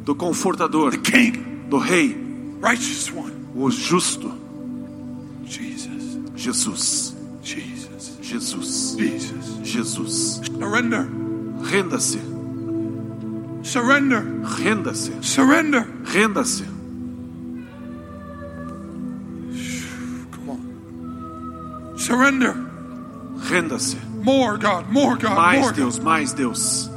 do 0.04 0.14
confortador, 0.14 1.02
king, 1.02 1.66
do 1.68 1.78
rei, 1.78 2.14
righteous 2.60 3.10
one. 3.12 3.32
o 3.56 3.70
justo, 3.70 4.32
Jesus. 6.40 7.12
Jesus. 7.42 8.16
Jesus. 8.22 8.96
Jesus. 9.62 10.36
Surrender. 10.46 11.02
Renda-se. 11.04 12.18
Surrender. 13.62 14.22
Renda-se. 14.22 15.12
Surrender. 15.22 15.84
Renda-se. 15.84 16.64
Come 20.32 20.48
on. 20.48 21.98
Surrender. 21.98 22.54
Renda-se. 23.50 23.98
More 24.22 24.56
God, 24.56 24.88
more 24.88 25.16
God, 25.16 25.36
mais 25.36 25.60
more 25.60 25.72
Deus, 25.72 25.98
God. 25.98 26.04
mais 26.06 26.32
Deus. 26.32 26.89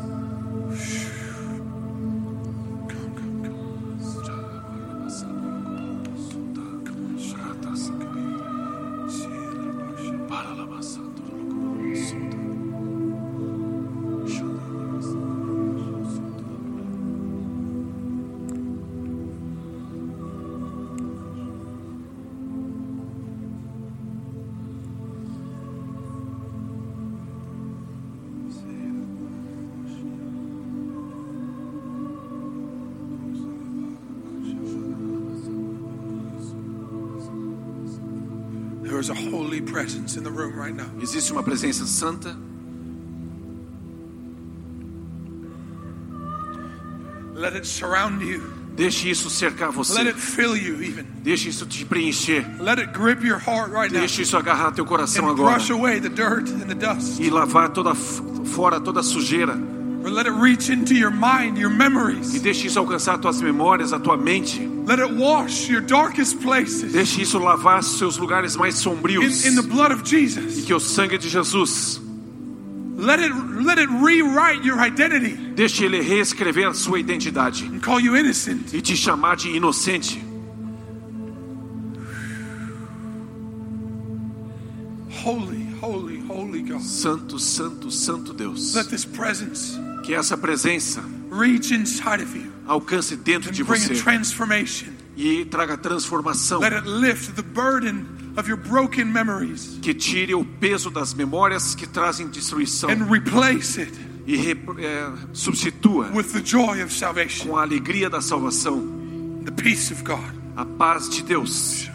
There 39.04 39.12
is 39.18 39.26
a 39.26 39.30
holy 39.30 39.60
presence 39.60 40.16
in 40.16 40.24
the 40.24 40.32
room 40.32 40.58
right 40.58 40.74
now. 40.74 40.90
Existe 41.02 41.34
uma 41.34 41.44
presença 41.44 41.86
santa. 41.86 42.38
Let 47.36 47.54
it 47.54 47.66
surround 47.68 48.22
you. 48.24 48.42
Deixe 48.78 49.10
isso 49.10 49.30
cercar 49.30 49.70
Let 49.70 49.76
você. 49.76 50.08
it 50.08 50.18
fill 50.18 50.56
you 50.56 50.82
even. 50.82 51.06
Deixe 51.22 51.50
isso 51.50 51.66
te 51.66 51.84
preencher. 51.84 52.46
Let 52.62 52.80
it 52.80 52.94
grip 52.94 53.26
your 53.26 53.40
heart 53.40 53.72
right 53.74 53.92
now 53.92 54.00
Deixe 54.00 54.22
isso 54.22 54.38
agarrar 54.38 54.72
teu 54.72 54.86
coração 54.86 55.28
and 55.28 55.32
agora. 55.32 55.56
brush 55.56 55.70
away 55.70 56.00
the 56.00 56.08
dirt 56.10 56.48
and 56.50 56.68
the 56.70 56.74
dust. 56.74 57.20
E 57.20 57.30
lavar 57.30 57.72
toda 57.74 57.94
fora 57.94 58.80
toda 58.80 59.02
a 59.02 59.04
sujeira. 59.04 59.54
Or 60.06 60.10
let 60.12 60.28
it 60.28 60.34
reach 60.40 60.70
into 60.72 60.94
your 60.94 61.12
mind, 61.12 61.58
your 61.58 61.72
E 61.72 61.76
memories. 61.76 62.40
deixe 62.42 62.68
isso 62.68 62.80
alcançar 62.80 63.18
tuas 63.18 63.42
memórias, 63.42 63.92
a 63.92 64.00
tua 64.00 64.16
mente. 64.16 64.70
Let 64.86 65.00
it 65.00 65.14
wash 65.16 65.70
your 65.70 65.82
darkest 65.82 66.42
places 66.42 66.92
Deixe 66.92 67.22
isso 67.22 67.40
lavar 67.40 67.82
seus 67.84 68.18
lugares 68.18 68.56
mais 68.58 68.76
in, 68.76 68.80
sombrios. 68.82 69.46
in 69.46 69.56
the 69.56 69.62
blood 69.62 69.92
of 69.94 70.02
E 70.04 70.06
Jesus. 70.10 70.66
que 70.66 70.74
o 70.74 70.80
sangue 70.80 71.18
de 71.18 71.30
Jesus 71.30 72.02
Let 72.98 73.20
it 73.20 73.34
let 73.66 73.80
it 73.80 73.90
rewrite 73.90 74.66
your 74.66 74.80
identity 74.80 75.36
deixe 75.56 75.84
ele 75.86 76.00
reescrever 76.02 76.68
a 76.68 76.74
sua 76.74 77.00
identidade 77.00 77.66
and 77.66 77.80
call 77.80 78.00
you 78.00 78.16
innocent. 78.16 78.74
e 78.74 78.82
te 78.82 78.96
chamar 78.96 79.36
de 79.36 79.50
inocente. 79.56 80.22
Holy, 85.24 85.66
holy, 85.82 86.20
holy 86.28 86.62
God. 86.64 86.82
Santo, 86.82 87.40
santo, 87.40 87.90
santo 87.92 88.34
Deus. 88.34 88.76
Let 88.76 88.88
this 88.90 89.06
presence 89.06 89.78
Que 90.04 90.14
essa 90.14 90.36
presença 90.38 91.02
reach 91.38 91.72
inside 91.74 92.22
of 92.22 92.36
you 92.38 92.52
alcance 92.68 93.16
dentro 93.16 93.52
de 93.52 93.64
você 93.64 93.94
transformation. 93.96 94.88
e 95.16 95.46
traga 95.46 95.78
transformação. 95.78 96.60
Let 96.60 96.74
it 96.74 96.88
lift 96.88 97.34
the 97.36 97.44
burden 97.44 98.06
of 98.36 98.50
your 98.50 98.58
broken 98.58 99.06
memories 99.06 99.78
Que 99.82 99.94
tire 99.94 100.34
o 100.34 100.44
peso 100.44 100.90
das 100.90 101.14
memórias 101.14 101.76
que 101.76 101.86
trazem 101.86 102.28
destruição 102.30 102.90
and 102.90 103.06
replace 103.12 103.80
it 103.80 103.92
e 104.26 104.36
re- 104.38 104.58
é, 104.80 105.12
substitua 105.34 106.10
with 106.14 106.32
the 106.34 106.42
joy 106.44 106.82
of 106.82 106.92
salvation, 106.94 107.48
com 107.48 107.58
a 107.58 107.62
alegria 107.62 108.10
da 108.10 108.22
salvação, 108.22 108.82
the 109.46 109.52
peace 109.52 109.92
of 109.94 110.04
God. 110.04 110.34
a 110.56 110.66
paz 110.66 111.10
de 111.10 111.22
Deus. 111.24 111.90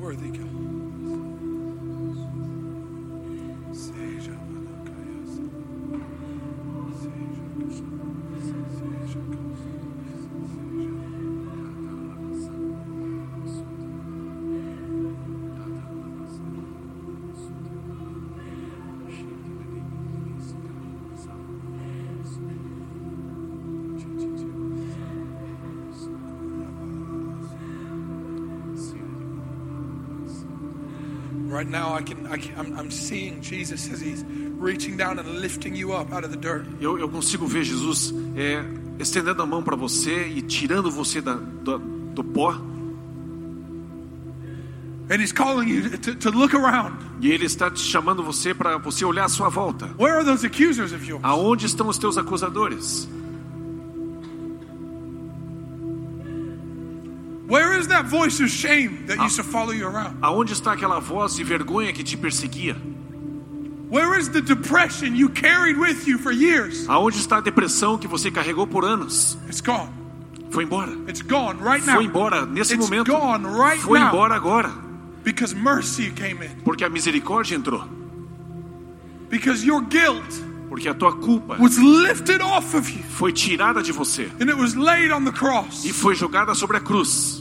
Worthy 0.00 0.30
God. 0.30 1.17
Right 31.58 31.68
now, 31.68 31.92
I 31.92 32.02
can, 32.02 32.24
I 32.28 32.36
can 32.36 32.54
I'm, 32.56 32.78
I'm 32.78 32.90
seeing 32.92 33.40
Jesus 33.40 33.90
as 33.92 34.00
He's 34.00 34.24
reaching 34.24 34.96
down 34.96 35.18
and 35.18 35.40
lifting 35.40 35.74
you 35.74 35.92
up 35.92 36.12
out 36.12 36.22
of 36.22 36.30
the 36.30 36.36
dirt. 36.36 36.64
Eu, 36.80 37.00
eu 37.00 37.08
consigo 37.08 37.48
ver 37.48 37.64
Jesus 37.64 38.14
é, 38.36 38.62
estendendo 39.00 39.42
a 39.42 39.46
mão 39.46 39.60
para 39.60 39.74
você 39.74 40.28
e 40.28 40.40
tirando 40.40 40.88
você 40.88 41.20
da, 41.20 41.34
do, 41.34 41.78
do 42.14 42.22
pó. 42.22 42.52
And 45.10 45.20
He's 45.20 45.32
calling 45.32 45.66
you 45.66 45.98
to, 45.98 46.14
to 46.14 46.30
look 46.30 46.54
around. 46.54 46.96
E 47.20 47.32
Ele 47.32 47.46
está 47.46 47.68
te 47.68 47.80
chamando 47.80 48.22
você 48.22 48.54
para 48.54 48.78
você 48.78 49.04
olhar 49.04 49.24
à 49.24 49.28
sua 49.28 49.48
volta. 49.48 49.86
Where 49.98 50.14
are 50.14 50.24
those 50.24 50.46
accusers 50.46 50.92
of 50.92 51.04
yours? 51.04 51.24
Aonde 51.24 51.66
estão 51.66 51.88
os 51.88 51.98
teus 51.98 52.16
acusadores? 52.16 53.08
Aonde 60.22 60.52
está 60.52 60.72
aquela 60.72 60.98
voz 61.00 61.36
de 61.36 61.44
vergonha 61.44 61.92
que 61.92 62.02
te 62.02 62.16
perseguia? 62.16 62.76
Where 63.90 64.18
is 64.18 64.28
the 64.28 64.42
depression 64.42 65.14
you 65.16 65.30
carried 65.30 65.78
with 65.78 66.06
you 66.06 66.18
for 66.18 66.30
years? 66.30 66.86
Aonde 66.88 67.18
está 67.18 67.38
a 67.38 67.40
depressão 67.40 67.96
que 67.96 68.06
você 68.06 68.30
carregou 68.30 68.66
por 68.66 68.84
anos? 68.84 69.38
It's 69.48 69.62
gone. 69.62 69.88
Foi 70.50 70.64
embora. 70.64 70.92
It's 71.08 71.22
gone 71.22 71.58
right 71.62 71.84
now. 71.86 71.96
Foi 71.96 72.04
embora 72.04 72.44
nesse 72.44 72.74
It's 72.74 72.84
momento. 72.88 73.10
gone 73.10 73.46
right 73.46 73.80
Foi 73.82 73.98
now. 73.98 74.08
embora 74.08 74.34
agora. 74.34 74.70
Because 75.24 75.54
mercy 75.54 76.10
came 76.10 76.44
in. 76.44 76.50
Porque 76.64 76.84
a 76.84 76.90
misericórdia 76.90 77.54
entrou. 77.56 77.82
Because 79.30 79.64
your 79.64 79.82
guilt 79.82 80.42
Porque 80.68 80.88
a 80.88 80.94
tua 80.94 81.12
culpa 81.16 81.56
was 81.58 81.78
lifted 81.78 82.42
off 82.42 82.76
of 82.76 82.90
you 82.90 83.02
foi 83.08 83.32
tirada 83.32 83.82
de 83.82 83.90
você 83.90 84.30
and 84.38 84.50
it 84.50 84.54
was 84.56 84.74
laid 84.74 85.10
on 85.10 85.24
the 85.24 85.32
cross. 85.32 85.84
e 85.84 85.92
foi 85.94 86.14
jogada 86.14 86.54
sobre 86.54 86.76
a 86.76 86.80
cruz. 86.80 87.37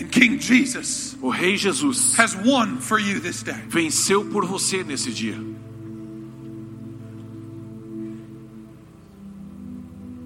And 0.00 0.10
King 0.10 0.38
Jesus 0.38 1.16
O 1.22 1.30
Rei 1.30 1.56
Jesus 1.56 2.16
has 2.16 2.34
won 2.34 2.78
for 2.78 2.98
you 2.98 3.20
this 3.20 3.42
day. 3.42 3.60
venceu 3.68 4.24
por 4.30 4.44
você 4.46 4.82
nesse 4.82 5.12
dia. 5.12 5.36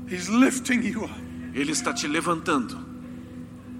He's 0.09 0.29
lifting 0.29 0.83
you 0.83 1.05
up 1.05 1.11
Ele 1.55 1.71
está 1.73 1.93
te 1.93 2.07
levantando 2.07 2.85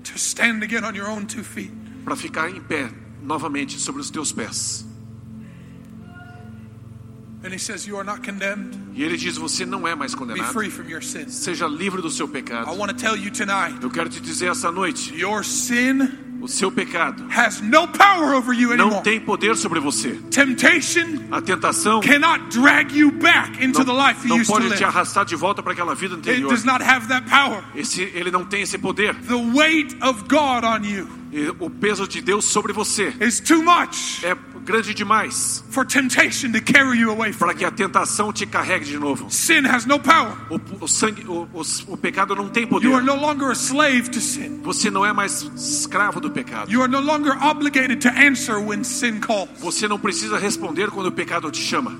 to 0.05 0.19
stand 0.19 0.63
again 0.63 0.85
on 0.85 0.95
your 0.95 1.09
own 1.09 1.27
two 1.27 1.43
feet. 1.43 1.73
para 2.05 2.15
ficar 2.17 2.51
em 2.51 2.61
pé 2.61 2.91
novamente 3.23 3.79
sobre 3.81 4.01
os 4.01 4.11
teus 4.11 4.33
pés. 4.33 4.85
E 8.95 9.03
ele 9.03 9.17
diz: 9.17 9.37
Você 9.37 9.67
não 9.67 9.87
é 9.87 9.95
mais 9.95 10.13
Be 10.13 10.19
condenado. 10.19 10.53
free 10.53 10.71
from 10.71 10.89
your 10.89 11.03
sins. 11.03 11.35
Seja 11.35 11.67
livre 11.67 12.01
do 12.01 12.11
seu 12.11 12.27
I 12.27 12.31
pecado. 12.31 12.71
want 12.77 12.91
to 12.91 12.97
tell 12.97 13.17
you 13.17 13.31
tonight 13.31 13.77
Eu 13.83 13.91
quero 13.91 14.09
te 14.09 14.21
dizer 14.21 14.51
essa 14.51 14.73
noite: 14.73 15.15
your 15.15 15.45
sin 15.45 16.09
o 16.41 16.49
seu 16.49 16.71
pecado 16.71 17.25
has 17.31 17.61
no 17.63 17.89
power 17.89 18.35
over 18.35 18.53
you 18.55 18.77
não 18.77 19.03
tem 19.03 19.21
poder 19.21 19.57
sobre 19.57 19.81
você. 19.81 20.13
Temptation 20.31 21.23
A 21.31 21.41
tentação 21.41 22.01
cannot 22.01 22.51
drag 22.51 22.97
you 22.97 23.11
back 23.11 23.63
into 23.65 23.85
the 23.85 23.93
não, 23.93 24.07
life 24.07 24.23
you 24.23 24.29
não 24.29 24.37
used 24.37 24.47
to 24.47 24.53
pode 24.61 24.77
te 24.77 24.85
arrastar 24.85 25.25
de 25.25 25.37
volta 25.37 25.63
para 25.63 25.73
aquela 25.73 25.95
vida 25.95 26.15
It 26.15 26.29
anterior. 26.29 26.51
does 26.51 26.65
not 26.65 26.83
have 26.83 27.09
that 27.09 27.29
power. 27.29 27.63
Esse, 27.75 28.03
ele 28.03 28.31
não 28.31 28.45
tem 28.45 28.63
esse 28.63 28.77
poder. 28.79 29.15
The 29.27 29.35
weight 29.35 29.97
of 30.03 30.23
God 30.29 30.65
on 30.65 30.85
you 30.85 31.09
o 31.59 31.69
peso 31.69 32.07
de 32.07 32.21
Deus 32.21 32.45
sobre 32.45 32.73
você 32.73 33.13
is 33.21 33.41
too 33.41 33.63
much 33.63 34.23
é 34.23 34.37
grande 34.65 34.95
demais 34.95 35.63
for 35.71 35.85
temptation 35.85 36.51
to 36.53 36.61
carry 36.61 36.99
you 36.99 37.11
away 37.11 37.33
from. 37.33 37.47
para 37.47 37.55
que 37.55 37.65
a 37.65 37.71
tentação 37.71 38.33
te 38.33 38.47
carregue 38.47 38.85
de 38.87 38.99
novo. 38.99 39.29
O, 40.51 40.85
o 40.85 40.89
sangue, 40.89 41.25
o, 41.27 41.49
o, 41.89 41.97
pecado 41.97 42.35
não 42.35 42.49
tem 42.49 42.67
poder. 42.67 42.87
You 42.87 42.97
are 42.97 43.05
no 43.05 43.15
longer 43.15 43.51
a 43.51 43.55
slave 43.55 44.11
to 44.11 44.21
sin. 44.21 44.61
Você 44.63 44.91
não 44.91 45.05
é 45.05 45.13
mais 45.13 45.43
escravo 45.57 46.21
do 46.21 46.31
pecado. 46.31 46.71
You 46.71 46.83
are 46.83 46.91
no 46.91 47.01
longer 47.01 47.37
obligated 47.43 48.01
to 48.01 48.09
answer 48.09 48.59
when 48.59 48.83
sin 48.85 49.21
calls. 49.21 49.51
Você 49.61 49.87
não 49.87 49.99
precisa 49.99 50.39
responder 50.39 50.91
quando 50.91 51.07
o 51.07 51.13
pecado 51.13 51.51
te 51.51 51.61
chama. 51.61 51.97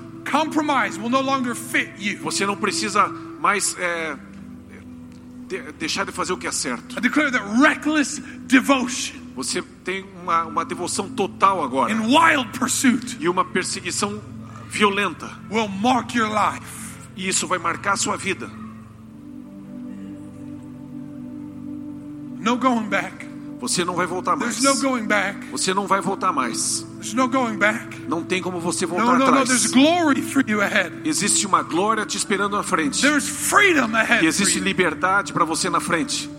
Você 2.21 2.45
não 2.45 2.55
precisa 2.57 3.07
mais 3.39 3.75
é, 3.77 4.15
de- 5.47 5.71
deixar 5.73 6.05
de 6.05 6.11
fazer 6.11 6.33
o 6.33 6.37
que 6.37 6.47
é 6.47 6.51
certo. 6.51 6.97
I 6.97 7.01
declare 7.01 7.31
that 7.31 7.45
reckless 7.61 8.19
devotion 8.47 9.24
Você 9.35 9.61
tem 9.83 10.05
uma, 10.23 10.45
uma 10.45 10.63
devoção 10.65 11.09
total 11.09 11.63
agora 11.63 11.93
and 11.93 12.01
wild 12.03 12.57
pursuit 12.57 13.17
e 13.19 13.27
uma 13.27 13.43
perseguição 13.43 14.21
violenta. 14.69 15.29
will 15.51 15.67
mark 15.67 16.15
your 16.15 16.29
life. 16.29 16.65
E 17.15 17.27
isso 17.27 17.45
vai 17.47 17.59
marcar 17.59 17.93
a 17.93 17.97
sua 17.97 18.15
vida. 18.17 18.49
No 22.39 22.57
going 22.57 22.87
back. 22.89 23.25
Você 23.59 23.83
não 23.85 23.95
vai 23.95 24.05
voltar 24.05 24.35
mais. 24.35 24.57
There's 24.59 24.81
no 24.81 24.89
going 24.89 25.05
back. 25.07 25.47
Você 25.49 25.73
não 25.73 25.87
vai 25.87 26.01
voltar 26.01 26.31
mais. 26.31 26.85
There's 26.95 27.13
no 27.13 27.27
going 27.27 27.57
back. 27.57 28.01
Não 28.07 28.23
tem 28.23 28.41
como 28.41 28.59
você 28.59 28.85
No, 28.85 28.91
voltar 28.91 29.17
no, 29.17 29.25
no. 29.25 29.45
There's 29.45 29.65
atrás. 29.65 29.71
glory 29.71 30.21
for 30.21 30.43
you 30.47 30.61
ahead. 30.61 30.91
Existe 31.05 31.47
uma 31.47 31.63
glória 31.63 32.05
te 32.05 32.17
esperando 32.17 32.57
na 32.57 32.63
frente. 32.63 33.01
There's 33.01 33.27
freedom 33.27 33.95
ahead. 33.95 34.23
E 34.23 34.27
existe 34.27 34.59
liberdade 34.59 35.33
para 35.33 35.45
você 35.45 35.69
na 35.69 35.79
frente. 35.79 36.29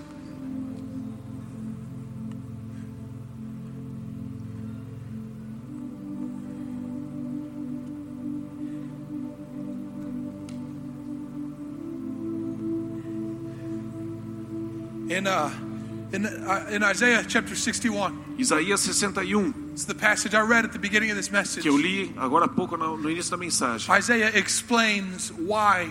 In 15.17 15.27
uh, 15.27 15.51
in 16.12 16.27
uh, 16.27 16.67
in 16.69 16.83
Isaiah 16.83 17.25
chapter 17.27 17.57
61, 17.57 18.37
Isaías 18.39 18.81
61, 18.81 19.71
it's 19.73 19.87
the 19.87 19.95
passage 19.95 20.35
I 20.35 20.43
read 20.43 20.67
at 20.67 20.73
the 20.73 20.79
beginning 20.79 21.11
of 21.11 21.17
this 21.17 21.31
message. 21.31 21.62
que 21.62 21.71
eu 21.71 21.77
li 21.79 22.12
agora 22.19 22.45
há 22.45 22.49
pouco 22.49 22.77
no, 22.77 22.99
no 22.99 23.09
início 23.09 23.31
da 23.31 23.39
mensagem. 23.39 23.91
Isaiah 23.91 24.31
explains 24.35 25.33
why 25.33 25.91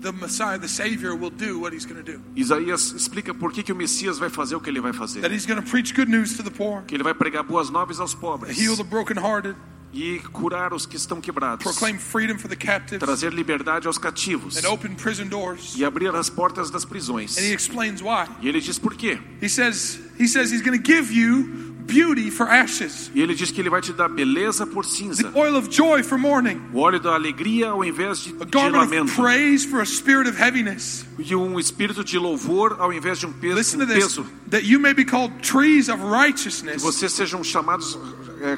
the 0.00 0.12
Messiah, 0.12 0.56
the 0.58 0.66
Savior, 0.66 1.14
will 1.14 1.28
do 1.28 1.58
what 1.58 1.74
he's 1.74 1.84
going 1.84 2.02
to 2.02 2.12
do. 2.12 2.22
Isaías 2.34 2.94
explica 2.94 3.34
por 3.34 3.52
que, 3.52 3.62
que 3.62 3.72
o 3.72 3.76
Messias 3.76 4.18
vai 4.18 4.30
fazer 4.30 4.56
o 4.56 4.60
que 4.60 4.70
ele 4.70 4.80
vai 4.80 4.94
fazer. 4.94 5.20
That 5.20 5.34
he's 5.34 5.44
going 5.44 5.62
to 5.62 5.70
preach 5.70 5.94
good 5.94 6.08
news 6.08 6.38
to 6.38 6.42
the 6.42 6.50
poor, 6.50 6.84
Que 6.86 6.96
ele 6.96 7.04
vai 7.04 7.12
pregar 7.12 7.44
boas 7.44 7.68
novas 7.68 8.00
aos 8.00 8.14
pobres 8.14 8.58
heal 8.58 8.76
the 8.78 8.82
brokenhearted, 8.82 9.54
e 9.92 10.18
curar 10.32 10.72
os 10.74 10.84
que 10.86 10.96
estão 10.96 11.20
quebrados. 11.20 11.62
proclaim 11.62 11.98
freedom 11.98 12.38
for 12.38 12.48
the 12.48 12.56
captives, 12.56 12.98
Trazer 12.98 13.32
liberdade 13.32 13.86
aos 13.86 13.98
cativos 13.98 14.56
and 14.56 14.68
open 14.68 14.94
prison 14.94 15.26
doors. 15.26 15.74
e 15.76 15.84
abrir 15.84 16.14
as 16.14 16.28
portas 16.28 16.70
das 16.70 16.84
prisões. 16.84 17.36
And 17.38 17.42
he 17.42 17.52
explains 17.52 18.00
why. 18.02 18.26
E 18.42 18.48
ele 18.48 18.60
diz 18.60 18.78
por 18.78 18.94
quê. 18.94 19.18
He 19.42 19.48
says 19.48 19.98
he 20.18 20.26
says 20.28 20.50
he's 20.52 20.62
going 20.62 20.78
to 20.78 20.82
give 20.84 21.12
you 21.12 21.64
beauty 21.86 22.32
for 22.32 22.48
ashes, 22.48 23.12
E 23.14 23.22
ele 23.22 23.32
diz 23.32 23.52
que 23.52 23.60
ele 23.60 23.70
vai 23.70 23.80
te 23.80 23.92
dar 23.92 24.08
beleza 24.08 24.66
por 24.66 24.84
the 24.84 24.90
cinza, 24.90 25.30
oil 25.36 25.56
of 25.56 25.68
joy 25.70 26.02
for 26.02 26.18
mourning, 26.18 26.60
o 26.74 26.78
óleo 26.80 26.98
da 26.98 27.14
alegria 27.14 27.68
ao 27.70 27.84
invés 27.84 28.18
de, 28.24 28.34
a 28.40 28.44
de 28.44 28.50
garment 28.50 28.82
of 28.82 28.90
lamento, 28.92 29.14
praise 29.14 29.64
for 29.64 29.80
a 29.80 29.86
spirit 29.86 30.28
of 30.28 30.36
heaviness. 30.36 31.06
e 31.16 31.32
um 31.36 31.60
espírito 31.60 32.02
de 32.02 32.18
louvor 32.18 32.74
ao 32.80 32.92
invés 32.92 33.20
de 33.20 33.26
um 33.26 33.32
peso. 33.32 33.54
Listen 33.54 33.78
to 33.78 33.86
this: 33.86 34.02
peso. 34.02 34.26
that 34.50 34.64
you 34.66 34.80
may 34.80 34.92
be 34.92 35.04
called 35.04 35.32
trees 35.42 35.88
of 35.88 36.00
Que 36.02 36.10
righteousness, 36.10 36.82
vocês 36.82 37.12
sejam 37.12 37.44
chamados 37.44 37.96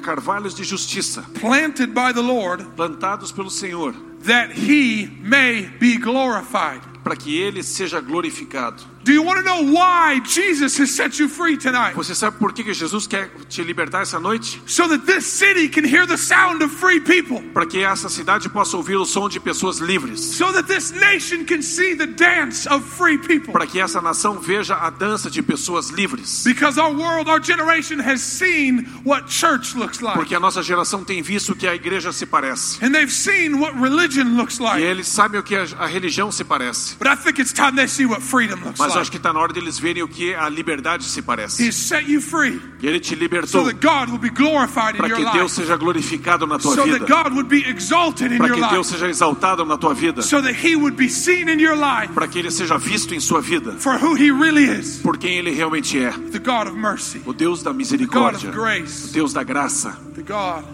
carvalhos 0.03 0.55
de 0.55 0.65
justiça, 0.65 1.23
planted 1.41 1.95
by 1.95 2.13
the 2.13 2.21
Lord, 2.21 2.65
plantados 2.77 3.33
pelo 3.33 3.51
Senhor, 3.51 3.95
that 4.25 4.51
He 4.53 5.07
may 5.21 5.69
be 5.79 5.97
glorified. 5.97 6.83
Para 7.09 7.17
que 7.17 7.35
ele 7.39 7.63
seja 7.63 8.01
glorificado. 8.01 8.83
Do 9.03 9.13
you 9.15 9.23
want 9.25 9.39
to 9.39 9.43
know 9.43 9.63
why 9.73 10.21
Jesus 10.23 10.79
has 10.79 10.91
set 10.91 11.19
you 11.19 11.31
free 11.31 11.57
tonight? 11.57 11.95
Você 11.95 12.15
sabe 12.15 12.37
por 12.39 12.53
que 12.53 12.75
Jesus 12.75 13.07
quer 13.07 13.31
te 13.49 13.63
libertar 13.63 14.03
essa 14.03 14.21
noite? 14.21 14.61
So 14.67 14.87
that 14.89 15.07
this 15.07 15.25
city 15.25 15.71
can 15.71 15.87
hear 15.87 16.07
the 16.07 16.19
sound 16.19 16.63
of 16.63 16.71
free 16.75 17.01
people. 17.01 17.41
Para 17.55 17.65
que 17.65 17.79
essa 17.83 18.11
cidade 18.11 18.51
possa 18.51 18.77
ouvir 18.77 18.97
o 18.97 19.07
som 19.07 19.27
de 19.27 19.41
pessoas 19.41 19.79
livres. 19.79 20.21
So 20.21 20.53
that 20.53 20.65
this 20.69 20.91
nation 20.91 21.47
can 21.47 21.63
see 21.63 21.97
the 21.97 22.07
dance 22.07 22.69
of 22.69 22.85
free 22.85 23.17
people. 23.17 23.51
Para 23.51 23.67
que 23.67 23.81
essa 23.81 24.03
nação 24.03 24.39
veja 24.39 24.75
a 24.77 24.91
dança 24.91 25.31
de 25.31 25.41
pessoas 25.41 25.89
livres. 25.89 26.43
Because 26.45 26.79
our 26.79 26.93
world, 26.95 27.31
our 27.31 27.41
generation 27.43 28.01
has 28.01 28.21
seen 28.21 28.85
what 29.07 29.31
church 29.33 29.75
looks 29.75 30.01
like. 30.03 30.19
Porque 30.19 30.35
a 30.35 30.41
nossa 30.41 30.63
geração 30.63 31.03
tem 31.03 31.23
visto 31.23 31.55
que 31.55 31.67
a 31.67 31.75
igreja 31.75 32.13
se 32.13 32.27
parece. 32.27 32.85
And 32.85 32.93
they've 32.93 33.11
seen 33.13 33.55
what 33.55 33.75
religion 33.81 34.37
looks 34.37 34.59
E 34.59 34.63
like. 34.63 34.83
eles 34.83 35.07
sabem 35.09 35.41
o 35.41 35.43
que 35.43 35.55
a 35.57 35.87
religião 35.87 36.31
se 36.31 36.45
parece. 36.45 36.97
But 36.99 37.07
I 37.07 37.15
think 37.15 37.39
it's 37.39 37.53
time 37.53 37.77
they 37.77 37.87
see 37.87 38.07
what 38.07 38.21
freedom 38.23 38.59
looks 38.65 38.79
Mas 38.81 38.89
like. 38.91 39.01
acho 39.03 39.11
que 39.13 39.19
está 39.19 39.33
na 39.33 39.39
hora 39.39 39.53
deles 39.53 39.79
verem 39.79 40.03
o 40.03 40.09
que 40.09 40.35
a 40.35 40.49
liberdade 40.49 41.05
se 41.05 41.23
parece. 41.23 41.63
He's 41.65 41.77
set 41.77 42.09
you 42.11 42.21
free 42.21 42.61
ele 42.83 42.99
te 42.99 43.15
so 43.15 43.21
libertou 43.21 43.65
that 43.67 43.81
God 43.81 44.11
will 44.11 44.19
be 44.19 44.31
glorified 44.31 44.97
in 44.97 44.99
para 44.99 45.09
your 45.09 45.19
que 45.19 45.25
Deus 45.39 45.53
life. 45.57 45.63
seja 45.63 45.77
glorificado 45.77 46.45
na 46.47 46.59
tua 46.59 46.75
So 46.75 46.85
vida. 46.85 46.99
that 46.99 47.07
God 47.09 47.35
would 47.35 47.49
be 47.49 47.65
exalted 47.69 48.33
in 48.33 48.39
Para 48.39 48.49
your 48.49 48.57
que 48.57 48.69
Deus 48.75 48.89
life. 48.91 48.99
seja 48.99 49.09
exaltado 49.09 49.65
na 49.65 49.77
tua 49.77 49.95
vida. 49.95 50.23
So 50.23 50.41
that 50.43 50.55
He 50.55 50.75
would 50.75 50.97
be 50.97 51.09
seen 51.09 51.49
in 51.49 51.61
your 51.61 51.77
life 51.77 52.13
Para 52.15 52.27
que 52.27 52.41
ele 52.41 52.51
seja 52.51 52.77
visto 52.79 53.15
em 53.15 53.21
sua 53.21 53.41
vida. 53.41 53.73
for 53.79 53.97
who 53.99 54.17
He 54.17 54.33
really 54.33 54.65
is 54.65 54.99
Por 55.01 55.17
quem 55.19 55.39
ele 55.39 55.53
realmente 55.53 55.97
é. 55.99 56.11
the 56.33 56.41
God 56.41 56.67
of 56.67 56.77
mercy, 56.77 57.23
O 57.27 57.33
Deus 57.33 57.63
da 57.63 57.71
God 57.71 57.77
misericórdia. 57.79 58.49
of 58.49 58.59
O 58.59 58.61
grace, 58.61 59.13
Deus 59.13 59.33
da 59.33 59.45
graça. 59.45 59.97
the 60.17 60.23
God 60.23 60.65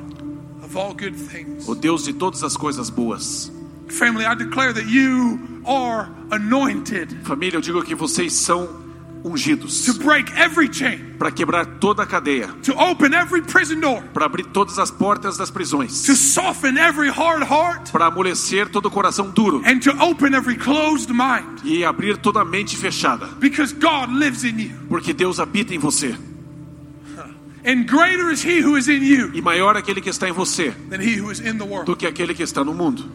of 0.62 0.74
all 0.74 0.94
good 0.94 1.14
things. 1.14 1.68
O 1.68 1.74
Deus 1.74 2.04
de 2.04 2.14
todas 2.14 2.42
as 2.42 2.56
coisas 2.56 2.88
boas. 2.88 3.52
Family, 3.98 4.24
I 4.26 4.34
declare 4.34 4.72
that 4.72 4.86
you 4.86 5.38
are 5.66 6.08
anointed 6.30 7.08
Família, 7.24 7.56
eu 7.56 7.60
digo 7.60 7.82
que 7.84 7.94
vocês 7.94 8.32
são 8.32 8.82
ungidos. 9.24 9.84
to 9.86 9.94
break 9.94 10.30
every 10.36 10.68
chain, 10.70 11.14
Para 11.18 11.30
quebrar 11.30 11.64
toda 11.80 12.02
a 12.02 12.06
cadeia. 12.06 12.48
to 12.62 12.72
open 12.78 13.14
every 13.14 13.40
prison 13.40 13.80
door, 13.80 14.02
Para 14.12 14.26
abrir 14.26 14.44
todas 14.52 14.78
as 14.78 14.90
portas 14.90 15.36
das 15.38 15.50
prisões. 15.50 16.02
to 16.04 16.14
soften 16.16 16.76
every 16.76 17.08
hard 17.08 17.42
heart, 17.42 17.90
Para 17.92 18.06
amolecer 18.06 18.68
todo 18.68 18.86
o 18.86 18.90
coração 18.90 19.30
duro. 19.30 19.62
and 19.64 19.78
to 19.80 19.90
open 20.02 20.34
every 20.34 20.56
closed 20.56 21.10
mind. 21.10 21.60
E 21.64 21.84
abrir 21.84 22.18
toda 22.18 22.40
a 22.40 22.44
mente 22.44 22.76
fechada. 22.76 23.26
Because 23.40 23.72
God 23.72 24.10
lives 24.10 24.44
in 24.44 24.58
you. 24.58 24.72
Porque 24.88 25.12
Deus 25.14 25.38
habita 25.40 25.72
em 25.74 25.78
você. 25.78 26.14
And 27.66 27.84
greater 27.86 28.30
is 28.30 28.44
He 28.44 28.60
who 28.60 28.76
is 28.76 28.88
in 28.88 29.02
you 29.02 29.30
E 29.32 29.40
maior 29.40 29.74
é 29.74 29.78
aquele 29.78 30.02
que 30.02 30.10
está 30.10 30.28
em 30.28 30.32
você 30.32 30.70
than 30.90 31.00
He 31.00 31.18
who 31.18 31.30
is 31.30 31.40
in 31.40 31.56
the 31.56 31.64
world. 31.64 31.86
do 31.86 31.96
que 31.96 32.06
aquele 32.06 32.34
que 32.34 32.42
está 32.42 32.62
no 32.62 32.74
mundo. 32.74 33.10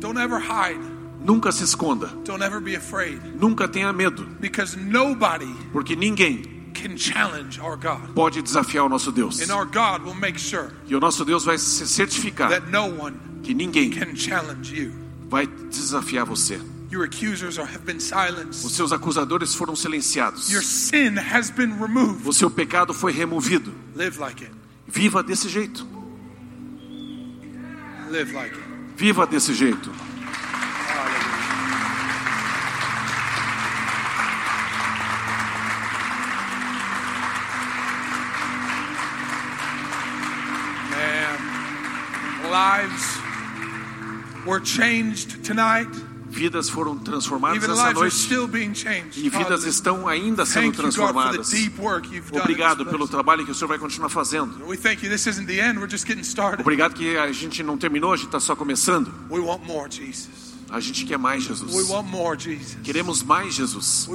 Don't 0.00 0.18
ever 0.18 0.38
hide. 0.40 0.80
Nunca 1.22 1.52
se 1.52 1.64
esconda. 1.64 2.06
Don't 2.24 2.42
ever 2.42 2.60
be 2.60 2.74
afraid. 2.74 3.20
Nunca 3.38 3.68
tenha 3.68 3.92
medo. 3.92 4.24
Because 4.40 4.76
nobody 4.76 5.52
Porque 5.72 5.94
ninguém 5.94 6.72
can 6.72 6.96
challenge 6.96 7.60
our 7.60 7.76
God. 7.76 8.14
pode 8.14 8.40
desafiar 8.42 8.86
o 8.86 8.88
nosso 8.88 9.12
Deus. 9.12 9.40
And 9.42 9.52
our 9.54 9.66
God 9.66 10.02
will 10.02 10.14
make 10.14 10.38
sure 10.38 10.72
E 10.88 10.94
o 10.96 11.00
nosso 11.00 11.24
Deus 11.24 11.44
vai 11.44 11.58
se 11.58 11.86
certificar 11.86 12.48
that 12.48 12.70
no 12.70 12.86
one 12.86 13.14
que 13.42 13.52
ninguém 13.52 13.90
can 13.90 14.16
challenge 14.16 14.74
you. 14.74 14.92
vai 15.28 15.46
desafiar 15.46 16.24
você. 16.24 16.58
Your 16.90 17.04
accusers 17.04 17.56
have 17.58 17.84
been 17.84 17.98
Os 17.98 18.04
silenced. 18.04 18.70
seus 18.74 18.92
acusadores 18.92 19.54
foram 19.54 19.76
silenciados. 19.76 20.48
Your 20.50 20.62
sin 20.62 21.16
has 21.18 21.50
been 21.50 21.78
removed. 21.78 22.26
O 22.26 22.32
seu 22.32 22.50
pecado 22.50 22.94
foi 22.94 23.12
removido. 23.12 23.72
Live 23.94 24.18
like 24.18 24.42
it. 24.42 24.50
Viva 24.88 25.22
desse 25.22 25.48
jeito. 25.48 25.86
Live 28.10 28.32
like 28.32 28.54
it. 28.56 28.69
Viva 29.00 29.26
desse 29.26 29.54
jeito. 29.54 29.90
Lives 42.50 43.18
were 44.44 44.60
changed 44.60 45.42
tonight. 45.42 45.88
Vidas 46.30 46.68
foram 46.70 46.96
transformadas 46.96 47.56
essa 47.72 47.82
noite. 48.00 48.14
E 49.16 49.28
vidas 49.28 49.64
estão 49.64 50.06
ainda 50.08 50.46
sendo 50.46 50.66
transformadas. 50.76 51.48
Obrigado 52.40 52.86
pelo 52.86 53.08
trabalho 53.08 53.44
que 53.44 53.50
o 53.50 53.54
Senhor 53.54 53.68
vai 53.68 53.78
continuar 53.78 54.08
fazendo. 54.08 54.64
Obrigado 56.60 56.94
que 56.94 57.16
a 57.16 57.32
gente 57.32 57.62
não 57.62 57.76
terminou, 57.76 58.12
a 58.12 58.16
gente 58.16 58.26
está 58.26 58.40
só 58.40 58.54
começando. 58.54 59.12
A 60.70 60.78
gente 60.78 61.04
quer 61.04 61.18
mais 61.18 61.42
Jesus. 61.42 61.72
Queremos 62.84 63.24
mais 63.24 63.54
Jesus. 63.54 64.06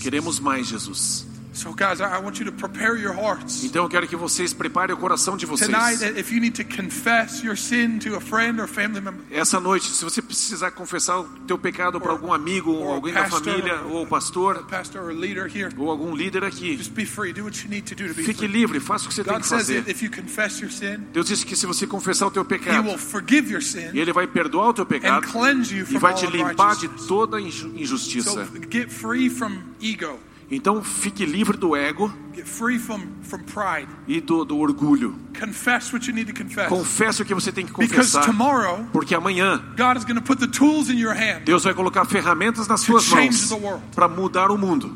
Queremos 0.00 0.38
mais 0.38 0.68
Jesus. 0.68 1.26
So, 1.54 1.74
guys, 1.74 2.00
I 2.00 2.18
want 2.18 2.38
you 2.40 2.46
to 2.46 2.52
prepare 2.52 2.96
your 2.96 3.12
hearts. 3.14 3.62
Então 3.62 3.84
eu 3.84 3.88
quero 3.88 4.08
que 4.08 4.16
vocês 4.16 4.54
preparem 4.54 4.94
o 4.94 4.98
coração 4.98 5.36
de 5.36 5.44
vocês. 5.44 5.70
Tonight, 5.70 6.18
if 6.18 6.32
you 6.32 6.40
need 6.40 6.56
to 6.56 6.64
confess 6.76 7.42
your 7.44 7.58
sin 7.58 7.98
to 7.98 8.16
a 8.16 8.20
friend 8.22 8.58
or 8.58 8.66
family 8.66 9.02
member, 9.02 9.20
Essa 9.30 9.60
noite, 9.60 9.90
se 9.90 10.02
você 10.02 10.22
precisar 10.22 10.70
confessar 10.70 11.20
o 11.20 11.24
teu 11.46 11.58
pecado 11.58 12.00
para 12.00 12.10
algum 12.10 12.32
amigo, 12.32 12.70
ou 12.72 12.90
alguém 12.94 13.12
da 13.12 13.26
família, 13.28 13.82
ou 13.82 14.06
pastor, 14.06 14.64
pastor 14.64 15.02
or 15.02 15.12
leader 15.12 15.44
here, 15.46 15.68
ou 15.76 15.90
algum 15.90 16.14
líder 16.16 16.42
aqui, 16.42 16.74
just 16.74 16.92
be 16.92 17.04
free. 17.04 17.34
Do 17.34 17.44
what 17.44 17.62
you 17.62 17.68
need 17.68 17.82
to 17.86 17.94
do 17.94 18.08
to 18.08 18.14
be 18.14 18.22
fique 18.24 18.38
free. 18.38 18.48
livre, 18.48 18.80
faça 18.80 19.04
o 19.04 19.08
que 19.08 19.14
você 19.14 19.22
tem 19.22 19.34
God 19.34 19.42
que 19.42 19.48
says 19.48 19.66
fazer. 19.66 19.84
if 19.90 20.02
you 20.02 20.10
confess 20.10 20.58
your 20.58 20.70
sin, 20.70 21.00
Deus 21.12 21.26
disse 21.26 21.44
que 21.44 21.54
se 21.54 21.66
você 21.66 21.86
confessar 21.86 22.28
o 22.28 22.30
teu 22.30 22.44
He 22.44 22.46
pecado, 22.46 22.88
will 22.88 22.96
forgive 22.98 23.52
your 23.52 23.62
sin 23.62 23.90
e 23.92 24.00
Ele 24.00 24.12
vai 24.14 24.26
perdoar 24.26 24.68
o 24.70 24.72
teu 24.72 24.84
and 24.84 24.88
pecado 24.88 25.26
cleanse 25.28 25.74
you 25.76 25.82
e 25.82 25.86
from 25.86 25.98
vai 25.98 26.12
all 26.12 26.18
te 26.18 26.26
limpar 26.28 26.76
de 26.76 26.88
toda 27.06 27.38
inju- 27.38 27.68
So 27.72 27.76
injustiça. 27.78 28.48
get 28.70 28.90
free 28.90 29.28
from 29.28 29.58
ego. 29.82 30.18
Então 30.54 30.84
fique 30.84 31.24
livre 31.24 31.56
do 31.56 31.74
ego 31.74 32.12
Get 32.34 32.46
free 32.46 32.78
from, 32.78 33.00
from 33.22 33.38
pride. 33.44 33.88
e 34.06 34.20
do, 34.20 34.44
do 34.44 34.58
orgulho. 34.58 35.16
Confess 35.38 35.92
what 35.92 36.06
you 36.06 36.14
need 36.14 36.30
to 36.30 36.38
confess. 36.44 36.68
Confesse 36.68 37.22
o 37.22 37.24
que 37.24 37.34
você 37.34 37.50
tem 37.50 37.64
que 37.64 37.72
Because 37.72 38.12
confessar. 38.12 38.26
tomorrow, 38.26 38.84
Porque 38.92 39.14
amanhã 39.14 39.62
God 39.76 39.96
is 39.96 40.04
going 40.04 40.16
to 40.16 40.22
put 40.22 40.38
the 40.38 40.46
tools 40.46 40.90
in 40.90 40.98
your 40.98 41.14
hand. 41.14 41.44
Deus 41.46 41.64
vai 41.64 41.72
colocar 41.72 42.04
ferramentas 42.04 42.68
nas 42.68 42.82
suas 42.82 43.08
mãos 43.08 43.50
para 43.94 44.06
mudar 44.08 44.50
o 44.50 44.58
mundo. 44.58 44.94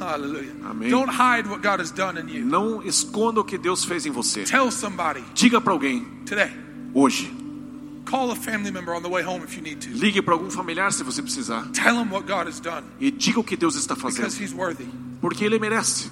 Hallelujah. 0.00 0.52
Amém. 0.64 0.90
Don't 0.90 1.10
hide 1.12 1.48
what 1.48 1.62
God 1.62 1.78
has 1.80 1.90
done 1.92 2.18
in 2.18 2.28
you. 2.28 2.44
Não 2.44 2.82
esconda 2.82 3.40
o 3.40 3.44
que 3.44 3.56
Deus 3.58 3.84
fez 3.84 4.04
em 4.06 4.10
você. 4.10 4.42
Tell 4.44 4.70
somebody 4.70 5.22
Diga 5.34 5.60
para 5.60 5.72
alguém 5.72 6.04
today. 6.26 6.50
hoje. 6.94 7.32
Ligue 9.94 10.22
para 10.22 10.34
algum 10.34 10.50
familiar 10.50 10.92
se 10.92 11.02
você 11.02 11.22
precisar 11.22 11.66
Tell 11.72 11.94
him 12.02 12.10
what 12.10 12.26
God 12.26 12.46
has 12.48 12.60
done 12.60 12.84
e 13.00 13.10
diga 13.10 13.40
o 13.40 13.44
que 13.44 13.56
Deus 13.56 13.74
está 13.76 13.94
because 13.94 14.16
fazendo, 14.20 14.42
He's 14.42 14.52
worthy. 14.52 14.86
porque 15.20 15.44
ele 15.44 15.58
merece. 15.58 16.10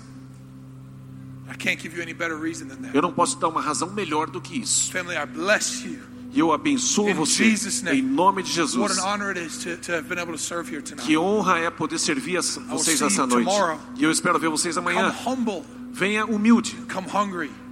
I 1.53 1.57
can't 1.57 1.81
give 1.83 1.97
you 1.97 2.03
any 2.03 2.15
better 2.15 2.37
reason 2.39 2.69
than 2.69 2.77
that. 2.83 2.95
Eu 2.95 3.03
não 3.03 3.13
posso 3.13 3.39
dar 3.39 3.49
uma 3.49 3.61
razão 3.61 3.91
melhor 3.91 4.31
do 4.31 4.41
que 4.41 4.59
isso. 4.59 4.91
Family, 4.93 5.17
I 5.17 5.27
bless 5.27 5.85
you. 5.85 5.99
E 6.33 6.39
eu 6.39 6.53
abençoo 6.53 7.09
In 7.11 7.15
você 7.15 7.43
Jesus' 7.51 7.83
name. 7.83 7.99
em 7.99 8.03
nome 8.03 8.43
de 8.45 8.51
What 8.61 8.73
Jesus. 8.73 8.99
an 8.99 9.03
honor 9.05 9.31
it 9.37 9.41
is 9.45 9.59
to, 9.65 9.77
to 9.79 9.93
have 9.93 10.09
been 10.09 10.21
able 10.21 10.33
to 10.33 10.39
serve 10.39 10.71
here 10.73 10.81
tonight. 10.81 11.05
Que 11.05 11.19
honra 11.19 11.59
é 11.59 11.69
poder 11.71 11.99
servir 11.99 12.39
a 12.39 12.41
vocês 12.41 13.03
essa 13.03 13.27
noite. 13.27 13.51
E 13.97 14.05
eu 14.05 14.13
espero 14.13 14.39
ver 14.39 14.49
vocês 14.49 14.79
amanhã. 14.79 15.13
Venha 15.93 16.25
humilde. 16.25 16.77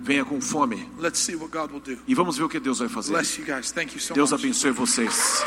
Venha 0.03 0.25
com 0.25 0.41
fome 0.41 0.89
Let's 0.99 1.19
see 1.19 1.35
what 1.37 1.51
God 1.53 1.71
will 1.73 1.81
do. 1.81 1.99
e 2.07 2.15
vamos 2.15 2.37
ver 2.37 2.45
o 2.45 2.49
que 2.49 2.61
Deus 2.61 2.79
vai 2.79 2.89
fazer. 2.89 3.13
Bless 3.13 3.41
you 3.41 3.47
guys. 3.47 3.71
Thank 3.73 3.95
you 3.95 4.01
so 4.01 4.15
Deus 4.15 4.31
much. 4.33 4.41
abençoe 4.41 4.71
vocês. 4.71 5.43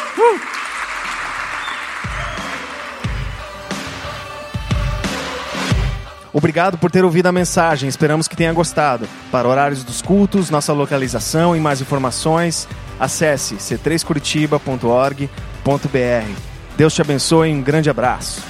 Obrigado 6.34 6.78
por 6.78 6.90
ter 6.90 7.04
ouvido 7.04 7.28
a 7.28 7.32
mensagem, 7.32 7.90
esperamos 7.90 8.28
que 8.28 8.38
tenha 8.38 8.54
gostado. 8.54 9.08
Para 9.32 9.48
horários 9.50 9.84
dos 9.84 10.02
cultos, 10.02 10.50
nossa 10.50 10.72
localização 10.72 11.56
e 11.56 11.60
mais 11.60 11.82
informações, 11.82 12.68
acesse 13.00 13.56
c3curitiba.org.br. 13.56 16.32
Deus 16.78 16.94
te 16.94 17.02
abençoe 17.02 17.50
e 17.50 17.54
um 17.54 17.62
grande 17.62 17.90
abraço. 17.90 18.42